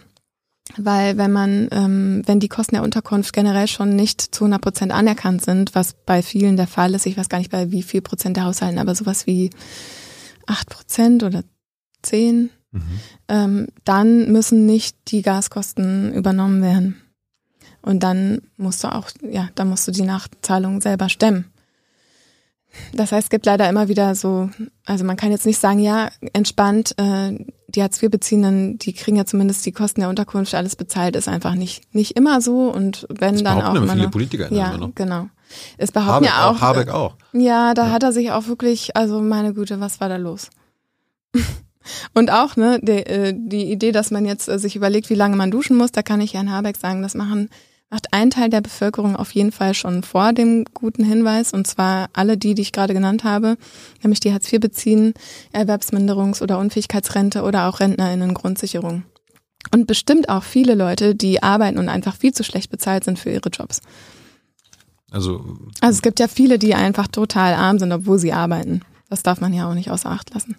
Weil 0.77 1.17
wenn 1.17 1.31
man, 1.31 1.67
ähm, 1.71 2.21
wenn 2.27 2.39
die 2.39 2.47
Kosten 2.47 2.75
der 2.75 2.83
Unterkunft 2.83 3.33
generell 3.33 3.67
schon 3.67 3.95
nicht 3.95 4.21
zu 4.21 4.43
100 4.43 4.61
Prozent 4.61 4.91
anerkannt 4.91 5.43
sind, 5.43 5.73
was 5.73 5.93
bei 6.05 6.21
vielen 6.21 6.57
der 6.57 6.67
Fall 6.67 6.93
ist, 6.93 7.07
ich 7.07 7.17
weiß 7.17 7.27
gar 7.27 7.39
nicht 7.39 7.51
bei 7.51 7.71
wie 7.71 7.81
viel 7.81 8.01
Prozent 8.01 8.37
der 8.37 8.45
Haushalten, 8.45 8.77
aber 8.77 8.93
sowas 8.93 9.25
wie 9.25 9.49
8 10.49 10.69
Prozent 10.69 11.23
oder 11.23 11.43
10, 12.01 12.49
ähm, 13.27 13.67
dann 13.83 14.31
müssen 14.31 14.65
nicht 14.65 14.95
die 15.07 15.21
Gaskosten 15.21 16.13
übernommen 16.13 16.61
werden. 16.61 17.01
Und 17.81 18.03
dann 18.03 18.41
musst 18.57 18.83
du 18.83 18.93
auch, 18.93 19.09
ja, 19.21 19.49
dann 19.55 19.69
musst 19.69 19.87
du 19.87 19.91
die 19.91 20.03
Nachzahlung 20.03 20.81
selber 20.81 21.09
stemmen. 21.09 21.45
Das 22.93 23.11
heißt, 23.11 23.25
es 23.25 23.29
gibt 23.29 23.47
leider 23.47 23.67
immer 23.67 23.87
wieder 23.87 24.13
so, 24.13 24.49
also 24.85 25.03
man 25.03 25.17
kann 25.17 25.31
jetzt 25.31 25.45
nicht 25.45 25.59
sagen, 25.59 25.79
ja, 25.79 26.09
entspannt, 26.33 26.93
äh, 26.97 27.33
die 27.67 27.81
Hartz-IV-Beziehenden, 27.81 28.77
die 28.77 28.93
kriegen 28.93 29.17
ja 29.17 29.25
zumindest 29.25 29.65
die 29.65 29.71
Kosten 29.71 30.01
der 30.01 30.09
Unterkunft 30.09 30.53
alles 30.53 30.75
bezahlt, 30.75 31.15
ist 31.15 31.27
einfach 31.27 31.55
nicht, 31.55 31.93
nicht 31.95 32.15
immer 32.15 32.41
so 32.41 32.71
und 32.71 33.07
wenn 33.09 33.35
Das 33.35 33.43
dann 33.43 33.61
auch 33.61 33.73
immer 33.73 33.85
immer 33.85 33.93
viele 33.93 34.09
Politiker 34.09 34.53
ja, 34.53 34.77
noch. 34.77 34.93
genau. 34.93 35.29
Es 35.77 35.91
behaupten 35.91 36.27
Habeck 36.27 36.29
ja 36.29 36.49
auch, 36.49 36.61
Habeck 36.61 36.89
auch. 36.89 37.15
ja, 37.33 37.73
da 37.73 37.91
hat 37.91 38.03
er 38.03 38.11
sich 38.11 38.31
auch 38.31 38.47
wirklich, 38.47 38.95
also 38.95 39.21
meine 39.21 39.53
Güte, 39.53 39.79
was 39.79 39.99
war 39.99 40.09
da 40.09 40.17
los? 40.17 40.49
Und 42.13 42.31
auch, 42.31 42.55
ne, 42.55 42.79
die, 42.81 42.91
äh, 42.91 43.33
die 43.35 43.71
Idee, 43.71 43.91
dass 43.91 44.11
man 44.11 44.25
jetzt 44.25 44.47
äh, 44.47 44.59
sich 44.59 44.75
überlegt, 44.75 45.09
wie 45.09 45.15
lange 45.15 45.35
man 45.35 45.51
duschen 45.51 45.77
muss, 45.77 45.91
da 45.91 46.01
kann 46.01 46.21
ich 46.21 46.33
Herrn 46.33 46.51
Habeck 46.51 46.77
sagen, 46.77 47.01
das 47.01 47.15
machen, 47.15 47.49
macht 47.89 48.13
ein 48.13 48.29
Teil 48.29 48.49
der 48.49 48.61
Bevölkerung 48.61 49.15
auf 49.15 49.31
jeden 49.31 49.51
Fall 49.51 49.73
schon 49.73 50.03
vor 50.03 50.33
dem 50.33 50.65
guten 50.73 51.03
Hinweis, 51.03 51.53
und 51.53 51.65
zwar 51.65 52.09
alle 52.13 52.37
die, 52.37 52.53
die 52.53 52.61
ich 52.61 52.71
gerade 52.71 52.93
genannt 52.93 53.23
habe, 53.23 53.57
nämlich 54.03 54.19
die 54.19 54.31
Hartz 54.31 54.51
IV 54.51 54.59
beziehen, 54.59 55.13
Erwerbsminderungs- 55.53 56.41
oder 56.43 56.59
Unfähigkeitsrente 56.59 57.43
oder 57.43 57.67
auch 57.67 57.79
RentnerInnen-Grundsicherung. 57.79 59.03
Und 59.71 59.87
bestimmt 59.87 60.29
auch 60.29 60.43
viele 60.43 60.75
Leute, 60.75 61.15
die 61.15 61.43
arbeiten 61.43 61.77
und 61.77 61.89
einfach 61.89 62.15
viel 62.15 62.33
zu 62.33 62.43
schlecht 62.43 62.69
bezahlt 62.69 63.03
sind 63.03 63.19
für 63.19 63.31
ihre 63.31 63.49
Jobs. 63.49 63.81
Also 65.11 65.57
Also 65.81 65.97
es 65.97 66.01
gibt 66.01 66.19
ja 66.19 66.27
viele, 66.27 66.59
die 66.59 66.75
einfach 66.75 67.07
total 67.07 67.53
arm 67.53 67.79
sind, 67.79 67.91
obwohl 67.91 68.19
sie 68.19 68.33
arbeiten. 68.33 68.81
Das 69.09 69.23
darf 69.23 69.41
man 69.41 69.53
ja 69.53 69.69
auch 69.69 69.73
nicht 69.73 69.89
außer 69.89 70.09
Acht 70.09 70.33
lassen. 70.33 70.55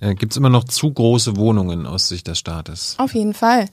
äh, 0.00 0.14
gibt 0.14 0.32
es 0.32 0.36
immer 0.36 0.50
noch 0.50 0.64
zu 0.64 0.92
große 0.92 1.36
Wohnungen 1.36 1.86
aus 1.86 2.08
Sicht 2.08 2.26
des 2.26 2.38
Staates. 2.38 2.96
Auf 2.98 3.14
jeden 3.14 3.34
Fall. 3.34 3.66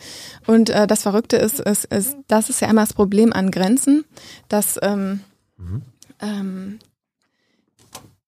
Und 0.45 0.69
äh, 0.69 0.85
das 0.85 1.01
Verrückte 1.01 1.37
ist, 1.37 1.59
ist, 1.59 1.85
ist, 1.85 2.15
das 2.27 2.49
ist 2.49 2.61
ja 2.61 2.69
immer 2.69 2.81
das 2.81 2.93
Problem 2.93 3.33
an 3.33 3.49
Grenzen, 3.49 4.05
dass, 4.47 4.77
ähm, 4.83 5.21
ähm, 6.21 6.77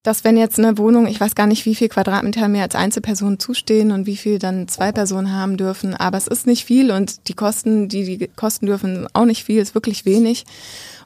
dass 0.01 0.23
wenn 0.23 0.35
jetzt 0.35 0.57
eine 0.57 0.79
Wohnung, 0.79 1.05
ich 1.05 1.21
weiß 1.21 1.35
gar 1.35 1.45
nicht, 1.45 1.65
wie 1.67 1.75
viel 1.75 1.89
Quadratmeter 1.89 2.47
mehr 2.47 2.63
als 2.63 2.73
Einzelpersonen 2.73 3.37
zustehen 3.37 3.91
und 3.91 4.07
wie 4.07 4.17
viel 4.17 4.39
dann 4.39 4.67
zwei 4.67 4.91
Personen 4.91 5.31
haben 5.31 5.57
dürfen, 5.57 5.93
aber 5.93 6.17
es 6.17 6.25
ist 6.25 6.47
nicht 6.47 6.65
viel 6.65 6.89
und 6.89 7.27
die 7.27 7.35
Kosten, 7.35 7.87
die 7.87 8.17
die 8.17 8.27
kosten 8.29 8.65
dürfen, 8.65 9.05
auch 9.13 9.25
nicht 9.25 9.43
viel, 9.43 9.61
ist 9.61 9.75
wirklich 9.75 10.05
wenig. 10.05 10.45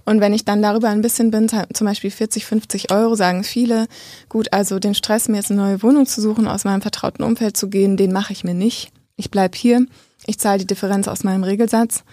Und 0.06 0.22
wenn 0.22 0.34
ich 0.34 0.46
dann 0.46 0.62
darüber 0.62 0.90
ein 0.90 1.02
bisschen 1.02 1.32
bin, 1.32 1.50
zum 1.50 1.88
Beispiel 1.88 2.12
40, 2.12 2.46
50 2.46 2.92
Euro, 2.92 3.16
sagen 3.16 3.44
viele, 3.44 3.88
gut, 4.30 4.54
also 4.54 4.80
den 4.80 4.94
Stress, 4.94 5.28
mir 5.28 5.38
jetzt 5.38 5.52
eine 5.52 5.62
neue 5.62 5.84
Wohnung 5.84 6.06
zu 6.06 6.22
suchen, 6.22 6.48
aus 6.48 6.64
meinem 6.64 6.82
vertrauten 6.82 7.24
Umfeld 7.24 7.58
zu 7.58 7.70
gehen, 7.70 7.98
den 7.98 8.14
mache 8.14 8.32
ich 8.32 8.44
mir 8.44 8.54
nicht. 8.54 8.92
Ich 9.18 9.32
bleib 9.32 9.56
hier, 9.56 9.86
ich 10.28 10.40
zahle 10.40 10.60
die 10.60 10.68
Differenz 10.68 11.08
aus 11.08 11.24
meinem 11.24 11.44
Regelsatz. 11.44 12.04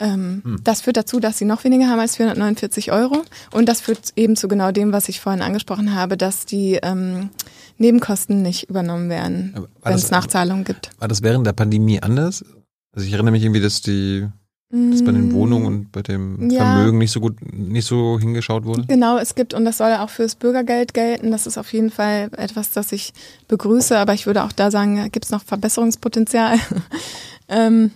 Ähm, 0.00 0.42
hm. 0.44 0.60
Das 0.64 0.82
führt 0.82 0.96
dazu, 0.96 1.20
dass 1.20 1.38
sie 1.38 1.44
noch 1.44 1.64
weniger 1.64 1.88
haben 1.88 1.98
als 1.98 2.16
449 2.16 2.92
Euro. 2.92 3.22
Und 3.52 3.68
das 3.68 3.80
führt 3.80 4.12
eben 4.16 4.36
zu 4.36 4.48
genau 4.48 4.70
dem, 4.70 4.92
was 4.92 5.08
ich 5.08 5.20
vorhin 5.20 5.42
angesprochen 5.42 5.94
habe, 5.94 6.16
dass 6.16 6.46
die 6.46 6.78
ähm, 6.82 7.30
Nebenkosten 7.78 8.42
nicht 8.42 8.68
übernommen 8.70 9.10
werden, 9.10 9.66
wenn 9.82 9.94
es 9.94 10.10
Nachzahlungen 10.10 10.64
gibt. 10.64 10.90
War 10.98 11.08
das 11.08 11.22
während 11.22 11.46
der 11.46 11.52
Pandemie 11.52 12.00
anders? 12.00 12.44
Also 12.92 13.06
ich 13.06 13.12
erinnere 13.12 13.32
mich 13.32 13.42
irgendwie, 13.42 13.60
dass 13.60 13.80
die 13.80 14.28
dass 14.70 15.02
bei 15.02 15.12
den 15.12 15.28
mm, 15.28 15.32
Wohnungen 15.32 15.66
und 15.66 15.92
bei 15.92 16.02
dem 16.02 16.50
ja. 16.50 16.58
Vermögen 16.58 16.98
nicht 16.98 17.10
so 17.10 17.20
gut, 17.20 17.36
nicht 17.52 17.86
so 17.86 18.18
hingeschaut 18.18 18.64
wurde? 18.66 18.84
Genau, 18.86 19.16
es 19.16 19.34
gibt, 19.34 19.54
und 19.54 19.64
das 19.64 19.78
soll 19.78 19.94
auch 19.94 20.10
fürs 20.10 20.34
Bürgergeld 20.34 20.92
gelten. 20.92 21.30
Das 21.30 21.46
ist 21.46 21.56
auf 21.56 21.72
jeden 21.72 21.90
Fall 21.90 22.30
etwas, 22.36 22.72
das 22.72 22.92
ich 22.92 23.14
begrüße, 23.48 23.96
aber 23.96 24.12
ich 24.12 24.26
würde 24.26 24.44
auch 24.44 24.52
da 24.52 24.70
sagen, 24.70 24.96
da 24.96 25.08
gibt 25.08 25.24
es 25.24 25.30
noch 25.30 25.42
Verbesserungspotenzial. 25.42 26.58
ähm, 27.48 27.92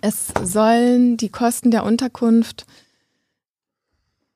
es 0.00 0.28
sollen 0.42 1.18
die 1.18 1.28
Kosten 1.28 1.70
der 1.70 1.84
Unterkunft 1.84 2.66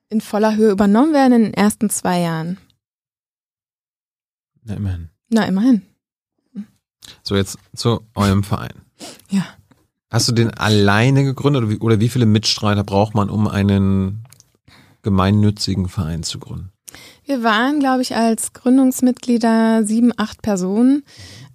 in 0.09 0.21
voller 0.21 0.55
Höhe 0.55 0.69
übernommen 0.69 1.13
werden 1.13 1.33
in 1.33 1.43
den 1.45 1.53
ersten 1.55 1.89
zwei 1.89 2.19
Jahren. 2.19 2.59
Na, 4.63 4.75
immerhin. 4.75 5.09
Na, 5.29 5.45
immerhin. 5.45 5.81
So, 7.23 7.35
jetzt 7.35 7.57
zu 7.75 8.01
eurem 8.13 8.43
Verein. 8.43 8.73
Ja. 9.29 9.45
Hast 10.15 10.29
du 10.29 10.31
den 10.31 10.51
alleine 10.51 11.23
gegründet 11.23 11.63
oder 11.63 11.71
wie, 11.71 11.77
oder 11.77 11.99
wie 11.99 12.09
viele 12.09 12.25
Mitstreiter 12.25 12.83
braucht 12.83 13.15
man, 13.15 13.29
um 13.29 13.47
einen 13.47 14.23
gemeinnützigen 15.01 15.89
Verein 15.89 16.23
zu 16.23 16.39
gründen? 16.39 16.71
Wir 17.25 17.43
waren, 17.43 17.79
glaube 17.79 18.01
ich, 18.01 18.15
als 18.15 18.53
Gründungsmitglieder 18.53 19.83
sieben, 19.83 20.13
acht 20.15 20.41
Personen. 20.41 21.03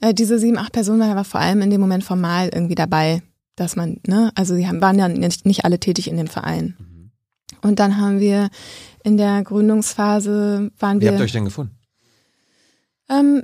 Äh, 0.00 0.12
diese 0.12 0.38
sieben, 0.38 0.58
acht 0.58 0.72
Personen 0.72 1.00
waren 1.00 1.10
aber 1.10 1.24
vor 1.24 1.40
allem 1.40 1.62
in 1.62 1.70
dem 1.70 1.80
Moment 1.80 2.04
formal 2.04 2.50
irgendwie 2.52 2.74
dabei 2.74 3.22
dass 3.60 3.76
man, 3.76 3.98
ne, 4.06 4.32
also 4.34 4.54
sie 4.54 4.66
haben, 4.66 4.80
waren 4.80 4.98
ja 4.98 5.06
nicht, 5.06 5.44
nicht 5.44 5.66
alle 5.66 5.78
tätig 5.78 6.08
in 6.08 6.16
dem 6.16 6.28
Verein. 6.28 6.76
Mhm. 6.78 7.10
Und 7.60 7.78
dann 7.78 7.98
haben 7.98 8.18
wir 8.18 8.48
in 9.04 9.18
der 9.18 9.42
Gründungsphase 9.42 10.70
waren 10.78 10.96
wie 10.96 11.02
wir. 11.02 11.08
Wie 11.08 11.12
habt 11.12 11.20
ihr 11.20 11.24
euch 11.24 11.32
denn 11.32 11.44
gefunden? 11.44 11.76
Ähm, 13.10 13.42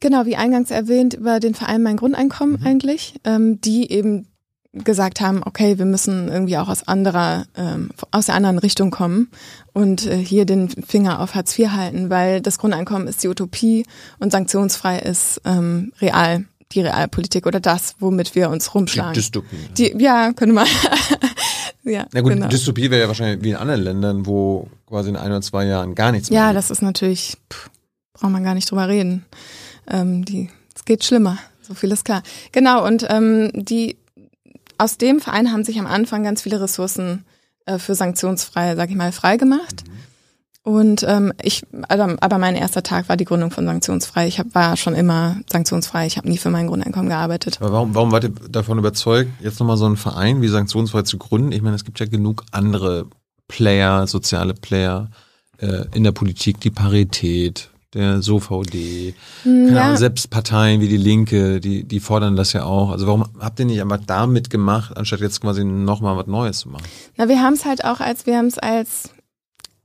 genau, 0.00 0.26
wie 0.26 0.36
eingangs 0.36 0.70
erwähnt, 0.70 1.14
über 1.14 1.40
den 1.40 1.54
Verein 1.54 1.82
Mein 1.82 1.96
Grundeinkommen 1.96 2.60
mhm. 2.60 2.66
eigentlich, 2.66 3.14
ähm, 3.24 3.60
die 3.60 3.90
eben 3.90 4.28
gesagt 4.72 5.20
haben, 5.20 5.42
okay, 5.44 5.78
wir 5.78 5.86
müssen 5.86 6.28
irgendwie 6.28 6.58
auch 6.58 6.68
aus 6.68 6.86
anderer, 6.86 7.46
ähm, 7.56 7.90
aus 8.10 8.26
der 8.26 8.34
anderen 8.34 8.58
Richtung 8.58 8.90
kommen 8.90 9.30
und 9.72 10.06
äh, 10.06 10.16
hier 10.16 10.44
den 10.44 10.68
Finger 10.68 11.20
auf 11.20 11.34
Hartz 11.34 11.58
IV 11.58 11.70
halten, 11.70 12.10
weil 12.10 12.40
das 12.40 12.58
Grundeinkommen 12.58 13.08
ist 13.08 13.22
die 13.22 13.28
Utopie 13.28 13.86
und 14.18 14.32
sanktionsfrei 14.32 14.98
ist 14.98 15.40
ähm, 15.44 15.92
real 16.00 16.44
die 16.72 16.80
Realpolitik 16.80 17.46
oder 17.46 17.60
das, 17.60 17.94
womit 18.00 18.34
wir 18.34 18.50
uns 18.50 18.74
rumschlagen. 18.74 19.14
Die 19.14 19.20
Dystopie. 19.20 19.56
Die, 19.78 20.02
ja, 20.02 20.32
könnte 20.32 20.54
man. 20.54 20.66
ja, 21.84 22.06
Na 22.12 22.20
gut, 22.20 22.32
genau. 22.32 22.48
Dystopie 22.48 22.90
wäre 22.90 23.02
ja 23.02 23.08
wahrscheinlich 23.08 23.44
wie 23.44 23.50
in 23.50 23.56
anderen 23.56 23.82
Ländern, 23.82 24.26
wo 24.26 24.68
quasi 24.86 25.10
in 25.10 25.16
ein 25.16 25.30
oder 25.30 25.42
zwei 25.42 25.64
Jahren 25.64 25.94
gar 25.94 26.12
nichts 26.12 26.28
mehr 26.28 26.40
Ja, 26.40 26.46
gibt. 26.48 26.58
das 26.58 26.70
ist 26.70 26.82
natürlich, 26.82 27.36
pff, 27.52 27.70
braucht 28.14 28.32
man 28.32 28.42
gar 28.42 28.54
nicht 28.54 28.70
drüber 28.70 28.88
reden. 28.88 29.24
Ähm, 29.88 30.24
die, 30.24 30.50
es 30.74 30.84
geht 30.84 31.04
schlimmer, 31.04 31.38
so 31.62 31.74
viel 31.74 31.92
ist 31.92 32.04
klar. 32.04 32.22
Genau, 32.52 32.84
und 32.84 33.06
ähm, 33.08 33.50
die 33.54 33.96
aus 34.78 34.98
dem 34.98 35.20
Verein 35.20 35.52
haben 35.52 35.64
sich 35.64 35.78
am 35.78 35.86
Anfang 35.86 36.22
ganz 36.22 36.42
viele 36.42 36.60
Ressourcen 36.60 37.24
äh, 37.64 37.78
für 37.78 37.94
sanktionsfrei, 37.94 38.76
sag 38.76 38.90
ich 38.90 38.96
mal, 38.96 39.12
freigemacht. 39.12 39.84
Und 40.62 41.04
ähm, 41.06 41.32
ich, 41.40 41.62
also, 41.88 42.16
aber 42.20 42.38
mein 42.38 42.56
erster 42.56 42.82
Tag 42.82 43.08
war 43.08 43.16
die 43.16 43.24
Gründung 43.24 43.52
von 43.52 43.66
Sanktionsfrei. 43.66 44.26
Ich 44.26 44.40
hab, 44.40 44.52
war 44.52 44.76
schon 44.76 44.96
immer 44.96 45.36
sanktionsfrei. 45.48 46.08
Ich 46.08 46.16
habe 46.16 46.28
nie 46.28 46.38
für 46.38 46.50
mein 46.50 46.66
Grundeinkommen 46.66 47.08
gearbeitet. 47.08 47.58
Aber 47.60 47.70
warum, 47.70 47.94
warum 47.94 48.10
wart 48.10 48.24
ihr 48.24 48.32
davon 48.50 48.76
überzeugt, 48.76 49.30
jetzt 49.40 49.60
nochmal 49.60 49.76
so 49.76 49.86
einen 49.86 49.96
Verein 49.96 50.42
wie 50.42 50.48
Sanktionsfrei 50.48 51.02
zu 51.02 51.18
gründen? 51.18 51.52
Ich 51.52 51.62
meine, 51.62 51.76
es 51.76 51.84
gibt 51.84 52.00
ja 52.00 52.06
genug 52.06 52.42
andere 52.50 53.06
Player, 53.46 54.08
soziale 54.08 54.54
Player 54.54 55.08
äh, 55.58 55.84
in 55.94 56.02
der 56.02 56.10
Politik, 56.10 56.60
die 56.60 56.72
Parität, 56.72 57.70
der 57.94 58.20
SOVD, 58.22 59.14
keine 59.44 59.72
ja. 59.72 59.84
Ahnung, 59.84 59.96
selbst 59.96 60.30
Parteien 60.30 60.80
wie 60.80 60.88
die 60.88 60.96
Linke, 60.96 61.60
die, 61.60 61.84
die 61.84 62.00
fordern 62.00 62.36
das 62.36 62.52
ja 62.52 62.64
auch. 62.64 62.90
Also 62.90 63.06
warum 63.06 63.24
habt 63.38 63.58
ihr 63.58 63.66
nicht 63.66 63.80
einfach 63.80 64.00
damit 64.06 64.50
gemacht, 64.50 64.96
anstatt 64.96 65.20
jetzt 65.20 65.40
quasi 65.40 65.64
nochmal 65.64 66.16
was 66.16 66.26
Neues 66.26 66.58
zu 66.58 66.68
machen? 66.68 66.84
Na, 67.16 67.28
wir 67.28 67.40
haben 67.40 67.54
es 67.54 67.64
halt 67.64 67.84
auch 67.84 68.00
als, 68.00 68.26
wir 68.26 68.36
haben 68.36 68.46
es 68.46 68.58
als 68.58 69.10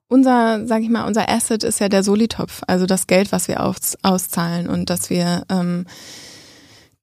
unser, 0.08 0.68
sag 0.68 0.82
ich 0.82 0.90
mal, 0.90 1.08
unser 1.08 1.30
Asset 1.30 1.64
ist 1.64 1.80
ja 1.80 1.88
der 1.88 2.04
Solitopf, 2.04 2.64
also 2.68 2.86
das 2.86 3.08
Geld, 3.08 3.32
was 3.32 3.48
wir 3.48 3.64
aus, 3.64 3.98
auszahlen 4.02 4.68
und 4.68 4.90
dass 4.90 5.10
wir, 5.10 5.44
ähm, 5.50 5.86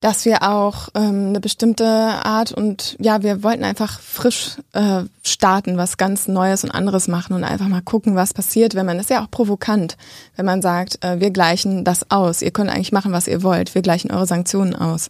dass 0.01 0.25
wir 0.25 0.43
auch 0.49 0.89
ähm, 0.95 1.29
eine 1.29 1.41
bestimmte 1.41 1.85
Art 1.85 2.53
und 2.53 2.97
ja, 3.01 3.23
wir 3.23 3.43
wollten 3.43 3.65
einfach 3.65 3.99
frisch 4.01 4.57
äh, 4.73 5.03
starten, 5.25 5.77
was 5.77 5.97
ganz 5.97 6.29
Neues 6.29 6.63
und 6.63 6.71
anderes 6.71 7.09
machen 7.09 7.35
und 7.35 7.43
einfach 7.43 7.67
mal 7.67 7.83
gucken, 7.83 8.15
was 8.15 8.33
passiert, 8.33 8.77
wenn 8.77 8.87
man, 8.87 8.97
das 8.97 9.07
ist 9.07 9.11
ja 9.11 9.25
auch 9.25 9.31
provokant, 9.31 9.97
wenn 10.37 10.47
man 10.47 10.63
sagt, 10.63 11.05
äh, 11.05 11.19
wir 11.19 11.31
gleichen 11.31 11.85
das 11.85 12.11
aus, 12.11 12.43
ihr 12.43 12.53
könnt 12.53 12.71
eigentlich 12.71 12.93
machen, 12.93 13.13
was 13.13 13.27
ihr 13.27 13.43
wollt, 13.43 13.75
wir 13.75 13.83
gleichen 13.83 14.13
eure 14.13 14.27
Sanktionen 14.27 14.77
aus. 14.77 15.09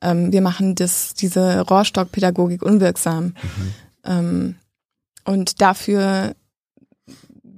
Ähm, 0.00 0.32
wir 0.32 0.42
machen 0.42 0.76
das, 0.76 1.14
diese 1.14 1.62
Rohrstockpädagogik 1.62 2.62
unwirksam. 2.62 3.24
Mhm. 3.24 3.34
Ähm, 4.04 4.54
und 5.24 5.60
dafür 5.60 6.34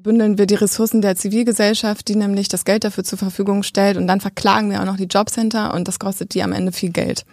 bündeln 0.02 0.38
wir 0.38 0.46
die 0.46 0.54
Ressourcen 0.54 1.02
der 1.02 1.16
Zivilgesellschaft, 1.16 2.08
die 2.08 2.16
nämlich 2.16 2.48
das 2.48 2.64
Geld 2.64 2.84
dafür 2.84 3.04
zur 3.04 3.18
Verfügung 3.18 3.62
stellt 3.62 3.96
und 3.96 4.06
dann 4.06 4.20
verklagen 4.20 4.70
wir 4.70 4.80
auch 4.80 4.86
noch 4.86 4.96
die 4.96 5.04
Jobcenter 5.04 5.74
und 5.74 5.88
das 5.88 5.98
kostet 5.98 6.34
die 6.34 6.42
am 6.42 6.52
Ende 6.52 6.72
viel 6.72 6.90
Geld. 6.90 7.24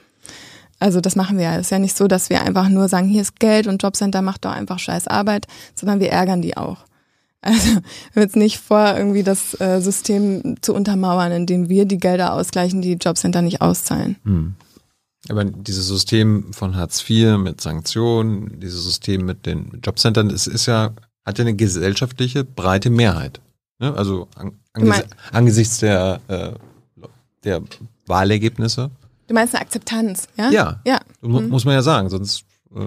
Also 0.80 1.02
das 1.02 1.16
machen 1.16 1.38
wir 1.38 1.46
ja. 1.46 1.56
Es 1.56 1.68
ist 1.68 1.72
ja 1.72 1.80
nicht 1.80 1.98
so, 1.98 2.08
dass 2.08 2.30
wir 2.30 2.42
einfach 2.42 2.70
nur 2.70 2.88
sagen, 2.88 3.08
hier 3.08 3.22
ist 3.22 3.40
Geld 3.40 3.68
und 3.68 3.84
Jobcenter 3.84 4.22
macht 4.22 4.46
doch 4.46 4.52
einfach 4.52 4.80
scheiß 4.80 5.08
Arbeit, 5.08 5.48
sondern 5.76 6.00
wir 6.00 6.12
ärgern 6.12 6.42
die 6.42 6.58
auch. 6.58 6.78
Also 7.42 7.80
wir 8.14 8.24
jetzt 8.24 8.36
nicht 8.36 8.58
vor, 8.58 8.98
irgendwie 8.98 9.24
das 9.24 9.58
äh, 9.62 9.80
System 9.80 10.58
zu 10.62 10.74
untermauern, 10.74 11.32
indem 11.32 11.70
wir 11.70 11.86
die 11.86 11.98
Gelder 11.98 12.34
ausgleichen, 12.34 12.82
die 12.82 12.96
Jobcenter 12.96 13.42
nicht 13.42 13.62
auszahlen. 13.62 14.18
Hm. 14.26 14.56
Aber 15.30 15.46
dieses 15.46 15.88
System 15.88 16.52
von 16.52 16.76
Hartz 16.76 17.02
IV 17.10 17.38
mit 17.38 17.62
Sanktionen, 17.62 18.60
dieses 18.60 18.84
System 18.84 19.26
mit 19.26 19.46
den 19.46 19.80
Jobcentern, 19.82 20.28
das 20.28 20.48
ist 20.48 20.66
ja 20.66 20.92
hat 21.30 21.38
ja 21.38 21.44
eine 21.44 21.56
gesellschaftliche 21.56 22.44
breite 22.44 22.90
Mehrheit. 22.90 23.40
Ne? 23.80 23.94
Also 23.96 24.28
an, 24.36 24.60
angesi 24.74 25.04
angesichts 25.32 25.78
der, 25.80 26.20
äh, 26.28 26.52
der 27.44 27.62
Wahlergebnisse. 28.08 28.92
Du 29.28 29.34
meinst 29.34 29.54
eine 29.54 29.62
Akzeptanz, 29.62 30.28
ja? 30.38 30.50
Ja, 30.50 30.82
ja. 30.86 31.00
Mu 31.22 31.40
mhm. 31.40 31.50
muss 31.50 31.66
man 31.66 31.76
ja 31.76 31.84
sagen, 31.84 32.10
sonst 32.10 32.46
äh, 32.76 32.80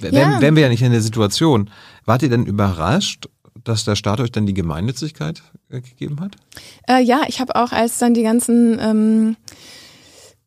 wären, 0.00 0.14
ja. 0.14 0.40
wären 0.40 0.56
wir 0.56 0.62
ja 0.62 0.68
nicht 0.70 0.82
in 0.82 0.92
der 0.92 1.02
Situation. 1.02 1.70
Wart 2.06 2.22
ihr 2.22 2.30
denn 2.30 2.46
überrascht, 2.46 3.28
dass 3.62 3.84
der 3.84 3.94
Staat 3.94 4.20
euch 4.20 4.32
dann 4.32 4.46
die 4.46 4.54
Gemeinnützigkeit 4.54 5.42
äh, 5.68 5.82
gegeben 5.82 6.20
hat? 6.20 6.36
Äh, 6.88 7.02
ja, 7.02 7.22
ich 7.28 7.40
habe 7.40 7.56
auch, 7.56 7.72
als 7.72 7.98
dann 7.98 8.14
die 8.14 8.22
ganzen 8.22 8.78
ähm, 8.80 9.36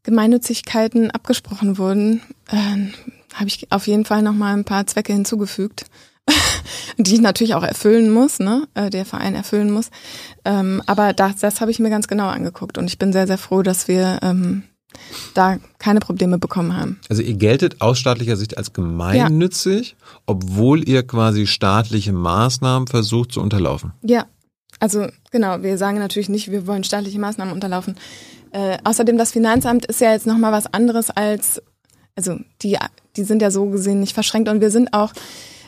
Gemeinnützigkeiten 0.01 1.11
abgesprochen 1.11 1.78
wurden, 1.78 2.22
äh, 2.47 3.36
habe 3.36 3.47
ich 3.47 3.72
auf 3.72 3.86
jeden 3.86 4.05
Fall 4.05 4.24
noch 4.24 4.34
mal 4.34 4.53
ein 4.57 4.66
paar 4.66 4.88
Zwecke 4.88 5.14
hinzugefügt. 5.14 5.86
die 6.98 7.16
ich 7.16 7.22
natürlich 7.22 7.56
auch 7.56 7.64
erfüllen 7.64 8.12
muss, 8.12 8.40
ne, 8.40 8.68
äh, 8.74 8.90
der 8.90 9.06
Verein 9.06 9.36
erfüllen 9.36 9.72
muss. 9.72 9.90
Ähm, 10.46 10.82
aber 10.86 11.14
das, 11.14 11.38
das 11.38 11.62
habe 11.62 11.72
ich 11.72 11.80
mir 11.80 11.90
ganz 11.90 12.08
genau 12.08 12.28
angeguckt 12.28 12.78
und 12.78 12.86
ich 12.86 12.98
bin 12.98 13.14
sehr, 13.14 13.28
sehr 13.28 13.38
froh, 13.38 13.62
dass 13.62 13.88
wir 13.88 14.20
ähm, 14.22 14.64
da 15.34 15.58
keine 15.80 16.00
Probleme 16.00 16.38
bekommen 16.38 16.76
haben. 16.76 17.00
Also 17.10 17.22
ihr 17.22 17.34
geltet 17.34 17.82
aus 17.82 18.00
staatlicher 18.00 18.38
Sicht 18.38 18.58
als 18.58 18.74
gemeinnützig, 18.74 19.96
ja. 20.00 20.08
obwohl 20.26 20.88
ihr 20.88 21.06
quasi 21.06 21.48
staatliche 21.48 22.14
Maßnahmen 22.14 22.88
versucht 22.88 23.32
zu 23.32 23.42
unterlaufen. 23.42 23.94
Ja, 24.02 24.26
also 24.80 25.08
genau, 25.32 25.62
wir 25.62 25.78
sagen 25.78 26.00
natürlich 26.00 26.30
nicht, 26.30 26.52
wir 26.52 26.68
wollen 26.68 26.84
staatliche 26.84 27.20
Maßnahmen 27.20 27.54
unterlaufen. 27.54 27.96
Äh, 28.52 28.78
außerdem 28.84 29.18
das 29.18 29.32
Finanzamt 29.32 29.86
ist 29.86 30.02
ja 30.02 30.12
jetzt 30.12 30.28
nochmal 30.28 30.52
was 30.52 30.72
anderes 30.74 31.10
als, 31.10 31.62
also 32.16 32.38
die, 32.62 32.78
die 33.16 33.24
sind 33.24 33.42
ja 33.42 33.50
so 33.50 33.70
gesehen 33.70 34.00
nicht 34.00 34.14
verschränkt 34.14 34.50
und 34.50 34.62
wir 34.62 34.70
sind 34.70 34.94
auch 34.94 35.14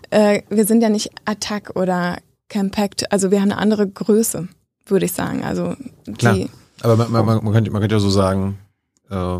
äh, 0.09 0.41
wir 0.49 0.65
sind 0.65 0.81
ja 0.81 0.89
nicht 0.89 1.11
Attack 1.25 1.75
oder 1.75 2.17
Campact, 2.49 3.11
also 3.11 3.31
wir 3.31 3.41
haben 3.41 3.51
eine 3.51 3.59
andere 3.59 3.87
Größe, 3.87 4.47
würde 4.85 5.05
ich 5.05 5.13
sagen. 5.13 5.43
Also 5.43 5.75
Klar. 6.17 6.37
Aber 6.81 6.95
man, 6.97 7.11
man, 7.25 7.43
man, 7.43 7.53
könnte, 7.53 7.71
man 7.71 7.81
könnte 7.81 7.95
ja 7.95 7.99
so 7.99 8.09
sagen, 8.09 8.59
äh, 9.09 9.39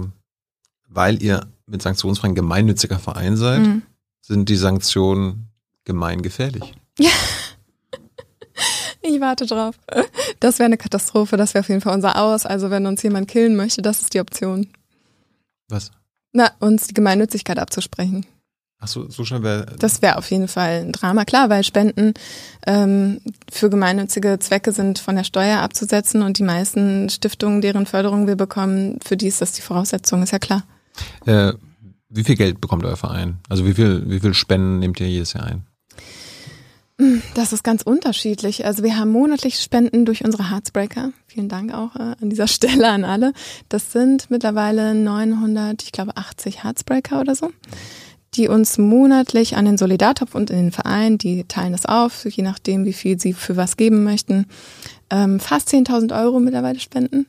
weil 0.88 1.22
ihr 1.22 1.48
mit 1.68 1.82
sanktionsfreien 1.82 2.36
gemeinnütziger 2.36 3.00
Verein 3.00 3.38
seid, 3.38 3.62
mhm. 3.62 3.82
sind 4.22 4.50
die 4.50 4.56
Sanktionen 4.56 5.50
gemeingefährlich. 5.84 6.74
Ja. 7.00 7.12
Ich 9.08 9.22
warte 9.22 9.46
drauf. 9.46 9.76
Das 10.40 10.58
wäre 10.58 10.66
eine 10.66 10.78
Katastrophe, 10.78 11.38
das 11.38 11.54
wäre 11.54 11.62
auf 11.64 11.70
jeden 11.70 11.82
Fall 11.82 11.94
unser 11.94 12.20
Aus. 12.20 12.46
Also 12.46 12.72
wenn 12.72 12.88
uns 12.88 13.04
jemand 13.04 13.28
killen 13.28 13.56
möchte, 13.56 13.82
das 13.84 14.02
ist 14.02 14.14
die 14.14 14.20
Option. 14.20 14.68
Was? 15.70 15.92
Na, 16.34 16.52
uns 16.60 16.88
die 16.88 16.94
Gemeinnützigkeit 16.94 17.60
abzusprechen. 17.60 18.26
Ach 18.80 18.88
so, 18.88 19.10
so 19.10 19.24
schnell 19.24 19.42
wäre. 19.42 19.76
Das 19.80 20.02
wäre 20.02 20.18
auf 20.18 20.30
jeden 20.30 20.48
Fall 20.48 20.82
ein 20.82 20.92
Drama, 20.92 21.26
klar, 21.26 21.50
weil 21.50 21.64
Spenden 21.64 22.14
ähm, 22.68 23.22
für 23.52 23.70
gemeinnützige 23.70 24.38
Zwecke 24.40 24.72
sind 24.72 25.00
von 25.00 25.16
der 25.16 25.24
Steuer 25.24 25.60
abzusetzen 25.60 26.22
und 26.22 26.38
die 26.38 26.44
meisten 26.44 27.10
Stiftungen, 27.10 27.62
deren 27.62 27.86
Förderung 27.86 28.28
wir 28.28 28.36
bekommen, 28.36 29.00
für 29.04 29.18
die 29.18 29.28
ist 29.28 29.42
das 29.42 29.54
die 29.54 29.62
Voraussetzung, 29.62 30.24
ist 30.24 30.32
ja 30.32 30.40
klar. 30.40 30.64
Äh, 31.26 31.54
wie 32.10 32.24
viel 32.24 32.36
Geld 32.36 32.62
bekommt 32.62 32.86
euer 32.86 32.98
Verein? 32.98 33.38
Also 33.50 33.66
wie 33.66 33.74
viel, 33.74 34.10
wie 34.10 34.20
viel 34.20 34.34
Spenden 34.34 34.80
nehmt 34.80 35.00
ihr 35.00 35.10
jedes 35.10 35.34
Jahr 35.34 35.46
ein? 35.46 35.66
Das 37.34 37.52
ist 37.52 37.64
ganz 37.64 37.82
unterschiedlich. 37.82 38.66
Also 38.66 38.82
wir 38.82 38.98
haben 38.98 39.12
monatlich 39.12 39.60
Spenden 39.60 40.06
durch 40.06 40.24
unsere 40.24 40.50
Heartsbreaker. 40.50 41.12
Vielen 41.28 41.50
Dank 41.50 41.74
auch 41.74 41.96
äh, 41.98 42.16
an 42.22 42.30
dieser 42.30 42.48
Stelle 42.48 42.90
an 42.90 43.04
alle. 43.04 43.34
Das 43.68 43.92
sind 43.92 44.32
mittlerweile 44.32 44.96
900, 44.96 45.84
ich 45.84 45.92
glaube 45.92 46.16
80 46.16 46.64
Heartsbreaker 46.64 47.20
oder 47.20 47.36
so, 47.36 47.52
die 48.36 48.48
uns 48.48 48.78
monatlich 48.78 49.56
an 49.58 49.66
den 49.66 49.78
Solidartopf 49.78 50.36
und 50.36 50.50
in 50.50 50.58
den 50.58 50.72
Verein, 50.72 51.18
die 51.18 51.46
teilen 51.46 51.72
das 51.72 51.86
auf, 51.86 52.26
je 52.26 52.44
nachdem, 52.44 52.86
wie 52.86 52.94
viel 52.94 53.20
sie 53.20 53.34
für 53.34 53.56
was 53.56 53.78
geben 53.78 54.04
möchten, 54.04 54.46
ähm, 55.10 55.40
fast 55.40 55.70
10.000 55.70 56.18
Euro 56.18 56.40
mittlerweile 56.40 56.80
spenden. 56.80 57.28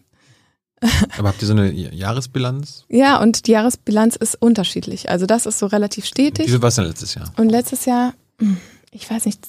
Aber 1.19 1.29
habt 1.29 1.41
ihr 1.41 1.49
so 1.49 1.55
eine 1.55 1.73
Jahresbilanz? 1.73 2.85
Ja, 2.89 3.21
und 3.21 3.47
die 3.47 3.53
Jahresbilanz 3.53 4.17
ist 4.17 4.35
unterschiedlich. 4.41 5.09
Also 5.09 5.27
das 5.27 5.47
ist 5.47 5.59
so 5.59 5.67
relativ 5.67 6.05
stetig. 6.05 6.47
Wie 6.47 6.51
viel 6.51 6.63
war 6.63 6.69
es 6.69 6.75
denn 6.75 6.85
letztes 6.85 7.15
Jahr? 7.15 7.33
Und 7.37 7.49
letztes 7.49 7.87
Jahr, 7.87 8.13
hm, 8.39 8.59
ich 8.91 9.11
weiß 9.11 9.25
nicht, 9.25 9.41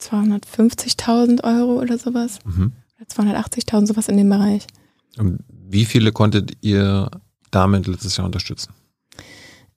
250.000 0.00 1.42
Euro 1.44 1.80
oder 1.80 1.98
sowas. 1.98 2.38
Mhm. 2.44 2.72
Oder 2.96 3.06
280.000, 3.08 3.86
sowas 3.86 4.08
in 4.08 4.16
dem 4.16 4.28
Bereich. 4.28 4.66
Und 5.18 5.40
wie 5.48 5.84
viele 5.84 6.12
konntet 6.12 6.52
ihr 6.60 7.10
damit 7.50 7.86
letztes 7.86 8.16
Jahr 8.16 8.26
unterstützen? 8.26 8.72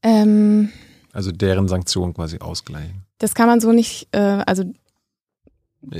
Ähm, 0.04 0.70
Also 1.14 1.32
deren 1.32 1.68
Sanktionen 1.68 2.14
quasi 2.14 2.40
ausgleichen. 2.40 3.04
das 3.20 3.34
kann 3.36 3.48
man 3.48 3.60
so 3.62 3.72
nicht, 3.72 4.08
äh, 4.12 4.20
also 4.46 4.64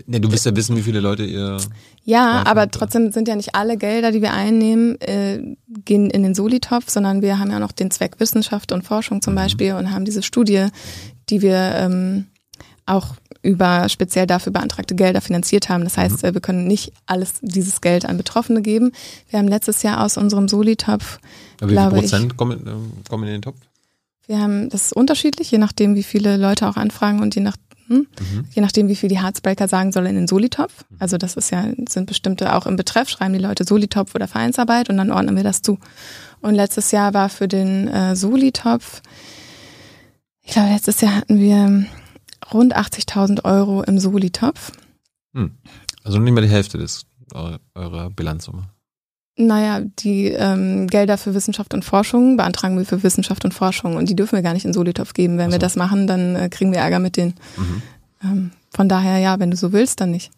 Ne, 0.06 0.22
du 0.22 0.32
wirst 0.32 0.46
ja 0.46 0.56
wissen, 0.56 0.78
wie 0.78 0.82
viele 0.82 1.02
Leute 1.02 1.26
ihr. 1.26 1.58
ja, 2.06 2.44
aber 2.46 2.72
trotzdem 2.72 3.12
sind 3.12 3.28
ja 3.28 3.36
nicht 3.36 3.54
alle 3.54 3.76
Gelder, 3.76 4.14
die 4.14 4.22
wir 4.22 4.32
einnehmen, 4.32 4.96
äh, 5.02 5.58
gehen 5.84 6.10
in 6.10 6.24
den 6.24 6.34
Solitopf, 6.36 6.90
sondern 6.90 7.22
wir 7.22 7.38
haben 7.38 7.52
ja 7.52 7.60
noch 7.60 7.74
den 7.74 7.92
Zweck 7.92 8.18
Wissenschaft 8.22 8.72
und 8.72 8.84
Forschung 8.84 9.22
zum 9.22 9.34
Mhm. 9.34 9.38
Beispiel 9.40 9.74
und 9.74 9.92
haben 9.92 10.06
diese 10.06 10.24
Studie, 10.24 10.68
die 11.30 11.42
wir 11.42 11.58
ähm, 11.76 12.28
auch 12.86 13.16
über 13.42 13.90
speziell 13.90 14.26
dafür 14.26 14.54
beantragte 14.54 14.96
Gelder 14.96 15.20
finanziert 15.20 15.68
haben. 15.68 15.84
Das 15.84 15.98
heißt, 15.98 16.24
äh, 16.24 16.34
wir 16.34 16.40
können 16.40 16.66
nicht 16.66 16.94
alles 17.06 17.34
dieses 17.42 17.82
Geld 17.82 18.06
an 18.06 18.16
Betroffene 18.16 18.62
geben. 18.62 18.94
Wir 19.32 19.40
haben 19.40 19.50
letztes 19.50 19.84
Jahr 19.84 20.02
aus 20.06 20.16
unserem 20.16 20.48
Solitopf 20.48 21.20
Aber 21.60 21.70
wie 21.70 21.74
viel 21.74 21.76
Glaube 21.76 21.96
ich. 21.98 22.02
Prozent 22.04 22.38
kommen, 22.38 22.66
ähm, 22.66 22.92
kommen 23.10 23.24
in 23.26 23.32
den 23.34 23.42
Topf? 23.42 23.58
Wir 24.28 24.40
haben, 24.40 24.70
das 24.70 24.86
ist 24.88 24.94
unterschiedlich, 24.94 25.52
je 25.52 25.58
nachdem, 25.58 25.96
wie 25.96 26.04
viele 26.04 26.38
Leute 26.38 26.68
auch 26.70 26.78
anfragen 26.78 27.22
und 27.22 27.36
je 27.36 27.42
nach, 27.42 27.58
hm, 27.88 28.08
Mhm. 28.20 28.46
je 28.52 28.62
nachdem, 28.62 28.88
wie 28.88 28.96
viel 28.96 29.10
die 29.10 29.22
Heartsbreaker 29.22 29.68
sagen 29.68 29.92
sollen 29.92 30.06
in 30.08 30.16
den 30.16 30.28
Solitopf. 30.28 30.86
Also 31.00 31.18
das 31.18 31.36
ist 31.36 31.50
ja, 31.52 31.66
sind 31.90 32.06
bestimmte, 32.06 32.56
auch 32.56 32.66
im 32.66 32.78
Betreff 32.78 33.10
schreiben 33.10 33.34
die 33.34 33.40
Leute 33.40 33.66
Solitopf 33.66 34.16
oder 34.16 34.28
Vereinsarbeit 34.30 34.90
und 34.90 34.98
dann 34.98 35.12
ordnen 35.12 35.36
wir 35.36 35.44
das 35.44 35.62
zu. 35.62 35.78
Und 36.42 36.56
letztes 36.56 36.92
Jahr 36.92 37.14
war 37.14 37.28
für 37.30 37.48
den 37.48 37.88
äh, 37.90 38.16
Solitopf, 38.16 39.02
ich 40.46 40.52
glaube, 40.54 40.70
letztes 40.74 41.00
Jahr 41.02 41.16
hatten 41.16 41.40
wir 41.40 41.86
rund 42.54 42.76
80.000 42.76 43.46
Euro 43.46 43.82
im 43.84 43.98
Solitopf. 44.00 44.72
Also 46.04 46.20
nicht 46.20 46.34
mal 46.34 46.42
die 46.42 46.50
Hälfte 46.50 46.78
des 46.78 47.06
eurer 47.34 48.10
Bilanzsumme. 48.10 48.64
Naja, 49.36 49.82
die 49.82 50.28
ähm, 50.28 50.86
Gelder 50.86 51.18
für 51.18 51.34
Wissenschaft 51.34 51.74
und 51.74 51.84
Forschung 51.84 52.38
beantragen 52.38 52.78
wir 52.78 52.86
für 52.86 53.02
Wissenschaft 53.02 53.44
und 53.46 53.54
Forschung 53.54 53.96
und 53.96 54.08
die 54.08 54.16
dürfen 54.16 54.36
wir 54.36 54.44
gar 54.44 54.54
nicht 54.54 54.66
in 54.66 54.74
Solitopf 54.74 55.14
geben. 55.14 55.40
Wenn 55.40 55.48
Ach 55.48 55.54
wir 55.54 55.56
so. 55.56 55.60
das 55.60 55.76
machen, 55.76 56.06
dann 56.06 56.36
äh, 56.36 56.50
kriegen 56.50 56.72
wir 56.72 56.80
Ärger 56.80 57.00
mit 57.00 57.18
denen. 57.18 57.34
Mhm. 57.58 57.82
Ähm, 58.24 58.52
von 58.70 58.88
daher, 58.88 59.18
ja, 59.18 59.40
wenn 59.40 59.50
du 59.50 59.58
so 59.58 59.72
willst, 59.74 60.02
dann 60.02 60.12
nicht. 60.12 60.32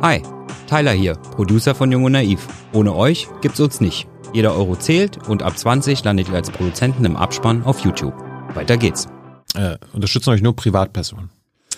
Hi, 0.00 0.22
Tyler 0.66 0.92
hier, 0.92 1.14
Producer 1.14 1.74
von 1.74 1.92
Jung 1.92 2.04
und 2.04 2.12
Naiv. 2.12 2.48
Ohne 2.72 2.94
euch 2.94 3.28
gibt's 3.42 3.60
uns 3.60 3.82
nicht. 3.82 4.08
Jeder 4.32 4.54
Euro 4.54 4.74
zählt 4.74 5.28
und 5.28 5.42
ab 5.42 5.58
20 5.58 6.02
landet 6.04 6.30
ihr 6.30 6.34
als 6.34 6.50
Produzenten 6.50 7.04
im 7.04 7.16
Abspann 7.16 7.64
auf 7.64 7.80
YouTube. 7.80 8.14
Weiter 8.54 8.78
geht's. 8.78 9.08
Äh, 9.54 9.76
unterstützen 9.92 10.30
euch 10.30 10.40
nur 10.40 10.56
Privatpersonen? 10.56 11.28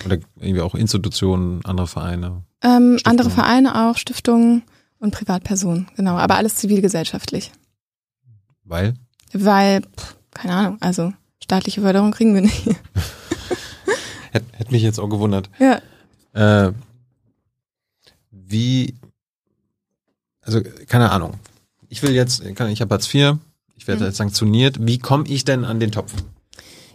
Oder 0.06 0.18
irgendwie 0.38 0.60
auch 0.60 0.76
Institutionen, 0.76 1.64
andere 1.64 1.88
Vereine? 1.88 2.44
Ähm, 2.62 2.98
andere 3.02 3.30
Vereine 3.30 3.88
auch, 3.88 3.98
Stiftungen 3.98 4.62
und 5.04 5.12
Privatpersonen, 5.12 5.86
genau, 5.96 6.16
aber 6.16 6.34
alles 6.36 6.56
zivilgesellschaftlich. 6.56 7.52
Weil? 8.64 8.94
Weil, 9.32 9.82
pff, 9.82 10.16
keine 10.32 10.54
Ahnung, 10.54 10.78
also 10.80 11.12
staatliche 11.42 11.82
Förderung 11.82 12.10
kriegen 12.10 12.34
wir 12.34 12.40
nicht. 12.42 12.66
Hätte 14.32 14.46
hätt 14.52 14.72
mich 14.72 14.82
jetzt 14.82 14.98
auch 14.98 15.08
gewundert. 15.08 15.48
ja. 15.60 15.80
Äh, 16.32 16.72
wie, 18.30 18.94
also 20.42 20.60
keine 20.88 21.10
Ahnung. 21.12 21.34
Ich 21.88 22.02
will 22.02 22.10
jetzt, 22.12 22.42
ich 22.44 22.58
habe 22.80 22.92
Hartz 22.94 23.06
IV, 23.14 23.36
ich 23.76 23.86
werde 23.86 24.00
Mhm. 24.00 24.06
jetzt 24.08 24.16
sanktioniert. 24.16 24.76
Wie 24.84 24.98
komme 24.98 25.24
ich 25.28 25.44
denn 25.44 25.64
an 25.64 25.78
den 25.80 25.92
Topf? 25.92 26.12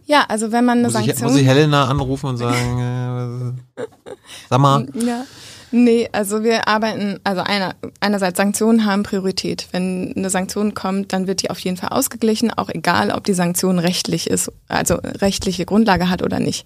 ja, 0.05 0.26
also 0.28 0.51
wenn 0.51 0.66
man 0.66 0.80
eine 0.80 0.88
Muss 0.88 0.99
ich, 0.99 1.05
Sanktion... 1.05 1.30
muss 1.32 1.39
ich 1.39 1.45
Helena 1.47 1.86
anrufen 1.86 2.26
und 2.32 2.38
sagen, 2.38 3.55
äh, 3.78 3.84
sag 4.49 4.60
mal, 4.60 4.88
Ja. 4.95 5.24
Nee, 5.72 6.09
also 6.11 6.43
wir 6.43 6.67
arbeiten, 6.67 7.20
also 7.24 7.41
einer, 7.41 7.76
einerseits 7.99 8.38
Sanktionen 8.38 8.86
haben 8.86 9.03
Priorität. 9.03 9.67
Wenn 9.72 10.13
eine 10.15 10.30
Sanktion 10.30 10.74
kommt, 10.74 11.13
dann 11.13 11.28
wird 11.28 11.43
die 11.43 11.51
auf 11.51 11.59
jeden 11.59 11.78
Fall 11.78 11.89
ausgeglichen, 11.89 12.51
auch 12.51 12.70
egal, 12.70 13.11
ob 13.11 13.24
die 13.24 13.34
Sanktion 13.34 13.78
rechtlich 13.78 14.30
ist, 14.30 14.51
also 14.67 14.95
rechtliche 14.95 15.65
Grundlage 15.65 16.09
hat 16.09 16.24
oder 16.24 16.39
nicht. 16.39 16.65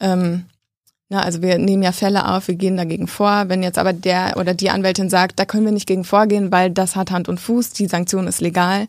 Ähm, 0.00 0.44
na, 1.08 1.22
also 1.22 1.40
wir 1.40 1.56
nehmen 1.56 1.82
ja 1.82 1.92
Fälle 1.92 2.28
auf, 2.28 2.48
wir 2.48 2.54
gehen 2.54 2.76
dagegen 2.76 3.08
vor. 3.08 3.44
Wenn 3.48 3.62
jetzt 3.62 3.78
aber 3.78 3.94
der 3.94 4.36
oder 4.36 4.52
die 4.52 4.68
Anwältin 4.68 5.08
sagt, 5.08 5.38
da 5.38 5.46
können 5.46 5.64
wir 5.64 5.72
nicht 5.72 5.86
gegen 5.86 6.04
vorgehen, 6.04 6.52
weil 6.52 6.70
das 6.70 6.96
hat 6.96 7.10
Hand 7.10 7.30
und 7.30 7.40
Fuß, 7.40 7.70
die 7.70 7.86
Sanktion 7.86 8.26
ist 8.26 8.42
legal, 8.42 8.86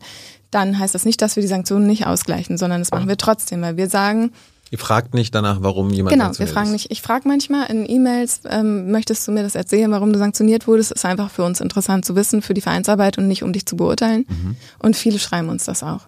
dann 0.50 0.78
heißt 0.78 0.94
das 0.94 1.06
nicht, 1.06 1.22
dass 1.22 1.36
wir 1.36 1.42
die 1.42 1.48
Sanktionen 1.48 1.86
nicht 1.86 2.06
ausgleichen, 2.06 2.58
sondern 2.58 2.80
das 2.80 2.90
machen 2.90 3.08
wir 3.08 3.16
trotzdem, 3.16 3.62
weil 3.62 3.78
wir 3.78 3.88
sagen, 3.88 4.32
ihr 4.70 4.78
fragt 4.78 5.14
nicht 5.14 5.34
danach, 5.34 5.58
warum 5.60 5.90
jemand 5.90 6.12
Genau, 6.12 6.24
wir 6.24 6.28
sanktioniert 6.28 6.54
fragen 6.54 6.66
ist. 6.68 6.72
nicht. 6.72 6.90
Ich 6.90 7.02
frage 7.02 7.28
manchmal 7.28 7.70
in 7.70 7.88
E-Mails, 7.88 8.42
ähm, 8.48 8.90
möchtest 8.90 9.26
du 9.26 9.32
mir 9.32 9.42
das 9.42 9.54
erzählen, 9.54 9.90
warum 9.90 10.12
du 10.12 10.18
sanktioniert 10.18 10.66
wurdest? 10.66 10.92
Ist 10.92 11.04
einfach 11.04 11.30
für 11.30 11.44
uns 11.44 11.60
interessant 11.60 12.04
zu 12.04 12.16
wissen, 12.16 12.40
für 12.40 12.54
die 12.54 12.60
Vereinsarbeit 12.60 13.18
und 13.18 13.28
nicht 13.28 13.42
um 13.42 13.52
dich 13.52 13.66
zu 13.66 13.76
beurteilen. 13.76 14.24
Mhm. 14.28 14.56
Und 14.78 14.96
viele 14.96 15.18
schreiben 15.18 15.48
uns 15.48 15.64
das 15.64 15.82
auch. 15.82 16.06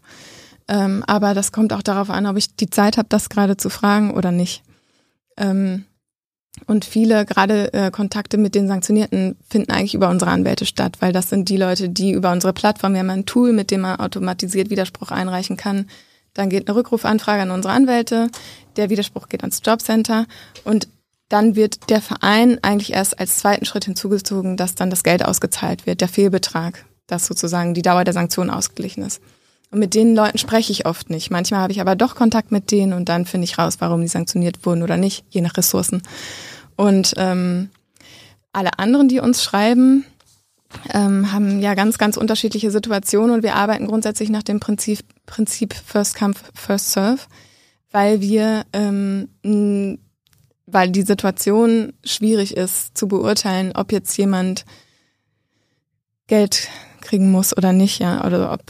Ähm, 0.68 1.02
aber 1.06 1.34
das 1.34 1.50
kommt 1.50 1.72
auch 1.72 1.82
darauf 1.82 2.08
an, 2.08 2.26
ob 2.26 2.36
ich 2.36 2.54
die 2.54 2.70
Zeit 2.70 2.96
habe, 2.96 3.08
das 3.08 3.28
gerade 3.28 3.56
zu 3.56 3.68
fragen 3.68 4.12
oder 4.12 4.30
nicht. 4.30 4.62
Ähm, 5.36 5.84
und 6.66 6.84
viele, 6.84 7.24
gerade 7.24 7.72
äh, 7.72 7.90
Kontakte 7.90 8.38
mit 8.38 8.54
den 8.54 8.68
Sanktionierten, 8.68 9.36
finden 9.48 9.72
eigentlich 9.72 9.94
über 9.94 10.08
unsere 10.08 10.30
Anwälte 10.30 10.66
statt, 10.66 10.98
weil 11.00 11.12
das 11.12 11.30
sind 11.30 11.48
die 11.48 11.56
Leute, 11.56 11.88
die 11.88 12.12
über 12.12 12.30
unsere 12.30 12.52
Plattform, 12.52 12.92
wir 12.92 13.00
haben 13.00 13.10
ein 13.10 13.26
Tool, 13.26 13.52
mit 13.52 13.70
dem 13.70 13.80
man 13.80 13.98
automatisiert 13.98 14.70
Widerspruch 14.70 15.10
einreichen 15.10 15.56
kann. 15.56 15.86
Dann 16.34 16.48
geht 16.48 16.68
eine 16.68 16.76
Rückrufanfrage 16.76 17.42
an 17.42 17.50
unsere 17.50 17.74
Anwälte, 17.74 18.28
der 18.76 18.90
Widerspruch 18.90 19.28
geht 19.28 19.42
ans 19.42 19.60
Jobcenter 19.64 20.26
und 20.64 20.88
dann 21.28 21.56
wird 21.56 21.88
der 21.88 22.02
Verein 22.02 22.58
eigentlich 22.62 22.92
erst 22.92 23.18
als 23.18 23.38
zweiten 23.38 23.64
Schritt 23.64 23.86
hinzugezogen, 23.86 24.56
dass 24.56 24.74
dann 24.74 24.90
das 24.90 25.02
Geld 25.02 25.24
ausgezahlt 25.24 25.86
wird, 25.86 26.02
der 26.02 26.08
Fehlbetrag, 26.08 26.84
dass 27.06 27.26
sozusagen 27.26 27.72
die 27.72 27.82
Dauer 27.82 28.04
der 28.04 28.12
Sanktion 28.12 28.50
ausgeglichen 28.50 29.02
ist. 29.02 29.22
Und 29.70 29.78
mit 29.78 29.94
den 29.94 30.14
Leuten 30.14 30.36
spreche 30.36 30.70
ich 30.70 30.84
oft 30.84 31.08
nicht. 31.08 31.30
Manchmal 31.30 31.60
habe 31.60 31.72
ich 31.72 31.80
aber 31.80 31.96
doch 31.96 32.14
Kontakt 32.14 32.52
mit 32.52 32.70
denen 32.70 32.92
und 32.92 33.08
dann 33.08 33.24
finde 33.24 33.46
ich 33.46 33.56
raus, 33.56 33.76
warum 33.78 34.02
die 34.02 34.08
sanktioniert 34.08 34.66
wurden 34.66 34.82
oder 34.82 34.98
nicht, 34.98 35.24
je 35.30 35.40
nach 35.40 35.56
Ressourcen. 35.56 36.02
Und 36.76 37.14
ähm, 37.16 37.70
alle 38.52 38.78
anderen, 38.78 39.08
die 39.08 39.20
uns 39.20 39.42
schreiben, 39.42 40.04
ähm, 40.92 41.32
haben 41.32 41.60
ja 41.60 41.74
ganz, 41.74 41.98
ganz 41.98 42.16
unterschiedliche 42.16 42.70
Situationen 42.70 43.34
und 43.34 43.42
wir 43.42 43.56
arbeiten 43.56 43.86
grundsätzlich 43.86 44.30
nach 44.30 44.42
dem 44.42 44.60
Prinzip, 44.60 45.00
Prinzip 45.26 45.74
First 45.74 46.16
Come, 46.16 46.34
First 46.54 46.92
Serve, 46.92 47.20
weil 47.90 48.20
wir, 48.20 48.64
ähm, 48.72 49.28
weil 50.66 50.90
die 50.90 51.02
Situation 51.02 51.92
schwierig 52.04 52.56
ist 52.56 52.96
zu 52.96 53.08
beurteilen, 53.08 53.72
ob 53.74 53.92
jetzt 53.92 54.16
jemand 54.16 54.64
Geld 56.26 56.68
kriegen 57.00 57.30
muss 57.30 57.56
oder 57.56 57.72
nicht, 57.72 57.98
ja, 57.98 58.24
oder 58.24 58.52
ob, 58.52 58.62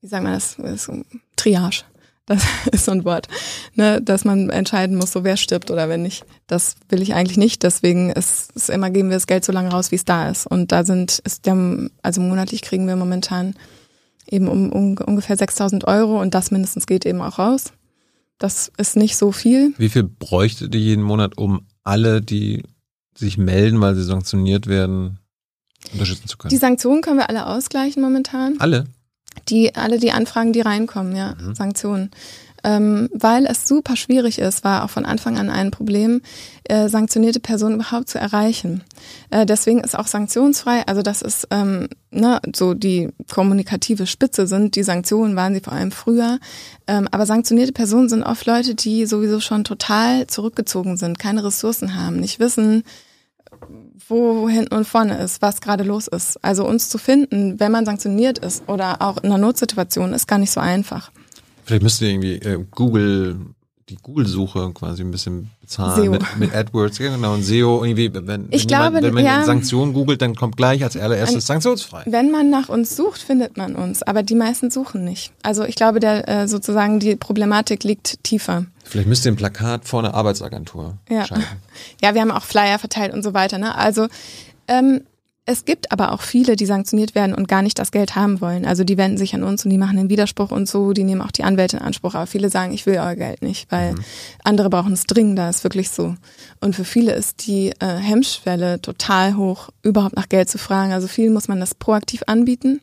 wie 0.00 0.06
sagen 0.06 0.26
wir 0.26 0.34
das, 0.34 0.56
das 0.56 0.90
Triage. 1.36 1.84
Das 2.28 2.44
ist 2.72 2.84
so 2.84 2.92
ein 2.92 3.04
Wort, 3.04 3.26
ne, 3.74 4.00
dass 4.00 4.24
man 4.24 4.50
entscheiden 4.50 4.96
muss, 4.96 5.12
so 5.12 5.24
wer 5.24 5.36
stirbt 5.36 5.70
oder 5.70 5.88
wer 5.88 5.96
nicht. 5.96 6.24
Das 6.46 6.76
will 6.88 7.02
ich 7.02 7.14
eigentlich 7.14 7.38
nicht. 7.38 7.62
Deswegen 7.62 8.10
ist 8.10 8.54
es 8.54 8.68
immer 8.68 8.90
geben 8.90 9.08
wir 9.08 9.16
das 9.16 9.26
Geld 9.26 9.44
so 9.44 9.52
lange 9.52 9.70
raus, 9.70 9.90
wie 9.90 9.96
es 9.96 10.04
da 10.04 10.28
ist. 10.28 10.46
Und 10.46 10.70
da 10.70 10.84
sind 10.84 11.18
ist 11.24 11.46
der, 11.46 11.88
also 12.02 12.20
monatlich 12.20 12.62
kriegen 12.62 12.86
wir 12.86 12.96
momentan 12.96 13.54
eben 14.30 14.46
um, 14.46 14.70
um 14.70 14.98
ungefähr 14.98 15.36
6.000 15.36 15.86
Euro 15.86 16.20
und 16.20 16.34
das 16.34 16.50
mindestens 16.50 16.86
geht 16.86 17.06
eben 17.06 17.22
auch 17.22 17.38
raus. 17.38 17.72
Das 18.38 18.70
ist 18.76 18.94
nicht 18.94 19.16
so 19.16 19.32
viel. 19.32 19.72
Wie 19.78 19.88
viel 19.88 20.04
bräuchtet 20.04 20.74
ihr 20.74 20.80
jeden 20.80 21.02
Monat, 21.02 21.38
um 21.38 21.66
alle, 21.82 22.20
die 22.20 22.62
sich 23.16 23.38
melden, 23.38 23.80
weil 23.80 23.94
sie 23.94 24.04
sanktioniert 24.04 24.66
werden, 24.66 25.18
unterstützen 25.92 26.28
zu 26.28 26.36
können? 26.36 26.50
Die 26.50 26.58
Sanktionen 26.58 27.00
können 27.00 27.18
wir 27.18 27.30
alle 27.30 27.46
ausgleichen 27.46 28.02
momentan. 28.02 28.60
alle? 28.60 28.84
Die, 29.48 29.74
alle 29.74 29.98
die 29.98 30.12
Anfragen, 30.12 30.52
die 30.52 30.60
reinkommen, 30.60 31.16
ja, 31.16 31.34
mhm. 31.40 31.54
Sanktionen 31.54 32.10
ähm, 32.64 33.08
weil 33.12 33.46
es 33.46 33.68
super 33.68 33.96
schwierig 33.96 34.38
ist, 34.38 34.64
war 34.64 34.84
auch 34.84 34.90
von 34.90 35.04
Anfang 35.04 35.38
an 35.38 35.50
ein 35.50 35.70
Problem, 35.70 36.22
äh, 36.64 36.88
sanktionierte 36.88 37.40
Personen 37.40 37.76
überhaupt 37.76 38.08
zu 38.08 38.18
erreichen. 38.18 38.82
Äh, 39.30 39.46
deswegen 39.46 39.80
ist 39.80 39.96
auch 39.96 40.06
sanktionsfrei, 40.06 40.86
also 40.86 41.02
das 41.02 41.22
ist 41.22 41.46
ähm, 41.50 41.88
ne, 42.10 42.40
so 42.54 42.74
die 42.74 43.10
kommunikative 43.32 44.06
Spitze 44.06 44.46
sind, 44.46 44.76
die 44.76 44.82
Sanktionen 44.82 45.36
waren 45.36 45.54
sie 45.54 45.60
vor 45.60 45.72
allem 45.72 45.92
früher, 45.92 46.38
ähm, 46.86 47.08
aber 47.10 47.26
sanktionierte 47.26 47.72
Personen 47.72 48.08
sind 48.08 48.22
oft 48.22 48.46
Leute, 48.46 48.74
die 48.74 49.06
sowieso 49.06 49.40
schon 49.40 49.64
total 49.64 50.26
zurückgezogen 50.26 50.96
sind, 50.96 51.18
keine 51.18 51.44
Ressourcen 51.44 51.94
haben, 51.94 52.16
nicht 52.16 52.40
wissen, 52.40 52.82
wo 54.08 54.48
hinten 54.48 54.74
und 54.74 54.86
vorne 54.86 55.18
ist, 55.18 55.42
was 55.42 55.60
gerade 55.60 55.84
los 55.84 56.08
ist. 56.08 56.42
Also 56.42 56.66
uns 56.66 56.88
zu 56.88 56.98
finden, 56.98 57.60
wenn 57.60 57.72
man 57.72 57.84
sanktioniert 57.84 58.38
ist 58.38 58.68
oder 58.68 59.02
auch 59.02 59.18
in 59.18 59.26
einer 59.26 59.38
Notsituation, 59.38 60.12
ist 60.12 60.26
gar 60.26 60.38
nicht 60.38 60.50
so 60.50 60.60
einfach. 60.60 61.10
Vielleicht 61.64 61.82
müsst 61.82 62.00
ihr 62.00 62.08
irgendwie 62.08 62.36
äh, 62.36 62.64
Google, 62.70 63.38
die 63.88 63.96
Google-Suche 64.02 64.70
quasi 64.74 65.02
ein 65.02 65.10
bisschen 65.10 65.50
bezahlen 65.60 66.10
mit, 66.10 66.38
mit, 66.38 66.54
AdWords, 66.54 66.98
genau, 66.98 67.34
und 67.34 67.42
SEO 67.42 67.84
irgendwie, 67.84 68.12
wenn, 68.12 68.48
ich 68.50 68.62
wenn, 68.62 68.68
glaube, 68.68 68.84
jemand, 68.84 69.04
wenn 69.04 69.14
man 69.14 69.24
ja, 69.24 69.44
Sanktionen 69.44 69.92
googelt, 69.94 70.20
dann 70.20 70.34
kommt 70.34 70.56
gleich 70.56 70.82
als 70.84 70.96
allererstes 70.96 71.46
sanktionsfrei. 71.46 72.02
Wenn 72.06 72.30
man 72.30 72.50
nach 72.50 72.68
uns 72.68 72.94
sucht, 72.96 73.22
findet 73.22 73.56
man 73.56 73.74
uns, 73.74 74.02
aber 74.02 74.22
die 74.22 74.34
meisten 74.34 74.70
suchen 74.70 75.04
nicht. 75.04 75.32
Also 75.42 75.64
ich 75.64 75.74
glaube, 75.74 76.00
der 76.00 76.28
äh, 76.28 76.48
sozusagen 76.48 77.00
die 77.00 77.16
Problematik 77.16 77.84
liegt 77.84 78.22
tiefer. 78.24 78.66
Vielleicht 78.84 79.08
müsst 79.08 79.24
ihr 79.26 79.32
ein 79.32 79.36
Plakat 79.36 79.86
vor 79.86 80.00
einer 80.00 80.14
Arbeitsagentur 80.14 80.96
ja. 81.08 81.26
schalten. 81.26 81.44
Ja, 82.02 82.14
wir 82.14 82.20
haben 82.20 82.32
auch 82.32 82.42
Flyer 82.42 82.78
verteilt 82.78 83.12
und 83.12 83.22
so 83.22 83.34
weiter. 83.34 83.58
Ne? 83.58 83.74
Also 83.74 84.08
ähm, 84.66 85.02
es 85.48 85.64
gibt 85.64 85.90
aber 85.92 86.12
auch 86.12 86.20
viele, 86.20 86.56
die 86.56 86.66
sanktioniert 86.66 87.14
werden 87.14 87.34
und 87.34 87.48
gar 87.48 87.62
nicht 87.62 87.78
das 87.78 87.90
Geld 87.90 88.14
haben 88.14 88.42
wollen. 88.42 88.66
Also 88.66 88.84
die 88.84 88.98
wenden 88.98 89.16
sich 89.16 89.34
an 89.34 89.42
uns 89.42 89.64
und 89.64 89.70
die 89.70 89.78
machen 89.78 89.96
den 89.96 90.10
Widerspruch 90.10 90.50
und 90.50 90.68
so, 90.68 90.92
die 90.92 91.04
nehmen 91.04 91.22
auch 91.22 91.30
die 91.30 91.42
Anwälte 91.42 91.78
in 91.78 91.82
Anspruch. 91.82 92.14
Aber 92.14 92.26
viele 92.26 92.50
sagen, 92.50 92.74
ich 92.74 92.84
will 92.84 92.96
euer 92.96 93.14
Geld 93.14 93.40
nicht, 93.40 93.72
weil 93.72 93.94
mhm. 93.94 94.04
andere 94.44 94.68
brauchen 94.68 94.92
es 94.92 95.04
dringender, 95.04 95.48
ist 95.48 95.64
wirklich 95.64 95.88
so. 95.88 96.16
Und 96.60 96.76
für 96.76 96.84
viele 96.84 97.12
ist 97.12 97.46
die 97.46 97.72
äh, 97.78 97.86
Hemmschwelle 97.86 98.82
total 98.82 99.36
hoch, 99.36 99.70
überhaupt 99.82 100.16
nach 100.16 100.28
Geld 100.28 100.50
zu 100.50 100.58
fragen. 100.58 100.92
Also 100.92 101.08
viel 101.08 101.30
muss 101.30 101.48
man 101.48 101.60
das 101.60 101.74
proaktiv 101.74 102.24
anbieten 102.26 102.82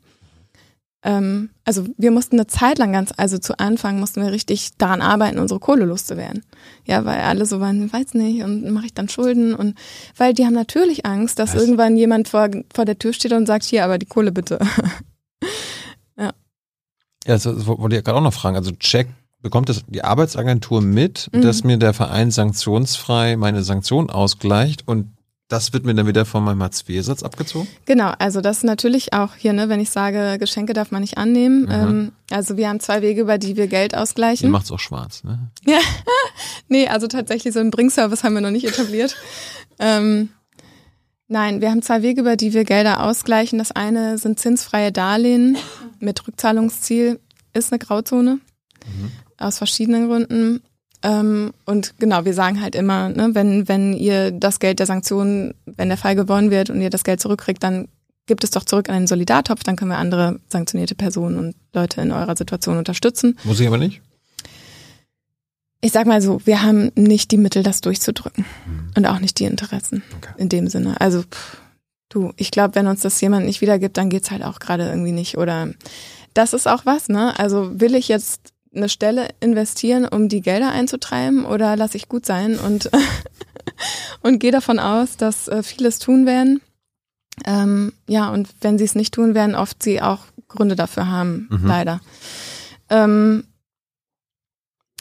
ähm, 1.05 1.51
also 1.63 1.85
wir 1.97 2.09
mussten 2.09 2.35
eine 2.35 2.47
Zeit 2.47 2.79
lang 2.79 2.91
ganz, 2.91 3.13
also 3.15 3.37
zu 3.37 3.59
Anfang 3.59 3.99
mussten 3.99 4.23
wir 4.23 4.31
richtig 4.31 4.71
daran 4.77 5.01
arbeiten, 5.01 5.37
unsere 5.37 5.59
Kohle 5.59 5.85
loszuwerden. 5.85 6.43
Ja, 6.83 7.05
weil 7.05 7.19
alle 7.19 7.45
so 7.45 7.59
waren, 7.59 7.93
weiß 7.93 8.15
nicht, 8.15 8.43
und 8.43 8.69
mache 8.71 8.87
ich 8.87 8.93
dann 8.95 9.07
Schulden 9.07 9.53
und 9.53 9.77
weil 10.17 10.33
die 10.33 10.45
haben 10.45 10.55
natürlich 10.55 11.05
Angst, 11.05 11.37
dass 11.37 11.53
Was? 11.53 11.61
irgendwann 11.61 11.95
jemand 11.95 12.27
vor, 12.27 12.49
vor 12.73 12.85
der 12.85 12.97
Tür 12.97 13.13
steht 13.13 13.33
und 13.33 13.45
sagt, 13.45 13.65
hier, 13.65 13.85
aber 13.85 13.99
die 13.99 14.07
Kohle 14.07 14.31
bitte. 14.31 14.59
ja. 16.17 16.33
Ja, 17.27 17.33
das 17.33 17.45
wollte 17.67 17.97
ich 17.97 18.03
gerade 18.03 18.17
auch 18.17 18.23
noch 18.23 18.33
fragen. 18.33 18.55
Also 18.55 18.71
Check 18.71 19.07
bekommt 19.43 19.69
das 19.69 19.83
die 19.87 20.03
Arbeitsagentur 20.03 20.81
mit, 20.81 21.29
mhm. 21.31 21.41
dass 21.43 21.63
mir 21.63 21.77
der 21.77 21.93
Verein 21.93 22.31
sanktionsfrei 22.31 23.35
meine 23.37 23.61
Sanktion 23.61 24.09
ausgleicht 24.09 24.87
und 24.87 25.15
das 25.47 25.73
wird 25.73 25.85
mir 25.85 25.93
dann 25.93 26.07
wieder 26.07 26.25
von 26.25 26.43
meinem 26.43 26.63
Hartz-IV-Satz 26.63 27.21
abgezogen? 27.21 27.67
Genau, 27.85 28.11
also 28.17 28.41
das 28.41 28.57
ist 28.57 28.63
natürlich 28.63 29.13
auch 29.13 29.35
hier, 29.35 29.53
ne, 29.53 29.69
wenn 29.69 29.79
ich 29.79 29.91
sage, 29.91 30.37
Geschenke 30.39 30.73
darf 30.73 30.89
man 30.89 31.01
nicht 31.01 31.17
annehmen. 31.17 31.67
Ähm, 31.69 32.11
also 32.31 32.57
wir 32.57 32.67
haben 32.67 32.79
zwei 32.79 33.03
Wege, 33.03 33.21
über 33.21 33.37
die 33.37 33.55
wir 33.55 33.67
Geld 33.67 33.95
ausgleichen. 33.95 34.47
Ihr 34.47 34.51
macht's 34.51 34.71
auch 34.71 34.79
schwarz, 34.79 35.23
ne? 35.23 35.51
Ja, 35.67 35.79
nee, 36.67 36.87
also 36.87 37.07
tatsächlich 37.07 37.53
so 37.53 37.59
einen 37.59 37.71
Bringservice 37.71 38.23
haben 38.23 38.33
wir 38.33 38.41
noch 38.41 38.51
nicht 38.51 38.65
etabliert. 38.65 39.15
ähm, 39.79 40.29
nein, 41.27 41.61
wir 41.61 41.69
haben 41.69 41.83
zwei 41.83 42.01
Wege, 42.01 42.21
über 42.21 42.37
die 42.37 42.53
wir 42.53 42.63
Gelder 42.63 43.03
ausgleichen. 43.03 43.59
Das 43.59 43.71
eine 43.71 44.17
sind 44.17 44.39
zinsfreie 44.39 44.91
Darlehen 44.91 45.57
mit 45.99 46.27
Rückzahlungsziel, 46.27 47.19
ist 47.53 47.71
eine 47.71 47.79
Grauzone. 47.79 48.39
Mhm. 48.85 49.11
Aus 49.37 49.59
verschiedenen 49.59 50.07
Gründen. 50.07 50.61
Ähm, 51.05 51.53
und 51.65 51.99
genau, 51.99 52.25
wir 52.25 52.33
sagen 52.33 52.61
halt 52.61 52.73
immer, 52.73 53.09
ne, 53.09 53.29
wenn, 53.33 53.67
wenn 53.67 53.93
ihr 53.93 54.31
das 54.31 54.59
Geld 54.59 54.79
der 54.79 54.87
Sanktionen, 54.87 55.53
wenn 55.65 55.89
der 55.89 55.99
Fall 55.99 56.15
gewonnen 56.15 56.49
wird 56.49 56.71
und 56.71 56.81
ihr 56.81 56.89
das 56.89 57.03
Geld 57.03 57.21
zurückkriegt, 57.21 57.61
dann 57.61 57.87
gibt 58.25 58.43
es 58.43 58.49
doch 58.49 58.63
zurück 58.63 58.89
an 58.89 58.95
den 58.95 59.07
Solidartopf, 59.07 59.63
dann 59.63 59.75
können 59.75 59.91
wir 59.91 59.99
andere 59.99 60.39
sanktionierte 60.49 60.95
Personen 60.95 61.37
und 61.37 61.55
Leute 61.73 62.01
in 62.01 62.11
eurer 62.11 62.35
Situation 62.35 62.79
unterstützen. 62.79 63.37
Muss 63.43 63.59
ich 63.59 63.67
aber 63.67 63.77
nicht? 63.77 64.01
Ich 65.79 65.91
sag 65.91 66.07
mal 66.07 66.23
so, 66.23 66.41
wir 66.45 66.63
haben 66.63 66.91
nicht 66.95 67.29
die 67.29 67.37
Mittel, 67.37 67.61
das 67.61 67.81
durchzudrücken. 67.81 68.43
Mhm. 68.65 68.91
Und 68.97 69.05
auch 69.05 69.19
nicht 69.19 69.37
die 69.37 69.45
Interessen 69.45 70.01
okay. 70.17 70.33
in 70.37 70.49
dem 70.49 70.67
Sinne. 70.69 70.99
Also, 70.99 71.21
pff, 71.21 71.57
du, 72.09 72.33
ich 72.35 72.49
glaube, 72.49 72.73
wenn 72.73 72.87
uns 72.87 73.01
das 73.01 73.21
jemand 73.21 73.45
nicht 73.45 73.61
wiedergibt, 73.61 73.95
dann 73.97 74.09
geht's 74.09 74.31
halt 74.31 74.41
auch 74.41 74.57
gerade 74.57 74.89
irgendwie 74.89 75.11
nicht. 75.11 75.37
Oder 75.37 75.69
das 76.33 76.53
ist 76.53 76.67
auch 76.67 76.87
was, 76.87 77.09
ne? 77.09 77.37
Also 77.37 77.79
will 77.79 77.93
ich 77.93 78.07
jetzt 78.07 78.54
eine 78.75 78.89
Stelle 78.89 79.29
investieren, 79.39 80.05
um 80.05 80.29
die 80.29 80.41
Gelder 80.41 80.71
einzutreiben 80.71 81.45
oder 81.45 81.75
lasse 81.75 81.97
ich 81.97 82.09
gut 82.09 82.25
sein 82.25 82.57
und, 82.59 82.89
und 84.21 84.39
gehe 84.39 84.51
davon 84.51 84.79
aus, 84.79 85.17
dass 85.17 85.47
äh, 85.47 85.63
vieles 85.63 85.99
tun 85.99 86.25
werden. 86.25 86.61
Ähm, 87.45 87.93
ja, 88.07 88.29
und 88.29 88.49
wenn 88.61 88.77
sie 88.77 88.85
es 88.85 88.95
nicht 88.95 89.13
tun, 89.13 89.35
werden 89.35 89.55
oft 89.55 89.83
sie 89.83 90.01
auch 90.01 90.19
Gründe 90.47 90.75
dafür 90.75 91.07
haben, 91.07 91.47
mhm. 91.49 91.67
leider. 91.67 91.99
Ähm, 92.89 93.43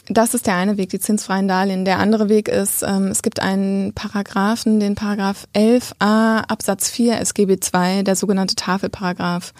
das 0.07 0.35
ist 0.35 0.45
der 0.45 0.55
eine 0.55 0.77
Weg, 0.77 0.89
die 0.89 0.99
zinsfreien 0.99 1.47
Darlehen. 1.47 1.83
Der 1.83 1.97
andere 1.97 2.29
Weg 2.29 2.47
ist, 2.47 2.83
ähm, 2.83 3.07
es 3.07 3.23
gibt 3.23 3.39
einen 3.39 3.93
Paragraphen, 3.93 4.79
den 4.79 4.93
Paragraph 4.95 5.47
11a 5.55 6.41
Absatz 6.47 6.89
4 6.89 7.19
SGB 7.21 7.57
II, 7.73 8.03
der 8.03 8.15
sogenannte 8.15 8.55
Tafelparagraph 8.55 9.53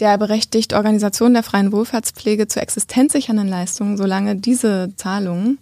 der 0.00 0.16
berechtigt 0.18 0.74
Organisationen 0.74 1.34
der 1.34 1.42
freien 1.42 1.72
Wohlfahrtspflege 1.72 2.46
zu 2.46 2.60
existenzsichernden 2.60 3.48
Leistungen, 3.48 3.96
solange 3.96 4.36
diese 4.36 4.92
Zahlungen, 4.96 5.58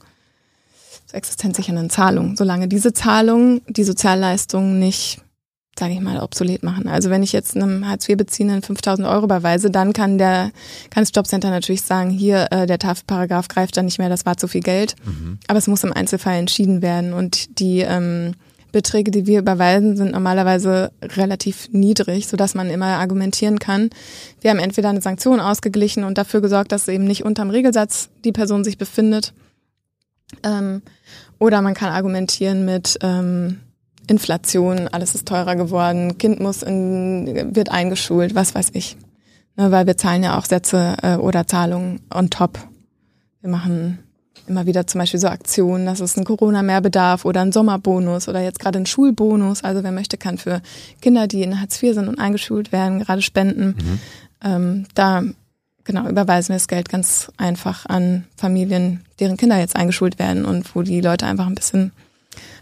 zu 1.07 1.17
existenzsichernden 1.17 1.89
Zahlungen, 1.89 2.37
solange 2.37 2.69
diese 2.69 2.93
Zahlungen 2.93 3.63
die 3.69 3.85
Sozialleistungen 3.85 4.79
nicht, 4.79 5.21
sage 5.79 5.95
ich 5.95 6.01
mal, 6.01 6.21
obsolet 6.21 6.63
machen. 6.63 6.89
Also 6.89 7.11
wenn 7.11 7.23
ich 7.23 7.33
jetzt 7.33 7.57
einem 7.57 7.87
Hartz-IV-Beziehenden 7.89 8.63
5000 8.63 9.07
Euro 9.07 9.25
überweise, 9.25 9.71
dann 9.71 9.93
kann 9.93 10.19
der, 10.19 10.51
kann 10.91 11.05
das 11.05 11.13
Jobcenter 11.15 11.51
natürlich 11.51 11.83
sagen, 11.83 12.11
hier, 12.11 12.49
äh, 12.51 12.67
der 12.67 12.79
Tafelparagraph 12.79 13.49
greift 13.49 13.77
dann 13.77 13.85
nicht 13.85 13.99
mehr, 13.99 14.09
das 14.09 14.27
war 14.27 14.37
zu 14.37 14.49
viel 14.49 14.63
Geld. 14.63 14.97
Mhm. 15.05 15.39
Aber 15.47 15.59
es 15.59 15.69
muss 15.69 15.85
im 15.85 15.93
Einzelfall 15.93 16.37
entschieden 16.37 16.83
werden 16.83 17.13
und 17.13 17.61
die, 17.61 17.81
ähm, 17.81 18.35
Beträge, 18.73 19.11
die 19.11 19.27
wir 19.27 19.39
überweisen, 19.39 19.97
sind 19.97 20.13
normalerweise 20.13 20.91
relativ 21.03 21.69
niedrig, 21.73 22.27
sodass 22.27 22.55
man 22.55 22.69
immer 22.71 22.99
argumentieren 22.99 23.59
kann. 23.59 23.91
Wir 24.41 24.51
haben 24.51 24.59
entweder 24.59 24.91
eine 24.91 25.01
Sanktion 25.01 25.41
ausgeglichen 25.41 26.05
und 26.05 26.19
dafür 26.19 26.41
gesorgt, 26.41 26.73
dass 26.73 26.89
eben 26.89 27.05
nicht 27.05 27.25
unterm 27.25 27.51
Regelsatz 27.51 28.09
die 28.25 28.33
Person 28.33 28.65
sich 28.65 28.79
befindet. 28.79 29.33
Ähm, 30.43 30.83
oder 31.39 31.63
man 31.63 31.75
kann 31.75 31.93
argumentieren 31.93 32.65
mit 32.65 32.99
ähm, 33.03 33.61
Inflation, 34.09 34.89
alles 34.89 35.15
ist 35.15 35.27
teurer 35.27 35.57
geworden, 35.57 36.19
Kind 36.19 36.41
muss 36.41 36.63
in, 36.63 37.55
wird 37.55 37.71
eingeschult, 37.71 38.35
was 38.35 38.55
weiß 38.55 38.71
ich. 38.75 38.97
Ne, 39.57 39.71
weil 39.71 39.87
wir 39.87 39.97
zahlen 39.97 40.23
ja 40.23 40.39
auch 40.39 40.45
Sätze 40.45 40.97
äh, 41.03 41.17
oder 41.17 41.47
Zahlungen 41.47 42.01
on 42.13 42.31
top. 42.31 42.59
Wir 43.41 43.51
machen 43.51 43.99
immer 44.47 44.67
wieder 44.67 44.87
zum 44.87 45.01
Beispiel 45.01 45.21
so 45.21 45.29
Aktionen, 45.29 45.87
dass 45.87 46.01
es 46.01 46.17
ein 46.17 46.25
Corona-Mehrbedarf 46.25 47.25
oder 47.25 47.41
ein 47.41 47.53
Sommerbonus 47.53 48.29
oder 48.29 48.41
jetzt 48.41 48.61
gerade 48.61 48.79
ein 48.79 48.87
Schulbonus. 48.87 49.65
Also 49.65 49.83
wer 49.83 49.93
möchte, 49.93 50.19
kann 50.19 50.39
für 50.39 50.63
Kinder, 51.01 51.27
die 51.27 51.43
in 51.43 51.61
Hartz 51.61 51.83
IV 51.83 51.95
sind 51.95 52.09
und 52.09 52.19
eingeschult 52.19 52.73
werden, 52.73 53.01
gerade 53.01 53.23
spenden. 53.23 53.77
Mhm. 53.79 54.01
Ähm, 54.43 54.87
da 54.95 55.23
genau 55.85 56.09
überweisen 56.09 56.51
wir 56.51 56.57
das 56.57 56.69
Geld 56.69 56.89
ganz 56.89 57.31
einfach 57.37 57.87
an 57.87 58.25
Familien, 58.37 59.05
deren 59.19 59.37
Kinder 59.37 59.59
jetzt 59.59 59.77
eingeschult 59.77 60.19
werden 60.19 60.45
und 60.45 60.75
wo 60.75 60.83
die 60.83 61.01
Leute 61.01 61.27
einfach 61.27 61.47
ein 61.47 61.55
bisschen 61.55 61.93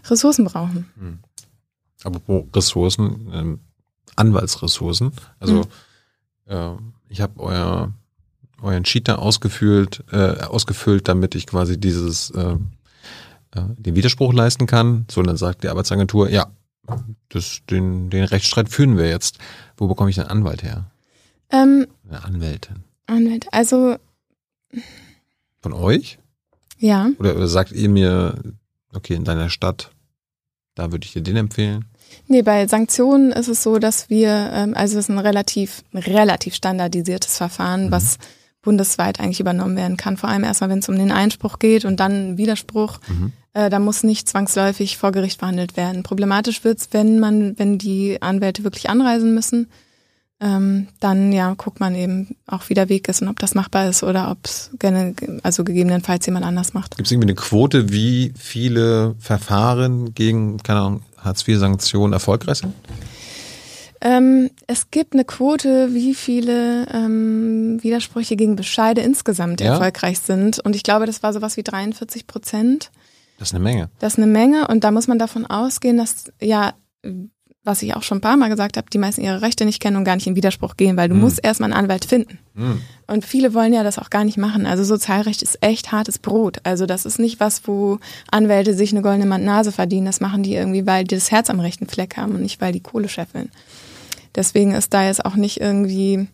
Ressourcen 0.09 0.45
brauchen. 0.45 0.89
Mhm. 0.95 1.19
Aber 2.03 2.21
Ressourcen, 2.55 3.31
ähm, 3.33 3.59
Anwaltsressourcen. 4.15 5.11
Also 5.39 5.55
mhm. 5.55 5.63
äh, 6.47 6.71
ich 7.09 7.21
habe 7.21 7.39
euer 7.39 7.91
euren 8.65 8.85
Sheet 8.85 9.07
da 9.07 9.15
ausgefüllt, 9.15 10.03
äh, 10.11 10.41
ausgefüllt, 10.41 11.07
damit 11.07 11.35
ich 11.35 11.47
quasi 11.47 11.79
dieses 11.79 12.31
äh, 12.31 12.55
äh, 13.55 13.61
den 13.77 13.95
Widerspruch 13.95 14.33
leisten 14.33 14.67
kann. 14.67 15.05
So, 15.09 15.21
und 15.21 15.27
dann 15.27 15.37
sagt 15.37 15.63
die 15.63 15.69
Arbeitsagentur, 15.69 16.29
ja, 16.29 16.47
das, 17.29 17.61
den, 17.69 18.09
den 18.09 18.25
Rechtsstreit 18.25 18.69
führen 18.69 18.97
wir 18.97 19.07
jetzt. 19.07 19.37
Wo 19.77 19.87
bekomme 19.87 20.09
ich 20.09 20.19
einen 20.19 20.29
Anwalt 20.29 20.63
her? 20.63 20.85
Ähm, 21.51 21.87
Eine 22.07 22.23
Anwältin. 22.23 22.83
Anwalt, 23.07 23.47
also 23.51 23.97
von 25.61 25.73
euch? 25.73 26.19
Ja. 26.77 27.09
Oder, 27.17 27.35
oder 27.35 27.47
sagt 27.47 27.71
ihr 27.71 27.89
mir, 27.89 28.35
okay, 28.93 29.15
in 29.15 29.23
deiner 29.23 29.49
Stadt, 29.49 29.91
da 30.75 30.91
würde 30.91 31.05
ich 31.05 31.13
dir 31.13 31.21
den 31.21 31.37
empfehlen? 31.37 31.85
Nee, 32.27 32.41
bei 32.41 32.67
Sanktionen 32.67 33.31
ist 33.31 33.47
es 33.47 33.63
so, 33.63 33.79
dass 33.79 34.09
wir, 34.09 34.51
ähm, 34.53 34.73
also 34.75 34.97
es 34.97 35.05
ist 35.05 35.09
ein 35.09 35.19
relativ, 35.19 35.83
relativ 35.93 36.55
standardisiertes 36.55 37.37
Verfahren, 37.37 37.87
mhm. 37.87 37.91
was 37.91 38.17
bundesweit 38.65 39.21
eigentlich 39.21 39.39
übernommen 39.39 39.77
werden 39.77 39.95
kann. 39.95 40.17
Vor 40.17 40.29
allem 40.29 40.43
erstmal, 40.43 40.69
wenn 40.69 40.79
es 40.79 40.89
um 40.89 40.97
den 40.97 41.11
Einspruch 41.11 41.59
geht 41.59 41.85
und 41.85 42.01
dann 42.01 42.37
Widerspruch. 42.37 42.99
Mhm. 43.07 43.31
Äh, 43.53 43.69
da 43.69 43.79
muss 43.79 44.03
nicht 44.03 44.27
zwangsläufig 44.27 44.97
vor 44.97 45.13
Gericht 45.13 45.39
verhandelt 45.39 45.77
werden. 45.77 46.03
Problematisch 46.03 46.65
wird's, 46.65 46.89
wenn 46.91 47.19
man, 47.19 47.57
wenn 47.57 47.77
die 47.77 48.21
Anwälte 48.21 48.65
wirklich 48.65 48.89
anreisen 48.89 49.33
müssen. 49.33 49.67
ähm, 50.41 50.87
dann 50.99 51.31
ja 51.31 51.53
guckt 51.53 51.79
man 51.79 51.95
eben 51.95 52.35
auch, 52.45 52.67
wie 52.67 52.73
der 52.73 52.89
Weg 52.89 53.07
ist 53.07 53.21
und 53.21 53.29
ob 53.29 53.39
das 53.39 53.55
machbar 53.55 53.87
ist 53.87 54.03
oder 54.03 54.29
ob 54.31 54.39
es 54.43 54.71
gerne, 54.79 55.15
also 55.43 55.63
gegebenenfalls 55.63 56.25
jemand 56.25 56.45
anders 56.45 56.73
macht. 56.73 56.97
Gibt 56.97 57.07
es 57.07 57.11
irgendwie 57.11 57.29
eine 57.29 57.35
Quote, 57.35 57.91
wie 57.91 58.33
viele 58.37 59.15
Verfahren 59.19 60.13
gegen, 60.13 60.57
keine 60.57 60.79
Ahnung, 60.81 61.03
Hartz-IV-Sanktionen 61.17 62.11
erfolgreich 62.11 62.57
sind? 62.57 62.73
Ähm, 64.01 64.49
es 64.67 64.91
gibt 64.91 65.13
eine 65.13 65.25
Quote, 65.25 65.93
wie 65.93 66.13
viele 66.15 66.85
ähm, 66.93 67.81
Widersprüche 67.81 68.35
gegen 68.35 68.55
Bescheide 68.55 69.01
insgesamt 69.01 69.61
Ja? 69.61 69.73
erfolgreich 69.73 70.19
sind. 70.19 70.59
Und 70.59 70.75
ich 70.75 70.83
glaube, 70.83 71.05
das 71.05 71.23
war 71.23 71.33
sowas 71.33 71.57
wie 71.57 71.63
43 71.63 72.27
Prozent. 72.27 72.91
Das 73.39 73.49
ist 73.49 73.53
eine 73.55 73.63
Menge. 73.63 73.89
Das 73.99 74.13
ist 74.13 74.19
eine 74.19 74.27
Menge 74.31 74.67
und 74.67 74.83
da 74.83 74.91
muss 74.91 75.07
man 75.07 75.19
davon 75.19 75.45
ausgehen, 75.45 75.97
dass 75.97 76.25
ja, 76.41 76.73
was 77.63 77.81
ich 77.81 77.95
auch 77.95 78.03
schon 78.03 78.19
ein 78.19 78.21
paar 78.21 78.37
Mal 78.37 78.49
gesagt 78.49 78.77
habe, 78.77 78.87
die 78.91 78.99
meisten 78.99 79.21
ihre 79.21 79.41
Rechte 79.41 79.65
nicht 79.65 79.81
kennen 79.81 79.97
und 79.97 80.03
gar 80.03 80.15
nicht 80.15 80.27
in 80.27 80.35
Widerspruch 80.35 80.77
gehen, 80.77 80.97
weil 80.97 81.09
du 81.09 81.15
Hm. 81.15 81.21
musst 81.21 81.43
erstmal 81.43 81.71
einen 81.73 81.79
Anwalt 81.81 82.05
finden. 82.05 82.37
Hm. 82.55 82.79
Und 83.07 83.25
viele 83.25 83.53
wollen 83.55 83.73
ja 83.73 83.83
das 83.83 83.97
auch 83.97 84.09
gar 84.11 84.23
nicht 84.23 84.37
machen. 84.37 84.65
Also 84.67 84.83
Sozialrecht 84.83 85.41
ist 85.41 85.57
echt 85.63 85.91
hartes 85.91 86.19
Brot. 86.19 86.59
Also 86.63 86.85
das 86.85 87.05
ist 87.05 87.17
nicht 87.19 87.39
was, 87.39 87.67
wo 87.67 87.97
Anwälte 88.31 88.73
sich 88.75 88.91
eine 88.91 89.01
goldene 89.01 89.39
Nase 89.39 89.71
verdienen. 89.71 90.05
Das 90.05 90.21
machen 90.21 90.43
die 90.43 90.53
irgendwie, 90.55 90.85
weil 90.85 91.05
die 91.05 91.15
das 91.15 91.31
Herz 91.31 91.49
am 91.49 91.59
rechten 91.59 91.87
Fleck 91.87 92.17
haben 92.17 92.35
und 92.35 92.41
nicht, 92.43 92.61
weil 92.61 92.71
die 92.71 92.81
Kohle 92.81 93.09
scheffeln. 93.09 93.49
Deswegen 94.35 94.73
ist 94.73 94.93
da 94.93 95.05
jetzt 95.05 95.25
auch 95.25 95.35
nicht 95.35 95.59
irgendwie, 95.61 96.27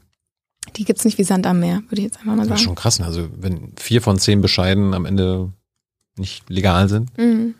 die 0.75 0.85
gibt's 0.85 1.05
nicht 1.05 1.17
wie 1.17 1.23
Sand 1.23 1.45
am 1.47 1.59
Meer, 1.59 1.83
würde 1.89 1.97
ich 1.97 2.05
jetzt 2.05 2.17
einfach 2.17 2.35
mal 2.35 2.37
Das 2.37 2.45
ist 2.45 2.49
sagen. 2.49 2.61
schon 2.61 2.75
krass. 2.75 2.99
ne? 2.99 3.05
Also 3.05 3.29
wenn 3.37 3.73
vier 3.79 4.01
von 4.01 4.17
zehn 4.19 4.41
Bescheiden 4.41 4.93
am 4.93 5.05
Ende 5.05 5.51
nicht 6.17 6.49
legal 6.49 6.89
sind. 6.89 7.15
Mhm. 7.17 7.55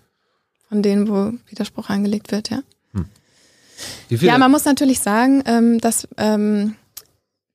Von 0.70 0.82
denen, 0.82 1.08
wo 1.10 1.34
Widerspruch 1.50 1.90
angelegt 1.90 2.32
wird, 2.32 2.50
ja. 2.50 2.62
Viele? 4.08 4.28
Ja, 4.28 4.38
man 4.38 4.52
muss 4.52 4.66
natürlich 4.66 5.00
sagen, 5.00 5.42
ähm, 5.48 5.80
dass 5.82 6.08
ähm, 6.18 6.76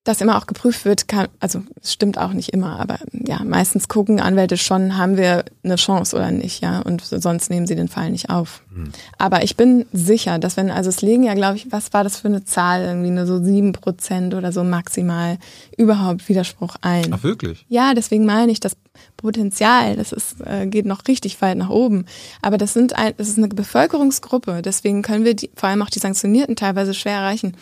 das 0.06 0.20
immer 0.20 0.38
auch 0.38 0.46
geprüft 0.46 0.84
wird, 0.84 1.08
kann, 1.08 1.26
also 1.40 1.62
es 1.82 1.92
stimmt 1.92 2.16
auch 2.16 2.32
nicht 2.32 2.50
immer, 2.50 2.78
aber 2.78 2.98
ja, 3.12 3.42
meistens 3.42 3.88
gucken 3.88 4.20
Anwälte 4.20 4.56
schon, 4.56 4.96
haben 4.96 5.16
wir 5.16 5.44
eine 5.64 5.74
Chance 5.74 6.14
oder 6.14 6.30
nicht, 6.30 6.62
ja, 6.62 6.80
und 6.80 7.02
sonst 7.02 7.50
nehmen 7.50 7.66
sie 7.66 7.74
den 7.74 7.88
Fall 7.88 8.10
nicht 8.10 8.30
auf. 8.30 8.62
Hm. 8.72 8.92
Aber 9.18 9.42
ich 9.42 9.56
bin 9.56 9.84
sicher, 9.92 10.38
dass 10.38 10.56
wenn, 10.56 10.70
also 10.70 10.90
es 10.90 11.02
legen 11.02 11.24
ja, 11.24 11.34
glaube 11.34 11.56
ich, 11.56 11.72
was 11.72 11.92
war 11.92 12.04
das 12.04 12.18
für 12.18 12.28
eine 12.28 12.44
Zahl, 12.44 12.84
irgendwie 12.84 13.10
nur 13.10 13.26
so 13.26 13.42
sieben 13.42 13.72
Prozent 13.72 14.34
oder 14.34 14.52
so 14.52 14.62
maximal 14.62 15.38
überhaupt 15.76 16.28
Widerspruch 16.28 16.76
ein. 16.82 17.12
Ach 17.12 17.24
wirklich? 17.24 17.66
Ja, 17.68 17.92
deswegen 17.92 18.26
meine 18.26 18.52
ich, 18.52 18.60
das 18.60 18.76
Potenzial, 19.16 19.96
das 19.96 20.12
ist, 20.12 20.36
äh, 20.44 20.66
geht 20.66 20.86
noch 20.86 21.08
richtig 21.08 21.42
weit 21.42 21.58
nach 21.58 21.70
oben. 21.70 22.06
Aber 22.42 22.58
das 22.58 22.74
sind 22.74 22.94
ein, 22.94 23.12
das 23.16 23.28
ist 23.28 23.38
eine 23.38 23.48
Bevölkerungsgruppe, 23.48 24.62
deswegen 24.62 25.02
können 25.02 25.24
wir 25.24 25.34
die, 25.34 25.50
vor 25.56 25.68
allem 25.68 25.82
auch 25.82 25.90
die 25.90 25.98
Sanktionierten 25.98 26.54
teilweise 26.54 26.94
schwer 26.94 27.14
erreichen. 27.14 27.56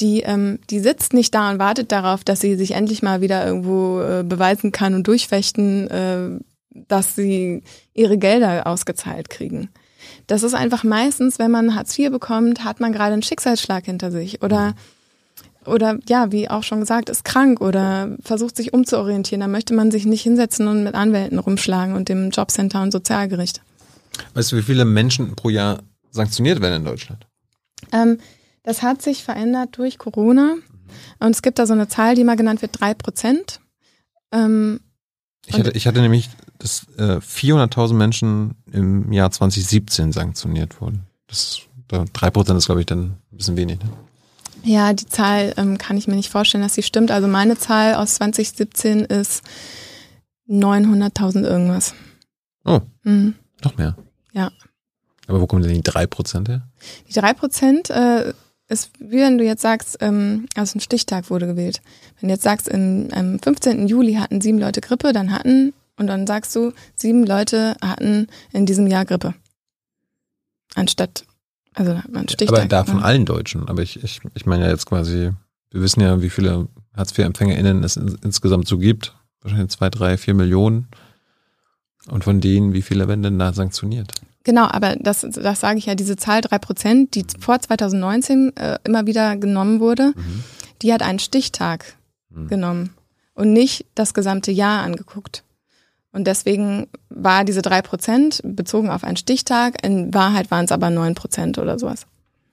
Die, 0.00 0.20
ähm, 0.20 0.58
die 0.68 0.80
sitzt 0.80 1.14
nicht 1.14 1.34
da 1.34 1.50
und 1.50 1.58
wartet 1.58 1.90
darauf, 1.90 2.22
dass 2.22 2.40
sie 2.40 2.56
sich 2.56 2.72
endlich 2.72 3.02
mal 3.02 3.20
wieder 3.20 3.46
irgendwo 3.46 4.00
äh, 4.00 4.24
beweisen 4.24 4.72
kann 4.72 4.94
und 4.94 5.06
durchfechten, 5.06 5.88
äh, 5.88 6.28
dass 6.70 7.14
sie 7.14 7.62
ihre 7.94 8.18
Gelder 8.18 8.66
ausgezahlt 8.66 9.30
kriegen. 9.30 9.70
Das 10.26 10.42
ist 10.42 10.54
einfach 10.54 10.84
meistens, 10.84 11.38
wenn 11.38 11.50
man 11.50 11.74
Hartz 11.74 11.98
IV 11.98 12.10
bekommt, 12.10 12.64
hat 12.64 12.80
man 12.80 12.92
gerade 12.92 13.14
einen 13.14 13.22
Schicksalsschlag 13.22 13.84
hinter 13.86 14.10
sich 14.10 14.42
oder 14.42 14.74
oder 15.66 15.98
ja, 16.08 16.30
wie 16.30 16.48
auch 16.48 16.62
schon 16.62 16.80
gesagt, 16.80 17.10
ist 17.10 17.24
krank 17.24 17.60
oder 17.60 18.16
versucht 18.22 18.56
sich 18.56 18.72
umzuorientieren, 18.72 19.40
dann 19.40 19.50
möchte 19.50 19.74
man 19.74 19.90
sich 19.90 20.06
nicht 20.06 20.22
hinsetzen 20.22 20.68
und 20.68 20.84
mit 20.84 20.94
Anwälten 20.94 21.40
rumschlagen 21.40 21.96
und 21.96 22.08
dem 22.08 22.30
Jobcenter 22.30 22.82
und 22.82 22.92
Sozialgericht. 22.92 23.62
Weißt 24.34 24.52
du, 24.52 24.56
wie 24.56 24.62
viele 24.62 24.84
Menschen 24.84 25.34
pro 25.34 25.48
Jahr 25.48 25.80
sanktioniert 26.10 26.60
werden 26.60 26.76
in 26.76 26.84
Deutschland? 26.84 27.26
Ähm, 27.92 28.18
das 28.66 28.82
hat 28.82 29.00
sich 29.00 29.24
verändert 29.24 29.78
durch 29.78 29.96
Corona 29.96 30.56
und 31.18 31.30
es 31.30 31.40
gibt 31.42 31.58
da 31.58 31.66
so 31.66 31.72
eine 31.72 31.88
Zahl, 31.88 32.14
die 32.14 32.24
mal 32.24 32.36
genannt 32.36 32.60
wird, 32.62 32.78
drei 32.80 32.92
Prozent. 32.94 33.60
Ähm, 34.32 34.80
Ich 35.46 35.58
hatte, 35.58 35.70
ich 35.70 35.86
hatte 35.86 36.00
nämlich, 36.00 36.28
dass 36.58 36.86
äh, 36.98 37.16
400.000 37.20 37.94
Menschen 37.94 38.54
im 38.72 39.12
Jahr 39.12 39.30
2017 39.30 40.12
sanktioniert 40.12 40.80
wurden. 40.80 41.04
Das, 41.28 41.60
da- 41.88 42.04
drei 42.12 42.30
Prozent 42.30 42.58
ist, 42.58 42.66
glaube 42.66 42.80
ich, 42.80 42.86
dann 42.86 43.02
ein 43.32 43.36
bisschen 43.36 43.56
wenig. 43.56 43.78
Ne? 43.80 43.88
ja, 44.64 44.92
die 44.92 45.06
Zahl 45.06 45.54
ähm, 45.58 45.78
kann 45.78 45.96
ich 45.96 46.08
mir 46.08 46.16
nicht 46.16 46.30
vorstellen, 46.30 46.62
dass 46.64 46.74
sie 46.74 46.82
stimmt. 46.82 47.10
Also 47.12 47.28
meine 47.28 47.56
Zahl 47.56 47.94
aus 47.94 48.14
2017 48.16 49.00
ist 49.04 49.42
900.000 50.48 51.44
irgendwas. 51.44 51.94
Oh, 52.64 52.80
Mhm. 53.04 53.34
noch 53.64 53.76
mehr. 53.76 53.96
Ja. 54.32 54.50
Aber 55.28 55.40
wo 55.40 55.46
kommen 55.46 55.62
denn 55.62 55.74
die 55.74 55.82
drei 55.82 56.06
Prozent 56.06 56.48
her? 56.48 56.68
Die 57.08 57.12
drei 57.12 57.32
Prozent 57.32 57.90
äh, 57.90 58.32
ist, 58.68 58.90
wie 58.98 59.18
wenn 59.18 59.38
du 59.38 59.44
jetzt 59.44 59.62
sagst, 59.62 59.98
ähm, 60.00 60.46
also 60.54 60.76
ein 60.76 60.80
Stichtag 60.80 61.30
wurde 61.30 61.46
gewählt. 61.46 61.80
Wenn 62.20 62.28
du 62.28 62.34
jetzt 62.34 62.42
sagst, 62.42 62.68
im, 62.68 63.08
am 63.12 63.38
15. 63.38 63.86
Juli 63.86 64.14
hatten 64.14 64.40
sieben 64.40 64.58
Leute 64.58 64.80
Grippe, 64.80 65.12
dann 65.12 65.32
hatten, 65.32 65.72
und 65.96 66.08
dann 66.08 66.26
sagst 66.26 66.54
du, 66.56 66.72
sieben 66.94 67.24
Leute 67.24 67.76
hatten 67.82 68.26
in 68.52 68.66
diesem 68.66 68.86
Jahr 68.86 69.04
Grippe. 69.04 69.34
Anstatt, 70.74 71.24
also 71.74 71.92
da 71.92 72.02
hat 72.02 72.12
man 72.12 72.28
Stichtag. 72.28 72.58
Aber 72.58 72.68
da 72.68 72.84
von 72.84 72.98
ne? 72.98 73.04
allen 73.04 73.24
Deutschen. 73.24 73.68
Aber 73.68 73.82
ich, 73.82 74.02
ich, 74.02 74.20
ich 74.34 74.46
meine 74.46 74.64
ja 74.64 74.70
jetzt 74.70 74.86
quasi, 74.86 75.30
wir 75.70 75.80
wissen 75.80 76.00
ja, 76.00 76.20
wie 76.20 76.30
viele 76.30 76.68
Hartz-IV-EmpfängerInnen 76.96 77.84
es 77.84 77.96
in, 77.96 78.18
insgesamt 78.22 78.66
so 78.66 78.78
gibt. 78.78 79.14
Wahrscheinlich 79.42 79.70
zwei, 79.70 79.90
drei, 79.90 80.18
vier 80.18 80.34
Millionen. 80.34 80.88
Und 82.08 82.24
von 82.24 82.40
denen, 82.40 82.72
wie 82.72 82.82
viele 82.82 83.08
werden 83.08 83.22
denn 83.22 83.38
da 83.38 83.52
sanktioniert? 83.52 84.12
Genau, 84.46 84.66
aber 84.70 84.94
das, 84.94 85.26
das 85.28 85.58
sage 85.58 85.78
ich 85.80 85.86
ja, 85.86 85.96
diese 85.96 86.14
Zahl 86.14 86.40
drei 86.40 86.58
Prozent, 86.60 87.16
die 87.16 87.26
vor 87.40 87.58
2019 87.58 88.56
äh, 88.56 88.78
immer 88.84 89.04
wieder 89.06 89.36
genommen 89.36 89.80
wurde, 89.80 90.12
Mhm. 90.14 90.44
die 90.82 90.92
hat 90.92 91.02
einen 91.02 91.18
Stichtag 91.18 91.96
Mhm. 92.30 92.46
genommen 92.46 92.90
und 93.34 93.52
nicht 93.52 93.86
das 93.96 94.14
gesamte 94.14 94.52
Jahr 94.52 94.84
angeguckt. 94.84 95.42
Und 96.12 96.28
deswegen 96.28 96.86
war 97.08 97.44
diese 97.44 97.60
drei 97.60 97.82
Prozent 97.82 98.40
bezogen 98.44 98.88
auf 98.88 99.02
einen 99.02 99.16
Stichtag, 99.16 99.84
in 99.84 100.14
Wahrheit 100.14 100.52
waren 100.52 100.64
es 100.66 100.70
aber 100.72 100.90
neun 100.90 101.16
Prozent 101.16 101.58
oder 101.58 101.76
sowas. 101.78 102.06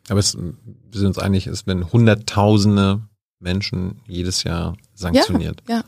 Aber 0.09 0.19
es, 0.19 0.35
wir 0.35 0.53
sind 0.99 1.07
uns 1.09 1.19
einig, 1.19 1.45
es 1.45 1.67
werden 1.67 1.91
hunderttausende 1.93 3.01
Menschen 3.39 4.01
jedes 4.07 4.43
Jahr 4.43 4.75
sanktioniert. 4.95 5.61
ja. 5.69 5.83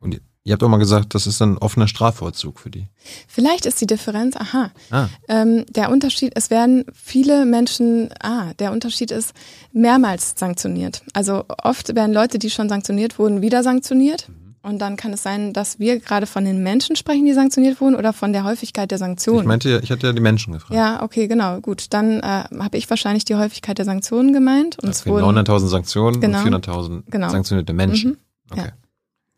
Und 0.00 0.20
ihr, 0.44 0.52
habt 0.52 0.62
auch 0.62 0.68
mal 0.68 0.76
gesagt, 0.78 1.14
das 1.14 1.26
ist 1.26 1.40
ein 1.42 1.58
offener 1.58 1.88
Strafvollzug 1.88 2.60
für 2.60 2.70
die. 2.70 2.86
Vielleicht 3.26 3.66
ist 3.66 3.80
die 3.80 3.86
Differenz, 3.86 4.36
aha, 4.36 4.70
Ah, 4.90 5.08
ähm, 5.28 5.64
der 5.70 5.90
Unterschied, 5.90 6.32
es 6.36 6.50
werden 6.50 6.84
viele 6.94 7.44
Menschen, 7.46 8.10
ah, 8.22 8.52
der 8.58 8.70
Unterschied 8.72 9.10
ist 9.10 9.32
mehrmals 9.72 10.34
sanktioniert. 10.36 11.02
Also 11.14 11.44
oft 11.62 11.94
werden 11.94 12.12
Leute, 12.14 12.38
die 12.38 12.50
schon 12.50 12.68
sanktioniert 12.68 13.18
wurden, 13.18 13.40
wieder 13.42 13.62
sanktioniert. 13.62 14.28
Und 14.62 14.78
dann 14.78 14.96
kann 14.96 15.12
es 15.12 15.22
sein, 15.22 15.52
dass 15.52 15.78
wir 15.78 16.00
gerade 16.00 16.24
von 16.26 16.42
den 16.46 16.62
Menschen 16.62 16.96
sprechen, 16.96 17.26
die 17.26 17.34
sanktioniert 17.34 17.82
wurden, 17.82 17.94
oder 17.96 18.14
von 18.14 18.32
der 18.32 18.44
Häufigkeit 18.44 18.90
der 18.90 18.96
Sanktionen. 18.96 19.40
ich 19.42 19.46
meinte, 19.46 19.68
ja- 19.68 19.80
ich 19.80 19.90
hatte 19.90 20.06
ja 20.06 20.12
die 20.14 20.22
Menschen 20.22 20.54
gefragt. 20.54 20.72
Ja, 20.74 21.02
okay, 21.02 21.26
genau, 21.28 21.60
gut. 21.60 21.86
Dann 21.90 22.20
äh, 22.20 22.44
habe 22.58 22.78
ich 22.78 22.88
wahrscheinlich 22.88 23.26
die 23.26 23.34
Häufigkeit 23.34 23.76
der 23.76 23.84
Sanktionen 23.84 24.32
gemeint. 24.32 24.78
Und 24.82 24.88
es 24.88 25.04
wurden, 25.06 25.22
900.000 25.38 25.66
Sanktionen 25.68 26.18
Genau. 26.22 26.38
und 26.38 26.44
400.000 26.46 27.02
Genau. 27.10 27.28
sanktionierte 27.28 27.74
Menschen. 27.74 28.12
Mhm, 28.12 28.16
Okay. 28.52 28.60
ja. 28.68 28.72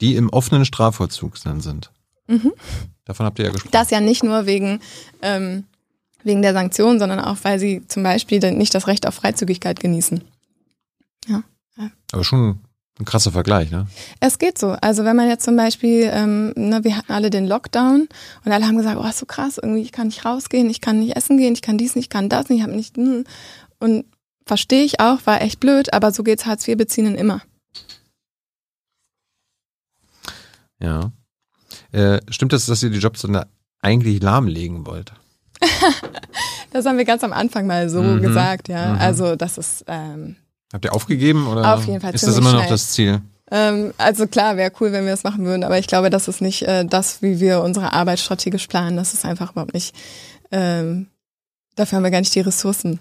Die 0.01 0.17
im 0.17 0.29
offenen 0.31 0.65
Strafvollzug 0.65 1.43
dann 1.43 1.61
sind. 1.61 1.91
Mhm. 2.27 2.53
Davon 3.05 3.27
habt 3.27 3.39
ihr 3.39 3.47
ja 3.47 3.53
gesprochen. 3.53 3.73
das 3.73 3.91
ja 3.91 4.01
nicht 4.01 4.25
nur 4.25 4.47
wegen, 4.47 4.81
ähm, 5.23 5.65
wegen 6.25 6.43
der 6.43 6.53
Sanktionen, 6.53 6.99
sondern 6.99 7.21
auch, 7.21 7.39
weil 7.43 7.59
sie 7.59 7.87
zum 7.87 8.03
Beispiel 8.03 8.41
nicht 8.53 8.75
das 8.75 8.89
Recht 8.89 9.07
auf 9.07 9.15
Freizügigkeit 9.15 9.81
genießen. 9.81 10.23
Aber 12.13 12.25
schon 12.25 12.61
ein 12.99 13.05
krasser 13.05 13.33
Vergleich, 13.33 13.71
ne? 13.71 13.87
Es 14.21 14.39
geht 14.39 14.59
so. 14.59 14.71
Also 14.81 15.05
wenn 15.05 15.17
man 15.17 15.29
jetzt 15.29 15.45
zum 15.45 15.57
Beispiel, 15.57 16.11
ähm, 16.13 16.53
ne, 16.57 16.83
wir 16.83 16.97
hatten 16.97 17.13
alle 17.13 17.31
den 17.31 17.47
Lockdown 17.47 18.09
und 18.45 18.53
alle 18.53 18.67
haben 18.67 18.77
gesagt, 18.77 18.99
oh, 18.99 19.07
ist 19.07 19.19
so 19.19 19.27
krass, 19.27 19.59
irgendwie, 19.63 19.83
ich 19.83 19.93
kann 19.93 20.07
nicht 20.07 20.25
rausgehen, 20.25 20.71
ich 20.71 20.81
kann 20.81 21.01
nicht 21.01 21.15
essen 21.17 21.37
gehen, 21.37 21.53
ich 21.53 21.63
kann 21.63 21.79
dies 21.79 21.95
nicht, 21.95 22.07
ich 22.07 22.11
kann 22.11 22.29
das 22.29 22.49
nicht, 22.49 22.59
ich 22.59 22.65
habe 22.65 22.75
nicht. 22.75 22.97
hm. 22.97 23.25
Und 23.79 24.07
verstehe 24.47 24.85
ich 24.85 25.01
auch, 25.01 25.19
war 25.27 25.43
echt 25.43 25.61
blöd, 25.61 25.93
aber 25.93 26.13
so 26.13 26.23
geht's 26.23 26.47
Hartz-IV-Beziehenden 26.47 27.17
immer. 27.17 27.43
Ja. 30.81 31.13
Äh, 31.93 32.21
stimmt 32.31 32.53
es, 32.53 32.67
dass 32.67 32.83
ihr 32.83 32.91
die 32.91 32.99
Jobcenter 32.99 33.49
eigentlich 33.81 34.23
lahmlegen 34.23 34.87
wollt? 34.87 35.13
Das 36.73 36.85
haben 36.85 36.99
wir 36.99 37.05
ganz 37.07 37.25
am 37.25 37.33
Anfang 37.33 37.67
mal 37.67 37.89
so 37.89 38.03
Mhm. 38.03 38.21
gesagt, 38.21 38.69
ja. 38.69 38.95
Mhm. 38.95 39.01
Also 39.01 39.37
das 39.37 39.57
ist 39.57 39.85
ähm, 39.87 40.37
Habt 40.73 40.85
ihr 40.85 40.93
aufgegeben 40.95 41.47
oder 41.47 41.75
Auf 41.75 41.87
jeden 41.87 42.01
Fall 42.01 42.15
ist 42.15 42.27
das 42.27 42.37
immer 42.37 42.53
noch 42.53 42.59
schnell. 42.59 42.71
das 42.71 42.91
Ziel? 42.91 43.23
Ähm, 43.51 43.95
also 43.97 44.27
klar, 44.27 44.57
wäre 44.59 44.73
cool, 44.81 44.93
wenn 44.93 45.05
wir 45.05 45.13
das 45.13 45.23
machen 45.23 45.45
würden, 45.47 45.65
aber 45.65 45.79
ich 45.79 45.87
glaube, 45.87 46.11
das 46.11 46.29
ist 46.29 46.43
nicht 46.43 46.63
äh, 46.65 46.85
das, 46.85 47.23
wie 47.23 47.41
wir 47.41 47.63
unsere 47.63 47.93
Arbeit 47.93 48.19
strategisch 48.19 48.67
planen. 48.67 48.97
Das 48.97 49.15
ist 49.15 49.25
einfach 49.25 49.53
überhaupt 49.53 49.73
nicht. 49.73 49.95
Ähm, 50.51 51.07
dafür 51.77 51.97
haben 51.97 52.03
wir 52.05 52.11
gar 52.11 52.19
nicht 52.21 52.35
die 52.35 52.41
Ressourcen. 52.41 52.99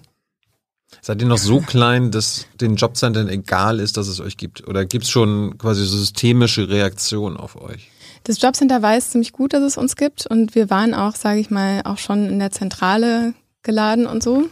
Seid 1.01 1.21
ihr 1.21 1.27
noch 1.27 1.37
so 1.37 1.59
klein, 1.61 2.11
dass 2.11 2.45
den 2.61 2.75
Jobcentern 2.75 3.27
egal 3.27 3.79
ist, 3.79 3.97
dass 3.97 4.07
es 4.07 4.19
euch 4.19 4.37
gibt? 4.37 4.67
Oder 4.67 4.85
gibt 4.85 5.03
es 5.05 5.09
schon 5.09 5.57
quasi 5.57 5.85
systemische 5.85 6.69
Reaktionen 6.69 7.37
auf 7.37 7.55
euch? 7.61 7.89
Das 8.23 8.41
Jobcenter 8.41 8.81
weiß 8.81 9.11
ziemlich 9.11 9.33
gut, 9.33 9.53
dass 9.53 9.61
es 9.63 9.77
uns 9.77 9.95
gibt 9.95 10.25
und 10.25 10.55
wir 10.55 10.69
waren 10.69 10.93
auch, 10.93 11.15
sage 11.15 11.39
ich 11.39 11.51
mal, 11.51 11.81
auch 11.85 11.97
schon 11.99 12.27
in 12.27 12.39
der 12.39 12.51
Zentrale 12.51 13.33
geladen 13.61 14.07
und 14.07 14.23
so. 14.23 14.47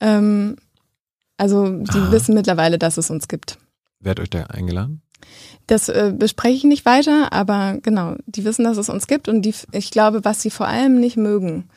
Ähm, 0.00 0.56
Also 1.38 1.70
die 1.70 1.98
Ah. 1.98 2.12
wissen 2.12 2.34
mittlerweile, 2.34 2.78
dass 2.78 2.98
es 2.98 3.08
uns 3.08 3.26
gibt. 3.26 3.56
Wer 3.98 4.10
hat 4.10 4.20
euch 4.20 4.28
da 4.28 4.42
eingeladen? 4.44 5.00
Das 5.66 5.88
äh, 5.88 6.12
bespreche 6.14 6.54
ich 6.54 6.64
nicht 6.64 6.84
weiter, 6.84 7.32
aber 7.32 7.78
genau, 7.80 8.16
die 8.26 8.44
wissen, 8.44 8.64
dass 8.64 8.76
es 8.76 8.90
uns 8.90 9.06
gibt 9.06 9.26
und 9.26 9.40
die, 9.40 9.54
ich 9.72 9.90
glaube, 9.90 10.22
was 10.22 10.42
sie 10.42 10.50
vor 10.50 10.66
allem 10.68 11.00
nicht 11.00 11.16
mögen, 11.16 11.70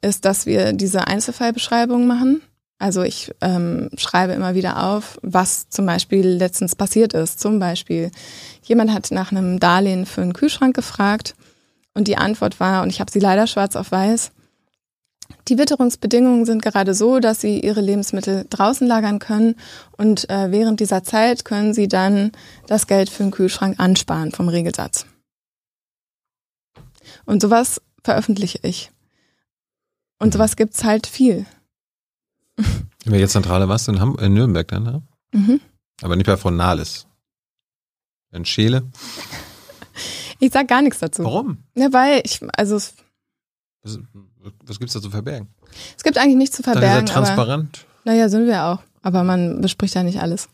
ist, 0.00 0.24
dass 0.24 0.46
wir 0.46 0.72
diese 0.72 1.06
Einzelfallbeschreibungen 1.06 2.06
machen. 2.08 2.40
Also 2.80 3.02
ich 3.02 3.30
ähm, 3.42 3.90
schreibe 3.98 4.32
immer 4.32 4.54
wieder 4.54 4.82
auf, 4.82 5.18
was 5.20 5.68
zum 5.68 5.84
Beispiel 5.84 6.26
letztens 6.26 6.74
passiert 6.74 7.12
ist. 7.12 7.38
Zum 7.38 7.58
Beispiel, 7.58 8.10
jemand 8.62 8.94
hat 8.94 9.10
nach 9.10 9.32
einem 9.32 9.60
Darlehen 9.60 10.06
für 10.06 10.22
einen 10.22 10.32
Kühlschrank 10.32 10.74
gefragt 10.74 11.34
und 11.92 12.08
die 12.08 12.16
Antwort 12.16 12.58
war, 12.58 12.82
und 12.82 12.88
ich 12.88 12.98
habe 12.98 13.12
sie 13.12 13.20
leider 13.20 13.46
schwarz 13.46 13.76
auf 13.76 13.92
weiß, 13.92 14.32
die 15.48 15.58
Witterungsbedingungen 15.58 16.46
sind 16.46 16.62
gerade 16.62 16.94
so, 16.94 17.20
dass 17.20 17.42
sie 17.42 17.60
ihre 17.60 17.82
Lebensmittel 17.82 18.46
draußen 18.48 18.86
lagern 18.86 19.18
können 19.18 19.56
und 19.98 20.30
äh, 20.30 20.50
während 20.50 20.80
dieser 20.80 21.04
Zeit 21.04 21.44
können 21.44 21.74
sie 21.74 21.86
dann 21.86 22.32
das 22.66 22.86
Geld 22.86 23.10
für 23.10 23.24
den 23.24 23.30
Kühlschrank 23.30 23.78
ansparen 23.78 24.32
vom 24.32 24.48
Regelsatz. 24.48 25.04
Und 27.26 27.42
sowas 27.42 27.82
veröffentliche 28.02 28.60
ich. 28.62 28.90
Und 30.18 30.32
sowas 30.32 30.56
gibt's 30.56 30.82
halt 30.82 31.06
viel. 31.06 31.44
In 33.04 33.12
welcher 33.12 33.28
Zentrale 33.28 33.68
warst 33.68 33.88
du? 33.88 33.92
In, 33.92 34.00
Ham 34.00 34.16
in 34.20 34.34
Nürnberg 34.34 34.66
dann, 34.68 34.82
ne? 34.82 35.02
Mhm. 35.32 35.60
Aber 36.02 36.16
nicht 36.16 36.26
bei 36.26 36.36
Frau 36.36 36.50
Nahles. 36.50 37.06
In 38.32 38.44
Scheele. 38.44 38.82
Ich 40.38 40.52
sag 40.52 40.68
gar 40.68 40.82
nichts 40.82 40.98
dazu. 41.00 41.24
Warum? 41.24 41.58
Ja, 41.74 41.92
weil 41.92 42.22
ich, 42.24 42.40
also 42.56 42.76
es, 42.76 42.94
Was, 43.82 43.98
was 44.64 44.78
gibt's 44.78 44.94
da 44.94 45.00
zu 45.02 45.10
verbergen? 45.10 45.48
es 45.96 46.02
gibt 46.02 46.16
eigentlich 46.18 46.36
nichts 46.36 46.56
zu 46.56 46.62
Dann 46.62 46.74
ist 46.74 46.80
verbergen. 46.80 47.10
Aber, 47.10 47.24
transparent. 47.26 47.86
naja, 48.04 48.28
sind 48.28 48.46
wir 48.46 48.64
auch. 48.64 48.78
Aber 49.02 49.24
man 49.24 49.60
bespricht 49.60 49.94
ja 49.94 50.02
nicht 50.02 50.20
alles. 50.20 50.48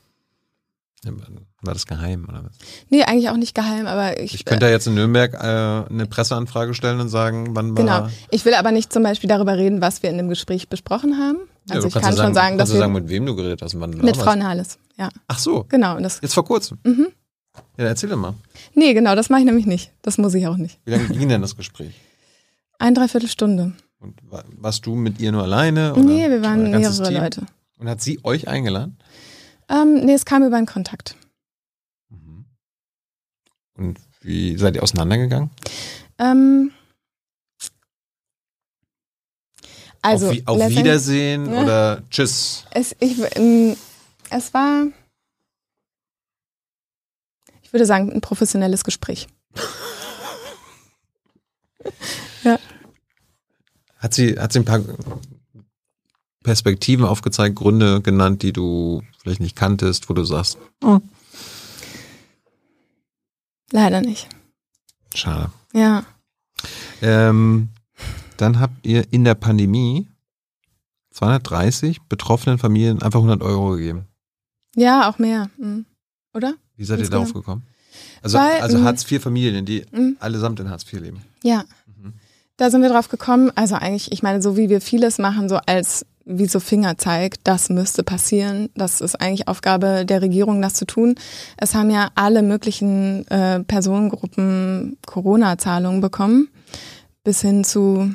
War 1.62 1.74
das 1.74 1.86
geheim 1.86 2.26
oder 2.28 2.44
was? 2.44 2.52
Nee, 2.90 3.04
eigentlich 3.04 3.28
auch 3.28 3.36
nicht 3.36 3.54
geheim, 3.54 3.86
aber 3.86 4.18
ich. 4.20 4.34
Ich 4.34 4.44
könnte 4.44 4.66
ja 4.66 4.72
jetzt 4.72 4.86
in 4.88 4.94
Nürnberg 4.94 5.34
äh, 5.34 5.88
eine 5.92 6.06
Presseanfrage 6.06 6.74
stellen 6.74 6.98
und 7.00 7.08
sagen, 7.08 7.54
wann 7.54 7.76
war. 7.76 7.84
Genau. 7.84 8.08
Ich 8.30 8.44
will 8.44 8.54
aber 8.54 8.72
nicht 8.72 8.92
zum 8.92 9.02
Beispiel 9.04 9.28
darüber 9.28 9.56
reden, 9.56 9.80
was 9.80 10.02
wir 10.02 10.10
in 10.10 10.16
dem 10.16 10.28
Gespräch 10.28 10.68
besprochen 10.68 11.18
haben. 11.18 11.38
Ja, 11.68 11.74
Also 11.76 11.88
du 11.88 11.96
ich 11.96 12.02
kann 12.02 12.14
ja 12.16 12.22
schon 12.24 12.34
sagen, 12.34 12.58
dass 12.58 12.68
kannst 12.68 12.74
du 12.74 12.78
sagen, 12.78 12.92
mit 12.92 13.08
wem 13.08 13.26
du 13.26 13.34
geredet 13.36 13.62
hast 13.62 13.78
wann 13.80 13.90
mit 13.90 14.02
da 14.04 14.14
Frau 14.14 14.26
warst. 14.26 14.38
Nahles. 14.38 14.78
Ja, 14.96 15.08
Ach 15.26 15.38
so, 15.38 15.64
genau. 15.68 15.98
Jetzt 15.98 16.32
vor 16.34 16.44
kurzem. 16.44 16.78
mhm. 16.84 17.08
Ja, 17.78 17.84
erzähl 17.86 18.10
doch 18.10 18.16
mal. 18.18 18.34
Nee, 18.74 18.92
genau, 18.94 19.14
das 19.14 19.30
mache 19.30 19.40
ich 19.40 19.46
nämlich 19.46 19.66
nicht. 19.66 19.90
Das 20.02 20.18
muss 20.18 20.34
ich 20.34 20.46
auch 20.46 20.56
nicht. 20.58 20.78
Wie 20.84 20.90
lange 20.90 21.08
ging 21.08 21.28
denn 21.28 21.40
das 21.40 21.56
Gespräch? 21.56 21.94
Ein 22.78 22.94
Dreiviertelstunde. 22.94 23.72
Und 23.98 24.20
wa- 24.30 24.44
warst 24.58 24.84
du 24.84 24.94
mit 24.94 25.20
ihr 25.20 25.32
nur 25.32 25.42
alleine? 25.42 25.92
Oder 25.94 26.02
Nee, 26.02 26.28
wir 26.30 26.42
waren 26.42 26.70
mehrere 26.70 27.02
Team? 27.02 27.14
Leute. 27.22 27.46
Und 27.78 27.88
hat 27.88 28.02
sie 28.02 28.20
euch 28.24 28.46
eingeladen? 28.48 28.98
Ähm, 29.70 30.04
nee, 30.04 30.12
es 30.12 30.24
kam 30.26 30.44
über 30.44 30.56
einen 30.58 30.66
Kontakt. 30.66 31.16
Mhm. 32.10 32.44
Und 33.78 33.98
wie 34.20 34.56
seid 34.58 34.76
ihr 34.76 34.82
auseinandergegangen? 34.82 35.50
Ähm, 36.18 36.72
also, 40.06 40.30
auf, 40.30 40.36
auf 40.46 40.68
Wiedersehen 40.70 41.52
Ja. 41.52 41.62
oder 41.62 42.02
Tschüss? 42.10 42.64
Es, 42.70 42.94
ich, 43.00 43.18
es 44.30 44.54
war, 44.54 44.86
ich 47.62 47.72
würde 47.72 47.86
sagen, 47.86 48.12
ein 48.12 48.20
professionelles 48.20 48.84
Gespräch. 48.84 49.26
Hat 53.98 54.14
sie, 54.14 54.38
hat 54.38 54.52
sie 54.52 54.60
ein 54.60 54.64
paar 54.64 54.80
Perspektiven 56.44 57.04
aufgezeigt, 57.04 57.56
Gründe 57.56 58.00
genannt, 58.02 58.42
die 58.42 58.52
du 58.52 59.02
vielleicht 59.18 59.40
nicht 59.40 59.56
kanntest, 59.56 60.08
wo 60.08 60.14
du 60.14 60.22
sagst, 60.24 60.58
oh, 60.84 61.00
Leider 63.72 64.00
nicht. 64.00 64.28
schade. 65.14 65.50
Ja. 65.72 66.04
Ähm, 67.02 67.70
dann 68.36 68.60
habt 68.60 68.86
ihr 68.86 69.04
in 69.12 69.24
der 69.24 69.34
Pandemie 69.34 70.06
230 71.12 72.02
betroffenen 72.08 72.58
Familien 72.58 73.02
einfach 73.02 73.20
100 73.20 73.42
Euro 73.42 73.70
gegeben. 73.70 74.06
Ja, 74.74 75.08
auch 75.08 75.18
mehr. 75.18 75.48
Mhm. 75.56 75.86
Oder? 76.34 76.54
Wie 76.76 76.84
seid 76.84 76.98
ihr 76.98 77.00
Insgesamt. 77.04 77.28
darauf 77.28 77.32
gekommen? 77.34 77.62
Also, 78.22 78.38
Weil, 78.38 78.60
also 78.60 78.76
ähm, 78.76 78.84
Hartz-IV-Familien, 78.84 79.64
die 79.64 79.86
Mhm. 79.90 80.16
allesamt 80.20 80.60
in 80.60 80.68
Hartz 80.68 80.84
IV 80.92 81.00
leben. 81.00 81.22
Ja. 81.42 81.64
Mhm. 81.86 82.12
Da 82.58 82.70
sind 82.70 82.82
wir 82.82 82.90
drauf 82.90 83.08
gekommen. 83.08 83.50
Also 83.54 83.74
eigentlich, 83.76 84.12
ich 84.12 84.22
meine, 84.22 84.42
so 84.42 84.56
wie 84.56 84.68
wir 84.68 84.80
vieles 84.82 85.18
machen, 85.18 85.48
so 85.48 85.56
als 85.56 86.04
wie 86.28 86.46
so 86.46 86.58
Fingerzeig, 86.58 87.36
das 87.44 87.68
müsste 87.70 88.02
passieren. 88.02 88.68
Das 88.74 89.00
ist 89.00 89.14
eigentlich 89.20 89.46
Aufgabe 89.46 90.04
der 90.04 90.20
Regierung, 90.22 90.60
das 90.60 90.74
zu 90.74 90.84
tun. 90.84 91.14
Es 91.56 91.74
haben 91.74 91.88
ja 91.88 92.10
alle 92.16 92.42
möglichen 92.42 93.26
äh, 93.28 93.60
Personengruppen 93.62 94.98
Corona-Zahlungen 95.06 96.00
bekommen, 96.00 96.48
bis 97.22 97.42
hin 97.42 97.62
zu 97.62 98.12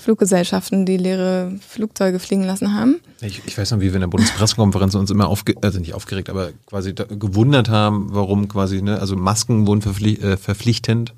Fluggesellschaften, 0.00 0.86
die 0.86 0.96
leere 0.96 1.52
Flugzeuge 1.66 2.18
fliegen 2.18 2.44
lassen 2.44 2.74
haben. 2.74 3.00
Ich, 3.20 3.42
ich 3.46 3.56
weiß 3.56 3.70
noch, 3.72 3.80
wie 3.80 3.86
wir 3.86 3.94
in 3.94 4.00
der 4.00 4.08
Bundespressekonferenz 4.08 4.94
uns 4.94 5.10
immer 5.10 5.28
aufge 5.28 5.54
also 5.62 5.78
nicht 5.78 5.94
aufgeregt, 5.94 6.30
aber 6.30 6.50
quasi 6.66 6.92
gewundert 6.92 7.68
haben, 7.68 8.08
warum 8.10 8.48
quasi, 8.48 8.82
ne, 8.82 8.98
also 8.98 9.16
Masken 9.16 9.66
wurden 9.66 9.82
verpfli 9.82 10.14
äh, 10.16 10.36
verpflichtend, 10.36 11.14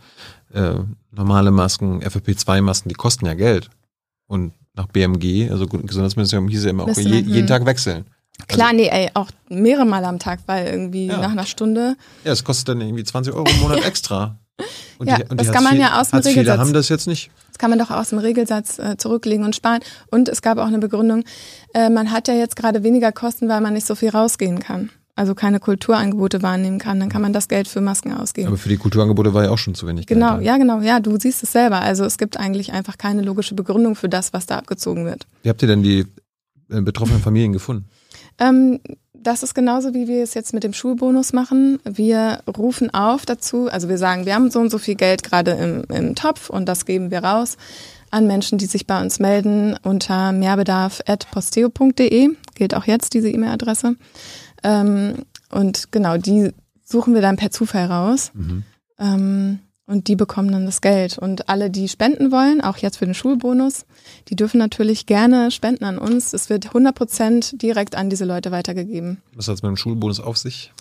äh, 0.52 0.74
normale 1.10 1.50
Masken, 1.50 2.02
FFP2-Masken, 2.02 2.88
die 2.88 2.94
kosten 2.94 3.26
ja 3.26 3.34
Geld. 3.34 3.70
Und 4.26 4.52
nach 4.74 4.86
BMG, 4.86 5.50
also 5.50 5.66
Gesundheitsministerium 5.66 6.48
hieß 6.48 6.64
ja 6.64 6.70
immer 6.70 6.84
auch 6.84 6.96
je, 6.96 7.02
jeden 7.02 7.34
hm. 7.34 7.46
Tag 7.46 7.66
wechseln. 7.66 8.06
Klar, 8.48 8.72
nee, 8.72 8.88
ey, 8.88 9.10
auch 9.14 9.30
mehrere 9.48 9.84
Mal 9.84 10.04
am 10.04 10.18
Tag, 10.18 10.40
weil 10.46 10.66
irgendwie 10.66 11.06
Ja. 11.06 11.18
nach 11.18 11.32
einer 11.32 11.46
Stunde. 11.46 11.96
Ja, 12.24 12.32
es 12.32 12.42
kostet 12.42 12.68
dann 12.68 12.80
irgendwie 12.80 13.04
20 13.04 13.34
Euro 13.34 13.48
im 13.48 13.60
Monat 13.60 13.84
extra. 13.86 14.38
Und 14.98 15.08
Ja, 15.08 15.18
das 15.18 15.50
kann 15.52 15.64
man 15.64 15.78
ja 15.78 16.00
aus 16.00 16.10
dem 16.10 16.20
Regelsatz- 16.20 16.58
haben 16.58 16.72
das 16.72 16.88
jetzt 16.88 17.06
nicht. 17.06 17.30
Das 17.48 17.58
kann 17.58 17.70
man 17.70 17.78
doch 17.78 17.90
aus 17.90 18.10
dem 18.10 18.18
Regelsatz 18.18 18.78
äh, 18.78 18.96
zurücklegen 18.96 19.44
und 19.44 19.54
sparen. 19.56 19.80
Und 20.10 20.28
es 20.28 20.42
gab 20.42 20.58
auch 20.58 20.66
eine 20.66 20.78
Begründung, 20.78 21.24
äh, 21.74 21.90
man 21.90 22.10
hat 22.12 22.28
ja 22.28 22.34
jetzt 22.34 22.56
gerade 22.56 22.82
weniger 22.82 23.12
Kosten, 23.12 23.48
weil 23.48 23.60
man 23.60 23.74
nicht 23.74 23.86
so 23.86 23.94
viel 23.94 24.10
rausgehen 24.10 24.58
kann. 24.60 24.90
Also 25.14 25.34
keine 25.34 25.60
Kulturangebote 25.60 26.40
wahrnehmen 26.42 26.78
kann. 26.78 26.98
Dann 26.98 27.10
kann 27.10 27.20
man 27.20 27.34
das 27.34 27.48
Geld 27.48 27.68
für 27.68 27.82
Masken 27.82 28.14
ausgeben. 28.14 28.48
Aber 28.48 28.56
für 28.56 28.70
die 28.70 28.78
Kulturangebote 28.78 29.34
war 29.34 29.44
ja 29.44 29.50
auch 29.50 29.58
schon 29.58 29.74
zu 29.74 29.86
wenig 29.86 30.06
genau, 30.06 30.36
Geld. 30.36 30.46
ja, 30.46 30.56
genau. 30.56 30.80
Ja, 30.80 31.00
du 31.00 31.18
siehst 31.20 31.42
es 31.42 31.52
selber. 31.52 31.82
Also 31.82 32.04
es 32.06 32.16
gibt 32.16 32.38
eigentlich 32.38 32.72
einfach 32.72 32.96
keine 32.96 33.20
logische 33.20 33.54
Begründung 33.54 33.94
für 33.94 34.08
das, 34.08 34.32
was 34.32 34.46
da 34.46 34.56
abgezogen 34.56 35.04
wird. 35.04 35.26
Wie 35.42 35.50
habt 35.50 35.60
ihr 35.60 35.68
denn 35.68 35.82
die 35.82 36.06
äh, 36.70 36.80
betroffenen 36.80 37.20
Familien 37.20 37.52
gefunden? 37.52 37.84
Ähm, 38.38 38.80
das 39.22 39.42
ist 39.42 39.54
genauso, 39.54 39.94
wie 39.94 40.08
wir 40.08 40.22
es 40.22 40.34
jetzt 40.34 40.52
mit 40.52 40.64
dem 40.64 40.72
Schulbonus 40.72 41.32
machen. 41.32 41.78
Wir 41.84 42.40
rufen 42.46 42.92
auf 42.92 43.24
dazu, 43.24 43.68
also 43.68 43.88
wir 43.88 43.98
sagen, 43.98 44.26
wir 44.26 44.34
haben 44.34 44.50
so 44.50 44.60
und 44.60 44.70
so 44.70 44.78
viel 44.78 44.94
Geld 44.94 45.22
gerade 45.22 45.52
im, 45.52 45.84
im 45.94 46.14
Topf 46.14 46.50
und 46.50 46.66
das 46.66 46.84
geben 46.86 47.10
wir 47.10 47.24
raus 47.24 47.56
an 48.10 48.26
Menschen, 48.26 48.58
die 48.58 48.66
sich 48.66 48.86
bei 48.86 49.00
uns 49.00 49.18
melden 49.20 49.76
unter 49.82 50.32
mehrbedarf.posteo.de. 50.32 52.28
Gilt 52.54 52.74
auch 52.74 52.84
jetzt 52.84 53.14
diese 53.14 53.30
E-Mail-Adresse. 53.30 53.96
Ähm, 54.62 55.14
und 55.50 55.90
genau, 55.92 56.18
die 56.18 56.52
suchen 56.84 57.14
wir 57.14 57.22
dann 57.22 57.36
per 57.36 57.50
Zufall 57.50 57.86
raus. 57.86 58.30
Mhm. 58.34 58.64
Ähm, 58.98 59.58
und 59.86 60.08
die 60.08 60.16
bekommen 60.16 60.52
dann 60.52 60.64
das 60.64 60.80
Geld. 60.80 61.18
Und 61.18 61.48
alle, 61.48 61.70
die 61.70 61.88
spenden 61.88 62.30
wollen, 62.30 62.60
auch 62.60 62.76
jetzt 62.76 62.98
für 62.98 63.04
den 63.04 63.14
Schulbonus, 63.14 63.84
die 64.28 64.36
dürfen 64.36 64.58
natürlich 64.58 65.06
gerne 65.06 65.50
spenden 65.50 65.84
an 65.84 65.98
uns. 65.98 66.32
Es 66.32 66.48
wird 66.48 66.66
100 66.66 66.94
Prozent 66.94 67.62
direkt 67.62 67.94
an 67.94 68.08
diese 68.08 68.24
Leute 68.24 68.50
weitergegeben. 68.52 69.22
Was 69.34 69.48
hat 69.48 69.56
es 69.56 69.62
mit 69.62 69.70
dem 69.70 69.76
Schulbonus 69.76 70.20
auf 70.20 70.38
sich? 70.38 70.72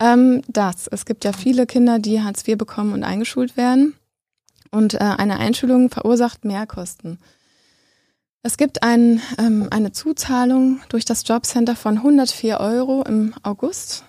Ähm, 0.00 0.42
das. 0.48 0.86
Es 0.86 1.04
gibt 1.04 1.24
ja 1.24 1.32
viele 1.32 1.66
Kinder, 1.66 1.98
die 1.98 2.22
Hartz 2.22 2.46
IV 2.46 2.56
bekommen 2.56 2.92
und 2.92 3.04
eingeschult 3.04 3.56
werden. 3.56 3.94
Und 4.70 4.94
äh, 4.94 4.98
eine 4.98 5.38
Einschulung 5.38 5.90
verursacht 5.90 6.44
Mehrkosten. 6.44 7.18
Es 8.42 8.56
gibt 8.56 8.82
ein, 8.82 9.20
ähm, 9.38 9.68
eine 9.70 9.92
Zuzahlung 9.92 10.80
durch 10.88 11.04
das 11.04 11.26
Jobcenter 11.26 11.76
von 11.76 11.98
104 11.98 12.60
Euro 12.60 13.02
im 13.02 13.34
August 13.42 14.04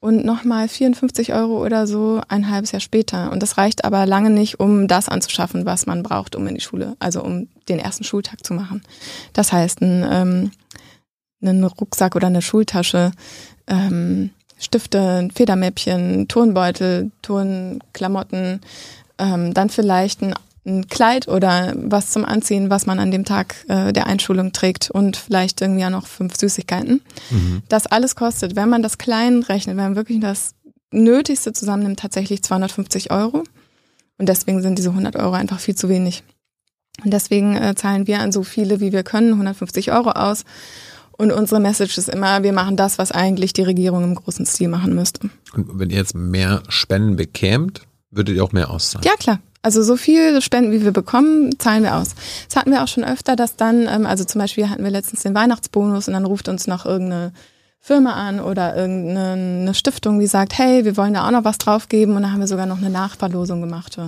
und 0.00 0.24
nochmal 0.24 0.68
54 0.68 1.34
Euro 1.34 1.64
oder 1.64 1.86
so 1.86 2.20
ein 2.28 2.50
halbes 2.50 2.72
Jahr 2.72 2.80
später. 2.80 3.32
Und 3.32 3.42
das 3.42 3.58
reicht 3.58 3.84
aber 3.84 4.06
lange 4.06 4.30
nicht, 4.30 4.60
um 4.60 4.86
das 4.86 5.08
anzuschaffen, 5.08 5.66
was 5.66 5.86
man 5.86 6.02
braucht, 6.02 6.36
um 6.36 6.46
in 6.46 6.54
die 6.54 6.60
Schule, 6.60 6.96
also 7.00 7.22
um 7.22 7.48
den 7.68 7.78
ersten 7.78 8.04
Schultag 8.04 8.44
zu 8.44 8.54
machen. 8.54 8.82
Das 9.32 9.52
heißt, 9.52 9.80
ein, 9.82 10.06
ähm, 10.08 10.50
einen 11.42 11.64
Rucksack 11.64 12.14
oder 12.14 12.28
eine 12.28 12.42
Schultasche, 12.42 13.12
ähm, 13.66 14.30
Stifte, 14.58 15.28
Federmäppchen, 15.34 16.28
Turnbeutel, 16.28 17.10
Turnklamotten, 17.22 18.60
ähm, 19.18 19.54
dann 19.54 19.68
vielleicht 19.68 20.22
ein, 20.22 20.34
ein 20.68 20.86
Kleid 20.88 21.28
oder 21.28 21.74
was 21.76 22.10
zum 22.10 22.24
Anziehen, 22.24 22.70
was 22.70 22.86
man 22.86 22.98
an 22.98 23.10
dem 23.10 23.24
Tag 23.24 23.64
äh, 23.68 23.92
der 23.92 24.06
Einschulung 24.06 24.52
trägt 24.52 24.90
und 24.90 25.16
vielleicht 25.16 25.60
irgendwie 25.60 25.84
auch 25.84 25.90
noch 25.90 26.06
fünf 26.06 26.36
Süßigkeiten. 26.36 27.00
Mhm. 27.30 27.62
Das 27.68 27.86
alles 27.86 28.14
kostet, 28.14 28.54
wenn 28.54 28.68
man 28.68 28.82
das 28.82 28.98
klein 28.98 29.42
rechnet, 29.42 29.76
wenn 29.76 29.84
man 29.84 29.96
wirklich 29.96 30.20
das 30.20 30.54
Nötigste 30.90 31.52
zusammennimmt, 31.52 31.98
tatsächlich 31.98 32.42
250 32.42 33.10
Euro. 33.10 33.44
Und 34.18 34.28
deswegen 34.28 34.62
sind 34.62 34.78
diese 34.78 34.90
100 34.90 35.16
Euro 35.16 35.32
einfach 35.32 35.60
viel 35.60 35.74
zu 35.74 35.88
wenig. 35.88 36.22
Und 37.04 37.12
deswegen 37.12 37.56
äh, 37.56 37.74
zahlen 37.74 38.06
wir 38.06 38.20
an 38.20 38.32
so 38.32 38.42
viele, 38.42 38.80
wie 38.80 38.92
wir 38.92 39.02
können, 39.02 39.32
150 39.32 39.92
Euro 39.92 40.10
aus. 40.10 40.44
Und 41.12 41.32
unsere 41.32 41.60
Message 41.60 41.98
ist 41.98 42.08
immer, 42.08 42.42
wir 42.42 42.52
machen 42.52 42.76
das, 42.76 42.98
was 42.98 43.12
eigentlich 43.12 43.52
die 43.52 43.62
Regierung 43.62 44.04
im 44.04 44.14
großen 44.14 44.46
Stil 44.46 44.68
machen 44.68 44.94
müsste. 44.94 45.30
Und 45.52 45.78
wenn 45.78 45.90
ihr 45.90 45.96
jetzt 45.96 46.14
mehr 46.14 46.62
Spenden 46.68 47.16
bekämt, 47.16 47.82
würdet 48.10 48.36
ihr 48.36 48.44
auch 48.44 48.52
mehr 48.52 48.70
auszahlen? 48.70 49.04
Ja, 49.04 49.14
klar. 49.16 49.40
Also 49.68 49.82
so 49.82 49.98
viel 49.98 50.40
Spenden, 50.40 50.72
wie 50.72 50.82
wir 50.82 50.92
bekommen, 50.92 51.58
zahlen 51.58 51.82
wir 51.82 51.96
aus. 51.96 52.14
Das 52.48 52.56
hatten 52.56 52.70
wir 52.70 52.82
auch 52.82 52.88
schon 52.88 53.04
öfter, 53.04 53.36
dass 53.36 53.54
dann, 53.54 53.86
ähm, 53.86 54.06
also 54.06 54.24
zum 54.24 54.40
Beispiel 54.40 54.70
hatten 54.70 54.82
wir 54.82 54.90
letztens 54.90 55.24
den 55.24 55.34
Weihnachtsbonus 55.34 56.08
und 56.08 56.14
dann 56.14 56.24
ruft 56.24 56.48
uns 56.48 56.66
noch 56.66 56.86
irgendeine 56.86 57.34
Firma 57.78 58.14
an 58.14 58.40
oder 58.40 58.74
irgendeine 58.74 59.74
Stiftung, 59.74 60.20
die 60.20 60.26
sagt, 60.26 60.56
hey, 60.56 60.86
wir 60.86 60.96
wollen 60.96 61.12
da 61.12 61.26
auch 61.26 61.32
noch 61.32 61.44
was 61.44 61.58
draufgeben 61.58 62.16
und 62.16 62.22
dann 62.22 62.32
haben 62.32 62.40
wir 62.40 62.46
sogar 62.46 62.64
noch 62.64 62.78
eine 62.78 62.88
Nachverlosung 62.88 63.60
gemacht. 63.60 64.00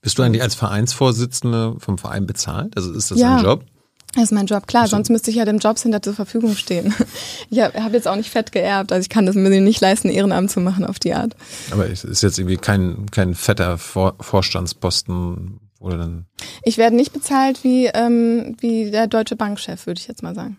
Bist 0.00 0.18
du 0.18 0.24
eigentlich 0.24 0.42
als 0.42 0.56
Vereinsvorsitzende 0.56 1.76
vom 1.78 1.96
Verein 1.96 2.26
bezahlt? 2.26 2.76
Also 2.76 2.92
ist 2.92 3.12
das 3.12 3.20
ja. 3.20 3.36
dein 3.36 3.44
Job? 3.44 3.64
Das 4.14 4.24
ist 4.24 4.32
mein 4.32 4.44
Job, 4.46 4.66
klar, 4.66 4.88
sonst 4.88 5.08
müsste 5.08 5.30
ich 5.30 5.36
ja 5.36 5.46
dem 5.46 5.58
Jobcenter 5.58 6.02
zur 6.02 6.14
Verfügung 6.14 6.54
stehen. 6.54 6.94
Ich 7.50 7.60
habe 7.60 7.82
hab 7.82 7.92
jetzt 7.92 8.08
auch 8.08 8.16
nicht 8.16 8.30
fett 8.30 8.52
geerbt, 8.52 8.92
also 8.92 9.02
ich 9.02 9.08
kann 9.08 9.26
das 9.26 9.34
mir 9.34 9.60
nicht 9.60 9.80
leisten, 9.80 10.08
Ehrenamt 10.08 10.50
zu 10.50 10.60
machen 10.60 10.84
auf 10.84 10.98
die 10.98 11.12
Art. 11.12 11.36
Aber 11.70 11.88
es 11.88 12.04
ist 12.04 12.22
jetzt 12.22 12.38
irgendwie 12.38 12.56
kein, 12.56 13.06
kein 13.10 13.34
fetter 13.34 13.76
Vor 13.78 14.16
Vorstandsposten 14.20 15.60
oder 15.78 15.98
dann. 15.98 16.26
Ich 16.62 16.78
werde 16.78 16.96
nicht 16.96 17.12
bezahlt 17.12 17.62
wie, 17.64 17.86
ähm, 17.86 18.56
wie 18.60 18.90
der 18.90 19.06
deutsche 19.06 19.36
Bankchef, 19.36 19.86
würde 19.86 20.00
ich 20.00 20.08
jetzt 20.08 20.22
mal 20.22 20.34
sagen. 20.34 20.58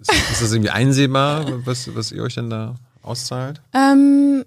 Ist, 0.00 0.12
ist 0.32 0.42
das 0.42 0.52
irgendwie 0.52 0.70
einsehbar, 0.70 1.46
was, 1.66 1.94
was 1.94 2.12
ihr 2.12 2.22
euch 2.22 2.34
denn 2.34 2.48
da 2.48 2.76
auszahlt? 3.02 3.60
Ähm, 3.74 4.44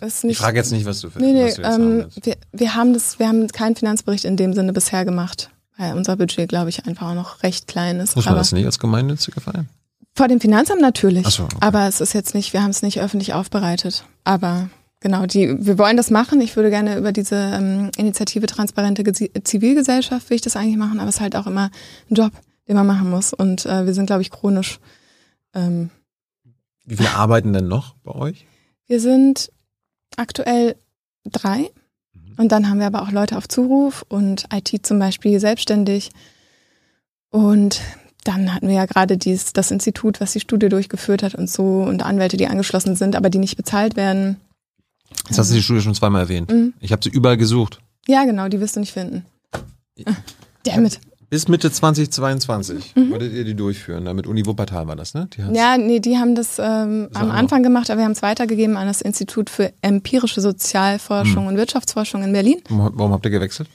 ist 0.00 0.24
nicht, 0.24 0.32
ich 0.32 0.38
frage 0.38 0.56
jetzt 0.56 0.72
nicht, 0.72 0.86
was 0.86 1.00
du 1.00 1.10
für 1.10 1.20
nee, 1.20 1.32
nee, 1.32 1.46
was 1.46 1.54
du 1.54 1.62
ähm, 1.62 2.06
wir, 2.22 2.36
wir 2.52 2.74
haben 2.74 2.92
das, 2.94 3.18
wir 3.18 3.28
haben 3.28 3.46
keinen 3.48 3.76
Finanzbericht 3.76 4.24
in 4.24 4.36
dem 4.36 4.54
Sinne 4.54 4.72
bisher 4.72 5.04
gemacht 5.04 5.50
weil 5.76 5.94
unser 5.94 6.16
Budget, 6.16 6.48
glaube 6.48 6.70
ich, 6.70 6.86
einfach 6.86 7.08
auch 7.10 7.14
noch 7.14 7.42
recht 7.42 7.66
klein 7.66 8.00
ist. 8.00 8.16
Muss 8.16 8.26
man 8.26 8.36
das 8.36 8.52
nicht 8.52 8.66
als 8.66 8.78
gemeinnütziger 8.78 9.40
Verein? 9.40 9.68
Vor 10.14 10.28
dem 10.28 10.40
Finanzamt 10.40 10.80
natürlich. 10.80 11.26
So, 11.26 11.44
okay. 11.44 11.56
Aber 11.60 11.88
es 11.88 12.00
ist 12.00 12.12
jetzt 12.12 12.34
nicht, 12.34 12.52
wir 12.52 12.62
haben 12.62 12.70
es 12.70 12.82
nicht 12.82 13.00
öffentlich 13.00 13.34
aufbereitet. 13.34 14.04
Aber 14.22 14.68
genau, 15.00 15.26
die, 15.26 15.56
wir 15.66 15.76
wollen 15.76 15.96
das 15.96 16.10
machen. 16.10 16.40
Ich 16.40 16.54
würde 16.54 16.70
gerne 16.70 16.96
über 16.96 17.10
diese 17.10 17.34
ähm, 17.36 17.90
Initiative 17.96 18.46
Transparente 18.46 19.02
Zivilgesellschaft, 19.12 20.30
will 20.30 20.36
ich 20.36 20.42
das 20.42 20.54
eigentlich 20.56 20.76
machen, 20.76 21.00
aber 21.00 21.08
es 21.08 21.16
ist 21.16 21.20
halt 21.20 21.34
auch 21.34 21.48
immer 21.48 21.70
ein 22.10 22.14
Job, 22.14 22.32
den 22.68 22.76
man 22.76 22.86
machen 22.86 23.10
muss. 23.10 23.32
Und 23.32 23.66
äh, 23.66 23.86
wir 23.86 23.94
sind, 23.94 24.06
glaube 24.06 24.22
ich, 24.22 24.30
chronisch. 24.30 24.78
Ähm, 25.52 25.90
Wie 26.84 26.96
viele 26.96 27.10
arbeiten 27.10 27.52
denn 27.52 27.66
noch 27.66 27.96
bei 28.04 28.12
euch? 28.12 28.46
Wir 28.86 29.00
sind 29.00 29.50
aktuell 30.16 30.76
drei. 31.24 31.70
Und 32.36 32.52
dann 32.52 32.68
haben 32.68 32.78
wir 32.78 32.86
aber 32.86 33.02
auch 33.02 33.12
Leute 33.12 33.36
auf 33.36 33.48
Zuruf 33.48 34.04
und 34.08 34.46
IT 34.52 34.86
zum 34.86 34.98
Beispiel 34.98 35.38
selbstständig. 35.40 36.10
Und 37.30 37.80
dann 38.24 38.54
hatten 38.54 38.68
wir 38.68 38.74
ja 38.74 38.86
gerade 38.86 39.18
dies, 39.18 39.52
das 39.52 39.70
Institut, 39.70 40.20
was 40.20 40.32
die 40.32 40.40
Studie 40.40 40.68
durchgeführt 40.68 41.22
hat 41.22 41.34
und 41.34 41.50
so 41.50 41.82
und 41.82 42.02
Anwälte, 42.02 42.36
die 42.36 42.46
angeschlossen 42.46 42.96
sind, 42.96 43.16
aber 43.16 43.30
die 43.30 43.38
nicht 43.38 43.56
bezahlt 43.56 43.96
werden. 43.96 44.38
Jetzt 45.28 45.38
hast 45.38 45.50
du 45.50 45.54
die 45.54 45.62
Studie 45.62 45.82
schon 45.82 45.94
zweimal 45.94 46.22
erwähnt. 46.22 46.50
Mhm. 46.50 46.74
Ich 46.80 46.92
habe 46.92 47.02
sie 47.02 47.10
überall 47.10 47.36
gesucht. 47.36 47.80
Ja, 48.06 48.24
genau, 48.24 48.48
die 48.48 48.60
wirst 48.60 48.76
du 48.76 48.80
nicht 48.80 48.92
finden. 48.92 49.24
Damit. 50.64 51.00
Bis 51.34 51.48
Mitte 51.48 51.68
2022 51.68 52.94
mhm. 52.94 53.10
wolltet 53.10 53.32
ihr 53.32 53.42
die 53.42 53.56
durchführen. 53.56 54.04
Mit 54.14 54.28
Uni 54.28 54.46
Wuppertal 54.46 54.86
war 54.86 54.94
das, 54.94 55.14
ne? 55.14 55.28
ja, 55.52 55.76
nee, 55.76 55.98
die 55.98 56.16
haben 56.16 56.36
das 56.36 56.60
ähm, 56.60 57.08
am 57.12 57.32
Anfang 57.32 57.64
gemacht, 57.64 57.90
aber 57.90 57.98
wir 57.98 58.04
haben 58.04 58.12
es 58.12 58.22
weitergegeben 58.22 58.76
an 58.76 58.86
das 58.86 59.00
Institut 59.00 59.50
für 59.50 59.72
empirische 59.82 60.40
Sozialforschung 60.40 61.42
mhm. 61.42 61.48
und 61.48 61.56
Wirtschaftsforschung 61.56 62.22
in 62.22 62.32
Berlin. 62.32 62.62
Warum 62.68 63.10
habt 63.10 63.24
ihr 63.24 63.32
gewechselt? 63.32 63.68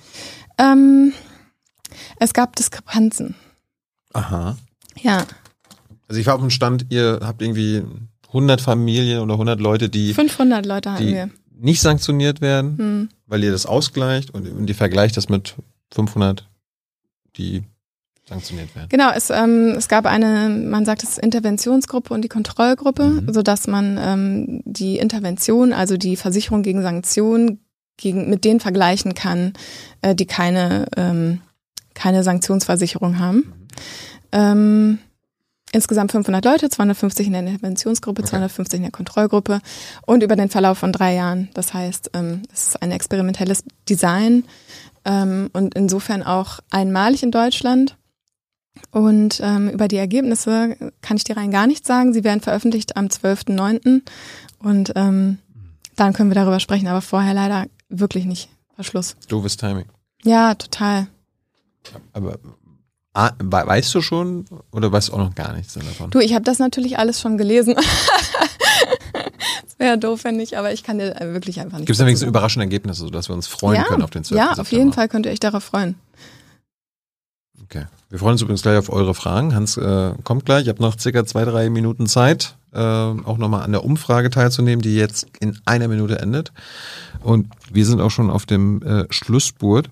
Ähm, 0.58 1.12
es 2.18 2.32
gab 2.32 2.56
Diskrepanzen. 2.56 3.36
Aha. 4.14 4.56
Ja. 5.02 5.26
Also 6.08 6.22
ich 6.22 6.28
war 6.28 6.36
auf 6.36 6.42
dem 6.42 6.52
Stand, 6.52 6.86
ihr 6.88 7.20
habt 7.22 7.42
irgendwie 7.42 7.84
100 8.30 8.62
Familien 8.62 9.20
oder 9.20 9.34
100 9.34 9.60
Leute, 9.60 9.90
die 9.90 10.14
500 10.14 10.66
Leute 10.66 10.96
die 10.98 11.08
wir. 11.08 11.30
nicht 11.60 11.82
sanktioniert 11.82 12.40
werden, 12.40 12.78
hm. 12.78 13.10
weil 13.28 13.44
ihr 13.44 13.52
das 13.52 13.66
ausgleicht 13.66 14.34
und, 14.34 14.48
und 14.48 14.70
ihr 14.70 14.76
vergleicht 14.76 15.18
das 15.18 15.28
mit 15.28 15.56
500 15.92 16.48
die 17.40 17.64
sanktioniert 18.28 18.76
werden. 18.76 18.90
Genau, 18.90 19.10
es, 19.12 19.30
ähm, 19.32 19.74
es 19.78 19.88
gab 19.88 20.06
eine, 20.06 20.50
man 20.50 20.86
sagt 20.86 21.04
es 21.04 21.18
Interventionsgruppe 21.18 22.14
und 22.14 22.22
die 22.22 22.30
Kontrollgruppe, 22.30 23.06
mhm. 23.06 23.34
sodass 23.34 23.68
man 23.68 23.98
ähm, 24.00 24.62
die 24.66 24.98
Intervention, 24.98 25.74
also 25.74 25.98
die 25.98 26.16
Versicherung 26.16 26.62
gegen 26.62 26.82
Sanktionen, 26.82 27.60
gegen, 27.98 28.30
mit 28.30 28.46
denen 28.46 28.60
vergleichen 28.60 29.14
kann, 29.16 29.54
äh, 30.02 30.16
die 30.16 30.28
keine, 30.28 30.86
ähm, 30.96 31.42
keine 31.96 32.24
Sanktionsversicherung 32.24 33.20
haben. 33.20 33.38
Mhm. 33.38 33.54
Ähm, 34.32 35.00
insgesamt 35.72 36.12
500 36.12 36.44
Leute, 36.46 36.70
250 36.70 37.28
in 37.28 37.34
der 37.34 37.42
Interventionsgruppe, 37.42 38.22
okay. 38.22 38.30
250 38.30 38.78
in 38.78 38.84
der 38.84 38.92
Kontrollgruppe 38.92 39.60
und 40.06 40.24
über 40.24 40.36
den 40.36 40.50
Verlauf 40.50 40.78
von 40.78 40.92
drei 40.92 41.16
Jahren. 41.16 41.50
Das 41.54 41.74
heißt, 41.74 42.12
ähm, 42.14 42.44
es 42.54 42.68
ist 42.68 42.82
ein 42.82 42.92
experimentelles 42.92 43.64
Design 43.88 44.44
ähm, 45.06 45.50
und 45.54 45.76
insofern 45.76 46.24
auch 46.24 46.60
einmalig 46.70 47.24
in 47.24 47.32
Deutschland. 47.32 47.96
Und 48.92 49.40
ähm, 49.44 49.70
über 49.70 49.88
die 49.88 49.98
Ergebnisse 49.98 50.76
kann 51.02 51.18
ich 51.18 51.24
dir 51.24 51.38
rein 51.38 51.52
gar 51.52 51.68
nichts 51.68 51.88
sagen. 51.88 52.14
Sie 52.14 52.24
werden 52.24 52.42
veröffentlicht 52.42 52.98
am 52.98 53.08
12.09. 53.08 54.02
Und 54.60 54.94
ähm, 54.96 55.38
dann 55.96 56.14
können 56.14 56.30
wir 56.30 56.36
darüber 56.36 56.60
sprechen, 56.60 56.88
aber 56.88 57.02
vorher 57.02 57.34
leider 57.34 57.66
wirklich 57.90 58.26
nicht. 58.26 58.50
Verschluss. 58.76 59.16
Doofes 59.28 59.58
Timing. 59.58 59.86
Ja, 60.24 60.56
total. 60.56 61.08
Aber 62.14 62.40
ah, 63.14 63.32
weißt 63.40 63.94
du 63.94 64.02
schon 64.02 64.46
oder 64.72 64.92
weißt 64.92 65.10
du 65.10 65.14
auch 65.14 65.18
noch 65.18 65.36
gar 65.36 65.54
nichts 65.54 65.74
davon? 65.74 66.12
Du, 66.12 66.20
ich 66.20 66.34
habe 66.34 66.46
das 66.46 66.60
natürlich 66.60 66.98
alles 66.98 67.20
schon 67.20 67.38
gelesen. 67.38 67.76
Wäre 69.80 69.98
doof, 69.98 70.26
wenn 70.26 70.36
nicht, 70.36 70.56
aber 70.56 70.74
ich 70.74 70.84
kann 70.84 71.00
dir 71.00 71.16
wirklich 71.22 71.62
einfach 71.62 71.78
nicht. 71.78 71.88
Gibt 71.88 71.98
es 71.98 72.06
wenigstens 72.06 72.28
überraschende 72.28 72.66
Ergebnisse, 72.66 73.04
sodass 73.04 73.30
wir 73.30 73.34
uns 73.34 73.48
freuen 73.48 73.78
ja, 73.78 73.84
können 73.86 74.04
auf 74.04 74.10
den 74.10 74.26
12. 74.26 74.38
Ja, 74.38 74.48
September? 74.48 74.62
auf 74.62 74.72
jeden 74.74 74.94
Fall 74.94 75.08
könnt 75.08 75.26
ihr 75.26 75.32
euch 75.32 75.40
darauf 75.40 75.64
freuen. 75.64 75.96
Okay. 77.64 77.86
Wir 78.10 78.20
freuen 78.20 78.34
uns 78.34 78.42
übrigens 78.42 78.62
gleich 78.62 78.78
auf 78.78 78.90
eure 78.90 79.14
Fragen. 79.14 79.56
Hans 79.56 79.78
äh, 79.78 80.14
kommt 80.24 80.46
gleich. 80.46 80.64
Ich 80.64 80.70
habe 80.70 80.82
noch 80.82 81.00
circa 81.00 81.26
zwei, 81.26 81.46
drei 81.46 81.70
Minuten 81.70 82.08
Zeit, 82.08 82.58
äh, 82.74 82.80
auch 82.80 83.38
nochmal 83.38 83.62
an 83.62 83.72
der 83.72 83.86
Umfrage 83.86 84.30
teilzunehmen, 84.30 84.82
die 84.82 84.96
jetzt 84.96 85.28
in 85.40 85.58
einer 85.66 85.88
Minute 85.88 86.20
endet. 86.20 86.52
Und 87.22 87.48
wir 87.72 87.86
sind 87.86 88.02
auch 88.02 88.12
schon 88.12 88.30
auf 88.30 88.46
dem 88.46 88.82
äh, 88.82 89.06
Schlussspurt. 89.10 89.90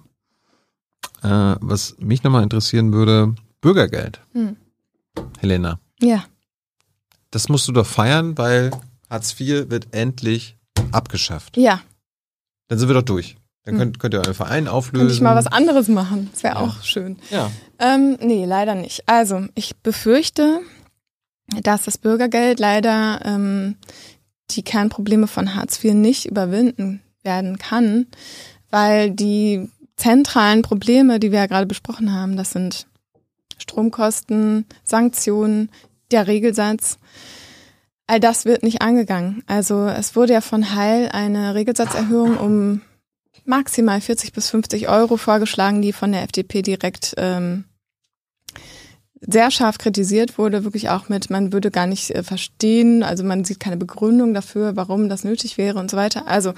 Äh, 1.23 1.55
was 1.61 1.95
mich 1.97 2.23
nochmal 2.23 2.43
interessieren 2.43 2.91
würde, 2.91 3.35
Bürgergeld. 3.61 4.19
Hm. 4.33 4.57
Helena. 5.39 5.79
Ja. 6.01 6.25
Das 7.31 7.47
musst 7.47 7.67
du 7.67 7.71
doch 7.71 7.85
feiern, 7.85 8.37
weil 8.37 8.71
Hartz 9.09 9.39
IV 9.39 9.69
wird 9.69 9.93
endlich 9.93 10.57
abgeschafft. 10.91 11.57
Ja. 11.57 11.81
Dann 12.67 12.79
sind 12.79 12.89
wir 12.89 12.95
doch 12.95 13.03
durch. 13.03 13.37
Dann 13.63 13.77
könnt, 13.77 13.99
könnt 13.99 14.13
ihr 14.13 14.21
euren 14.21 14.33
Verein 14.33 14.67
auflösen. 14.69 15.07
Könnte 15.07 15.13
ich 15.13 15.21
mal 15.21 15.35
was 15.35 15.47
anderes 15.47 15.89
machen. 15.89 16.29
Das 16.31 16.43
wäre 16.43 16.55
ja. 16.55 16.61
auch 16.61 16.83
schön. 16.83 17.17
Ja. 17.29 17.51
Ähm, 17.79 18.17
nee, 18.21 18.45
leider 18.45 18.75
nicht. 18.75 19.03
Also, 19.09 19.45
ich 19.55 19.75
befürchte, 19.77 20.61
dass 21.63 21.83
das 21.83 21.97
Bürgergeld 21.97 22.59
leider 22.59 23.19
ähm, 23.25 23.75
die 24.51 24.63
Kernprobleme 24.63 25.27
von 25.27 25.53
Hartz 25.53 25.83
IV 25.83 25.93
nicht 25.93 26.25
überwinden 26.25 27.01
werden 27.23 27.57
kann, 27.57 28.07
weil 28.69 29.11
die 29.11 29.69
zentralen 29.97 30.61
Probleme, 30.61 31.19
die 31.19 31.31
wir 31.31 31.39
ja 31.39 31.47
gerade 31.47 31.65
besprochen 31.65 32.13
haben, 32.13 32.37
das 32.37 32.51
sind 32.51 32.87
Stromkosten, 33.57 34.65
Sanktionen, 34.83 35.71
der 36.11 36.27
Regelsatz, 36.27 36.99
all 38.07 38.19
das 38.19 38.45
wird 38.45 38.63
nicht 38.63 38.81
angegangen. 38.81 39.43
Also 39.47 39.85
es 39.87 40.15
wurde 40.15 40.33
ja 40.33 40.41
von 40.41 40.75
Heil 40.75 41.09
eine 41.11 41.55
Regelsatzerhöhung 41.55 42.37
um 42.37 42.81
maximal 43.45 44.01
40 44.01 44.33
bis 44.33 44.49
50 44.49 44.89
Euro 44.89 45.17
vorgeschlagen, 45.17 45.81
die 45.81 45.93
von 45.93 46.11
der 46.11 46.23
FDP 46.23 46.61
direkt 46.61 47.13
ähm, 47.17 47.65
sehr 49.21 49.51
scharf 49.51 49.77
kritisiert 49.77 50.37
wurde, 50.37 50.63
wirklich 50.63 50.89
auch 50.89 51.09
mit, 51.09 51.29
man 51.29 51.53
würde 51.53 51.71
gar 51.71 51.87
nicht 51.87 52.11
äh, 52.11 52.23
verstehen, 52.23 53.03
also 53.03 53.23
man 53.23 53.45
sieht 53.45 53.59
keine 53.59 53.77
Begründung 53.77 54.33
dafür, 54.33 54.75
warum 54.75 55.09
das 55.09 55.23
nötig 55.23 55.57
wäre 55.57 55.79
und 55.79 55.89
so 55.89 55.97
weiter. 55.97 56.27
Also 56.27 56.53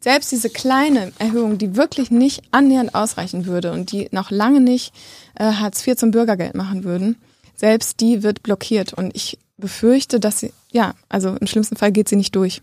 selbst 0.00 0.32
diese 0.32 0.50
kleine 0.50 1.12
Erhöhung, 1.18 1.58
die 1.58 1.76
wirklich 1.76 2.10
nicht 2.10 2.42
annähernd 2.50 2.94
ausreichen 2.94 3.46
würde 3.46 3.72
und 3.72 3.92
die 3.92 4.08
noch 4.10 4.30
lange 4.30 4.60
nicht 4.60 4.92
äh, 5.36 5.44
Hartz 5.44 5.86
IV 5.86 5.96
zum 5.96 6.10
Bürgergeld 6.10 6.54
machen 6.54 6.82
würden, 6.82 7.16
selbst 7.54 8.00
die 8.00 8.22
wird 8.22 8.42
blockiert. 8.42 8.92
Und 8.92 9.14
ich 9.14 9.38
befürchte, 9.58 10.18
dass 10.18 10.40
sie, 10.40 10.52
ja, 10.72 10.94
also 11.08 11.36
im 11.36 11.46
schlimmsten 11.46 11.76
Fall 11.76 11.92
geht 11.92 12.08
sie 12.08 12.16
nicht 12.16 12.34
durch. 12.34 12.62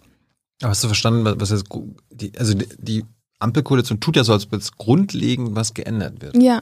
Aber 0.62 0.72
hast 0.72 0.84
du 0.84 0.88
verstanden, 0.88 1.40
was 1.40 1.52
jetzt, 1.52 1.66
die, 2.12 2.38
also 2.38 2.54
die 2.54 3.06
Ampelkoalition 3.40 4.00
tut 4.00 4.18
ja 4.18 4.24
so, 4.24 4.34
als 4.34 4.46
ob 4.46 4.54
jetzt 4.54 4.78
grundlegend 4.78 5.56
was 5.56 5.74
geändert 5.74 6.22
wird. 6.22 6.36
Ja. 6.36 6.62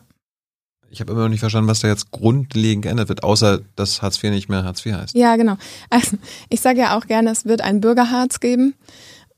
Ich 0.90 1.02
habe 1.02 1.11
immer 1.11 1.24
noch 1.24 1.30
nicht 1.30 1.41
verstanden, 1.41 1.68
was 1.68 1.82
da 1.82 1.88
jetzt 1.88 2.11
grundlegend 2.11 2.84
geändert 2.84 3.10
wird, 3.10 3.24
außer 3.24 3.61
dass 3.76 4.02
Hartz 4.02 4.24
IV 4.24 4.30
nicht 4.30 4.49
mehr 4.49 4.64
Hartz 4.64 4.86
IV 4.86 4.94
heißt. 4.94 5.15
Ja, 5.15 5.36
genau. 5.36 5.57
Also 5.90 6.18
ich 6.49 6.61
sage 6.61 6.80
ja 6.80 6.98
auch 6.98 7.07
gerne, 7.07 7.32
es 7.32 7.45
wird 7.45 7.61
ein 7.61 7.82
Bürgerharz 7.82 8.40
geben 8.40 8.76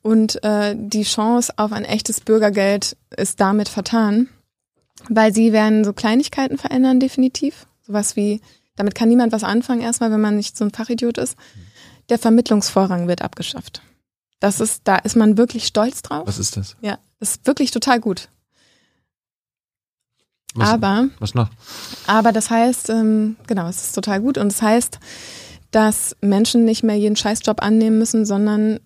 und 0.01 0.43
äh, 0.43 0.75
die 0.77 1.03
Chance 1.03 1.53
auf 1.57 1.71
ein 1.71 1.85
echtes 1.85 2.21
Bürgergeld 2.21 2.97
ist 3.15 3.39
damit 3.39 3.69
vertan, 3.69 4.27
weil 5.07 5.33
sie 5.33 5.51
werden 5.51 5.83
so 5.83 5.93
Kleinigkeiten 5.93 6.57
verändern 6.57 6.99
definitiv, 6.99 7.65
sowas 7.81 8.15
wie 8.15 8.41
damit 8.75 8.95
kann 8.95 9.09
niemand 9.09 9.33
was 9.33 9.43
anfangen, 9.43 9.81
erstmal, 9.81 10.09
wenn 10.09 10.21
man 10.21 10.37
nicht 10.37 10.55
so 10.55 10.63
ein 10.63 10.71
Fachidiot 10.71 11.17
ist. 11.17 11.35
Der 12.09 12.19
Vermittlungsvorrang 12.19 13.07
wird 13.07 13.21
abgeschafft. 13.21 13.81
Das 14.39 14.59
ist, 14.59 14.81
da 14.85 14.97
ist 14.97 15.15
man 15.15 15.37
wirklich 15.37 15.67
stolz 15.67 16.01
drauf. 16.01 16.25
Was 16.25 16.39
ist 16.39 16.57
das? 16.57 16.75
Ja, 16.81 16.97
das 17.19 17.31
ist 17.31 17.47
wirklich 17.47 17.71
total 17.71 17.99
gut. 17.99 18.29
Was, 20.55 20.69
aber, 20.69 21.09
was 21.19 21.35
noch? 21.35 21.49
aber 22.07 22.31
das 22.31 22.49
heißt, 22.49 22.89
ähm, 22.89 23.35
genau, 23.45 23.67
es 23.67 23.83
ist 23.83 23.93
total 23.93 24.19
gut 24.19 24.37
und 24.37 24.47
es 24.47 24.57
das 24.57 24.61
heißt, 24.63 24.99
dass 25.69 26.15
Menschen 26.21 26.65
nicht 26.65 26.81
mehr 26.81 26.97
jeden 26.97 27.15
Scheißjob 27.15 27.61
annehmen 27.61 27.99
müssen, 27.99 28.25
sondern 28.25 28.79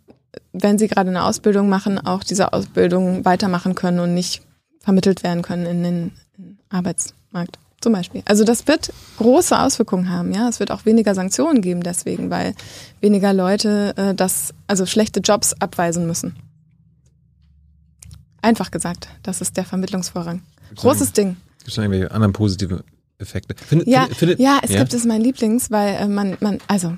wenn 0.52 0.78
sie 0.78 0.88
gerade 0.88 1.10
eine 1.10 1.24
Ausbildung 1.24 1.70
machen, 1.70 2.00
auch 2.00 2.24
diese 2.24 2.52
Ausbildung 2.52 3.24
weitermachen 3.24 3.76
können 3.76 4.00
und 4.00 4.14
nicht 4.14 4.42
vermittelt 4.80 5.24
werden 5.24 5.42
können 5.42 5.66
in 5.66 5.84
den 5.84 6.12
Arbeitsmarkt. 6.70 7.58
Zum 7.84 7.92
Beispiel. 7.92 8.22
Also 8.24 8.46
das 8.46 8.66
wird 8.66 8.94
große 9.18 9.60
Auswirkungen 9.60 10.10
haben, 10.10 10.34
ja. 10.34 10.48
Es 10.48 10.62
wird 10.62 10.72
auch 10.72 10.86
weniger 10.86 11.14
Sanktionen 11.16 11.62
geben 11.62 11.84
deswegen, 11.84 12.30
weil 12.30 12.56
weniger 13.02 13.34
Leute 13.34 13.94
äh, 13.98 14.16
das, 14.16 14.54
also 14.68 14.86
schlechte 14.86 15.20
Jobs 15.20 15.52
abweisen 15.60 16.08
müssen. 16.08 16.38
Einfach 18.42 18.72
gesagt, 18.72 19.10
das 19.22 19.42
ist 19.42 19.58
der 19.58 19.66
Vermittlungsvorrang. 19.66 20.44
Großes 20.78 21.12
Ding. 21.12 21.36
Gibt 21.58 21.72
es 21.72 21.76
noch 21.76 21.84
irgendwelche 21.84 22.12
anderen 22.12 22.32
positive 22.32 22.86
Effekte? 23.18 23.54
Findet, 23.62 23.90
ja, 23.90 24.06
findet, 24.06 24.40
ja, 24.40 24.60
es 24.64 24.72
ja? 24.72 24.80
gibt 24.80 24.94
es 24.94 25.04
mein 25.04 25.20
Lieblings, 25.20 25.70
weil 25.70 25.96
äh, 25.96 26.08
man, 26.08 26.38
man, 26.40 26.60
also 26.68 26.96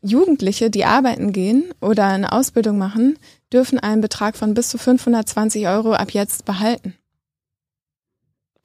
Jugendliche, 0.00 0.70
die 0.70 0.86
arbeiten 0.86 1.34
gehen 1.34 1.64
oder 1.82 2.06
eine 2.06 2.32
Ausbildung 2.32 2.78
machen, 2.78 3.18
dürfen 3.52 3.78
einen 3.78 4.00
Betrag 4.00 4.34
von 4.34 4.54
bis 4.54 4.70
zu 4.70 4.78
520 4.78 5.68
Euro 5.68 5.92
ab 5.92 6.12
jetzt 6.12 6.46
behalten. 6.46 6.94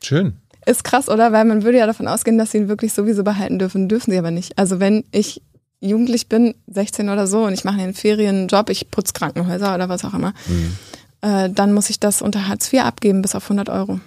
Schön. 0.01 0.37
Ist 0.65 0.83
krass, 0.83 1.09
oder? 1.09 1.31
Weil 1.31 1.45
man 1.45 1.63
würde 1.63 1.79
ja 1.79 1.87
davon 1.87 2.07
ausgehen, 2.07 2.37
dass 2.37 2.51
sie 2.51 2.59
ihn 2.59 2.67
wirklich 2.67 2.93
sowieso 2.93 3.23
behalten 3.23 3.57
dürfen. 3.57 3.89
Dürfen 3.89 4.11
sie 4.11 4.17
aber 4.17 4.31
nicht. 4.31 4.57
Also 4.57 4.79
wenn 4.79 5.03
ich 5.11 5.41
jugendlich 5.79 6.29
bin, 6.29 6.55
16 6.67 7.09
oder 7.09 7.27
so, 7.27 7.45
und 7.45 7.53
ich 7.53 7.63
mache 7.63 7.81
einen 7.81 7.93
Ferienjob, 7.93 8.69
ich 8.69 8.91
putze 8.91 9.13
Krankenhäuser 9.13 9.73
oder 9.73 9.89
was 9.89 10.05
auch 10.05 10.13
immer, 10.13 10.33
mhm. 10.47 10.77
äh, 11.21 11.49
dann 11.49 11.73
muss 11.73 11.89
ich 11.89 11.99
das 11.99 12.21
unter 12.21 12.47
Hartz 12.47 12.71
IV 12.71 12.81
abgeben 12.81 13.21
bis 13.21 13.35
auf 13.35 13.43
100 13.43 13.69
Euro. 13.69 13.99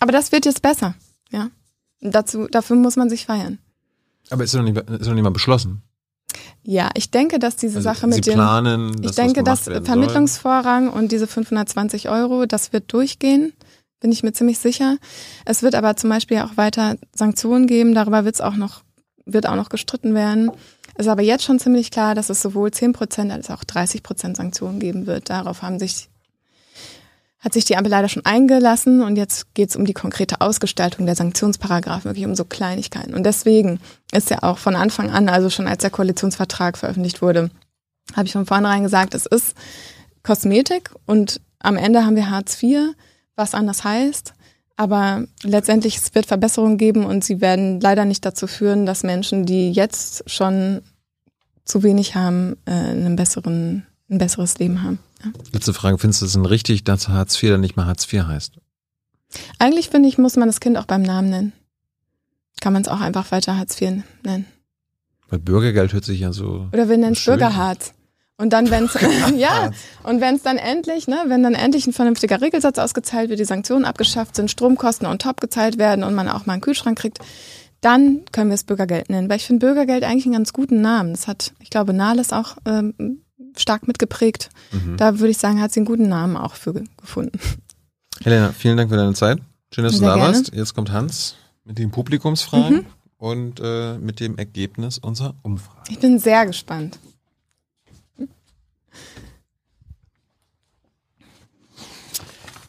Aber 0.00 0.10
das 0.10 0.32
wird 0.32 0.44
jetzt 0.44 0.62
besser, 0.62 0.94
ja. 1.30 1.50
Dazu, 2.00 2.48
dafür 2.48 2.74
muss 2.74 2.96
man 2.96 3.08
sich 3.08 3.26
feiern. 3.26 3.58
Aber 4.30 4.42
ist 4.42 4.54
noch 4.54 4.64
nicht, 4.64 4.76
ist 4.76 5.06
noch 5.06 5.14
nicht 5.14 5.22
mal 5.22 5.30
beschlossen. 5.30 5.82
Ja, 6.62 6.90
ich 6.94 7.10
denke, 7.10 7.38
dass 7.38 7.56
diese 7.56 7.78
also 7.78 7.88
Sache 7.88 8.06
mit 8.06 8.24
Sie 8.24 8.30
planen, 8.30 8.92
dem, 8.92 9.04
ich 9.04 9.12
denke, 9.12 9.42
dass 9.42 9.64
Vermittlungsvorrang 9.64 10.90
soll. 10.90 10.98
und 10.98 11.12
diese 11.12 11.26
520 11.26 12.08
Euro, 12.08 12.46
das 12.46 12.72
wird 12.72 12.92
durchgehen, 12.92 13.52
bin 14.00 14.12
ich 14.12 14.22
mir 14.22 14.32
ziemlich 14.32 14.58
sicher. 14.58 14.98
Es 15.44 15.62
wird 15.62 15.74
aber 15.74 15.96
zum 15.96 16.10
Beispiel 16.10 16.38
auch 16.38 16.56
weiter 16.56 16.96
Sanktionen 17.14 17.66
geben, 17.66 17.94
darüber 17.94 18.24
wird 18.24 18.36
es 18.36 18.40
auch 18.40 18.56
noch, 18.56 18.82
wird 19.24 19.46
auch 19.46 19.56
noch 19.56 19.68
gestritten 19.68 20.14
werden. 20.14 20.50
Es 20.94 21.06
ist 21.06 21.10
aber 21.10 21.22
jetzt 21.22 21.44
schon 21.44 21.58
ziemlich 21.58 21.90
klar, 21.90 22.14
dass 22.14 22.28
es 22.28 22.42
sowohl 22.42 22.70
10 22.70 22.92
Prozent 22.92 23.32
als 23.32 23.50
auch 23.50 23.64
30 23.64 24.02
Prozent 24.02 24.36
Sanktionen 24.36 24.78
geben 24.78 25.06
wird. 25.06 25.30
Darauf 25.30 25.62
haben 25.62 25.78
sich 25.78 26.10
hat 27.42 27.52
sich 27.52 27.64
die 27.64 27.76
Ampel 27.76 27.90
leider 27.90 28.08
schon 28.08 28.24
eingelassen 28.24 29.02
und 29.02 29.16
jetzt 29.16 29.52
geht 29.54 29.70
es 29.70 29.76
um 29.76 29.84
die 29.84 29.92
konkrete 29.92 30.40
Ausgestaltung 30.40 31.06
der 31.06 31.16
Sanktionsparagraphen, 31.16 32.04
wirklich 32.04 32.24
um 32.24 32.36
so 32.36 32.44
Kleinigkeiten. 32.44 33.14
Und 33.14 33.24
deswegen 33.24 33.80
ist 34.12 34.30
ja 34.30 34.42
auch 34.42 34.58
von 34.58 34.76
Anfang 34.76 35.10
an, 35.10 35.28
also 35.28 35.50
schon 35.50 35.66
als 35.66 35.82
der 35.82 35.90
Koalitionsvertrag 35.90 36.78
veröffentlicht 36.78 37.20
wurde, 37.20 37.50
habe 38.14 38.26
ich 38.26 38.32
von 38.32 38.46
vornherein 38.46 38.84
gesagt, 38.84 39.14
es 39.14 39.26
ist 39.26 39.56
Kosmetik 40.22 40.90
und 41.04 41.40
am 41.58 41.76
Ende 41.76 42.04
haben 42.04 42.16
wir 42.16 42.30
Hartz 42.30 42.62
IV, 42.62 42.94
was 43.34 43.54
anders 43.54 43.82
heißt. 43.82 44.34
Aber 44.76 45.24
letztendlich 45.42 45.96
es 45.96 46.14
wird 46.14 46.26
Verbesserungen 46.26 46.78
geben 46.78 47.04
und 47.04 47.24
sie 47.24 47.40
werden 47.40 47.80
leider 47.80 48.04
nicht 48.04 48.24
dazu 48.24 48.46
führen, 48.46 48.86
dass 48.86 49.02
Menschen, 49.02 49.46
die 49.46 49.70
jetzt 49.72 50.28
schon 50.30 50.80
zu 51.64 51.82
wenig 51.82 52.14
haben, 52.14 52.56
äh, 52.66 52.72
einen 52.72 53.16
besseren, 53.16 53.86
ein 54.10 54.18
besseres 54.18 54.58
Leben 54.58 54.82
haben. 54.82 54.98
Letzte 55.52 55.74
Frage, 55.74 55.98
findest 55.98 56.22
du 56.22 56.26
es 56.26 56.32
denn 56.32 56.46
richtig, 56.46 56.84
dass 56.84 57.08
Hartz 57.08 57.40
IV 57.42 57.50
dann 57.50 57.60
nicht 57.60 57.76
mehr 57.76 57.86
Hartz 57.86 58.10
IV 58.12 58.24
heißt? 58.24 58.54
Eigentlich 59.58 59.88
finde 59.88 60.08
ich, 60.08 60.18
muss 60.18 60.36
man 60.36 60.48
das 60.48 60.60
Kind 60.60 60.76
auch 60.76 60.84
beim 60.84 61.02
Namen 61.02 61.30
nennen. 61.30 61.52
Kann 62.60 62.72
man 62.72 62.82
es 62.82 62.88
auch 62.88 63.00
einfach 63.00 63.30
weiter 63.32 63.56
Hartz 63.56 63.80
IV 63.80 64.02
nennen. 64.22 64.46
Weil 65.28 65.38
Bürgergeld 65.38 65.92
hört 65.92 66.04
sich 66.04 66.20
ja 66.20 66.32
so. 66.32 66.68
Oder 66.72 66.88
wir 66.88 66.96
nennen 66.96 67.14
es 67.14 67.24
Bürgerhartz. 67.24 67.94
Und 68.36 68.52
dann, 68.52 68.70
wenn 68.70 68.84
es 68.84 68.98
ja, 69.36 69.70
und 70.02 70.20
wenn 70.20 70.34
es 70.34 70.42
dann 70.42 70.58
endlich, 70.58 71.08
ne, 71.08 71.24
wenn 71.28 71.42
dann 71.42 71.54
endlich 71.54 71.86
ein 71.86 71.92
vernünftiger 71.92 72.40
Regelsatz 72.40 72.78
ausgezahlt 72.78 73.30
wird, 73.30 73.40
die 73.40 73.44
Sanktionen 73.44 73.84
abgeschafft 73.84 74.36
sind, 74.36 74.50
Stromkosten 74.50 75.06
on 75.06 75.18
top 75.18 75.40
gezahlt 75.40 75.78
werden 75.78 76.04
und 76.04 76.14
man 76.14 76.28
auch 76.28 76.46
mal 76.46 76.54
einen 76.54 76.62
Kühlschrank 76.62 76.98
kriegt, 76.98 77.18
dann 77.80 78.24
können 78.30 78.50
wir 78.50 78.54
es 78.54 78.64
Bürgergeld 78.64 79.10
nennen. 79.10 79.28
Weil 79.28 79.36
ich 79.36 79.46
finde 79.46 79.66
Bürgergeld 79.66 80.04
eigentlich 80.04 80.26
einen 80.26 80.34
ganz 80.34 80.52
guten 80.52 80.80
Namen. 80.80 81.12
Das 81.12 81.26
hat, 81.28 81.52
ich 81.60 81.70
glaube, 81.70 81.92
Nahles 81.92 82.32
auch 82.32 82.56
ähm, 82.66 83.21
stark 83.56 83.86
mitgeprägt. 83.86 84.50
Mhm. 84.72 84.96
Da 84.96 85.18
würde 85.18 85.30
ich 85.30 85.38
sagen, 85.38 85.60
hat 85.60 85.72
sie 85.72 85.80
einen 85.80 85.86
guten 85.86 86.08
Namen 86.08 86.36
auch 86.36 86.54
für 86.54 86.74
gefunden. 86.96 87.38
Helena, 88.22 88.52
vielen 88.52 88.76
Dank 88.76 88.90
für 88.90 88.96
deine 88.96 89.14
Zeit. 89.14 89.40
Schön, 89.74 89.84
dass 89.84 89.94
Sehr 89.94 90.00
du 90.00 90.06
da 90.06 90.14
gerne. 90.16 90.36
warst. 90.36 90.54
Jetzt 90.54 90.74
kommt 90.74 90.92
Hans 90.92 91.36
mit 91.64 91.78
den 91.78 91.90
Publikumsfragen 91.90 92.76
mhm. 92.76 92.86
und 93.16 93.60
äh, 93.62 93.98
mit 93.98 94.20
dem 94.20 94.38
Ergebnis 94.38 94.98
unserer 94.98 95.34
Umfrage. 95.42 95.90
Ich 95.90 95.98
bin 95.98 96.18
sehr 96.18 96.46
gespannt. 96.46 96.98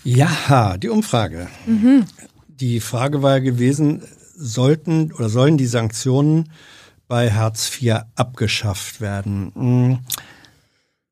Ja, 0.04 0.78
die 0.78 0.90
Umfrage. 0.90 1.48
Mhm. 1.66 2.06
Die 2.48 2.80
Frage 2.80 3.22
war 3.22 3.40
gewesen, 3.40 4.04
sollten 4.36 5.12
oder 5.14 5.30
sollen 5.30 5.58
die 5.58 5.66
Sanktionen 5.66 6.52
bei 7.08 7.32
Hartz 7.32 7.82
IV 7.82 8.02
abgeschafft 8.16 9.00
werden? 9.02 10.00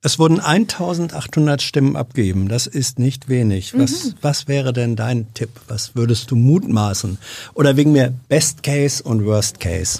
Es 0.03 0.17
wurden 0.17 0.39
1800 0.39 1.61
Stimmen 1.61 1.95
abgegeben. 1.95 2.49
Das 2.49 2.65
ist 2.65 2.97
nicht 2.97 3.29
wenig. 3.29 3.77
Was, 3.77 4.05
mhm. 4.05 4.13
was 4.21 4.47
wäre 4.47 4.73
denn 4.73 4.95
dein 4.95 5.31
Tipp? 5.35 5.49
Was 5.67 5.95
würdest 5.95 6.31
du 6.31 6.35
mutmaßen? 6.35 7.19
Oder 7.53 7.77
wegen 7.77 7.91
mir 7.91 8.11
Best 8.27 8.63
Case 8.63 9.03
und 9.03 9.25
Worst 9.25 9.59
Case? 9.59 9.99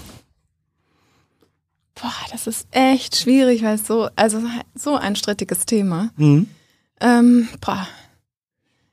Boah, 1.93 2.13
das 2.31 2.47
ist 2.47 2.65
echt 2.71 3.15
schwierig, 3.15 3.61
weil 3.61 3.75
es 3.75 3.85
so, 3.85 4.09
also 4.15 4.41
so 4.73 4.95
ein 4.95 5.15
strittiges 5.15 5.67
Thema. 5.67 6.09
Mhm. 6.17 6.47
Ähm, 6.99 7.47
boah. 7.59 7.87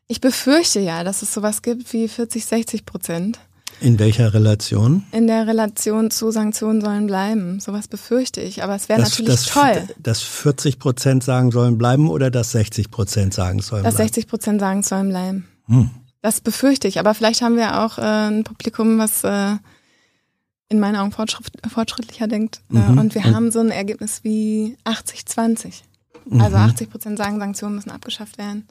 Ich 0.09 0.20
befürchte 0.20 0.80
ja, 0.80 1.05
dass 1.05 1.22
es 1.22 1.32
sowas 1.32 1.62
gibt 1.62 1.90
wie 1.93 2.09
40, 2.09 2.44
60 2.44 2.85
Prozent. 2.85 3.39
In 3.81 3.99
welcher 3.99 4.35
Relation? 4.35 5.05
In 5.13 5.27
der 5.27 5.47
Relation 5.47 6.11
zu 6.11 6.31
Sanktionen 6.31 6.81
sollen 6.81 7.07
bleiben. 7.07 7.61
Sowas 7.61 7.89
befürchte 7.89 8.41
ich. 8.41 8.63
Aber 8.63 8.75
es 8.75 8.89
wäre 8.89 9.01
natürlich 9.01 9.31
das, 9.31 9.47
toll. 9.47 9.89
Dass 9.99 10.23
40 10.23 10.79
Prozent 10.79 11.23
sagen 11.23 11.51
sollen 11.51 11.79
bleiben 11.79 12.11
oder 12.11 12.31
dass 12.31 12.53
60 12.53 12.91
Prozent 12.91 13.35
sagen 13.35 13.61
sollen 13.61 13.85
dass 13.85 13.95
bleiben? 13.95 14.07
Dass 14.09 14.15
60 14.15 14.27
Prozent 14.29 14.61
sagen 14.61 14.83
sollen 14.83 15.09
bleiben. 15.11 15.49
Hm. 15.67 15.91
Das 16.23 16.41
befürchte 16.41 16.89
ich. 16.89 16.99
Aber 16.99 17.15
vielleicht 17.15 17.43
haben 17.43 17.57
wir 17.57 17.81
auch 17.81 17.99
äh, 17.99 18.03
ein 18.03 18.45
Publikum, 18.45 18.99
was 18.99 19.23
äh, 19.23 19.57
in 20.69 20.81
meinen 20.81 20.97
Augen 20.97 21.13
fortschritt, 21.13 21.53
fortschrittlicher 21.69 22.27
denkt. 22.27 22.61
Äh, 22.73 22.79
mhm. 22.79 22.99
und 22.99 23.15
wir 23.15 23.25
Und 23.25 23.35
haben 23.35 23.51
so 23.51 23.61
ein 23.61 23.71
Ergebnis 23.71 24.21
wie 24.25 24.77
80-20. 24.85 25.83
Mhm. 26.27 26.41
Also 26.41 26.57
80 26.57 26.91
Prozent 26.91 27.19
sagen, 27.19 27.39
Sanktionen 27.39 27.77
müssen 27.77 27.91
abgeschafft 27.91 28.39
werden. 28.39 28.67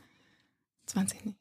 20 0.88 1.26
nicht. 1.26 1.38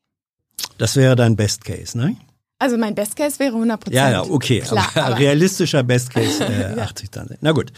Das 0.78 0.96
wäre 0.96 1.16
dein 1.16 1.36
Best 1.36 1.64
Case, 1.64 1.96
ne? 1.96 2.16
Also 2.58 2.78
mein 2.78 2.94
Best 2.94 3.16
Case 3.16 3.38
wäre 3.38 3.54
100 3.54 3.80
Prozent. 3.80 3.96
Ja, 3.96 4.10
ja, 4.10 4.22
okay. 4.22 4.60
Klar, 4.60 4.88
aber, 4.94 5.06
aber 5.06 5.18
realistischer 5.18 5.82
Best 5.82 6.10
Case 6.10 6.42
äh, 6.42 6.80
80 6.80 7.10
dann. 7.10 7.28
Na 7.40 7.52
gut. 7.52 7.72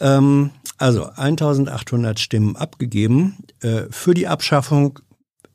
Ähm, 0.00 0.50
also 0.78 1.04
1800 1.04 2.18
Stimmen 2.18 2.56
abgegeben. 2.56 3.36
Äh, 3.60 3.82
für 3.90 4.14
die 4.14 4.26
Abschaffung 4.26 4.98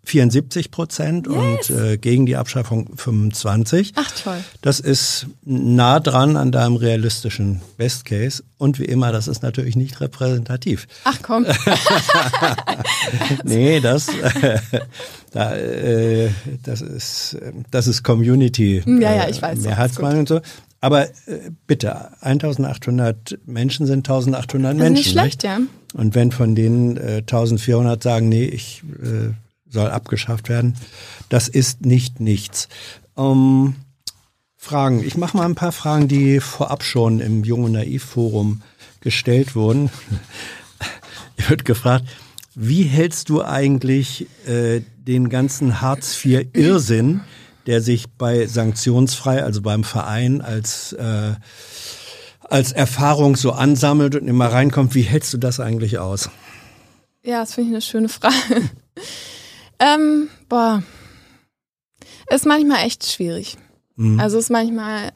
74 0.09 0.71
Prozent 0.71 1.27
yes. 1.27 1.35
und 1.69 1.77
äh, 1.77 1.97
gegen 1.97 2.25
die 2.25 2.35
Abschaffung 2.35 2.89
25. 2.95 3.93
Ach 3.95 4.11
toll. 4.23 4.43
Das 4.61 4.79
ist 4.79 5.27
nah 5.45 5.99
dran 5.99 6.35
an 6.35 6.51
deinem 6.51 6.75
realistischen 6.75 7.61
Best 7.77 8.05
Case. 8.05 8.43
Und 8.57 8.79
wie 8.79 8.85
immer, 8.85 9.11
das 9.11 9.27
ist 9.27 9.43
natürlich 9.43 9.75
nicht 9.75 10.01
repräsentativ. 10.01 10.87
Ach 11.03 11.19
komm. 11.21 11.45
nee, 13.43 13.79
das, 13.79 14.09
äh, 14.09 14.59
da, 15.31 15.55
äh, 15.55 16.29
das, 16.63 16.81
ist, 16.81 17.37
das 17.69 17.87
ist 17.87 18.03
Community. 18.03 18.83
Ja, 18.85 19.13
ja, 19.13 19.29
ich 19.29 19.41
weiß. 19.41 19.59
Mehrheitsmeinung 19.59 20.21
und 20.21 20.29
so. 20.29 20.41
Aber 20.81 21.03
äh, 21.03 21.51
bitte, 21.67 22.21
1800 22.21 23.39
Menschen 23.45 23.85
sind 23.85 24.09
1800 24.09 24.75
Menschen. 24.75 24.93
Nicht 24.93 25.11
schlecht, 25.11 25.43
nicht? 25.43 25.43
ja. 25.43 25.59
Und 25.93 26.15
wenn 26.15 26.31
von 26.31 26.55
denen 26.55 26.97
äh, 26.97 27.17
1400 27.17 28.01
sagen, 28.01 28.29
nee, 28.29 28.45
ich 28.45 28.83
äh, 29.03 29.33
soll 29.69 29.89
abgeschafft 29.89 30.49
werden. 30.49 30.75
Das 31.29 31.47
ist 31.47 31.85
nicht 31.85 32.19
nichts. 32.19 32.67
Ähm, 33.17 33.75
Fragen. 34.61 35.03
Ich 35.05 35.15
mache 35.15 35.37
mal 35.37 35.45
ein 35.45 35.55
paar 35.55 35.71
Fragen, 35.71 36.09
die 36.09 36.41
vorab 36.41 36.83
schon 36.83 37.21
im 37.21 37.45
Jung 37.45 37.63
und 37.63 37.71
Naiv 37.71 38.03
Forum 38.03 38.61
gestellt 38.99 39.55
wurden. 39.55 39.89
Ihr 41.37 41.49
wird 41.49 41.63
gefragt, 41.63 42.05
wie 42.55 42.83
hältst 42.83 43.29
du 43.29 43.41
eigentlich 43.41 44.27
äh, 44.45 44.81
den 44.97 45.29
ganzen 45.29 45.79
Hartz 45.79 46.23
IV 46.25 46.47
Irrsinn, 46.53 47.21
der 47.67 47.81
sich 47.81 48.09
bei 48.09 48.47
sanktionsfrei, 48.47 49.43
also 49.43 49.61
beim 49.61 49.85
Verein 49.85 50.41
als 50.41 50.91
äh, 50.93 51.35
als 52.49 52.71
Erfahrung 52.71 53.35
so 53.35 53.51
ansammelt 53.51 54.15
und 54.15 54.27
immer 54.27 54.47
reinkommt. 54.47 54.95
Wie 54.95 55.03
hältst 55.03 55.33
du 55.33 55.37
das 55.37 55.59
eigentlich 55.59 55.99
aus? 55.99 56.29
Ja, 57.23 57.41
das 57.41 57.53
finde 57.53 57.69
ich 57.69 57.75
eine 57.75 57.81
schöne 57.81 58.09
Frage. 58.09 58.35
Ähm, 59.79 60.29
boah, 60.47 60.83
ist 62.29 62.45
manchmal 62.45 62.85
echt 62.85 63.05
schwierig. 63.05 63.57
Mhm. 63.95 64.19
Also 64.19 64.37
ist 64.37 64.49
manchmal 64.49 65.11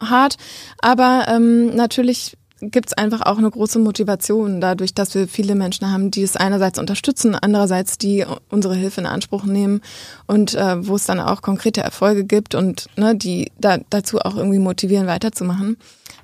hart, 0.00 0.36
aber 0.80 1.26
ähm, 1.28 1.74
natürlich 1.74 2.36
gibt 2.70 2.88
es 2.88 2.92
einfach 2.94 3.22
auch 3.22 3.38
eine 3.38 3.50
große 3.50 3.78
Motivation 3.78 4.60
dadurch, 4.60 4.94
dass 4.94 5.14
wir 5.14 5.28
viele 5.28 5.54
Menschen 5.54 5.90
haben, 5.90 6.10
die 6.10 6.22
es 6.22 6.36
einerseits 6.36 6.78
unterstützen, 6.78 7.34
andererseits 7.34 7.98
die 7.98 8.24
unsere 8.48 8.74
Hilfe 8.74 9.00
in 9.00 9.06
Anspruch 9.06 9.44
nehmen 9.44 9.80
und 10.26 10.54
äh, 10.54 10.86
wo 10.86 10.96
es 10.96 11.04
dann 11.04 11.20
auch 11.20 11.42
konkrete 11.42 11.82
Erfolge 11.82 12.24
gibt 12.24 12.54
und 12.54 12.86
ne, 12.96 13.16
die 13.16 13.52
da, 13.58 13.78
dazu 13.90 14.18
auch 14.20 14.36
irgendwie 14.36 14.58
motivieren, 14.58 15.06
weiterzumachen. 15.06 15.76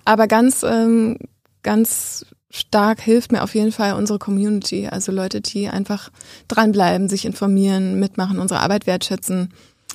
Aber 0.05 0.27
ganz, 0.27 0.63
ähm, 0.63 1.19
ganz 1.63 2.27
stark 2.51 3.01
hilft 3.01 3.33
mir 3.33 3.43
auf 3.43 3.55
jeden 3.55 3.73
Fall 3.73 3.95
unsere 3.95 4.19
Community, 4.19 4.89
also 4.89 5.13
Leute, 5.13 5.41
die 5.41 5.69
einfach 5.69 6.11
dranbleiben, 6.49 7.09
sich 7.09 7.25
informieren, 7.25 7.99
mitmachen, 7.99 8.39
unsere 8.39 8.61
Arbeit 8.61 8.87
wertschätzen. 8.87 9.53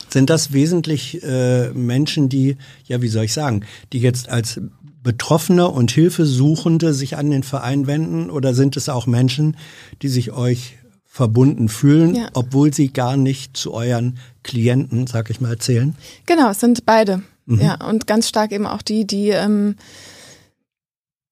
Sind 0.09 0.29
das 0.29 0.53
wesentlich 0.53 1.21
äh, 1.23 1.69
Menschen, 1.71 2.29
die, 2.29 2.57
ja, 2.85 3.01
wie 3.01 3.07
soll 3.07 3.25
ich 3.25 3.33
sagen, 3.33 3.65
die 3.91 3.99
jetzt 3.99 4.29
als 4.29 4.61
Betroffene 5.03 5.67
und 5.69 5.91
Hilfesuchende 5.91 6.93
sich 6.93 7.17
an 7.17 7.29
den 7.29 7.43
Verein 7.43 7.85
wenden 7.85 8.29
oder 8.29 8.53
sind 8.53 8.75
es 8.77 8.89
auch 8.89 9.05
Menschen, 9.05 9.57
die 10.01 10.07
sich 10.07 10.31
euch 10.31 10.77
verbunden 11.05 11.69
fühlen, 11.69 12.15
ja. 12.15 12.27
obwohl 12.33 12.73
sie 12.73 12.91
gar 12.91 13.15
nicht 13.15 13.55
zu 13.55 13.73
euren 13.73 14.17
Klienten, 14.43 15.07
sag 15.07 15.29
ich 15.29 15.39
mal, 15.39 15.57
zählen? 15.57 15.95
Genau, 16.25 16.49
es 16.49 16.59
sind 16.59 16.85
beide. 16.85 17.21
Mhm. 17.45 17.61
Ja, 17.61 17.87
und 17.87 18.07
ganz 18.07 18.27
stark 18.27 18.51
eben 18.51 18.65
auch 18.65 18.81
die, 18.81 19.05
die 19.05 19.29
ähm, 19.29 19.75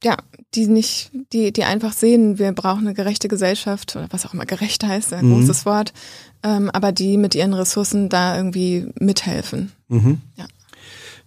ja, 0.04 0.18
die 0.56 0.68
nicht, 0.68 1.12
die, 1.32 1.52
die 1.52 1.64
einfach 1.64 1.94
sehen, 1.94 2.38
wir 2.38 2.52
brauchen 2.52 2.86
eine 2.86 2.94
gerechte 2.94 3.28
Gesellschaft 3.28 3.96
oder 3.96 4.08
was 4.12 4.26
auch 4.26 4.34
immer 4.34 4.46
gerecht 4.46 4.84
heißt, 4.84 5.14
ein 5.14 5.28
mhm. 5.28 5.36
großes 5.36 5.66
Wort, 5.66 5.94
ähm, 6.44 6.70
aber 6.72 6.92
die 6.92 7.18
mit 7.18 7.36
ihren 7.36 7.54
Ressourcen 7.54 8.10
da 8.10 8.38
irgendwie 8.38 8.88
mithelfen. 9.00 9.72
Mhm. 9.88 10.22
Ja. 10.38 10.46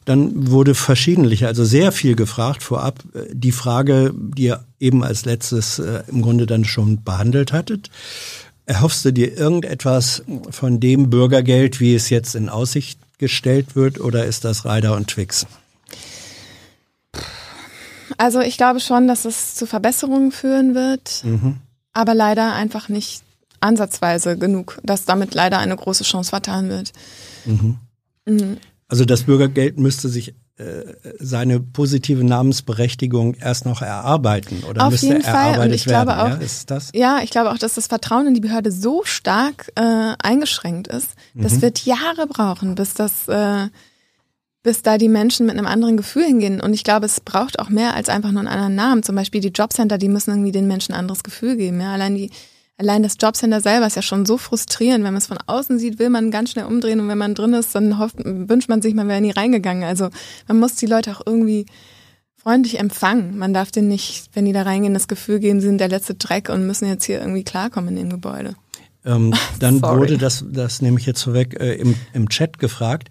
Dann 0.05 0.51
wurde 0.51 0.77
verschiedentlich, 0.77 1.47
also 1.47 1.65
sehr 1.65 1.91
viel 1.91 2.15
gefragt 2.15 2.63
vorab. 2.63 3.03
Äh, 3.15 3.25
die 3.33 3.53
Frage, 3.53 4.15
die 4.15 4.45
ihr 4.45 4.65
eben 4.79 5.03
als 5.03 5.25
letztes 5.25 5.79
äh, 5.81 6.05
im 6.09 6.23
Grunde 6.23 6.47
dann 6.47 6.65
schon 6.65 7.03
behandelt 7.03 7.53
hattet. 7.53 7.91
Erhoffst 8.67 9.05
du 9.05 9.13
dir 9.13 9.37
irgendetwas 9.37 10.23
von 10.51 10.81
dem 10.81 11.11
Bürgergeld, 11.11 11.81
wie 11.81 11.95
es 11.95 12.11
jetzt 12.11 12.35
in 12.35 12.49
Aussicht 12.49 12.99
gestellt 13.19 13.77
wird, 13.77 14.01
oder 14.01 14.27
ist 14.27 14.45
das 14.45 14.65
Reider 14.65 14.97
und 14.97 15.09
Twix? 15.09 15.47
Also 18.19 18.41
ich 18.41 18.57
glaube 18.57 18.81
schon, 18.81 19.09
dass 19.09 19.25
es 19.25 19.55
zu 19.55 19.67
Verbesserungen 19.67 20.33
führen 20.33 20.75
wird, 20.75 21.23
mhm. 21.25 21.57
aber 21.93 22.15
leider 22.15 22.55
einfach 22.55 22.89
nicht 22.89 23.23
ansatzweise 23.61 24.37
genug, 24.37 24.79
dass 24.83 25.05
damit 25.05 25.35
leider 25.35 25.59
eine 25.59 25.77
große 25.77 26.05
Chance 26.05 26.31
vertan 26.31 26.69
wird. 26.69 26.93
Mhm. 27.45 27.79
Mhm. 28.27 28.59
Also 28.89 29.05
das 29.05 29.25
Bürgergeld 29.25 29.79
müsste 29.79 30.09
sich 30.09 30.35
äh, 30.59 30.95
seine 31.19 31.61
positive 31.61 32.25
Namensberechtigung 32.25 33.35
erst 33.35 33.67
noch 33.67 33.83
erarbeiten 33.83 34.65
oder 34.65 34.87
Auf 34.87 34.93
müsste 34.93 35.09
jeden 35.09 35.23
Fall. 35.23 35.35
erarbeitet 35.35 35.67
Und 35.67 35.75
ich 35.75 35.87
werden. 35.87 36.07
Glaube 36.07 36.23
auch, 36.23 36.29
ja, 36.29 36.37
ist 36.37 36.71
das? 36.71 36.91
ja, 36.95 37.21
ich 37.23 37.31
glaube 37.31 37.51
auch, 37.51 37.59
dass 37.59 37.75
das 37.75 37.89
Vertrauen 37.89 38.29
in 38.29 38.35
die 38.35 38.41
Behörde 38.41 38.73
so 38.73 39.03
stark 39.05 39.71
äh, 39.75 40.15
eingeschränkt 40.19 40.89
ist. 40.89 41.11
Das 41.35 41.55
mhm. 41.55 41.63
wird 41.63 41.85
Jahre 41.85 42.27
brauchen, 42.27 42.75
bis 42.75 42.95
das, 42.95 43.29
äh, 43.29 43.67
bis 44.67 44.83
da 44.83 44.99
die 44.99 45.09
Menschen 45.09 45.47
mit 45.47 45.57
einem 45.57 45.69
anderen 45.69 45.97
Gefühl 45.97 46.25
hingehen. 46.25 46.61
Und 46.61 46.75
ich 46.75 46.83
glaube, 46.83 47.07
es 47.07 47.21
braucht 47.21 47.61
auch 47.61 47.69
mehr 47.69 47.95
als 47.95 48.09
einfach 48.09 48.33
nur 48.33 48.41
einen 48.41 48.49
anderen 48.49 48.75
Namen. 48.75 49.05
Zum 49.05 49.15
Beispiel 49.15 49.41
die 49.41 49.53
Jobcenter, 49.55 49.97
die 49.97 50.09
müssen 50.09 50.31
irgendwie 50.31 50.51
den 50.51 50.67
Menschen 50.67 50.93
ein 50.93 50.99
anderes 50.99 51.23
Gefühl 51.23 51.57
geben. 51.57 51.81
Ja, 51.81 51.93
allein 51.93 52.17
die 52.17 52.31
allein 52.77 53.05
das 53.05 53.15
Jobcenter 53.21 53.61
selber 53.61 53.87
ist 53.87 53.95
ja 53.95 54.03
schon 54.03 54.27
so 54.27 54.37
frustrierend. 54.39 55.05
Wenn 55.05 55.13
man 55.13 55.23
es 55.23 55.29
von 55.29 55.39
außen 55.47 55.79
sieht, 55.79 56.01
will 56.01 56.11
man 56.11 56.33
ganz 56.33 56.51
schnell 56.51 56.67
umdrehen 56.67 56.99
und 56.99 57.09
wenn 57.09 57.17
man 57.17 57.37
drin 57.37 57.55
ist, 57.55 57.77
dann 57.77 58.01
hofft, 58.01 58.17
wünscht 58.19 58.69
man 58.69 58.83
sich, 58.83 58.93
man 58.93 59.07
wäre 59.07 59.21
nie 59.21 59.31
reingegangen. 59.31 59.85
Also 59.85 60.11
man 60.49 60.59
muss 60.59 60.75
die 60.75 60.87
Leute 60.87 61.13
auch 61.13 61.23
irgendwie 61.25 61.67
freundlich 62.35 62.81
empfangen. 62.81 63.39
Man 63.39 63.55
darf 63.55 63.71
denen 63.71 63.87
nicht, 63.87 64.31
wenn 64.35 64.47
die 64.47 64.53
da 64.53 64.63
reingehen, 64.63 64.95
das 64.95 65.07
Gefühl 65.07 65.39
geben, 65.39 65.61
sie 65.61 65.69
sind 65.69 65.79
der 65.79 65.89
letzte 65.89 66.17
Dreck 66.17 66.49
und 66.49 66.67
müssen 66.67 66.89
jetzt 66.89 67.05
hier 67.05 67.21
irgendwie 67.21 67.45
klarkommen 67.45 67.91
in 67.91 67.97
dem 67.97 68.11
Gebäude. 68.11 68.57
Ähm, 69.07 69.33
dann 69.61 69.81
wurde 69.81 70.19
das, 70.19 70.45
das 70.47 70.83
nehme 70.83 70.99
ich 70.99 71.07
jetzt 71.07 71.23
vorweg, 71.23 71.59
äh, 71.59 71.75
im, 71.75 71.95
im 72.13 72.29
Chat 72.29 72.59
gefragt. 72.59 73.09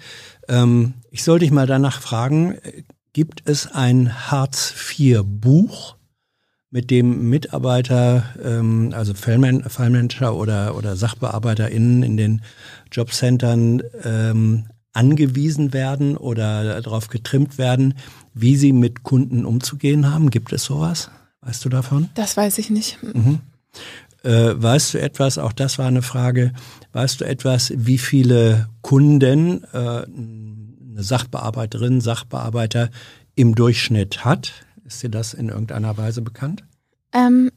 Ähm, 0.48 0.96
ich 1.12 1.24
soll 1.24 1.40
dich 1.40 1.52
mal 1.52 1.68
danach 1.68 2.02
fragen, 2.02 2.58
gibt 3.14 3.48
es 3.50 3.68
ein 3.68 4.32
Hartz-IV-Buch? 4.32 5.96
mit 6.76 6.92
dem 6.92 7.30
Mitarbeiter, 7.30 8.26
ähm, 8.44 8.92
also 8.94 9.14
Fallmanager 9.14 10.36
oder, 10.36 10.76
oder 10.76 10.98
SachbearbeiterInnen 10.98 12.04
in 12.04 12.18
den 12.18 12.42
Jobcentern 12.92 13.82
ähm, 14.04 14.66
angewiesen 14.92 15.72
werden 15.72 16.18
oder 16.18 16.82
darauf 16.82 17.08
getrimmt 17.08 17.58
werden, 17.58 17.94
wie 18.34 18.58
sie 18.58 18.74
mit 18.74 19.04
Kunden 19.04 19.46
umzugehen 19.46 20.12
haben? 20.12 20.30
Gibt 20.30 20.52
es 20.52 20.66
sowas? 20.66 21.12
Weißt 21.40 21.64
du 21.64 21.70
davon? 21.70 22.10
Das 22.16 22.36
weiß 22.36 22.58
ich 22.58 22.70
nicht. 22.70 23.02
Mhm. 23.02 23.40
Äh, 24.24 24.62
weißt 24.62 24.96
du 24.96 25.02
etwas, 25.02 25.38
auch 25.38 25.54
das 25.54 25.78
war 25.78 25.88
eine 25.88 26.02
Frage, 26.02 26.52
weißt 26.96 27.20
du 27.20 27.26
etwas, 27.26 27.74
wie 27.76 27.98
viele 27.98 28.70
Kunden 28.82 29.66
äh, 29.74 29.78
eine 29.78 31.04
Sachbearbeiterin, 31.04 32.00
Sachbearbeiter 32.00 32.90
im 33.36 33.54
Durchschnitt 33.54 34.24
hat? 34.24 34.54
Ist 34.86 35.04
dir 35.04 35.10
das 35.10 35.34
in 35.34 35.50
irgendeiner 35.50 35.98
Weise 35.98 36.22
bekannt? 36.22 36.64
Ähm, 37.12 37.52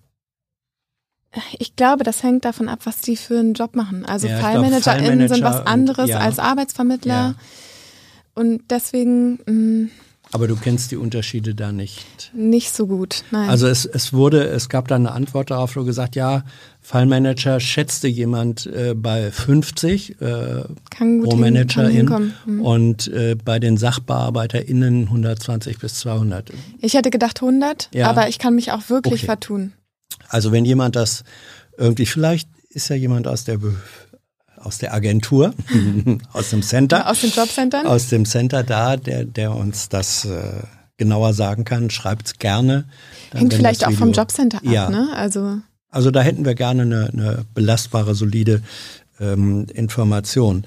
ich 1.57 1.77
glaube, 1.77 2.03
das 2.03 2.25
hängt 2.25 2.45
davon 2.45 2.69
ab, 2.69 2.81
was 2.83 3.01
die 3.01 3.17
für 3.17 3.39
einen 3.39 3.55
Job 3.55 3.77
machen. 3.77 4.05
Also 4.05 4.27
ja, 4.27 4.39
FallmanagerInnen 4.39 5.29
sind 5.29 5.45
was 5.45 5.65
anderes 5.65 6.07
und, 6.07 6.11
ja. 6.11 6.19
als 6.19 6.41
Arbeitsvermittler. 6.41 7.15
Ja. 7.15 7.35
Und 8.35 8.63
deswegen. 8.71 9.39
Mh, 9.47 9.53
mm, 9.53 9.91
aber 10.31 10.47
du 10.47 10.57
kennst 10.57 10.91
die 10.91 10.97
Unterschiede 10.97 11.55
da 11.55 11.73
nicht. 11.73 12.33
Nicht 12.35 12.75
so 12.75 12.87
gut, 12.87 13.25
nein. 13.31 13.49
Also 13.49 13.67
es, 13.67 13.87
es 13.87 14.13
wurde, 14.13 14.45
es 14.45 14.69
gab 14.69 14.89
da 14.89 14.97
eine 14.97 15.13
Antwort 15.13 15.51
darauf, 15.51 15.75
wo 15.77 15.85
gesagt, 15.85 16.17
ja, 16.17 16.45
Fallmanager 16.89 17.61
schätzte 17.61 18.09
jemand 18.09 18.65
äh, 18.65 18.95
bei 18.97 19.31
50 19.31 20.23
äh, 20.23 20.65
kann 20.89 21.21
pro 21.23 21.37
Managerin 21.37 22.33
hm. 22.47 22.63
und 22.63 23.09
äh, 23.09 23.37
bei 23.45 23.59
den 23.59 23.77
SachbearbeiterInnen 23.77 25.03
120 25.03 25.81
bis 25.81 25.97
200. 25.97 26.51
Ich 26.81 26.95
hätte 26.95 27.11
gedacht 27.11 27.43
100, 27.43 27.91
ja. 27.93 28.09
aber 28.09 28.31
ich 28.31 28.39
kann 28.39 28.55
mich 28.55 28.73
auch 28.73 28.89
wirklich 28.89 29.21
okay. 29.21 29.27
vertun. 29.27 29.75
Also 30.31 30.51
wenn 30.51 30.65
jemand 30.65 30.97
das 30.97 31.25
irgendwie, 31.77 32.07
vielleicht 32.07 32.49
ist 32.71 32.89
ja 32.89 32.97
jemand 32.97 33.29
aus 33.29 33.45
der 33.45 33.59
aus 34.57 34.79
der 34.79 34.95
Agentur, 34.95 35.53
aus 36.33 36.49
dem 36.49 36.63
Center. 36.63 37.11
Aus 37.11 37.21
dem 37.21 37.31
Jobcenter? 37.31 37.87
Aus 37.87 38.09
dem 38.09 38.25
Center 38.25 38.63
da, 38.63 38.97
der, 38.97 39.27
der 39.27 39.55
uns 39.55 39.91
das 39.91 40.25
äh, 40.25 40.63
genauer 40.97 41.35
sagen 41.35 41.65
kann, 41.65 41.91
schreibt's 41.91 42.39
gerne. 42.39 42.87
Dann, 43.31 43.41
Hängt 43.41 43.55
vielleicht 43.55 43.87
auch 43.87 43.93
vom 43.93 44.13
Jobcenter 44.13 44.59
ab, 44.59 44.65
ja. 44.65 44.89
ne? 44.89 45.11
Also, 45.15 45.59
also 45.91 46.11
da 46.11 46.21
hätten 46.21 46.45
wir 46.45 46.55
gerne 46.55 46.83
eine, 46.83 47.11
eine 47.13 47.45
belastbare, 47.55 48.15
solide 48.15 48.63
ähm, 49.21 49.67
Information. 49.73 50.65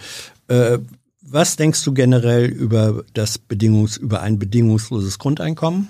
Äh, 0.48 0.80
was 1.22 1.56
denkst 1.56 1.84
du 1.84 1.94
generell 1.94 2.46
über 2.46 3.04
das 3.14 3.38
Bedingungs, 3.38 3.98
über 3.98 4.22
ein 4.22 4.40
bedingungsloses 4.40 5.20
Grundeinkommen? 5.20 5.88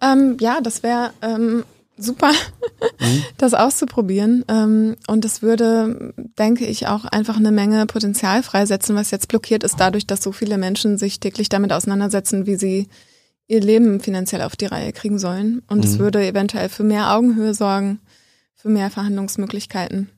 Ähm, 0.00 0.36
ja, 0.40 0.60
das 0.60 0.82
wäre 0.82 1.12
ähm, 1.22 1.64
super, 1.96 2.32
mhm. 3.00 3.24
das 3.38 3.54
auszuprobieren. 3.54 4.44
Ähm, 4.48 4.96
und 5.06 5.24
es 5.24 5.42
würde, 5.42 6.14
denke 6.38 6.66
ich, 6.66 6.86
auch 6.88 7.04
einfach 7.04 7.36
eine 7.36 7.52
Menge 7.52 7.86
Potenzial 7.86 8.42
freisetzen, 8.42 8.94
was 8.96 9.10
jetzt 9.10 9.28
blockiert 9.28 9.64
ist, 9.64 9.76
dadurch, 9.78 10.06
dass 10.06 10.22
so 10.22 10.32
viele 10.32 10.58
Menschen 10.58 10.98
sich 10.98 11.20
täglich 11.20 11.48
damit 11.48 11.72
auseinandersetzen, 11.72 12.46
wie 12.46 12.56
sie 12.56 12.88
ihr 13.52 13.60
Leben 13.60 14.00
finanziell 14.00 14.42
auf 14.42 14.56
die 14.56 14.66
Reihe 14.66 14.92
kriegen 14.92 15.18
sollen. 15.18 15.62
Und 15.68 15.84
es 15.84 15.94
mhm. 15.94 15.98
würde 15.98 16.26
eventuell 16.26 16.68
für 16.68 16.84
mehr 16.84 17.12
Augenhöhe 17.12 17.54
sorgen, 17.54 18.00
für 18.54 18.70
mehr 18.70 18.90
Verhandlungsmöglichkeiten. 18.90 20.08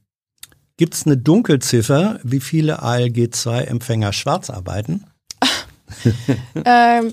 Gibt 0.77 0.94
es 0.94 1.06
eine 1.06 1.16
Dunkelziffer, 1.16 2.20
wie 2.23 2.40
viele 2.40 2.82
ALG-2-Empfänger 2.82 4.12
schwarz 4.12 4.51
arbeiten? 4.51 5.05
ähm, 6.65 7.12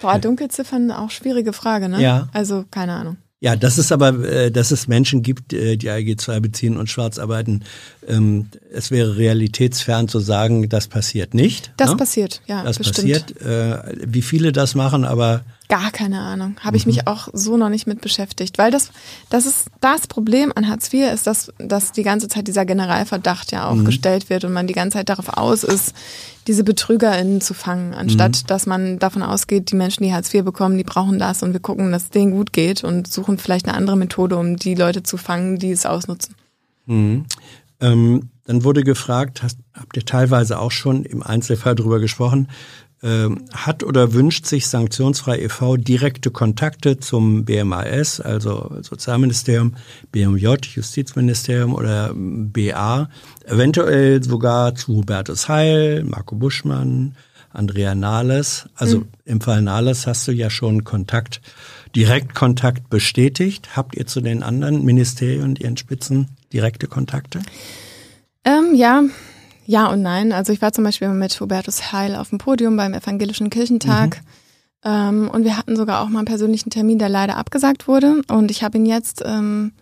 boah, 0.00 0.18
Dunkelziffern 0.18 0.90
auch 0.90 1.10
schwierige 1.10 1.52
Frage, 1.52 1.88
ne? 1.88 2.00
Ja. 2.00 2.28
Also 2.32 2.64
keine 2.70 2.94
Ahnung. 2.94 3.16
Ja, 3.44 3.56
dass 3.56 3.76
es 3.76 3.92
aber, 3.92 4.24
äh, 4.24 4.50
dass 4.50 4.70
es 4.70 4.88
Menschen 4.88 5.20
gibt, 5.20 5.52
äh, 5.52 5.76
die 5.76 5.90
AG 5.90 6.16
2 6.16 6.40
beziehen 6.40 6.78
und 6.78 6.88
schwarz 6.88 7.18
arbeiten, 7.18 7.60
ähm, 8.08 8.46
es 8.72 8.90
wäre 8.90 9.18
realitätsfern 9.18 10.08
zu 10.08 10.18
sagen, 10.18 10.70
das 10.70 10.88
passiert 10.88 11.34
nicht. 11.34 11.70
Das 11.76 11.90
ne? 11.90 11.96
passiert, 11.98 12.40
ja. 12.46 12.64
Das 12.64 12.78
bestimmt. 12.78 13.36
passiert. 13.36 13.42
Äh, 13.42 13.96
wie 14.06 14.22
viele 14.22 14.50
das 14.50 14.74
machen, 14.74 15.04
aber 15.04 15.44
Gar 15.68 15.90
keine 15.92 16.20
Ahnung. 16.20 16.56
Habe 16.60 16.76
ich 16.76 16.84
mich 16.84 16.96
Mhm. 16.98 17.06
auch 17.06 17.28
so 17.32 17.56
noch 17.56 17.70
nicht 17.70 17.86
mit 17.86 18.02
beschäftigt. 18.02 18.58
Weil 18.58 18.70
das, 18.70 18.90
das 19.30 19.46
ist 19.46 19.68
das 19.80 20.06
Problem 20.06 20.52
an 20.54 20.68
Hartz 20.68 20.92
IV 20.92 21.10
ist, 21.12 21.26
dass, 21.26 21.52
dass 21.58 21.92
die 21.92 22.02
ganze 22.02 22.28
Zeit 22.28 22.46
dieser 22.48 22.66
Generalverdacht 22.66 23.50
ja 23.50 23.72
Mhm. 23.72 23.80
auch 23.80 23.84
gestellt 23.84 24.28
wird 24.28 24.44
und 24.44 24.52
man 24.52 24.66
die 24.66 24.74
ganze 24.74 24.98
Zeit 24.98 25.08
darauf 25.08 25.28
aus 25.38 25.64
ist, 25.64 25.94
diese 26.46 26.64
BetrügerInnen 26.64 27.40
zu 27.40 27.54
fangen, 27.54 27.94
anstatt 27.94 28.42
Mhm. 28.42 28.46
dass 28.48 28.66
man 28.66 28.98
davon 28.98 29.22
ausgeht, 29.22 29.70
die 29.70 29.76
Menschen, 29.76 30.02
die 30.04 30.12
Hartz 30.12 30.32
IV 30.34 30.44
bekommen, 30.44 30.76
die 30.76 30.84
brauchen 30.84 31.18
das 31.18 31.42
und 31.42 31.54
wir 31.54 31.60
gucken, 31.60 31.90
dass 31.92 32.04
es 32.04 32.10
denen 32.10 32.32
gut 32.32 32.52
geht 32.52 32.84
und 32.84 33.10
suchen 33.10 33.38
vielleicht 33.38 33.66
eine 33.66 33.74
andere 33.76 33.96
Methode, 33.96 34.36
um 34.36 34.56
die 34.56 34.74
Leute 34.74 35.02
zu 35.02 35.16
fangen, 35.16 35.58
die 35.58 35.70
es 35.70 35.86
ausnutzen. 35.86 36.34
Mhm. 36.84 37.24
Ähm, 37.80 38.28
dann 38.46 38.62
wurde 38.64 38.84
gefragt, 38.84 39.42
hast, 39.42 39.56
habt 39.72 39.96
ihr 39.96 40.04
teilweise 40.04 40.58
auch 40.58 40.70
schon 40.70 41.04
im 41.06 41.22
Einzelfall 41.22 41.74
drüber 41.74 41.98
gesprochen, 42.00 42.48
hat 43.52 43.82
oder 43.82 44.14
wünscht 44.14 44.46
sich 44.46 44.66
Sanktionsfrei 44.66 45.38
e.V. 45.40 45.76
direkte 45.76 46.30
Kontakte 46.30 46.98
zum 46.98 47.44
BMAS, 47.44 48.20
also 48.20 48.76
Sozialministerium, 48.80 49.74
BMJ, 50.10 50.54
Justizministerium 50.74 51.74
oder 51.74 52.10
ähm, 52.10 52.50
BA, 52.50 53.10
eventuell 53.44 54.22
sogar 54.22 54.74
zu 54.74 54.96
Hubertus 54.96 55.48
Heil, 55.48 56.02
Marco 56.04 56.34
Buschmann, 56.34 57.14
Andrea 57.50 57.94
Nahles. 57.94 58.68
Also 58.74 59.04
im 59.24 59.40
Fall 59.40 59.62
Nahles 59.62 60.06
hast 60.06 60.26
du 60.26 60.32
ja 60.32 60.50
schon 60.50 60.84
Kontakt, 60.84 61.40
Direktkontakt 61.94 62.90
bestätigt. 62.90 63.76
Habt 63.76 63.94
ihr 63.96 64.06
zu 64.06 64.20
den 64.20 64.42
anderen 64.42 64.84
Ministerien 64.84 65.42
und 65.42 65.60
ihren 65.60 65.76
Spitzen 65.76 66.28
direkte 66.52 66.88
Kontakte? 66.88 67.40
Ähm, 68.44 68.74
ja, 68.74 69.02
ja 69.66 69.86
und 69.88 70.02
nein. 70.02 70.32
Also 70.32 70.52
ich 70.52 70.62
war 70.62 70.72
zum 70.72 70.84
Beispiel 70.84 71.08
mit 71.08 71.40
Hubertus 71.40 71.92
Heil 71.92 72.16
auf 72.16 72.30
dem 72.30 72.38
Podium 72.38 72.76
beim 72.76 72.94
Evangelischen 72.94 73.50
Kirchentag. 73.50 74.20
Ähm, 74.84 75.30
und 75.32 75.44
wir 75.44 75.56
hatten 75.56 75.76
sogar 75.76 76.02
auch 76.02 76.08
mal 76.08 76.20
einen 76.20 76.26
persönlichen 76.26 76.70
Termin, 76.70 76.98
der 76.98 77.08
leider 77.08 77.36
abgesagt 77.36 77.88
wurde. 77.88 78.22
Und 78.28 78.50
ich 78.50 78.62
habe 78.62 78.78
ihn 78.78 78.86
jetzt 78.86 79.22
ähm, 79.24 79.72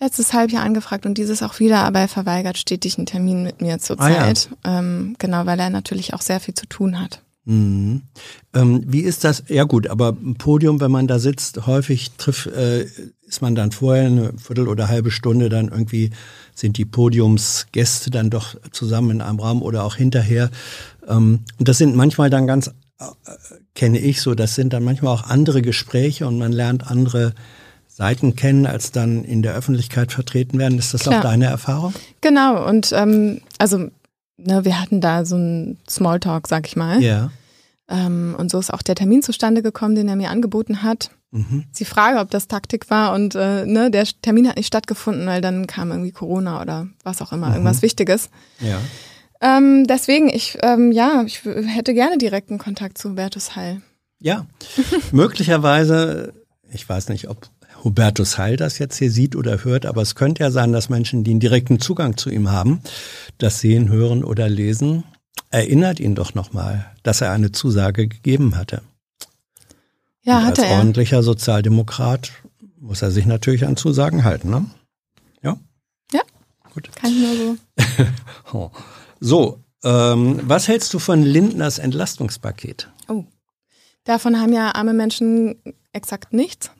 letztes 0.00 0.32
Halbjahr 0.32 0.62
angefragt 0.62 1.06
und 1.06 1.18
dieses 1.18 1.42
auch 1.42 1.58
wieder, 1.58 1.78
aber 1.78 2.00
er 2.00 2.08
verweigert 2.08 2.58
stetig 2.58 2.98
einen 2.98 3.06
Termin 3.06 3.42
mit 3.42 3.60
mir 3.60 3.78
zurzeit. 3.78 4.50
Ähm, 4.64 5.16
genau, 5.18 5.46
weil 5.46 5.58
er 5.58 5.70
natürlich 5.70 6.14
auch 6.14 6.20
sehr 6.20 6.40
viel 6.40 6.54
zu 6.54 6.66
tun 6.66 7.00
hat. 7.00 7.22
Mhm. 7.44 8.02
Ähm, 8.54 8.84
wie 8.86 9.00
ist 9.00 9.24
das? 9.24 9.44
Ja 9.48 9.64
gut, 9.64 9.88
aber 9.88 10.10
ein 10.10 10.34
Podium, 10.34 10.80
wenn 10.82 10.90
man 10.90 11.06
da 11.06 11.18
sitzt, 11.18 11.66
häufig 11.66 12.12
trifft, 12.18 12.48
äh, 12.48 12.86
ist 13.28 13.42
man 13.42 13.54
dann 13.54 13.72
vorher 13.72 14.06
eine 14.06 14.32
Viertel 14.38 14.68
oder 14.68 14.88
halbe 14.88 15.10
Stunde 15.10 15.48
dann 15.48 15.68
irgendwie 15.68 16.10
sind 16.54 16.78
die 16.78 16.84
Podiumsgäste 16.84 18.10
dann 18.10 18.30
doch 18.30 18.56
zusammen 18.72 19.10
in 19.10 19.20
einem 19.20 19.38
Raum 19.38 19.62
oder 19.62 19.84
auch 19.84 19.94
hinterher. 19.94 20.50
Ähm, 21.06 21.40
und 21.58 21.68
das 21.68 21.78
sind 21.78 21.94
manchmal 21.94 22.30
dann 22.30 22.46
ganz, 22.46 22.68
äh, 22.98 23.04
kenne 23.74 23.98
ich 23.98 24.20
so, 24.20 24.34
das 24.34 24.54
sind 24.54 24.72
dann 24.72 24.82
manchmal 24.82 25.14
auch 25.14 25.28
andere 25.28 25.62
Gespräche 25.62 26.26
und 26.26 26.38
man 26.38 26.52
lernt 26.52 26.90
andere 26.90 27.34
Seiten 27.86 28.34
kennen, 28.34 28.66
als 28.66 28.92
dann 28.92 29.24
in 29.24 29.42
der 29.42 29.54
Öffentlichkeit 29.54 30.12
vertreten 30.12 30.58
werden. 30.58 30.78
Ist 30.78 30.94
das 30.94 31.02
Klar. 31.02 31.18
auch 31.18 31.22
deine 31.22 31.46
Erfahrung? 31.46 31.94
Genau, 32.20 32.66
und 32.66 32.92
ähm, 32.92 33.40
also 33.58 33.88
ne, 34.36 34.64
wir 34.64 34.80
hatten 34.80 35.00
da 35.00 35.24
so 35.24 35.36
einen 35.36 35.78
Smalltalk, 35.88 36.48
sag 36.48 36.66
ich 36.66 36.76
mal. 36.76 37.02
Ja. 37.02 37.30
Ähm, 37.88 38.34
und 38.38 38.50
so 38.50 38.58
ist 38.58 38.72
auch 38.72 38.82
der 38.82 38.94
Termin 38.94 39.22
zustande 39.22 39.62
gekommen, 39.62 39.94
den 39.94 40.08
er 40.08 40.16
mir 40.16 40.30
angeboten 40.30 40.82
hat. 40.82 41.10
Mhm. 41.30 41.64
Ist 41.70 41.80
die 41.80 41.84
Frage, 41.84 42.18
ob 42.18 42.30
das 42.30 42.48
Taktik 42.48 42.88
war 42.90 43.14
und 43.14 43.34
äh, 43.34 43.66
ne, 43.66 43.90
der 43.90 44.04
Termin 44.22 44.48
hat 44.48 44.56
nicht 44.56 44.66
stattgefunden, 44.66 45.26
weil 45.26 45.40
dann 45.40 45.66
kam 45.66 45.90
irgendwie 45.90 46.12
Corona 46.12 46.60
oder 46.62 46.88
was 47.04 47.20
auch 47.20 47.32
immer, 47.32 47.52
irgendwas 47.52 47.82
Wichtiges. 47.82 48.30
Ja. 48.60 48.78
Ähm, 49.40 49.86
deswegen, 49.86 50.28
ich, 50.28 50.58
ähm, 50.62 50.90
ja, 50.90 51.22
ich 51.26 51.44
hätte 51.44 51.94
gerne 51.94 52.18
direkten 52.18 52.58
Kontakt 52.58 52.98
zu 52.98 53.10
Hubertus 53.10 53.56
Heil. 53.56 53.82
Ja, 54.20 54.46
möglicherweise, 55.12 56.32
ich 56.72 56.88
weiß 56.88 57.10
nicht, 57.10 57.28
ob 57.28 57.48
Hubertus 57.84 58.38
Heil 58.38 58.56
das 58.56 58.78
jetzt 58.78 58.96
hier 58.96 59.10
sieht 59.10 59.36
oder 59.36 59.64
hört, 59.64 59.86
aber 59.86 60.02
es 60.02 60.14
könnte 60.14 60.42
ja 60.42 60.50
sein, 60.50 60.72
dass 60.72 60.88
Menschen, 60.88 61.24
die 61.24 61.32
einen 61.32 61.40
direkten 61.40 61.78
Zugang 61.78 62.16
zu 62.16 62.30
ihm 62.30 62.50
haben, 62.50 62.80
das 63.36 63.60
sehen, 63.60 63.88
hören 63.90 64.24
oder 64.24 64.48
lesen, 64.48 65.04
erinnert 65.50 66.00
ihn 66.00 66.14
doch 66.14 66.34
nochmal, 66.34 66.86
dass 67.02 67.20
er 67.20 67.30
eine 67.30 67.52
Zusage 67.52 68.08
gegeben 68.08 68.56
hatte. 68.56 68.82
Ja, 70.28 70.38
Und 70.38 70.44
hatte 70.44 70.62
als 70.62 70.70
er. 70.70 70.76
ordentlicher 70.78 71.22
Sozialdemokrat 71.22 72.32
muss 72.80 73.02
er 73.02 73.10
sich 73.10 73.26
natürlich 73.26 73.64
an 73.66 73.76
Zusagen 73.76 74.24
halten, 74.24 74.50
ne? 74.50 74.66
Ja. 75.42 75.56
Ja. 76.12 76.20
Gut. 76.74 76.90
Kann 76.94 77.10
ich 77.10 77.18
nur 77.18 77.36
so. 77.36 78.04
Oh. 78.52 78.70
So, 79.20 79.62
ähm, 79.84 80.40
was 80.44 80.68
hältst 80.68 80.94
du 80.94 80.98
von 80.98 81.22
Lindners 81.22 81.78
Entlastungspaket? 81.78 82.88
Oh. 83.08 83.24
Davon 84.04 84.40
haben 84.40 84.52
ja 84.52 84.74
arme 84.74 84.92
Menschen 84.94 85.56
exakt 85.92 86.32
nichts. 86.32 86.70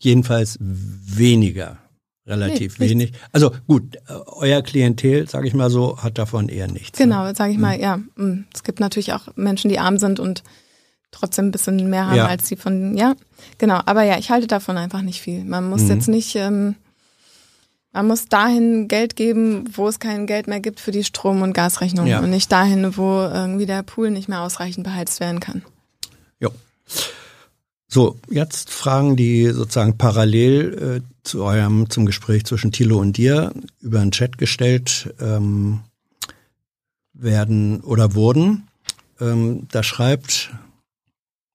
jedenfalls 0.00 0.56
weniger, 0.60 1.78
relativ 2.26 2.78
Nee, 2.78 2.90
wenig. 2.90 3.12
Also 3.32 3.52
gut, 3.66 3.96
euer 4.26 4.62
Klientel, 4.62 5.28
sage 5.28 5.46
ich 5.48 5.54
mal 5.54 5.70
so, 5.70 5.98
hat 6.02 6.18
davon 6.18 6.48
eher 6.48 6.68
nichts. 6.68 6.98
ne? 6.98 7.04
Genau, 7.06 7.32
sage 7.34 7.52
ich 7.52 7.58
mal, 7.58 7.78
ja. 7.80 7.98
mm. 8.16 8.44
Es 8.54 8.62
gibt 8.64 8.80
natürlich 8.80 9.12
auch 9.12 9.28
Menschen, 9.36 9.68
die 9.68 9.78
arm 9.78 9.98
sind 9.98 10.20
und 10.20 10.42
trotzdem 11.10 11.46
ein 11.46 11.50
bisschen 11.52 11.88
mehr 11.90 12.06
haben 12.06 12.16
Ja. 12.16 12.26
als 12.26 12.44
die 12.48 12.56
von, 12.56 12.96
ja, 12.96 13.14
genau. 13.58 13.80
Aber 13.86 14.02
ja, 14.02 14.18
ich 14.18 14.30
halte 14.30 14.46
davon 14.46 14.76
einfach 14.76 15.02
nicht 15.02 15.20
viel. 15.20 15.44
Man 15.44 15.68
muss 15.68 15.82
Mhm. 15.82 15.88
jetzt 15.90 16.08
nicht, 16.08 16.34
ähm, 16.36 16.74
man 17.92 18.06
muss 18.06 18.26
dahin 18.26 18.86
Geld 18.88 19.16
geben, 19.16 19.64
wo 19.74 19.88
es 19.88 19.98
kein 19.98 20.26
Geld 20.26 20.46
mehr 20.46 20.60
gibt 20.60 20.78
für 20.80 20.90
die 20.92 21.04
Strom- 21.04 21.42
und 21.42 21.54
Gasrechnung 21.54 22.06
Ja. 22.06 22.20
und 22.20 22.30
nicht 22.30 22.52
dahin, 22.52 22.96
wo 22.96 23.22
irgendwie 23.22 23.66
der 23.66 23.82
Pool 23.82 24.10
nicht 24.10 24.28
mehr 24.28 24.42
ausreichend 24.42 24.84
beheizt 24.84 25.20
werden 25.20 25.40
kann. 25.40 25.62
Jo. 26.38 26.50
So, 27.90 28.16
jetzt 28.30 28.68
Fragen, 28.70 29.16
die 29.16 29.46
sozusagen 29.48 29.96
parallel 29.96 31.00
äh, 31.02 31.24
zu 31.24 31.42
eurem, 31.42 31.88
zum 31.88 32.04
Gespräch 32.04 32.44
zwischen 32.44 32.70
Thilo 32.70 32.98
und 32.98 33.16
dir 33.16 33.52
über 33.80 34.00
den 34.00 34.10
Chat 34.10 34.36
gestellt 34.36 35.14
ähm, 35.20 35.80
werden 37.14 37.80
oder 37.80 38.14
wurden. 38.14 38.68
Ähm, 39.20 39.66
da 39.72 39.82
schreibt, 39.82 40.50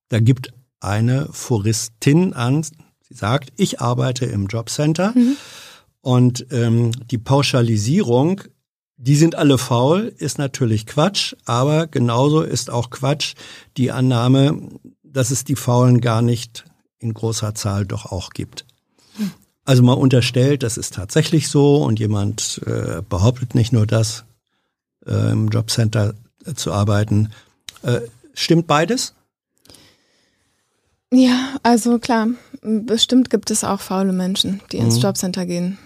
da 0.10 0.20
gibt 0.20 0.54
eine 0.80 1.28
Foristin 1.32 2.34
an, 2.34 2.64
sie 2.64 3.14
sagt, 3.14 3.54
ich 3.58 3.82
arbeite 3.82 4.26
im 4.26 4.48
Jobcenter 4.48 5.14
und 6.02 6.46
ähm, 6.52 6.92
die 7.10 7.18
Pauschalisierung, 7.18 8.42
die 8.98 9.16
sind 9.16 9.36
alle 9.36 9.58
faul, 9.58 10.14
ist 10.18 10.38
natürlich 10.38 10.86
Quatsch, 10.86 11.36
aber 11.46 11.88
genauso 11.88 12.42
ist 12.42 12.70
auch 12.70 12.90
Quatsch 12.90 13.36
die 13.78 13.92
Annahme, 13.92 14.62
dass 15.04 15.32
es 15.32 15.44
die 15.44 15.56
Faulen 15.56 16.02
gar 16.02 16.22
nicht 16.22 16.66
in 17.00 17.14
großer 17.14 17.56
Zahl 17.56 17.86
doch 17.86 18.06
auch 18.06 18.32
gibt. 18.32 18.66
Also 19.66 19.82
mal 19.84 19.94
unterstellt, 19.94 20.64
das 20.64 20.78
ist 20.78 20.94
tatsächlich 20.96 21.48
so 21.48 21.78
und 21.78 22.00
jemand 22.00 22.62
äh, 22.66 23.02
behauptet 23.08 23.56
nicht 23.56 23.72
nur 23.72 23.88
das, 23.88 24.26
äh, 25.06 25.32
im 25.32 25.48
Jobcenter 25.48 26.16
zu 26.56 26.74
arbeiten. 26.74 27.32
Äh, 27.82 28.02
stimmt 28.34 28.68
beides? 28.68 29.14
Ja, 31.16 31.56
also 31.62 32.00
klar, 32.00 32.28
bestimmt 32.62 33.30
gibt 33.30 33.52
es 33.52 33.64
auch 33.64 33.80
faule 33.80 34.14
Menschen, 34.14 34.62
die 34.72 34.78
ins 34.78 34.96
Mhm. 34.98 35.02
Jobcenter 35.02 35.46
gehen. 35.46 35.78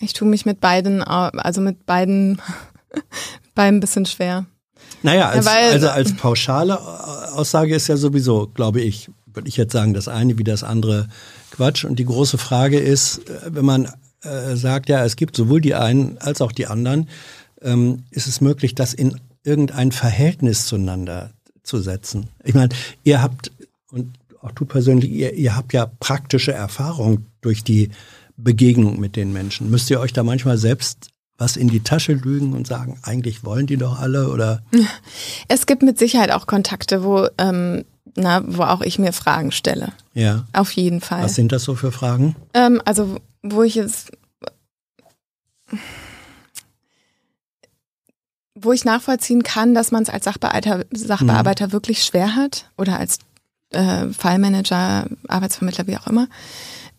Ich 0.00 0.12
tue 0.12 0.28
mich 0.28 0.46
mit 0.46 0.60
beiden, 0.60 1.02
also 1.02 1.60
mit 1.60 1.84
beiden, 1.86 2.40
beiden 3.54 3.78
ein 3.78 3.80
bisschen 3.80 4.06
schwer. 4.06 4.46
Naja, 5.02 5.28
als, 5.30 5.46
weil- 5.46 5.72
also 5.72 5.88
als 5.88 6.14
pauschale 6.16 6.78
Aussage 7.34 7.74
ist 7.74 7.88
ja 7.88 7.96
sowieso, 7.96 8.46
glaube 8.54 8.80
ich, 8.80 9.10
würde 9.34 9.48
ich 9.48 9.56
jetzt 9.56 9.72
sagen, 9.72 9.94
das 9.94 10.06
eine 10.08 10.38
wie 10.38 10.44
das 10.44 10.62
andere 10.62 11.08
Quatsch. 11.50 11.84
Und 11.84 11.98
die 11.98 12.04
große 12.04 12.38
Frage 12.38 12.78
ist, 12.78 13.28
äh, 13.28 13.54
wenn 13.54 13.64
man 13.64 13.92
äh, 14.22 14.54
sagt, 14.54 14.88
ja, 14.88 15.04
es 15.04 15.16
gibt 15.16 15.34
sowohl 15.36 15.60
die 15.60 15.74
einen 15.74 16.18
als 16.18 16.40
auch 16.40 16.52
die 16.52 16.66
anderen, 16.68 17.08
ähm, 17.62 18.04
ist 18.10 18.28
es 18.28 18.40
möglich, 18.40 18.74
das 18.76 18.94
in 18.94 19.18
irgendein 19.42 19.90
Verhältnis 19.90 20.66
zueinander 20.66 21.30
zu 21.64 21.80
setzen? 21.80 22.28
Ich 22.44 22.54
meine, 22.54 22.68
ihr 23.02 23.20
habt, 23.22 23.50
und 23.90 24.14
auch 24.42 24.52
du 24.52 24.64
persönlich, 24.64 25.10
ihr, 25.10 25.34
ihr 25.34 25.56
habt 25.56 25.72
ja 25.72 25.86
praktische 25.86 26.52
Erfahrung 26.52 27.26
durch 27.40 27.64
die 27.64 27.90
Begegnung 28.36 28.98
mit 28.98 29.16
den 29.16 29.32
Menschen. 29.32 29.70
Müsst 29.70 29.88
ihr 29.90 30.00
euch 30.00 30.12
da 30.12 30.22
manchmal 30.22 30.58
selbst 30.58 31.08
was 31.38 31.56
in 31.56 31.68
die 31.68 31.80
Tasche 31.80 32.12
lügen 32.12 32.52
und 32.52 32.66
sagen, 32.66 32.98
eigentlich 33.02 33.44
wollen 33.44 33.66
die 33.66 33.76
doch 33.76 33.98
alle 33.98 34.28
oder 34.28 34.62
Es 35.48 35.66
gibt 35.66 35.82
mit 35.82 35.98
Sicherheit 35.98 36.30
auch 36.30 36.46
Kontakte, 36.46 37.02
wo, 37.02 37.26
ähm, 37.38 37.84
na, 38.14 38.42
wo 38.46 38.62
auch 38.62 38.80
ich 38.82 38.98
mir 38.98 39.12
Fragen 39.12 39.50
stelle. 39.50 39.92
ja. 40.14 40.44
Auf 40.52 40.72
jeden 40.72 41.00
Fall. 41.00 41.24
Was 41.24 41.34
sind 41.34 41.50
das 41.50 41.64
so 41.64 41.74
für 41.74 41.90
Fragen? 41.90 42.36
Ähm, 42.54 42.80
also, 42.84 43.16
wo 43.42 43.62
ich 43.62 43.74
jetzt, 43.74 44.12
wo 48.54 48.72
ich 48.72 48.84
nachvollziehen 48.84 49.42
kann, 49.42 49.74
dass 49.74 49.90
man 49.90 50.02
es 50.02 50.10
als 50.10 50.24
Sachbearbeiter, 50.24 50.84
Sachbearbeiter 50.92 51.72
wirklich 51.72 52.04
schwer 52.04 52.36
hat 52.36 52.70
oder 52.76 52.98
als 52.98 53.18
äh, 53.72 54.08
Fallmanager, 54.12 55.06
Arbeitsvermittler, 55.28 55.86
wie 55.86 55.96
auch 55.96 56.06
immer, 56.06 56.28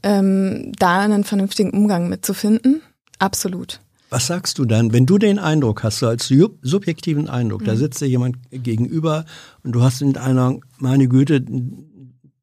ähm, 0.04 0.72
da 0.78 1.00
einen 1.02 1.24
vernünftigen 1.24 1.72
Umgang 1.72 2.10
mitzufinden. 2.10 2.82
Absolut. 3.20 3.80
Was 4.10 4.28
sagst 4.28 4.60
du 4.60 4.66
dann, 4.66 4.94
wenn 4.94 5.06
du 5.08 5.18
den 5.18 5.40
Eindruck 5.40 5.84
hast, 5.84 6.00
so 6.00 6.08
als 6.08 6.28
sub- 6.28 6.60
subjektiven 6.62 7.30
Eindruck, 7.30 7.62
Mhm. 7.62 7.66
da 7.66 7.76
sitzt 7.76 8.00
dir 8.02 8.08
jemand 8.08 8.38
gegenüber 8.52 9.26
und 9.64 9.72
du 9.72 9.82
hast 9.82 10.02
in 10.02 10.16
einer, 10.18 10.58
meine 10.78 11.08
Güte, 11.08 11.44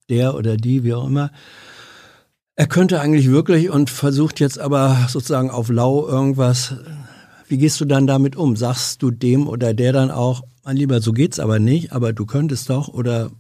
der 0.09 0.35
oder 0.35 0.57
die, 0.57 0.83
wie 0.83 0.95
auch 0.95 1.07
immer, 1.07 1.31
er 2.57 2.67
könnte 2.67 3.01
eigentlich 3.01 3.31
wirklich 3.31 3.71
und 3.71 3.89
versucht 3.89 4.41
jetzt 4.41 4.59
aber 4.59 5.07
sozusagen 5.09 5.51
auf 5.51 5.69
lau 5.71 6.07
irgendwas. 6.09 6.75
Wie 7.49 7.57
gehst 7.59 7.81
du 7.81 7.85
dann 7.85 8.07
damit 8.07 8.37
um? 8.37 8.57
Sagst 8.57 9.03
du 9.03 9.11
dem 9.11 9.47
oder 9.49 9.73
der 9.73 9.93
dann 9.93 10.11
auch, 10.11 10.43
mein 10.65 10.77
Lieber, 10.77 11.01
so 11.01 11.13
geht's 11.13 11.39
aber 11.39 11.59
nicht, 11.59 11.93
aber 11.93 12.13
du 12.13 12.27
könntest 12.27 12.69
doch 12.69 12.89
oder 12.89 13.31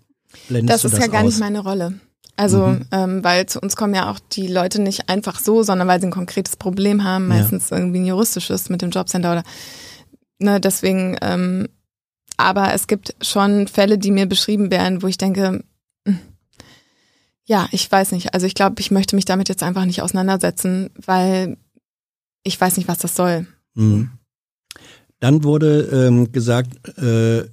blendest 0.48 0.84
das 0.84 0.92
ist 0.92 0.98
ja 1.00 1.06
gar 1.06 1.20
aus? 1.22 1.26
nicht 1.26 1.40
meine 1.40 1.60
Rolle. 1.60 1.94
Also, 2.36 2.68
Mhm. 2.68 2.86
ähm, 2.92 3.24
weil 3.24 3.46
zu 3.46 3.60
uns 3.60 3.76
kommen 3.76 3.94
ja 3.94 4.10
auch 4.10 4.18
die 4.32 4.46
Leute 4.46 4.80
nicht 4.80 5.08
einfach 5.10 5.38
so, 5.38 5.62
sondern 5.62 5.88
weil 5.88 6.00
sie 6.00 6.06
ein 6.06 6.12
konkretes 6.12 6.56
Problem 6.56 7.04
haben, 7.04 7.28
meistens 7.28 7.70
irgendwie 7.70 7.98
ein 8.00 8.06
juristisches 8.06 8.70
mit 8.70 8.80
dem 8.80 8.90
Jobcenter 8.90 9.32
oder 9.32 9.42
ne, 10.38 10.58
deswegen, 10.60 11.18
ähm, 11.20 11.68
aber 12.38 12.72
es 12.72 12.86
gibt 12.86 13.14
schon 13.20 13.68
Fälle, 13.68 13.98
die 13.98 14.10
mir 14.10 14.24
beschrieben 14.24 14.70
werden, 14.70 15.02
wo 15.02 15.06
ich 15.06 15.18
denke, 15.18 15.62
hm, 16.06 16.18
ja, 17.44 17.68
ich 17.72 17.90
weiß 17.90 18.12
nicht. 18.12 18.32
Also 18.32 18.46
ich 18.46 18.54
glaube, 18.54 18.76
ich 18.80 18.90
möchte 18.90 19.16
mich 19.16 19.26
damit 19.26 19.50
jetzt 19.50 19.62
einfach 19.62 19.84
nicht 19.84 20.00
auseinandersetzen, 20.00 20.88
weil 21.04 21.58
ich 22.42 22.58
weiß 22.58 22.78
nicht, 22.78 22.88
was 22.88 22.98
das 22.98 23.14
soll. 23.16 23.46
Mhm. 23.74 24.12
Dann 25.18 25.44
wurde 25.44 25.80
ähm, 25.92 26.32
gesagt, 26.32 26.96
äh, 26.98 27.44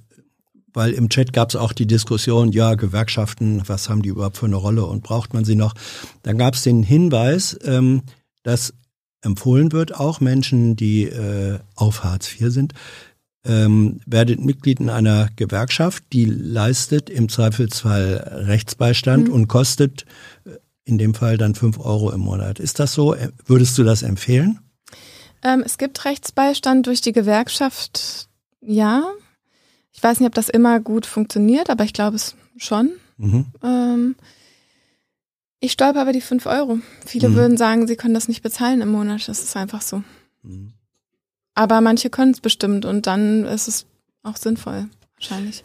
weil 0.78 0.92
im 0.92 1.08
Chat 1.08 1.32
gab 1.32 1.48
es 1.48 1.56
auch 1.56 1.72
die 1.72 1.88
Diskussion, 1.88 2.52
ja, 2.52 2.76
Gewerkschaften, 2.76 3.62
was 3.66 3.88
haben 3.88 4.00
die 4.00 4.10
überhaupt 4.10 4.36
für 4.36 4.46
eine 4.46 4.54
Rolle 4.56 4.86
und 4.86 5.02
braucht 5.02 5.34
man 5.34 5.44
sie 5.44 5.56
noch? 5.56 5.74
Dann 6.22 6.38
gab 6.38 6.54
es 6.54 6.62
den 6.62 6.84
Hinweis, 6.84 7.58
ähm, 7.64 8.02
dass 8.44 8.72
empfohlen 9.20 9.72
wird, 9.72 9.96
auch 9.96 10.20
Menschen, 10.20 10.76
die 10.76 11.02
äh, 11.02 11.58
auf 11.74 12.04
Hartz 12.04 12.32
IV 12.32 12.52
sind, 12.52 12.74
ähm, 13.44 14.00
werdet 14.06 14.38
Mitglied 14.44 14.78
in 14.78 14.88
einer 14.88 15.28
Gewerkschaft, 15.34 16.04
die 16.12 16.26
leistet 16.26 17.10
im 17.10 17.28
Zweifelsfall 17.28 18.44
Rechtsbeistand 18.46 19.26
Mhm. 19.26 19.34
und 19.34 19.48
kostet 19.48 20.06
äh, 20.44 20.50
in 20.84 20.96
dem 20.98 21.14
Fall 21.14 21.36
dann 21.38 21.56
fünf 21.56 21.80
Euro 21.80 22.12
im 22.12 22.20
Monat. 22.20 22.60
Ist 22.60 22.78
das 22.78 22.92
so? 22.94 23.14
Äh, 23.14 23.30
Würdest 23.46 23.76
du 23.78 23.82
das 23.82 24.02
empfehlen? 24.04 24.60
Ähm, 25.42 25.64
es 25.66 25.76
gibt 25.76 26.04
Rechtsbeistand 26.04 26.86
durch 26.86 27.00
die 27.00 27.12
Gewerkschaft, 27.12 28.28
ja. 28.60 29.02
Ich 29.92 30.02
weiß 30.02 30.20
nicht, 30.20 30.28
ob 30.28 30.34
das 30.34 30.48
immer 30.48 30.80
gut 30.80 31.06
funktioniert, 31.06 31.70
aber 31.70 31.84
ich 31.84 31.92
glaube 31.92 32.16
es 32.16 32.34
schon. 32.56 32.90
Mhm. 33.16 33.46
Ähm, 33.62 34.16
ich 35.60 35.72
stolper 35.72 36.02
über 36.02 36.12
die 36.12 36.20
5 36.20 36.46
Euro. 36.46 36.78
Viele 37.04 37.30
Mhm. 37.30 37.34
würden 37.34 37.56
sagen, 37.56 37.86
sie 37.88 37.96
können 37.96 38.14
das 38.14 38.28
nicht 38.28 38.42
bezahlen 38.42 38.80
im 38.80 38.90
Monat. 38.90 39.28
Das 39.28 39.42
ist 39.42 39.56
einfach 39.56 39.82
so. 39.82 40.02
Mhm. 40.42 40.72
Aber 41.54 41.80
manche 41.80 42.10
können 42.10 42.32
es 42.32 42.40
bestimmt 42.40 42.84
und 42.84 43.06
dann 43.08 43.44
ist 43.44 43.66
es 43.66 43.86
auch 44.22 44.36
sinnvoll, 44.36 44.88
wahrscheinlich. 45.16 45.64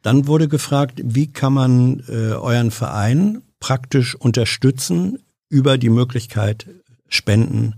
Dann 0.00 0.26
wurde 0.26 0.48
gefragt, 0.48 1.00
wie 1.02 1.26
kann 1.30 1.52
man 1.52 2.02
äh, 2.08 2.32
euren 2.32 2.70
Verein 2.70 3.42
praktisch 3.60 4.14
unterstützen 4.14 5.18
über 5.50 5.76
die 5.78 5.90
Möglichkeit 5.90 6.66
Spenden 7.08 7.74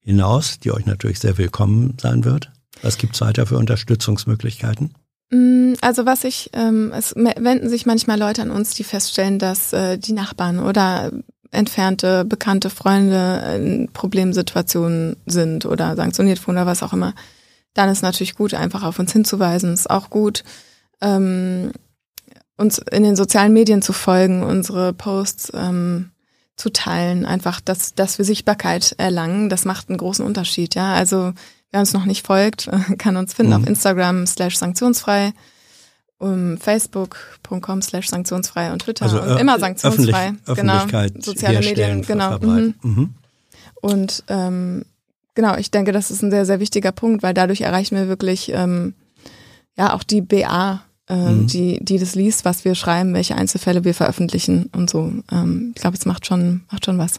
hinaus, 0.00 0.58
die 0.58 0.72
euch 0.72 0.86
natürlich 0.86 1.18
sehr 1.20 1.36
willkommen 1.38 1.96
sein 2.00 2.24
wird. 2.24 2.50
Was 2.82 2.96
gibt's 2.98 3.20
weiter 3.20 3.46
für 3.46 3.58
Unterstützungsmöglichkeiten? 3.58 4.94
Mm, 5.30 5.74
Also 5.80 6.06
was 6.06 6.24
ich, 6.24 6.50
ähm, 6.52 6.92
es 6.94 7.14
wenden 7.16 7.68
sich 7.68 7.86
manchmal 7.86 8.18
Leute 8.18 8.42
an 8.42 8.50
uns, 8.50 8.74
die 8.74 8.84
feststellen, 8.84 9.38
dass 9.38 9.72
äh, 9.72 9.98
die 9.98 10.12
Nachbarn 10.12 10.58
oder 10.58 11.12
entfernte, 11.52 12.24
bekannte 12.24 12.70
Freunde 12.70 13.42
in 13.56 13.88
Problemsituationen 13.92 15.16
sind 15.26 15.66
oder 15.66 15.96
sanktioniert 15.96 16.46
wurden 16.46 16.58
oder 16.58 16.66
was 16.66 16.82
auch 16.82 16.92
immer. 16.92 17.14
Dann 17.74 17.88
ist 17.88 18.02
natürlich 18.02 18.34
gut, 18.36 18.54
einfach 18.54 18.82
auf 18.82 18.98
uns 18.98 19.12
hinzuweisen. 19.12 19.72
Ist 19.72 19.90
auch 19.90 20.10
gut, 20.10 20.44
ähm, 21.00 21.72
uns 22.56 22.78
in 22.78 23.02
den 23.02 23.16
sozialen 23.16 23.52
Medien 23.52 23.82
zu 23.82 23.92
folgen, 23.92 24.42
unsere 24.42 24.92
Posts 24.92 25.52
ähm, 25.54 26.10
zu 26.56 26.70
teilen, 26.70 27.24
einfach, 27.24 27.60
dass, 27.60 27.94
dass 27.94 28.18
wir 28.18 28.24
Sichtbarkeit 28.24 28.94
erlangen. 28.98 29.48
Das 29.48 29.64
macht 29.64 29.88
einen 29.88 29.98
großen 29.98 30.24
Unterschied, 30.24 30.74
ja. 30.74 30.92
Also 30.94 31.32
wer 31.72 31.80
uns 31.80 31.92
noch 31.92 32.04
nicht 32.04 32.26
folgt, 32.26 32.68
kann 32.98 33.16
uns 33.16 33.34
finden 33.34 33.52
Mhm. 33.54 33.62
auf 33.62 33.68
Instagram 33.68 34.26
slash 34.26 34.56
sanktionsfrei, 34.56 35.32
um 36.18 36.58
facebook.com 36.58 37.82
slash 37.82 38.08
sanktionsfrei 38.08 38.72
und 38.72 38.82
Twitter 38.82 39.06
und 39.22 39.36
äh, 39.36 39.40
immer 39.40 39.58
sanktionsfrei. 39.58 40.32
Öffentlich, 40.46 40.56
genau. 40.56 41.08
Soziale 41.20 41.60
Medien, 41.60 42.02
genau. 42.02 42.38
Mhm. 42.38 42.74
Mhm. 42.82 43.14
Und 43.80 44.24
ähm, 44.28 44.84
genau, 45.34 45.56
ich 45.56 45.70
denke, 45.70 45.92
das 45.92 46.10
ist 46.10 46.22
ein 46.22 46.30
sehr, 46.30 46.44
sehr 46.44 46.60
wichtiger 46.60 46.92
Punkt, 46.92 47.22
weil 47.22 47.32
dadurch 47.34 47.62
erreichen 47.62 47.96
wir 47.96 48.08
wirklich 48.08 48.52
ähm, 48.52 48.94
ja 49.78 49.94
auch 49.94 50.02
die 50.02 50.20
BA, 50.20 50.82
ähm, 51.08 51.42
Mhm. 51.42 51.46
die, 51.46 51.78
die 51.82 51.98
das 51.98 52.14
liest, 52.14 52.44
was 52.44 52.64
wir 52.66 52.74
schreiben, 52.74 53.14
welche 53.14 53.34
Einzelfälle 53.36 53.82
wir 53.84 53.94
veröffentlichen 53.94 54.68
und 54.76 54.90
so. 54.90 55.10
Ähm, 55.32 55.72
ich 55.74 55.80
glaube, 55.80 55.96
es 55.96 56.04
macht 56.04 56.26
schon, 56.26 56.62
macht 56.70 56.84
schon 56.84 56.98
was. 56.98 57.18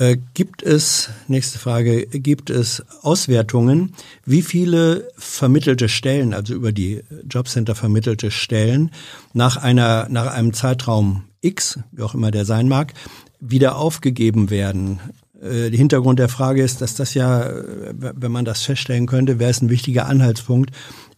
Äh, 0.00 0.16
gibt 0.32 0.62
es, 0.62 1.10
nächste 1.28 1.58
Frage, 1.58 2.06
gibt 2.06 2.48
es 2.48 2.82
Auswertungen, 3.02 3.92
wie 4.24 4.40
viele 4.40 5.06
vermittelte 5.18 5.90
Stellen, 5.90 6.32
also 6.32 6.54
über 6.54 6.72
die 6.72 7.02
Jobcenter 7.28 7.74
vermittelte 7.74 8.30
Stellen, 8.30 8.92
nach 9.34 9.58
einer, 9.58 10.08
nach 10.08 10.32
einem 10.32 10.54
Zeitraum 10.54 11.24
X, 11.42 11.80
wie 11.92 12.00
auch 12.00 12.14
immer 12.14 12.30
der 12.30 12.46
sein 12.46 12.66
mag, 12.66 12.94
wieder 13.40 13.76
aufgegeben 13.76 14.48
werden? 14.48 15.00
Äh, 15.38 15.68
der 15.68 15.78
Hintergrund 15.78 16.18
der 16.18 16.30
Frage 16.30 16.62
ist, 16.62 16.80
dass 16.80 16.94
das 16.94 17.12
ja, 17.12 17.42
äh, 17.42 17.92
wenn 17.92 18.32
man 18.32 18.46
das 18.46 18.62
feststellen 18.62 19.04
könnte, 19.04 19.38
wäre 19.38 19.50
es 19.50 19.60
ein 19.60 19.68
wichtiger 19.68 20.06
Anhaltspunkt 20.06 20.70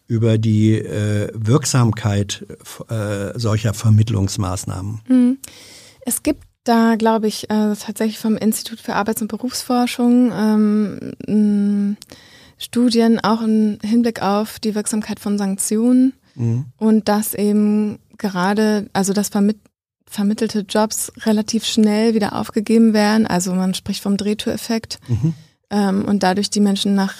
über 0.08 0.38
die 0.38 0.74
äh, 0.74 1.30
Wirksamkeit 1.34 2.44
äh, 2.88 3.38
solcher 3.38 3.74
Vermittlungsmaßnahmen. 3.74 5.38
Es 6.04 6.24
gibt 6.24 6.42
da, 6.64 6.94
glaube 6.96 7.26
ich, 7.28 7.44
äh, 7.50 7.74
tatsächlich 7.74 8.18
vom 8.18 8.36
Institut 8.36 8.80
für 8.80 8.94
Arbeits- 8.94 9.20
und 9.22 9.28
Berufsforschung 9.28 10.30
ähm, 10.32 11.96
Studien 12.58 13.18
auch 13.20 13.42
im 13.42 13.78
Hinblick 13.82 14.22
auf 14.22 14.60
die 14.60 14.74
Wirksamkeit 14.74 15.18
von 15.20 15.38
Sanktionen 15.38 16.12
Mhm. 16.34 16.64
und 16.78 17.08
dass 17.08 17.34
eben 17.34 17.98
gerade, 18.16 18.88
also 18.94 19.12
dass 19.12 19.28
vermit 19.28 19.58
vermittelte 20.06 20.60
Jobs 20.68 21.10
relativ 21.24 21.64
schnell 21.64 22.14
wieder 22.14 22.34
aufgegeben 22.38 22.92
werden. 22.92 23.26
Also 23.26 23.54
man 23.54 23.72
spricht 23.72 24.02
vom 24.02 24.16
Drehtüreffekt 24.18 24.98
Mhm. 25.08 25.34
ähm, 25.70 26.04
und 26.04 26.22
dadurch 26.22 26.50
die 26.50 26.60
Menschen 26.60 26.94
nach 26.94 27.14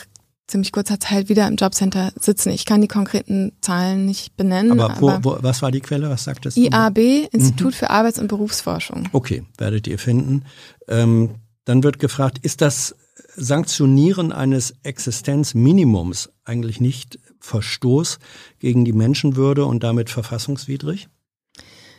ziemlich 0.53 0.71
kurzer 0.71 1.01
Zeit 1.01 1.29
wieder 1.29 1.49
im 1.49 1.57
Jobcenter 1.57 2.13
sitzen. 2.19 2.51
Ich 2.51 2.65
kann 2.65 2.81
die 2.81 2.89
konkreten 2.89 3.53
Zahlen 3.61 4.07
nicht 4.07 4.37
benennen. 4.37 4.79
Aber 4.79 5.01
wo, 5.01 5.19
wo, 5.23 5.39
was 5.41 5.63
war 5.63 5.73
die 5.73 5.81
Quelle? 5.81 6.09
Was 6.09 6.25
sagtest 6.25 6.57
du? 6.57 6.63
IAB, 6.63 7.29
Institut 7.33 7.75
für 7.75 7.91
Arbeits- 7.91 8.21
und 8.21 8.29
Berufsforschung. 8.29 9.09
Okay, 9.13 9.45
werdet 9.59 9.87
ihr 9.89 9.99
finden. 9.99 10.45
Ähm, 10.89 11.37
dann 11.65 11.83
wird 11.83 11.99
gefragt, 11.99 12.39
ist 12.43 12.61
das 12.61 12.95
Sanktionieren 13.35 14.31
eines 14.31 14.75
Existenzminimums 14.83 16.31
eigentlich 16.45 16.81
nicht 16.81 17.19
Verstoß 17.41 18.19
gegen 18.59 18.85
die 18.85 18.93
Menschenwürde 18.93 19.65
und 19.65 19.83
damit 19.83 20.11
verfassungswidrig? 20.11 21.09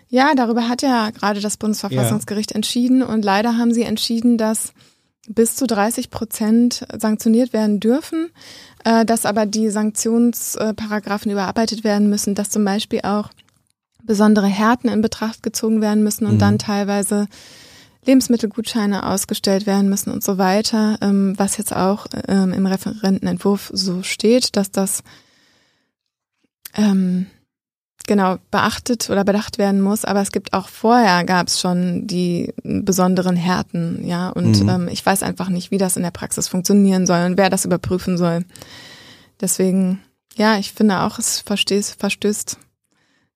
Ja, 0.07 0.33
darüber 0.35 0.69
hat 0.69 0.83
ja 0.83 1.09
gerade 1.09 1.41
das 1.41 1.57
Bundesverfassungsgericht 1.57 2.51
entschieden 2.51 3.01
und 3.01 3.25
leider 3.25 3.57
haben 3.57 3.73
sie 3.73 3.81
entschieden, 3.81 4.37
dass 4.37 4.73
bis 5.29 5.55
zu 5.55 5.67
30 5.67 6.09
Prozent 6.09 6.85
sanktioniert 6.97 7.53
werden 7.53 7.79
dürfen, 7.79 8.29
äh, 8.83 9.05
dass 9.05 9.25
aber 9.25 9.45
die 9.45 9.69
Sanktionsparagraphen 9.69 11.31
überarbeitet 11.31 11.83
werden 11.83 12.09
müssen, 12.09 12.35
dass 12.35 12.49
zum 12.49 12.65
Beispiel 12.65 13.01
auch 13.03 13.29
besondere 14.03 14.47
Härten 14.47 14.89
in 14.89 15.01
Betracht 15.01 15.43
gezogen 15.43 15.81
werden 15.81 16.03
müssen 16.03 16.25
und 16.25 16.33
Mhm. 16.35 16.39
dann 16.39 16.59
teilweise 16.59 17.27
Lebensmittelgutscheine 18.05 19.05
ausgestellt 19.05 19.65
werden 19.65 19.87
müssen 19.89 20.11
und 20.11 20.23
so 20.25 20.37
weiter, 20.37 20.97
ähm, 21.01 21.35
was 21.37 21.55
jetzt 21.57 21.73
auch 21.73 22.05
ähm, 22.27 22.51
im 22.51 22.65
Referentenentwurf 22.65 23.71
so 23.73 24.03
steht, 24.03 24.57
dass 24.57 24.71
das 24.71 25.03
ähm, 26.75 27.27
genau 28.07 28.37
beachtet 28.51 29.09
oder 29.09 29.23
bedacht 29.23 29.57
werden 29.57 29.81
muss. 29.81 30.03
Aber 30.05 30.21
es 30.21 30.31
gibt 30.31 30.53
auch 30.53 30.67
vorher 30.67 31.23
gab 31.23 31.47
es 31.47 31.59
schon 31.59 32.05
die 32.07 32.53
besonderen 32.63 33.35
Härten, 33.35 34.05
ja. 34.05 34.29
Und 34.29 34.61
Mhm. 34.61 34.69
ähm, 34.69 34.87
ich 34.91 35.05
weiß 35.05 35.23
einfach 35.23 35.49
nicht, 35.49 35.71
wie 35.71 35.77
das 35.77 35.95
in 35.97 36.03
der 36.03 36.11
Praxis 36.11 36.47
funktionieren 36.47 37.05
soll 37.05 37.25
und 37.25 37.37
wer 37.37 37.49
das 37.49 37.65
überprüfen 37.65 38.17
soll. 38.17 38.43
Deswegen, 39.41 39.99
ja, 40.35 40.57
ich 40.57 40.71
finde 40.73 41.01
auch, 41.01 41.19
es 41.19 41.39
verstößt, 41.39 41.95
verstößt 41.99 42.57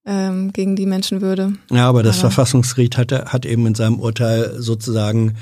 ähm, 0.05 0.53
gegen 0.53 0.75
die 0.75 0.85
Menschenwürde. 0.85 1.53
Ja, 1.69 1.89
aber 1.89 2.01
das 2.03 2.19
Aber- 2.19 2.31
Verfassungsgericht 2.31 2.97
hat, 2.97 3.11
hat 3.11 3.45
eben 3.45 3.65
in 3.67 3.75
seinem 3.75 3.99
Urteil 3.99 4.55
sozusagen 4.57 5.35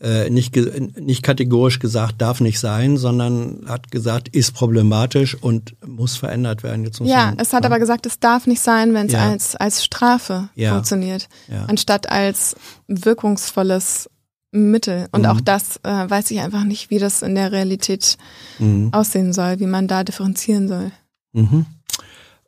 äh, 0.00 0.30
nicht, 0.30 0.54
nicht 1.00 1.22
kategorisch 1.24 1.80
gesagt, 1.80 2.20
darf 2.22 2.40
nicht 2.40 2.60
sein, 2.60 2.96
sondern 2.96 3.64
hat 3.66 3.90
gesagt, 3.90 4.28
ist 4.28 4.54
problematisch 4.54 5.34
und 5.34 5.74
muss 5.84 6.16
verändert 6.16 6.62
werden. 6.62 6.84
Jetzt 6.84 7.00
muss 7.00 7.08
Ja, 7.10 7.26
man- 7.26 7.38
es 7.40 7.52
hat 7.52 7.66
aber 7.66 7.78
gesagt, 7.80 8.06
es 8.06 8.20
darf 8.20 8.46
nicht 8.46 8.60
sein, 8.60 8.94
wenn 8.94 9.06
es 9.06 9.12
Ja. 9.12 9.28
als, 9.30 9.56
als 9.56 9.84
Strafe 9.84 10.50
Ja. 10.54 10.72
funktioniert, 10.74 11.28
ja. 11.48 11.64
anstatt 11.64 12.10
als 12.10 12.54
wirkungsvolles 12.86 14.08
Mittel. 14.52 15.08
Und 15.12 15.22
Mhm. 15.22 15.26
auch 15.26 15.40
das 15.40 15.78
äh, 15.82 16.08
weiß 16.08 16.30
ich 16.30 16.40
einfach 16.40 16.64
nicht, 16.64 16.90
wie 16.90 16.98
das 16.98 17.22
in 17.22 17.34
der 17.34 17.50
Realität 17.52 18.16
Mhm. 18.58 18.90
aussehen 18.92 19.32
soll, 19.32 19.58
wie 19.60 19.66
man 19.66 19.88
da 19.88 20.04
differenzieren 20.04 20.68
soll. 20.68 20.90
Mhm. 21.32 21.66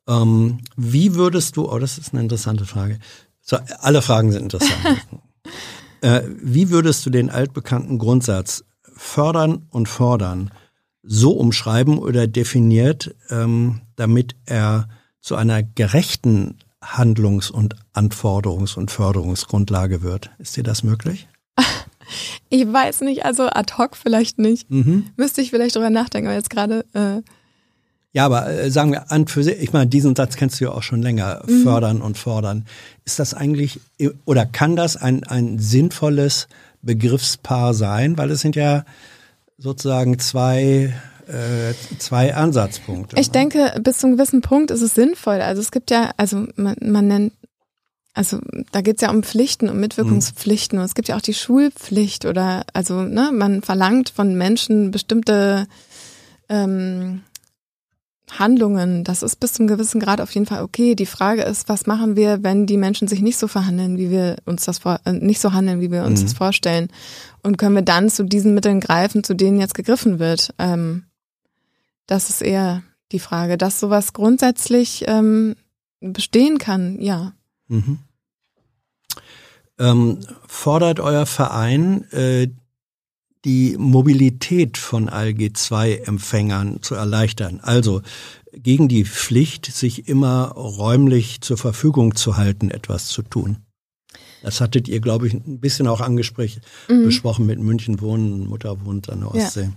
Ähm, 0.09 0.59
wie 0.77 1.14
würdest 1.14 1.56
du, 1.56 1.70
oh, 1.70 1.78
das 1.78 1.98
ist 1.98 2.12
eine 2.12 2.22
interessante 2.22 2.64
Frage. 2.64 2.98
So, 3.43 3.59
alle 3.81 4.02
Fragen 4.02 4.31
sind 4.32 4.44
interessant. 4.44 4.72
äh, 6.02 6.22
wie 6.43 6.70
würdest 6.70 7.05
du 7.06 7.10
den 7.10 7.31
altbekannten 7.31 7.98
Grundsatz 7.98 8.64
fördern 8.94 9.66
und 9.70 9.89
fordern 9.89 10.51
so 11.02 11.32
umschreiben 11.32 11.98
oder 11.98 12.27
definiert, 12.27 13.14
ähm, 13.31 13.81
damit 13.97 14.36
er 14.44 14.89
zu 15.20 15.36
einer 15.36 15.62
gerechten 15.62 16.59
Handlungs- 16.82 17.51
und 17.51 17.77
Anforderungs- 17.94 18.77
und 18.77 18.90
Förderungsgrundlage 18.90 20.02
wird? 20.02 20.31
Ist 20.39 20.56
dir 20.56 20.64
das 20.64 20.82
möglich? 20.82 21.28
Ich 22.52 22.66
weiß 22.66 23.02
nicht, 23.02 23.24
also 23.24 23.44
ad 23.44 23.74
hoc 23.78 23.97
vielleicht 23.97 24.40
nicht. 24.40 24.68
Mhm. 24.68 25.06
Müsste 25.16 25.40
ich 25.43 25.51
vielleicht 25.51 25.77
drüber 25.77 25.90
nachdenken, 25.90 26.27
aber 26.27 26.36
jetzt 26.36 26.51
gerade. 26.51 26.85
Äh 26.93 27.22
ja, 28.12 28.26
aber 28.26 28.48
äh, 28.50 28.70
sagen 28.70 28.92
wir 28.92 29.12
an 29.12 29.28
für 29.28 29.44
sich, 29.44 29.60
ich 29.60 29.72
meine, 29.72 29.86
diesen 29.86 30.16
Satz 30.16 30.36
kennst 30.36 30.60
du 30.60 30.64
ja 30.64 30.70
auch 30.72 30.82
schon 30.82 31.02
länger, 31.02 31.42
mhm. 31.46 31.62
fördern 31.62 32.02
und 32.02 32.18
fordern. 32.18 32.66
Ist 33.04 33.18
das 33.18 33.34
eigentlich 33.34 33.80
oder 34.24 34.46
kann 34.46 34.76
das 34.76 34.96
ein, 34.96 35.24
ein 35.24 35.58
sinnvolles 35.58 36.48
Begriffspaar 36.82 37.74
sein? 37.74 38.18
Weil 38.18 38.30
es 38.30 38.40
sind 38.40 38.56
ja 38.56 38.84
sozusagen 39.58 40.18
zwei 40.18 40.92
äh, 41.28 41.74
zwei 41.98 42.34
Ansatzpunkte. 42.34 43.16
Ich 43.20 43.30
denke, 43.30 43.80
bis 43.80 43.98
zu 43.98 44.08
einem 44.08 44.16
gewissen 44.16 44.40
Punkt 44.40 44.72
ist 44.72 44.82
es 44.82 44.94
sinnvoll. 44.94 45.40
Also 45.40 45.62
es 45.62 45.70
gibt 45.70 45.92
ja, 45.92 46.10
also 46.16 46.46
man, 46.56 46.76
man 46.80 47.06
nennt 47.06 47.32
also 48.12 48.40
da 48.72 48.80
geht 48.80 48.96
es 48.96 49.02
ja 49.02 49.10
um 49.10 49.22
Pflichten, 49.22 49.68
um 49.68 49.78
Mitwirkungspflichten. 49.78 50.80
Und 50.80 50.84
es 50.84 50.94
gibt 50.94 51.06
ja 51.06 51.16
auch 51.16 51.20
die 51.20 51.32
Schulpflicht 51.32 52.24
oder 52.26 52.64
also 52.72 53.02
ne, 53.02 53.30
man 53.32 53.62
verlangt 53.62 54.10
von 54.10 54.34
Menschen 54.34 54.90
bestimmte 54.90 55.68
ähm, 56.48 57.22
Handlungen. 58.39 59.05
Das 59.05 59.23
ist 59.23 59.36
bis 59.40 59.52
zum 59.52 59.66
gewissen 59.66 60.01
Grad 60.01 60.20
auf 60.20 60.31
jeden 60.31 60.47
Fall 60.47 60.62
okay. 60.62 60.94
Die 60.94 61.07
Frage 61.07 61.43
ist, 61.43 61.69
was 61.69 61.86
machen 61.86 62.16
wir, 62.16 62.43
wenn 62.43 62.66
die 62.66 62.77
Menschen 62.77 63.09
sich 63.09 63.20
nicht 63.20 63.39
so 63.39 63.48
verhandeln, 63.48 63.98
wie 63.98 64.11
wir 64.11 64.36
uns 64.44 64.65
das 64.65 64.78
vor, 64.78 65.01
äh, 65.05 65.12
nicht 65.12 65.40
so 65.40 65.52
handeln, 65.52 65.81
wie 65.81 65.90
wir 65.90 66.05
uns 66.05 66.20
mhm. 66.20 66.24
das 66.24 66.35
vorstellen? 66.35 66.89
Und 67.43 67.59
können 67.59 67.74
wir 67.74 67.82
dann 67.82 68.09
zu 68.11 68.24
diesen 68.24 68.55
Mitteln 68.55 68.81
greifen, 68.81 69.24
zu 69.24 69.35
denen 69.35 69.59
jetzt 69.59 69.74
gegriffen 69.74 70.19
wird? 70.19 70.55
Ähm, 70.59 71.05
das 72.07 72.31
ist 72.31 72.43
eher 72.43 72.82
die 73.12 73.19
Frage, 73.19 73.59
dass 73.59 73.81
sowas 73.81 74.12
grundsätzlich 74.12 75.05
ähm, 75.07 75.57
bestehen 76.01 76.59
kann, 76.59 77.01
ja. 77.01 77.32
Mhm. 77.69 77.98
Ähm, 79.78 80.19
fordert 80.47 81.01
euer 81.01 81.24
Verein 81.27 82.05
äh, 82.12 82.48
die 83.44 83.76
Mobilität 83.78 84.76
von 84.76 85.08
ALG-2-Empfängern 85.08 86.82
zu 86.82 86.94
erleichtern? 86.94 87.60
Also 87.62 88.02
gegen 88.52 88.88
die 88.88 89.04
Pflicht, 89.04 89.66
sich 89.66 90.08
immer 90.08 90.48
räumlich 90.48 91.40
zur 91.40 91.56
Verfügung 91.56 92.14
zu 92.14 92.36
halten, 92.36 92.70
etwas 92.70 93.06
zu 93.06 93.22
tun. 93.22 93.58
Das 94.42 94.60
hattet 94.60 94.88
ihr, 94.88 95.00
glaube 95.00 95.26
ich, 95.26 95.34
ein 95.34 95.60
bisschen 95.60 95.86
auch 95.86 96.00
angesprochen, 96.00 96.60
mhm. 96.88 97.04
besprochen 97.04 97.46
mit 97.46 97.58
München 97.58 98.00
wohnen, 98.00 98.46
Mutter 98.46 98.84
wohnt 98.84 99.10
an 99.10 99.20
der 99.20 99.34
Ostsee. 99.34 99.70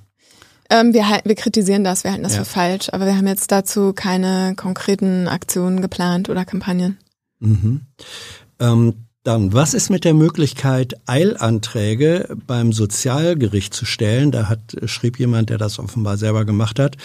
Ja. 0.71 0.79
Ähm, 0.79 0.93
wir, 0.93 1.03
wir 1.23 1.35
kritisieren 1.35 1.83
das, 1.83 2.03
wir 2.03 2.11
halten 2.11 2.23
das 2.23 2.35
ja. 2.35 2.43
für 2.43 2.49
falsch, 2.49 2.89
aber 2.91 3.05
wir 3.05 3.15
haben 3.15 3.27
jetzt 3.27 3.51
dazu 3.51 3.93
keine 3.93 4.55
konkreten 4.55 5.27
Aktionen 5.27 5.81
geplant 5.81 6.29
oder 6.29 6.45
Kampagnen. 6.45 6.97
Mhm. 7.39 7.81
Ähm, 8.59 8.93
dann, 9.23 9.53
was 9.53 9.73
ist 9.73 9.89
mit 9.89 10.03
der 10.03 10.13
Möglichkeit, 10.13 10.95
Eilanträge 11.05 12.35
beim 12.45 12.73
Sozialgericht 12.73 13.73
zu 13.73 13.85
stellen? 13.85 14.31
Da 14.31 14.49
hat, 14.49 14.75
schrieb 14.85 15.17
jemand, 15.17 15.49
der 15.49 15.57
das 15.57 15.79
offenbar 15.79 16.17
selber 16.17 16.43
gemacht 16.43 16.77
hat, 16.77 16.97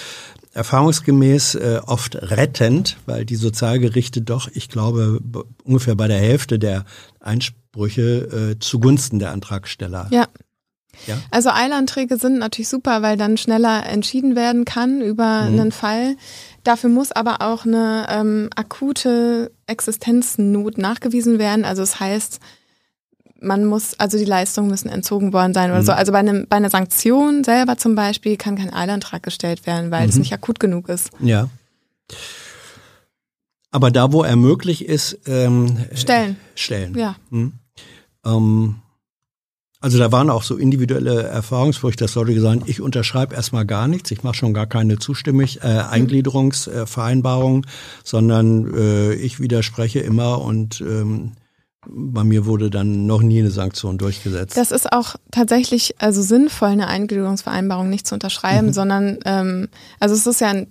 erfahrungsgemäß 0.53 1.55
äh, 1.55 1.81
oft 1.87 2.17
rettend, 2.17 2.97
weil 3.07 3.25
die 3.25 3.37
Sozialgerichte 3.37 4.21
doch, 4.21 4.49
ich 4.53 4.69
glaube, 4.69 5.21
ungefähr 5.63 5.95
bei 5.95 6.09
der 6.09 6.19
Hälfte 6.19 6.59
der 6.59 6.85
Einsprüche 7.21 8.53
äh, 8.53 8.59
zugunsten 8.59 9.21
der 9.21 9.31
Antragsteller 9.31 10.09
ja. 10.11 10.27
Ja? 11.07 11.19
Also 11.31 11.51
Eilanträge 11.51 12.17
sind 12.17 12.39
natürlich 12.39 12.69
super, 12.69 13.03
weil 13.03 13.17
dann 13.17 13.37
schneller 13.37 13.87
entschieden 13.87 14.37
werden 14.37 14.65
kann 14.65 15.01
über 15.01 15.43
mhm. 15.43 15.61
einen 15.61 15.73
Fall. 15.73 16.17
Dafür 16.69 16.91
muss 16.91 17.13
aber 17.13 17.41
auch 17.41 17.65
eine 17.65 18.07
ähm, 18.11 18.51
akute 18.55 19.51
Existenznot 19.67 20.77
nachgewiesen 20.77 21.39
werden. 21.39 21.65
Also 21.65 21.81
es 21.81 21.93
das 21.93 22.01
heißt, 22.01 22.41
man 23.41 23.65
muss, 23.65 23.99
also 23.99 24.19
die 24.19 24.27
Leistungen 24.27 24.69
müssen 24.69 24.91
entzogen 24.91 25.33
worden 25.33 25.55
sein 25.55 25.71
oder 25.71 25.81
mhm. 25.81 25.87
so. 25.87 25.93
Also 25.93 26.13
bei, 26.13 26.19
einem, 26.19 26.47
bei 26.47 26.59
einer 26.59 26.69
Sanktion 26.69 27.43
selber 27.43 27.79
zum 27.79 27.95
Beispiel 27.95 28.37
kann 28.37 28.57
kein 28.57 28.71
Eilantrag 28.71 29.23
gestellt 29.23 29.67
werden, 29.67 29.91
weil 29.91 30.03
mhm. 30.03 30.11
es 30.11 30.17
nicht 30.17 30.35
akut 30.35 30.61
genug 30.61 30.91
ist. 30.91 31.09
Ja. 31.21 31.49
Aber 33.71 33.91
da, 33.91 34.13
wo 34.13 34.23
er 34.23 34.37
möglich 34.37 34.85
ist, 34.85 35.21
ähm, 35.27 35.87
stellen. 35.95 36.37
Stellen. 36.55 36.95
Ja. 36.99 37.17
Mhm. 37.31 37.55
Ähm, 38.27 38.77
also 39.81 39.99
da 39.99 40.11
waren 40.11 40.29
auch 40.29 40.43
so 40.43 40.57
individuelle 40.57 41.23
Erfahrungsfurcht, 41.23 42.01
dass 42.01 42.15
Leute 42.17 42.35
gesagt 42.35 42.61
haben, 42.61 42.69
ich 42.69 42.81
unterschreibe 42.81 43.35
erstmal 43.35 43.65
gar 43.65 43.87
nichts, 43.87 44.11
ich 44.11 44.25
mache 44.25 44.35
schon 44.35 44.53
gar 44.53 44.67
keine 44.67 44.99
Zustimmung, 44.99 45.47
äh, 45.63 45.67
Eingliederungsvereinbarung, 45.67 47.65
sondern 48.03 48.75
äh, 48.75 49.15
ich 49.15 49.39
widerspreche 49.41 50.01
immer 50.01 50.41
und 50.41 50.81
ähm, 50.81 51.33
bei 51.87 52.25
mir 52.25 52.45
wurde 52.45 52.71
dann 52.71 53.07
noch 53.07 53.23
nie 53.23 53.39
eine 53.39 53.51
Sanktion 53.51 53.99
durchgesetzt. 53.99 54.57
Das 54.57 54.73
ist 54.73 54.93
auch 54.93 55.15
tatsächlich 55.31 55.95
also 55.99 56.23
sinnvoll, 56.23 56.69
eine 56.69 56.89
Eingliederungsvereinbarung 56.89 57.89
nicht 57.89 58.07
zu 58.07 58.15
unterschreiben, 58.15 58.69
mhm. 58.69 58.73
sondern 58.73 59.19
ähm, 59.25 59.69
also 60.01 60.15
es 60.15 60.27
ist 60.27 60.41
ja 60.41 60.49
ein 60.49 60.67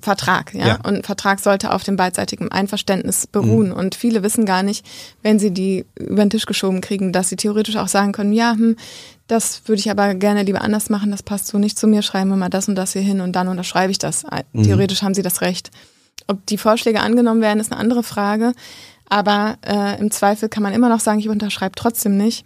Vertrag, 0.00 0.54
ja? 0.54 0.66
ja? 0.66 0.74
Und 0.76 0.96
ein 0.96 1.02
Vertrag 1.02 1.40
sollte 1.40 1.72
auf 1.72 1.82
dem 1.82 1.96
beidseitigen 1.96 2.50
Einverständnis 2.50 3.26
beruhen. 3.26 3.68
Mhm. 3.68 3.74
Und 3.74 3.94
viele 3.94 4.22
wissen 4.22 4.44
gar 4.44 4.62
nicht, 4.62 4.86
wenn 5.22 5.38
sie 5.38 5.50
die 5.50 5.86
über 5.98 6.24
den 6.24 6.30
Tisch 6.30 6.46
geschoben 6.46 6.80
kriegen, 6.80 7.12
dass 7.12 7.28
sie 7.28 7.36
theoretisch 7.36 7.76
auch 7.76 7.88
sagen 7.88 8.12
können, 8.12 8.32
ja, 8.32 8.52
hm, 8.52 8.76
das 9.26 9.62
würde 9.66 9.80
ich 9.80 9.90
aber 9.90 10.14
gerne 10.14 10.42
lieber 10.42 10.62
anders 10.62 10.90
machen, 10.90 11.10
das 11.10 11.22
passt 11.22 11.48
so 11.48 11.58
nicht 11.58 11.78
zu 11.78 11.86
mir, 11.86 12.02
schreiben 12.02 12.30
wir 12.30 12.36
mal 12.36 12.48
das 12.48 12.68
und 12.68 12.74
das 12.74 12.92
hier 12.92 13.02
hin 13.02 13.20
und 13.20 13.32
dann 13.32 13.48
unterschreibe 13.48 13.90
ich 13.90 13.98
das. 13.98 14.24
Mhm. 14.52 14.62
Theoretisch 14.62 15.02
haben 15.02 15.14
sie 15.14 15.22
das 15.22 15.40
Recht. 15.40 15.70
Ob 16.26 16.44
die 16.46 16.58
Vorschläge 16.58 17.00
angenommen 17.00 17.40
werden, 17.40 17.60
ist 17.60 17.72
eine 17.72 17.80
andere 17.80 18.02
Frage. 18.02 18.52
Aber 19.08 19.56
äh, 19.66 19.98
im 19.98 20.10
Zweifel 20.10 20.48
kann 20.48 20.62
man 20.62 20.74
immer 20.74 20.88
noch 20.88 21.00
sagen, 21.00 21.18
ich 21.18 21.28
unterschreibe 21.28 21.74
trotzdem 21.74 22.16
nicht. 22.16 22.44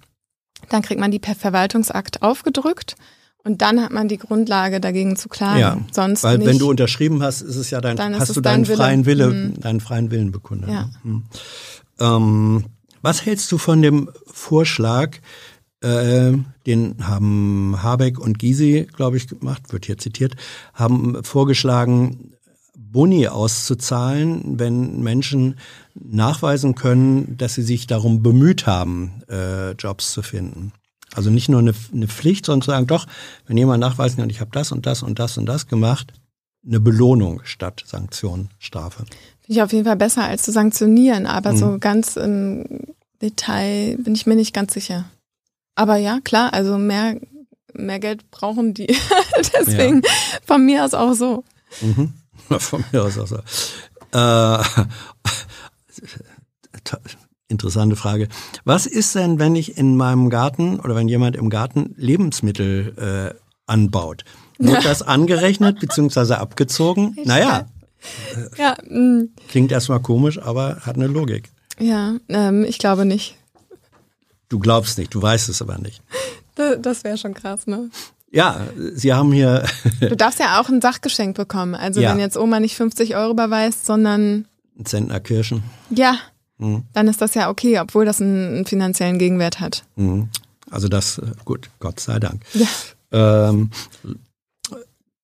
Dann 0.69 0.83
kriegt 0.83 1.01
man 1.01 1.11
die 1.11 1.19
per 1.19 1.35
Verwaltungsakt 1.35 2.23
aufgedrückt 2.23 2.95
und 3.45 3.63
dann 3.63 3.83
hat 3.83 3.93
man 3.93 4.09
die 4.09 4.19
Grundlage 4.19 4.81
dagegen 4.81 5.17
zu 5.17 5.29
klagen. 5.29 5.61
Ja, 5.61 5.79
Sonst 5.91 6.23
weil 6.23 6.39
nicht. 6.39 6.47
wenn 6.47 6.59
du 6.59 6.71
unterschrieben 6.71 7.23
hast, 7.23 7.41
ist 7.43 7.57
es 7.57 7.71
ja 7.71 7.81
dein, 7.81 7.99
hast 8.19 8.37
du 8.37 8.41
deinen 8.41 8.65
dein 8.65 8.77
freien 8.77 9.07
Wille, 9.07 9.31
hm. 9.31 9.61
deinen 9.61 9.81
freien 9.81 10.11
Willen 10.11 10.31
bekundet. 10.31 10.71
Ja. 10.71 10.91
Hm. 11.03 11.25
Ähm, 11.99 12.65
was 13.03 13.27
hältst 13.27 13.51
du 13.51 13.59
von 13.59 13.83
dem 13.83 14.11
Vorschlag, 14.27 15.19
äh, 15.81 16.33
den 16.67 16.97
haben 17.07 17.83
Habeck 17.83 18.19
und 18.19 18.39
Gysi, 18.39 18.87
glaube 18.93 19.17
ich, 19.17 19.27
gemacht, 19.27 19.73
wird 19.73 19.87
hier 19.87 19.99
zitiert, 19.99 20.37
haben 20.75 21.23
vorgeschlagen, 21.25 22.35
Boni 22.77 23.27
auszuzahlen, 23.27 24.59
wenn 24.59 25.03
Menschen 25.03 25.57
nachweisen 25.95 26.75
können, 26.75 27.37
dass 27.39 27.55
sie 27.55 27.63
sich 27.63 27.87
darum 27.87 28.23
bemüht 28.23 28.67
haben, 28.67 29.23
äh, 29.29 29.73
Jobs 29.73 30.13
zu 30.13 30.23
finden. 30.23 30.73
Also 31.15 31.31
nicht 31.31 31.49
nur 31.49 31.61
eine, 31.61 31.75
eine 31.93 32.09
Pflicht, 32.09 32.47
sondern 32.47 32.63
zu 32.63 32.71
sagen, 32.71 32.87
doch, 32.87 33.07
wenn 33.47 33.57
jemand 33.57 33.81
nachweisen 33.81 34.19
kann, 34.19 34.31
ich 34.31 34.41
habe 34.41 34.51
das 34.53 34.73
und 34.73 34.87
das 34.87 35.03
und 35.03 35.19
das 35.19 35.37
und 35.37 35.47
das 35.47 35.67
gemacht, 35.67 36.13
eine 36.67 36.81
Belohnung 36.81 37.43
statt 37.45 37.83
Sanktion, 37.87 38.49
Strafe. 38.59 39.05
Finde 39.41 39.49
ich 39.49 39.63
auf 39.63 39.73
jeden 39.73 39.85
Fall 39.85 39.97
besser 39.97 40.25
als 40.25 40.43
zu 40.43 40.53
sanktionieren, 40.53 41.27
aber 41.27 41.53
mhm. 41.53 41.57
so 41.57 41.79
ganz 41.79 42.17
im 42.17 42.65
Detail 43.21 43.99
bin 43.99 44.15
ich 44.15 44.27
mir 44.27 44.37
nicht 44.37 44.55
ganz 44.55 44.73
sicher. 44.73 45.05
Aber 45.75 45.97
ja, 45.97 46.21
klar, 46.23 46.53
also 46.53 46.79
mehr, 46.79 47.21
mehr 47.73 47.99
Geld 47.99 48.31
brauchen 48.31 48.75
die. 48.75 48.87
Deswegen 49.55 50.03
ja. 50.03 50.11
von 50.45 50.65
mir 50.65 50.85
aus 50.85 50.95
auch 50.95 51.15
so. 51.15 51.45
Mhm. 51.81 52.15
Von 52.59 52.85
mir 52.93 53.05
aus 53.05 53.19
auch 53.19 53.27
so. 53.27 53.39
Äh, 54.13 54.59
interessante 57.53 57.95
Frage. 57.95 58.29
Was 58.65 58.87
ist 58.87 59.15
denn, 59.15 59.39
wenn 59.39 59.55
ich 59.55 59.79
in 59.79 59.97
meinem 59.97 60.31
Garten 60.31 60.81
oder 60.81 60.97
wenn 60.97 61.07
jemand 61.07 61.37
im 61.37 61.51
Garten 61.51 61.95
Lebensmittel 61.97 63.35
äh, 63.37 63.39
anbaut? 63.67 64.25
Wird 64.59 64.85
das 64.85 65.03
angerechnet 65.03 65.79
bzw. 65.81 66.35
abgezogen? 66.35 67.15
Ich 67.17 67.27
naja. 67.27 67.67
Ja, 68.57 68.77
mm. 68.89 69.31
Klingt 69.49 69.71
erstmal 69.71 70.01
komisch, 70.01 70.41
aber 70.41 70.81
hat 70.81 70.97
eine 70.97 71.07
Logik. 71.07 71.51
Ja, 71.79 72.15
ähm, 72.29 72.65
ich 72.65 72.79
glaube 72.79 73.05
nicht. 73.05 73.37
Du 74.49 74.59
glaubst 74.59 74.99
nicht, 74.99 75.15
du 75.15 75.23
weißt 75.23 75.49
es 75.49 75.63
aber 75.63 75.79
nicht. 75.79 76.03
Das 76.55 77.05
wäre 77.05 77.17
schon 77.17 77.33
krass, 77.33 77.67
ne? 77.67 77.91
Ja, 78.31 78.67
Sie 78.95 79.13
haben 79.13 79.33
hier. 79.33 79.65
du 80.01 80.17
darfst 80.17 80.41
ja 80.41 80.61
auch 80.61 80.69
ein 80.69 80.81
Sachgeschenk 80.81 81.37
bekommen. 81.37 81.75
Also 81.75 82.01
ja. 82.01 82.11
wenn 82.11 82.19
jetzt 82.19 82.37
Oma 82.37 82.61
nicht 82.61 82.77
50 82.77 83.17
Euro 83.17 83.33
überweist, 83.33 83.87
sondern. 83.87 84.47
Ein 84.79 84.87
Zentner 84.87 85.21
Kirschen. 85.21 85.63
Ja, 85.91 86.17
mhm. 86.63 86.83
dann 86.93 87.09
ist 87.09 87.21
das 87.21 87.35
ja 87.35 87.51
okay, 87.51 87.79
obwohl 87.81 88.05
das 88.05 88.21
einen, 88.21 88.65
finanziellen 88.67 89.19
Gegenwert 89.19 89.61
hat. 89.61 89.85
Mhm. 89.97 90.29
Also 90.71 90.89
das, 90.89 91.19
äh, 91.19 91.33
gut, 91.45 91.71
Gott 91.81 92.01
sei 92.01 92.19
Dank. 92.19 92.43
Ja. 92.55 93.49
Ähm, 93.51 93.71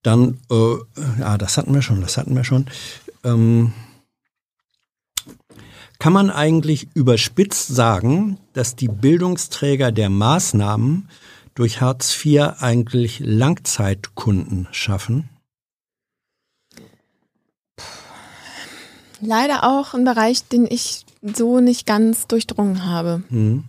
dann, 0.02 0.38
äh, 0.50 0.74
ja, 1.20 1.38
das 1.38 1.56
hatten 1.56 1.74
wir 1.74 1.82
schon, 1.82 2.00
das 2.00 2.16
hatten 2.16 2.34
wir 2.36 2.44
schon. 2.44 2.66
Ähm, 3.24 3.72
Kann 5.98 6.12
man 6.12 6.30
eigentlich 6.30 6.88
überspitzt 6.94 7.68
sagen, 7.68 8.38
dass 8.52 8.76
die 8.76 8.88
Bildungsträger 8.88 9.90
der 9.90 10.10
Maßnahmen 10.10 11.08
durch 11.54 11.80
Hartz 11.80 12.24
IV 12.24 12.60
eigentlich 12.60 13.20
Langzeitkunden 13.20 14.68
schaffen? 14.70 15.28
Leider 19.20 19.64
auch 19.64 19.94
ein 19.94 20.04
Bereich, 20.04 20.46
den 20.48 20.66
ich 20.68 21.04
so 21.22 21.60
nicht 21.60 21.86
ganz 21.86 22.26
durchdrungen 22.26 22.86
habe. 22.86 23.22
Mhm. 23.28 23.64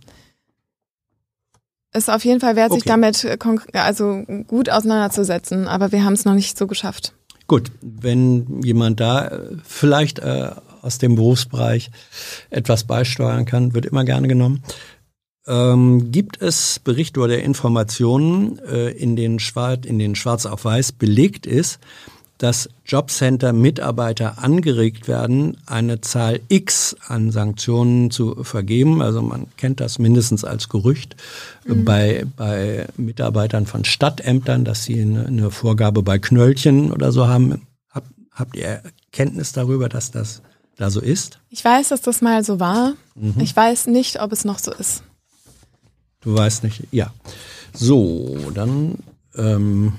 Ist 1.91 2.09
auf 2.09 2.23
jeden 2.23 2.39
Fall 2.39 2.55
wert, 2.55 2.71
sich 2.71 2.84
damit 2.84 3.26
also 3.73 4.23
gut 4.47 4.69
auseinanderzusetzen, 4.69 5.67
aber 5.67 5.91
wir 5.91 6.03
haben 6.03 6.13
es 6.13 6.23
noch 6.23 6.35
nicht 6.35 6.57
so 6.57 6.67
geschafft. 6.67 7.13
Gut, 7.47 7.71
wenn 7.81 8.61
jemand 8.61 8.99
da 8.99 9.27
äh, 9.27 9.57
vielleicht 9.63 10.19
äh, 10.19 10.51
aus 10.84 10.99
dem 10.99 11.15
Berufsbereich 11.15 11.89
etwas 12.51 12.84
beisteuern 12.84 13.45
kann, 13.45 13.73
wird 13.73 13.88
immer 13.88 14.05
gerne 14.05 14.27
genommen. 14.27 14.61
Ähm, 15.47 16.11
gibt 16.11 16.39
es 16.43 16.80
Berichte 16.84 17.21
oder 17.21 17.41
Informationen, 17.41 18.59
äh, 18.59 18.91
in 18.91 19.15
denen 19.15 19.39
schwarz, 19.39 19.88
in 19.88 19.97
denen 19.97 20.15
schwarz 20.15 20.45
auf 20.45 20.63
weiß 20.63 20.91
belegt 20.91 21.47
ist, 21.47 21.80
dass 22.40 22.70
Jobcenter-Mitarbeiter 22.86 24.41
angeregt 24.41 25.10
werden, 25.10 25.57
eine 25.66 25.99
Zahl 25.99 26.40
X 26.48 26.95
an 27.06 27.32
Sanktionen 27.32 28.11
zu 28.11 28.44
vergeben. 28.45 29.02
Also 29.02 29.22
man 29.22 29.48
kennt 29.57 29.82
das 29.82 29.99
mindestens 29.99 30.45
als 30.45 30.70
Gerücht 30.70 31.18
mhm. 31.66 31.84
bei, 31.84 32.26
bei 32.38 32.88
Mitarbeitern 32.95 33.66
von 33.66 33.84
Stadtämtern, 33.84 34.64
dass 34.64 34.86
sie 34.86 35.02
eine, 35.02 35.28
eine 35.28 35.52
Vorgabe 35.52 36.02
bei 36.02 36.18
Knöllchen 36.18 36.94
oder 36.94 37.11
so 37.11 37.28
haben. 37.28 37.68
Hab, 37.91 38.06
habt 38.32 38.56
ihr 38.56 38.84
Kenntnis 39.11 39.52
darüber, 39.52 39.90
dass 39.90 40.11
das 40.11 40.41
da 40.78 40.90
so 40.90 41.02
ist? 41.02 41.40
Ich 41.49 41.64
weiß, 41.64 41.90
dass 41.90 42.02
das 42.02 42.22
mal 42.22 42.45
so 42.45 42.61
war. 42.61 42.94
Mhm. 43.16 43.36
Ich 43.41 43.53
weiß 43.53 43.88
nicht, 43.88 44.22
ob 44.22 44.32
es 44.32 44.45
noch 44.45 44.60
so 44.60 44.72
ist. 44.72 45.03
Du 46.22 46.36
weißt 46.36 46.64
nicht, 46.64 46.84
ja. 46.91 47.14
So, 47.74 48.38
dann 48.53 48.95
ähm, 49.36 49.94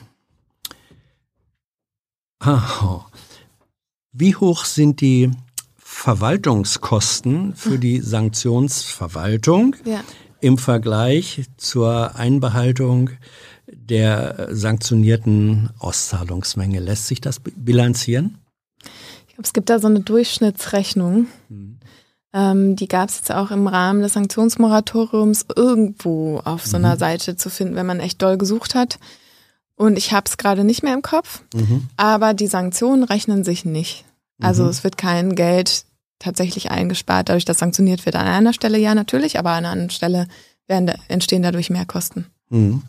wie 4.13 4.35
hoch 4.37 4.65
sind 4.65 5.01
die 5.01 5.31
Verwaltungskosten 5.77 7.55
für 7.55 7.79
die 7.79 8.01
Sanktionsverwaltung 8.01 9.77
ja. 9.85 10.01
im 10.41 10.57
Vergleich 10.57 11.45
zur 11.59 12.17
Einbehaltung 12.17 13.11
der 13.67 14.49
sanktionierten 14.51 15.71
Auszahlungsmenge? 15.79 16.81
Lässt 16.81 17.07
sich 17.09 17.21
das 17.21 17.41
bilanzieren? 17.41 18.39
Ich 19.29 19.35
glaube, 19.35 19.47
es 19.47 19.53
gibt 19.53 19.69
da 19.69 19.79
so 19.79 19.89
eine 19.89 20.01
Durchschnittsrechnung. 20.01 21.27
Mhm. 21.49 21.79
Ähm, 22.33 22.77
die 22.77 22.89
gab 22.89 23.09
es 23.09 23.17
jetzt 23.17 23.33
auch 23.33 23.51
im 23.51 23.67
Rahmen 23.67 24.03
des 24.03 24.15
Sanktionsmoratoriums 24.15 25.47
irgendwo 25.55 26.39
auf 26.45 26.65
so 26.65 26.77
einer 26.77 26.95
mhm. 26.95 26.99
Seite 27.01 27.37
zu 27.37 27.51
finden, 27.51 27.75
wenn 27.75 27.87
man 27.87 28.01
echt 28.01 28.23
doll 28.23 28.39
gesucht 28.39 28.75
hat. 28.75 28.99
Und 29.81 29.97
ich 29.97 30.13
habe 30.13 30.27
es 30.29 30.37
gerade 30.37 30.63
nicht 30.63 30.83
mehr 30.83 30.93
im 30.93 31.01
Kopf, 31.01 31.41
mhm. 31.55 31.89
aber 31.97 32.35
die 32.35 32.49
Sanktionen 32.49 33.03
rechnen 33.03 33.45
sich 33.45 33.65
nicht. 33.65 34.05
Also 34.39 34.65
mhm. 34.65 34.69
es 34.69 34.85
wird 34.85 34.99
kein 34.99 35.35
Geld 35.35 35.87
tatsächlich 36.19 36.71
eingespart, 36.71 37.31
dadurch, 37.31 37.47
dass 37.47 37.61
sanktioniert 37.61 38.05
wird. 38.05 38.15
An 38.15 38.27
einer 38.27 38.53
Stelle 38.53 38.77
ja 38.77 38.95
natürlich, 38.95 39.39
aber 39.39 39.53
an 39.53 39.65
einer 39.65 39.71
anderen 39.71 39.89
Stelle 39.89 40.29
werden, 40.67 40.93
entstehen 41.09 41.43
dadurch 41.43 41.71
mehr 41.71 41.87
Kosten. 41.87 42.27
Mhm. 42.51 42.83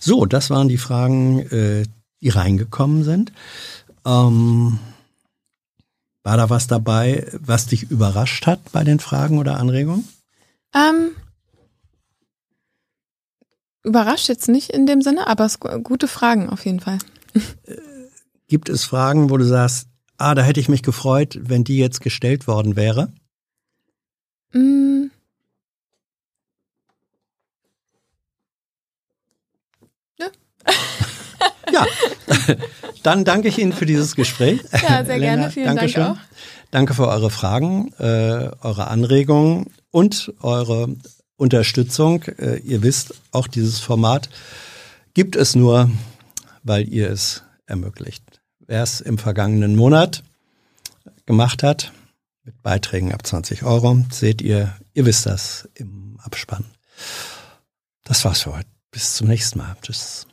So, 0.00 0.26
das 0.26 0.50
waren 0.50 0.66
die 0.66 0.78
Fragen, 0.78 1.48
äh, 1.50 1.84
die 2.20 2.30
reingekommen 2.30 3.04
sind. 3.04 3.30
Ähm, 4.04 4.80
war 6.24 6.36
da 6.36 6.50
was 6.50 6.66
dabei, 6.66 7.24
was 7.38 7.66
dich 7.66 7.88
überrascht 7.88 8.48
hat 8.48 8.72
bei 8.72 8.82
den 8.82 8.98
Fragen 8.98 9.38
oder 9.38 9.60
Anregungen? 9.60 10.08
Ähm, 10.74 11.12
Überrascht 13.84 14.28
jetzt 14.28 14.48
nicht 14.48 14.70
in 14.70 14.86
dem 14.86 15.02
Sinne, 15.02 15.26
aber 15.26 15.44
es 15.44 15.58
gute 15.60 16.06
Fragen 16.06 16.48
auf 16.48 16.64
jeden 16.64 16.80
Fall. 16.80 16.98
Gibt 18.48 18.68
es 18.68 18.84
Fragen, 18.84 19.30
wo 19.30 19.36
du 19.36 19.44
sagst, 19.44 19.88
ah, 20.18 20.34
da 20.34 20.42
hätte 20.42 20.60
ich 20.60 20.68
mich 20.68 20.82
gefreut, 20.82 21.38
wenn 21.40 21.64
die 21.64 21.78
jetzt 21.78 22.00
gestellt 22.00 22.46
worden 22.46 22.76
wäre? 22.76 23.12
Mm. 24.52 25.06
Ja. 30.18 30.26
ja. 31.72 31.86
Dann 33.02 33.24
danke 33.24 33.48
ich 33.48 33.58
Ihnen 33.58 33.72
für 33.72 33.86
dieses 33.86 34.14
Gespräch. 34.14 34.60
Ja, 34.72 35.04
sehr 35.04 35.18
Lena, 35.18 35.34
gerne. 35.34 35.50
Vielen 35.50 35.66
Dankeschön. 35.66 36.02
Dank 36.02 36.18
auch. 36.18 36.22
Danke 36.70 36.94
für 36.94 37.08
eure 37.08 37.30
Fragen, 37.30 37.92
äh, 37.98 38.50
eure 38.62 38.88
Anregungen 38.88 39.66
und 39.90 40.32
eure 40.40 40.88
Unterstützung. 41.42 42.22
Äh, 42.38 42.58
ihr 42.58 42.82
wisst, 42.82 43.14
auch 43.32 43.48
dieses 43.48 43.80
Format 43.80 44.30
gibt 45.12 45.36
es 45.36 45.54
nur, 45.54 45.90
weil 46.62 46.88
ihr 46.88 47.10
es 47.10 47.42
ermöglicht. 47.66 48.40
Wer 48.60 48.82
es 48.82 49.00
im 49.00 49.18
vergangenen 49.18 49.76
Monat 49.76 50.22
gemacht 51.26 51.62
hat, 51.62 51.92
mit 52.44 52.62
Beiträgen 52.62 53.12
ab 53.12 53.26
20 53.26 53.64
Euro, 53.64 54.04
seht 54.10 54.40
ihr, 54.40 54.74
ihr 54.94 55.04
wisst 55.04 55.26
das 55.26 55.68
im 55.74 56.18
Abspann. 56.22 56.64
Das 58.04 58.24
war's 58.24 58.42
für 58.42 58.56
heute. 58.56 58.68
Bis 58.90 59.16
zum 59.16 59.28
nächsten 59.28 59.58
Mal. 59.58 59.76
Tschüss. 59.82 60.26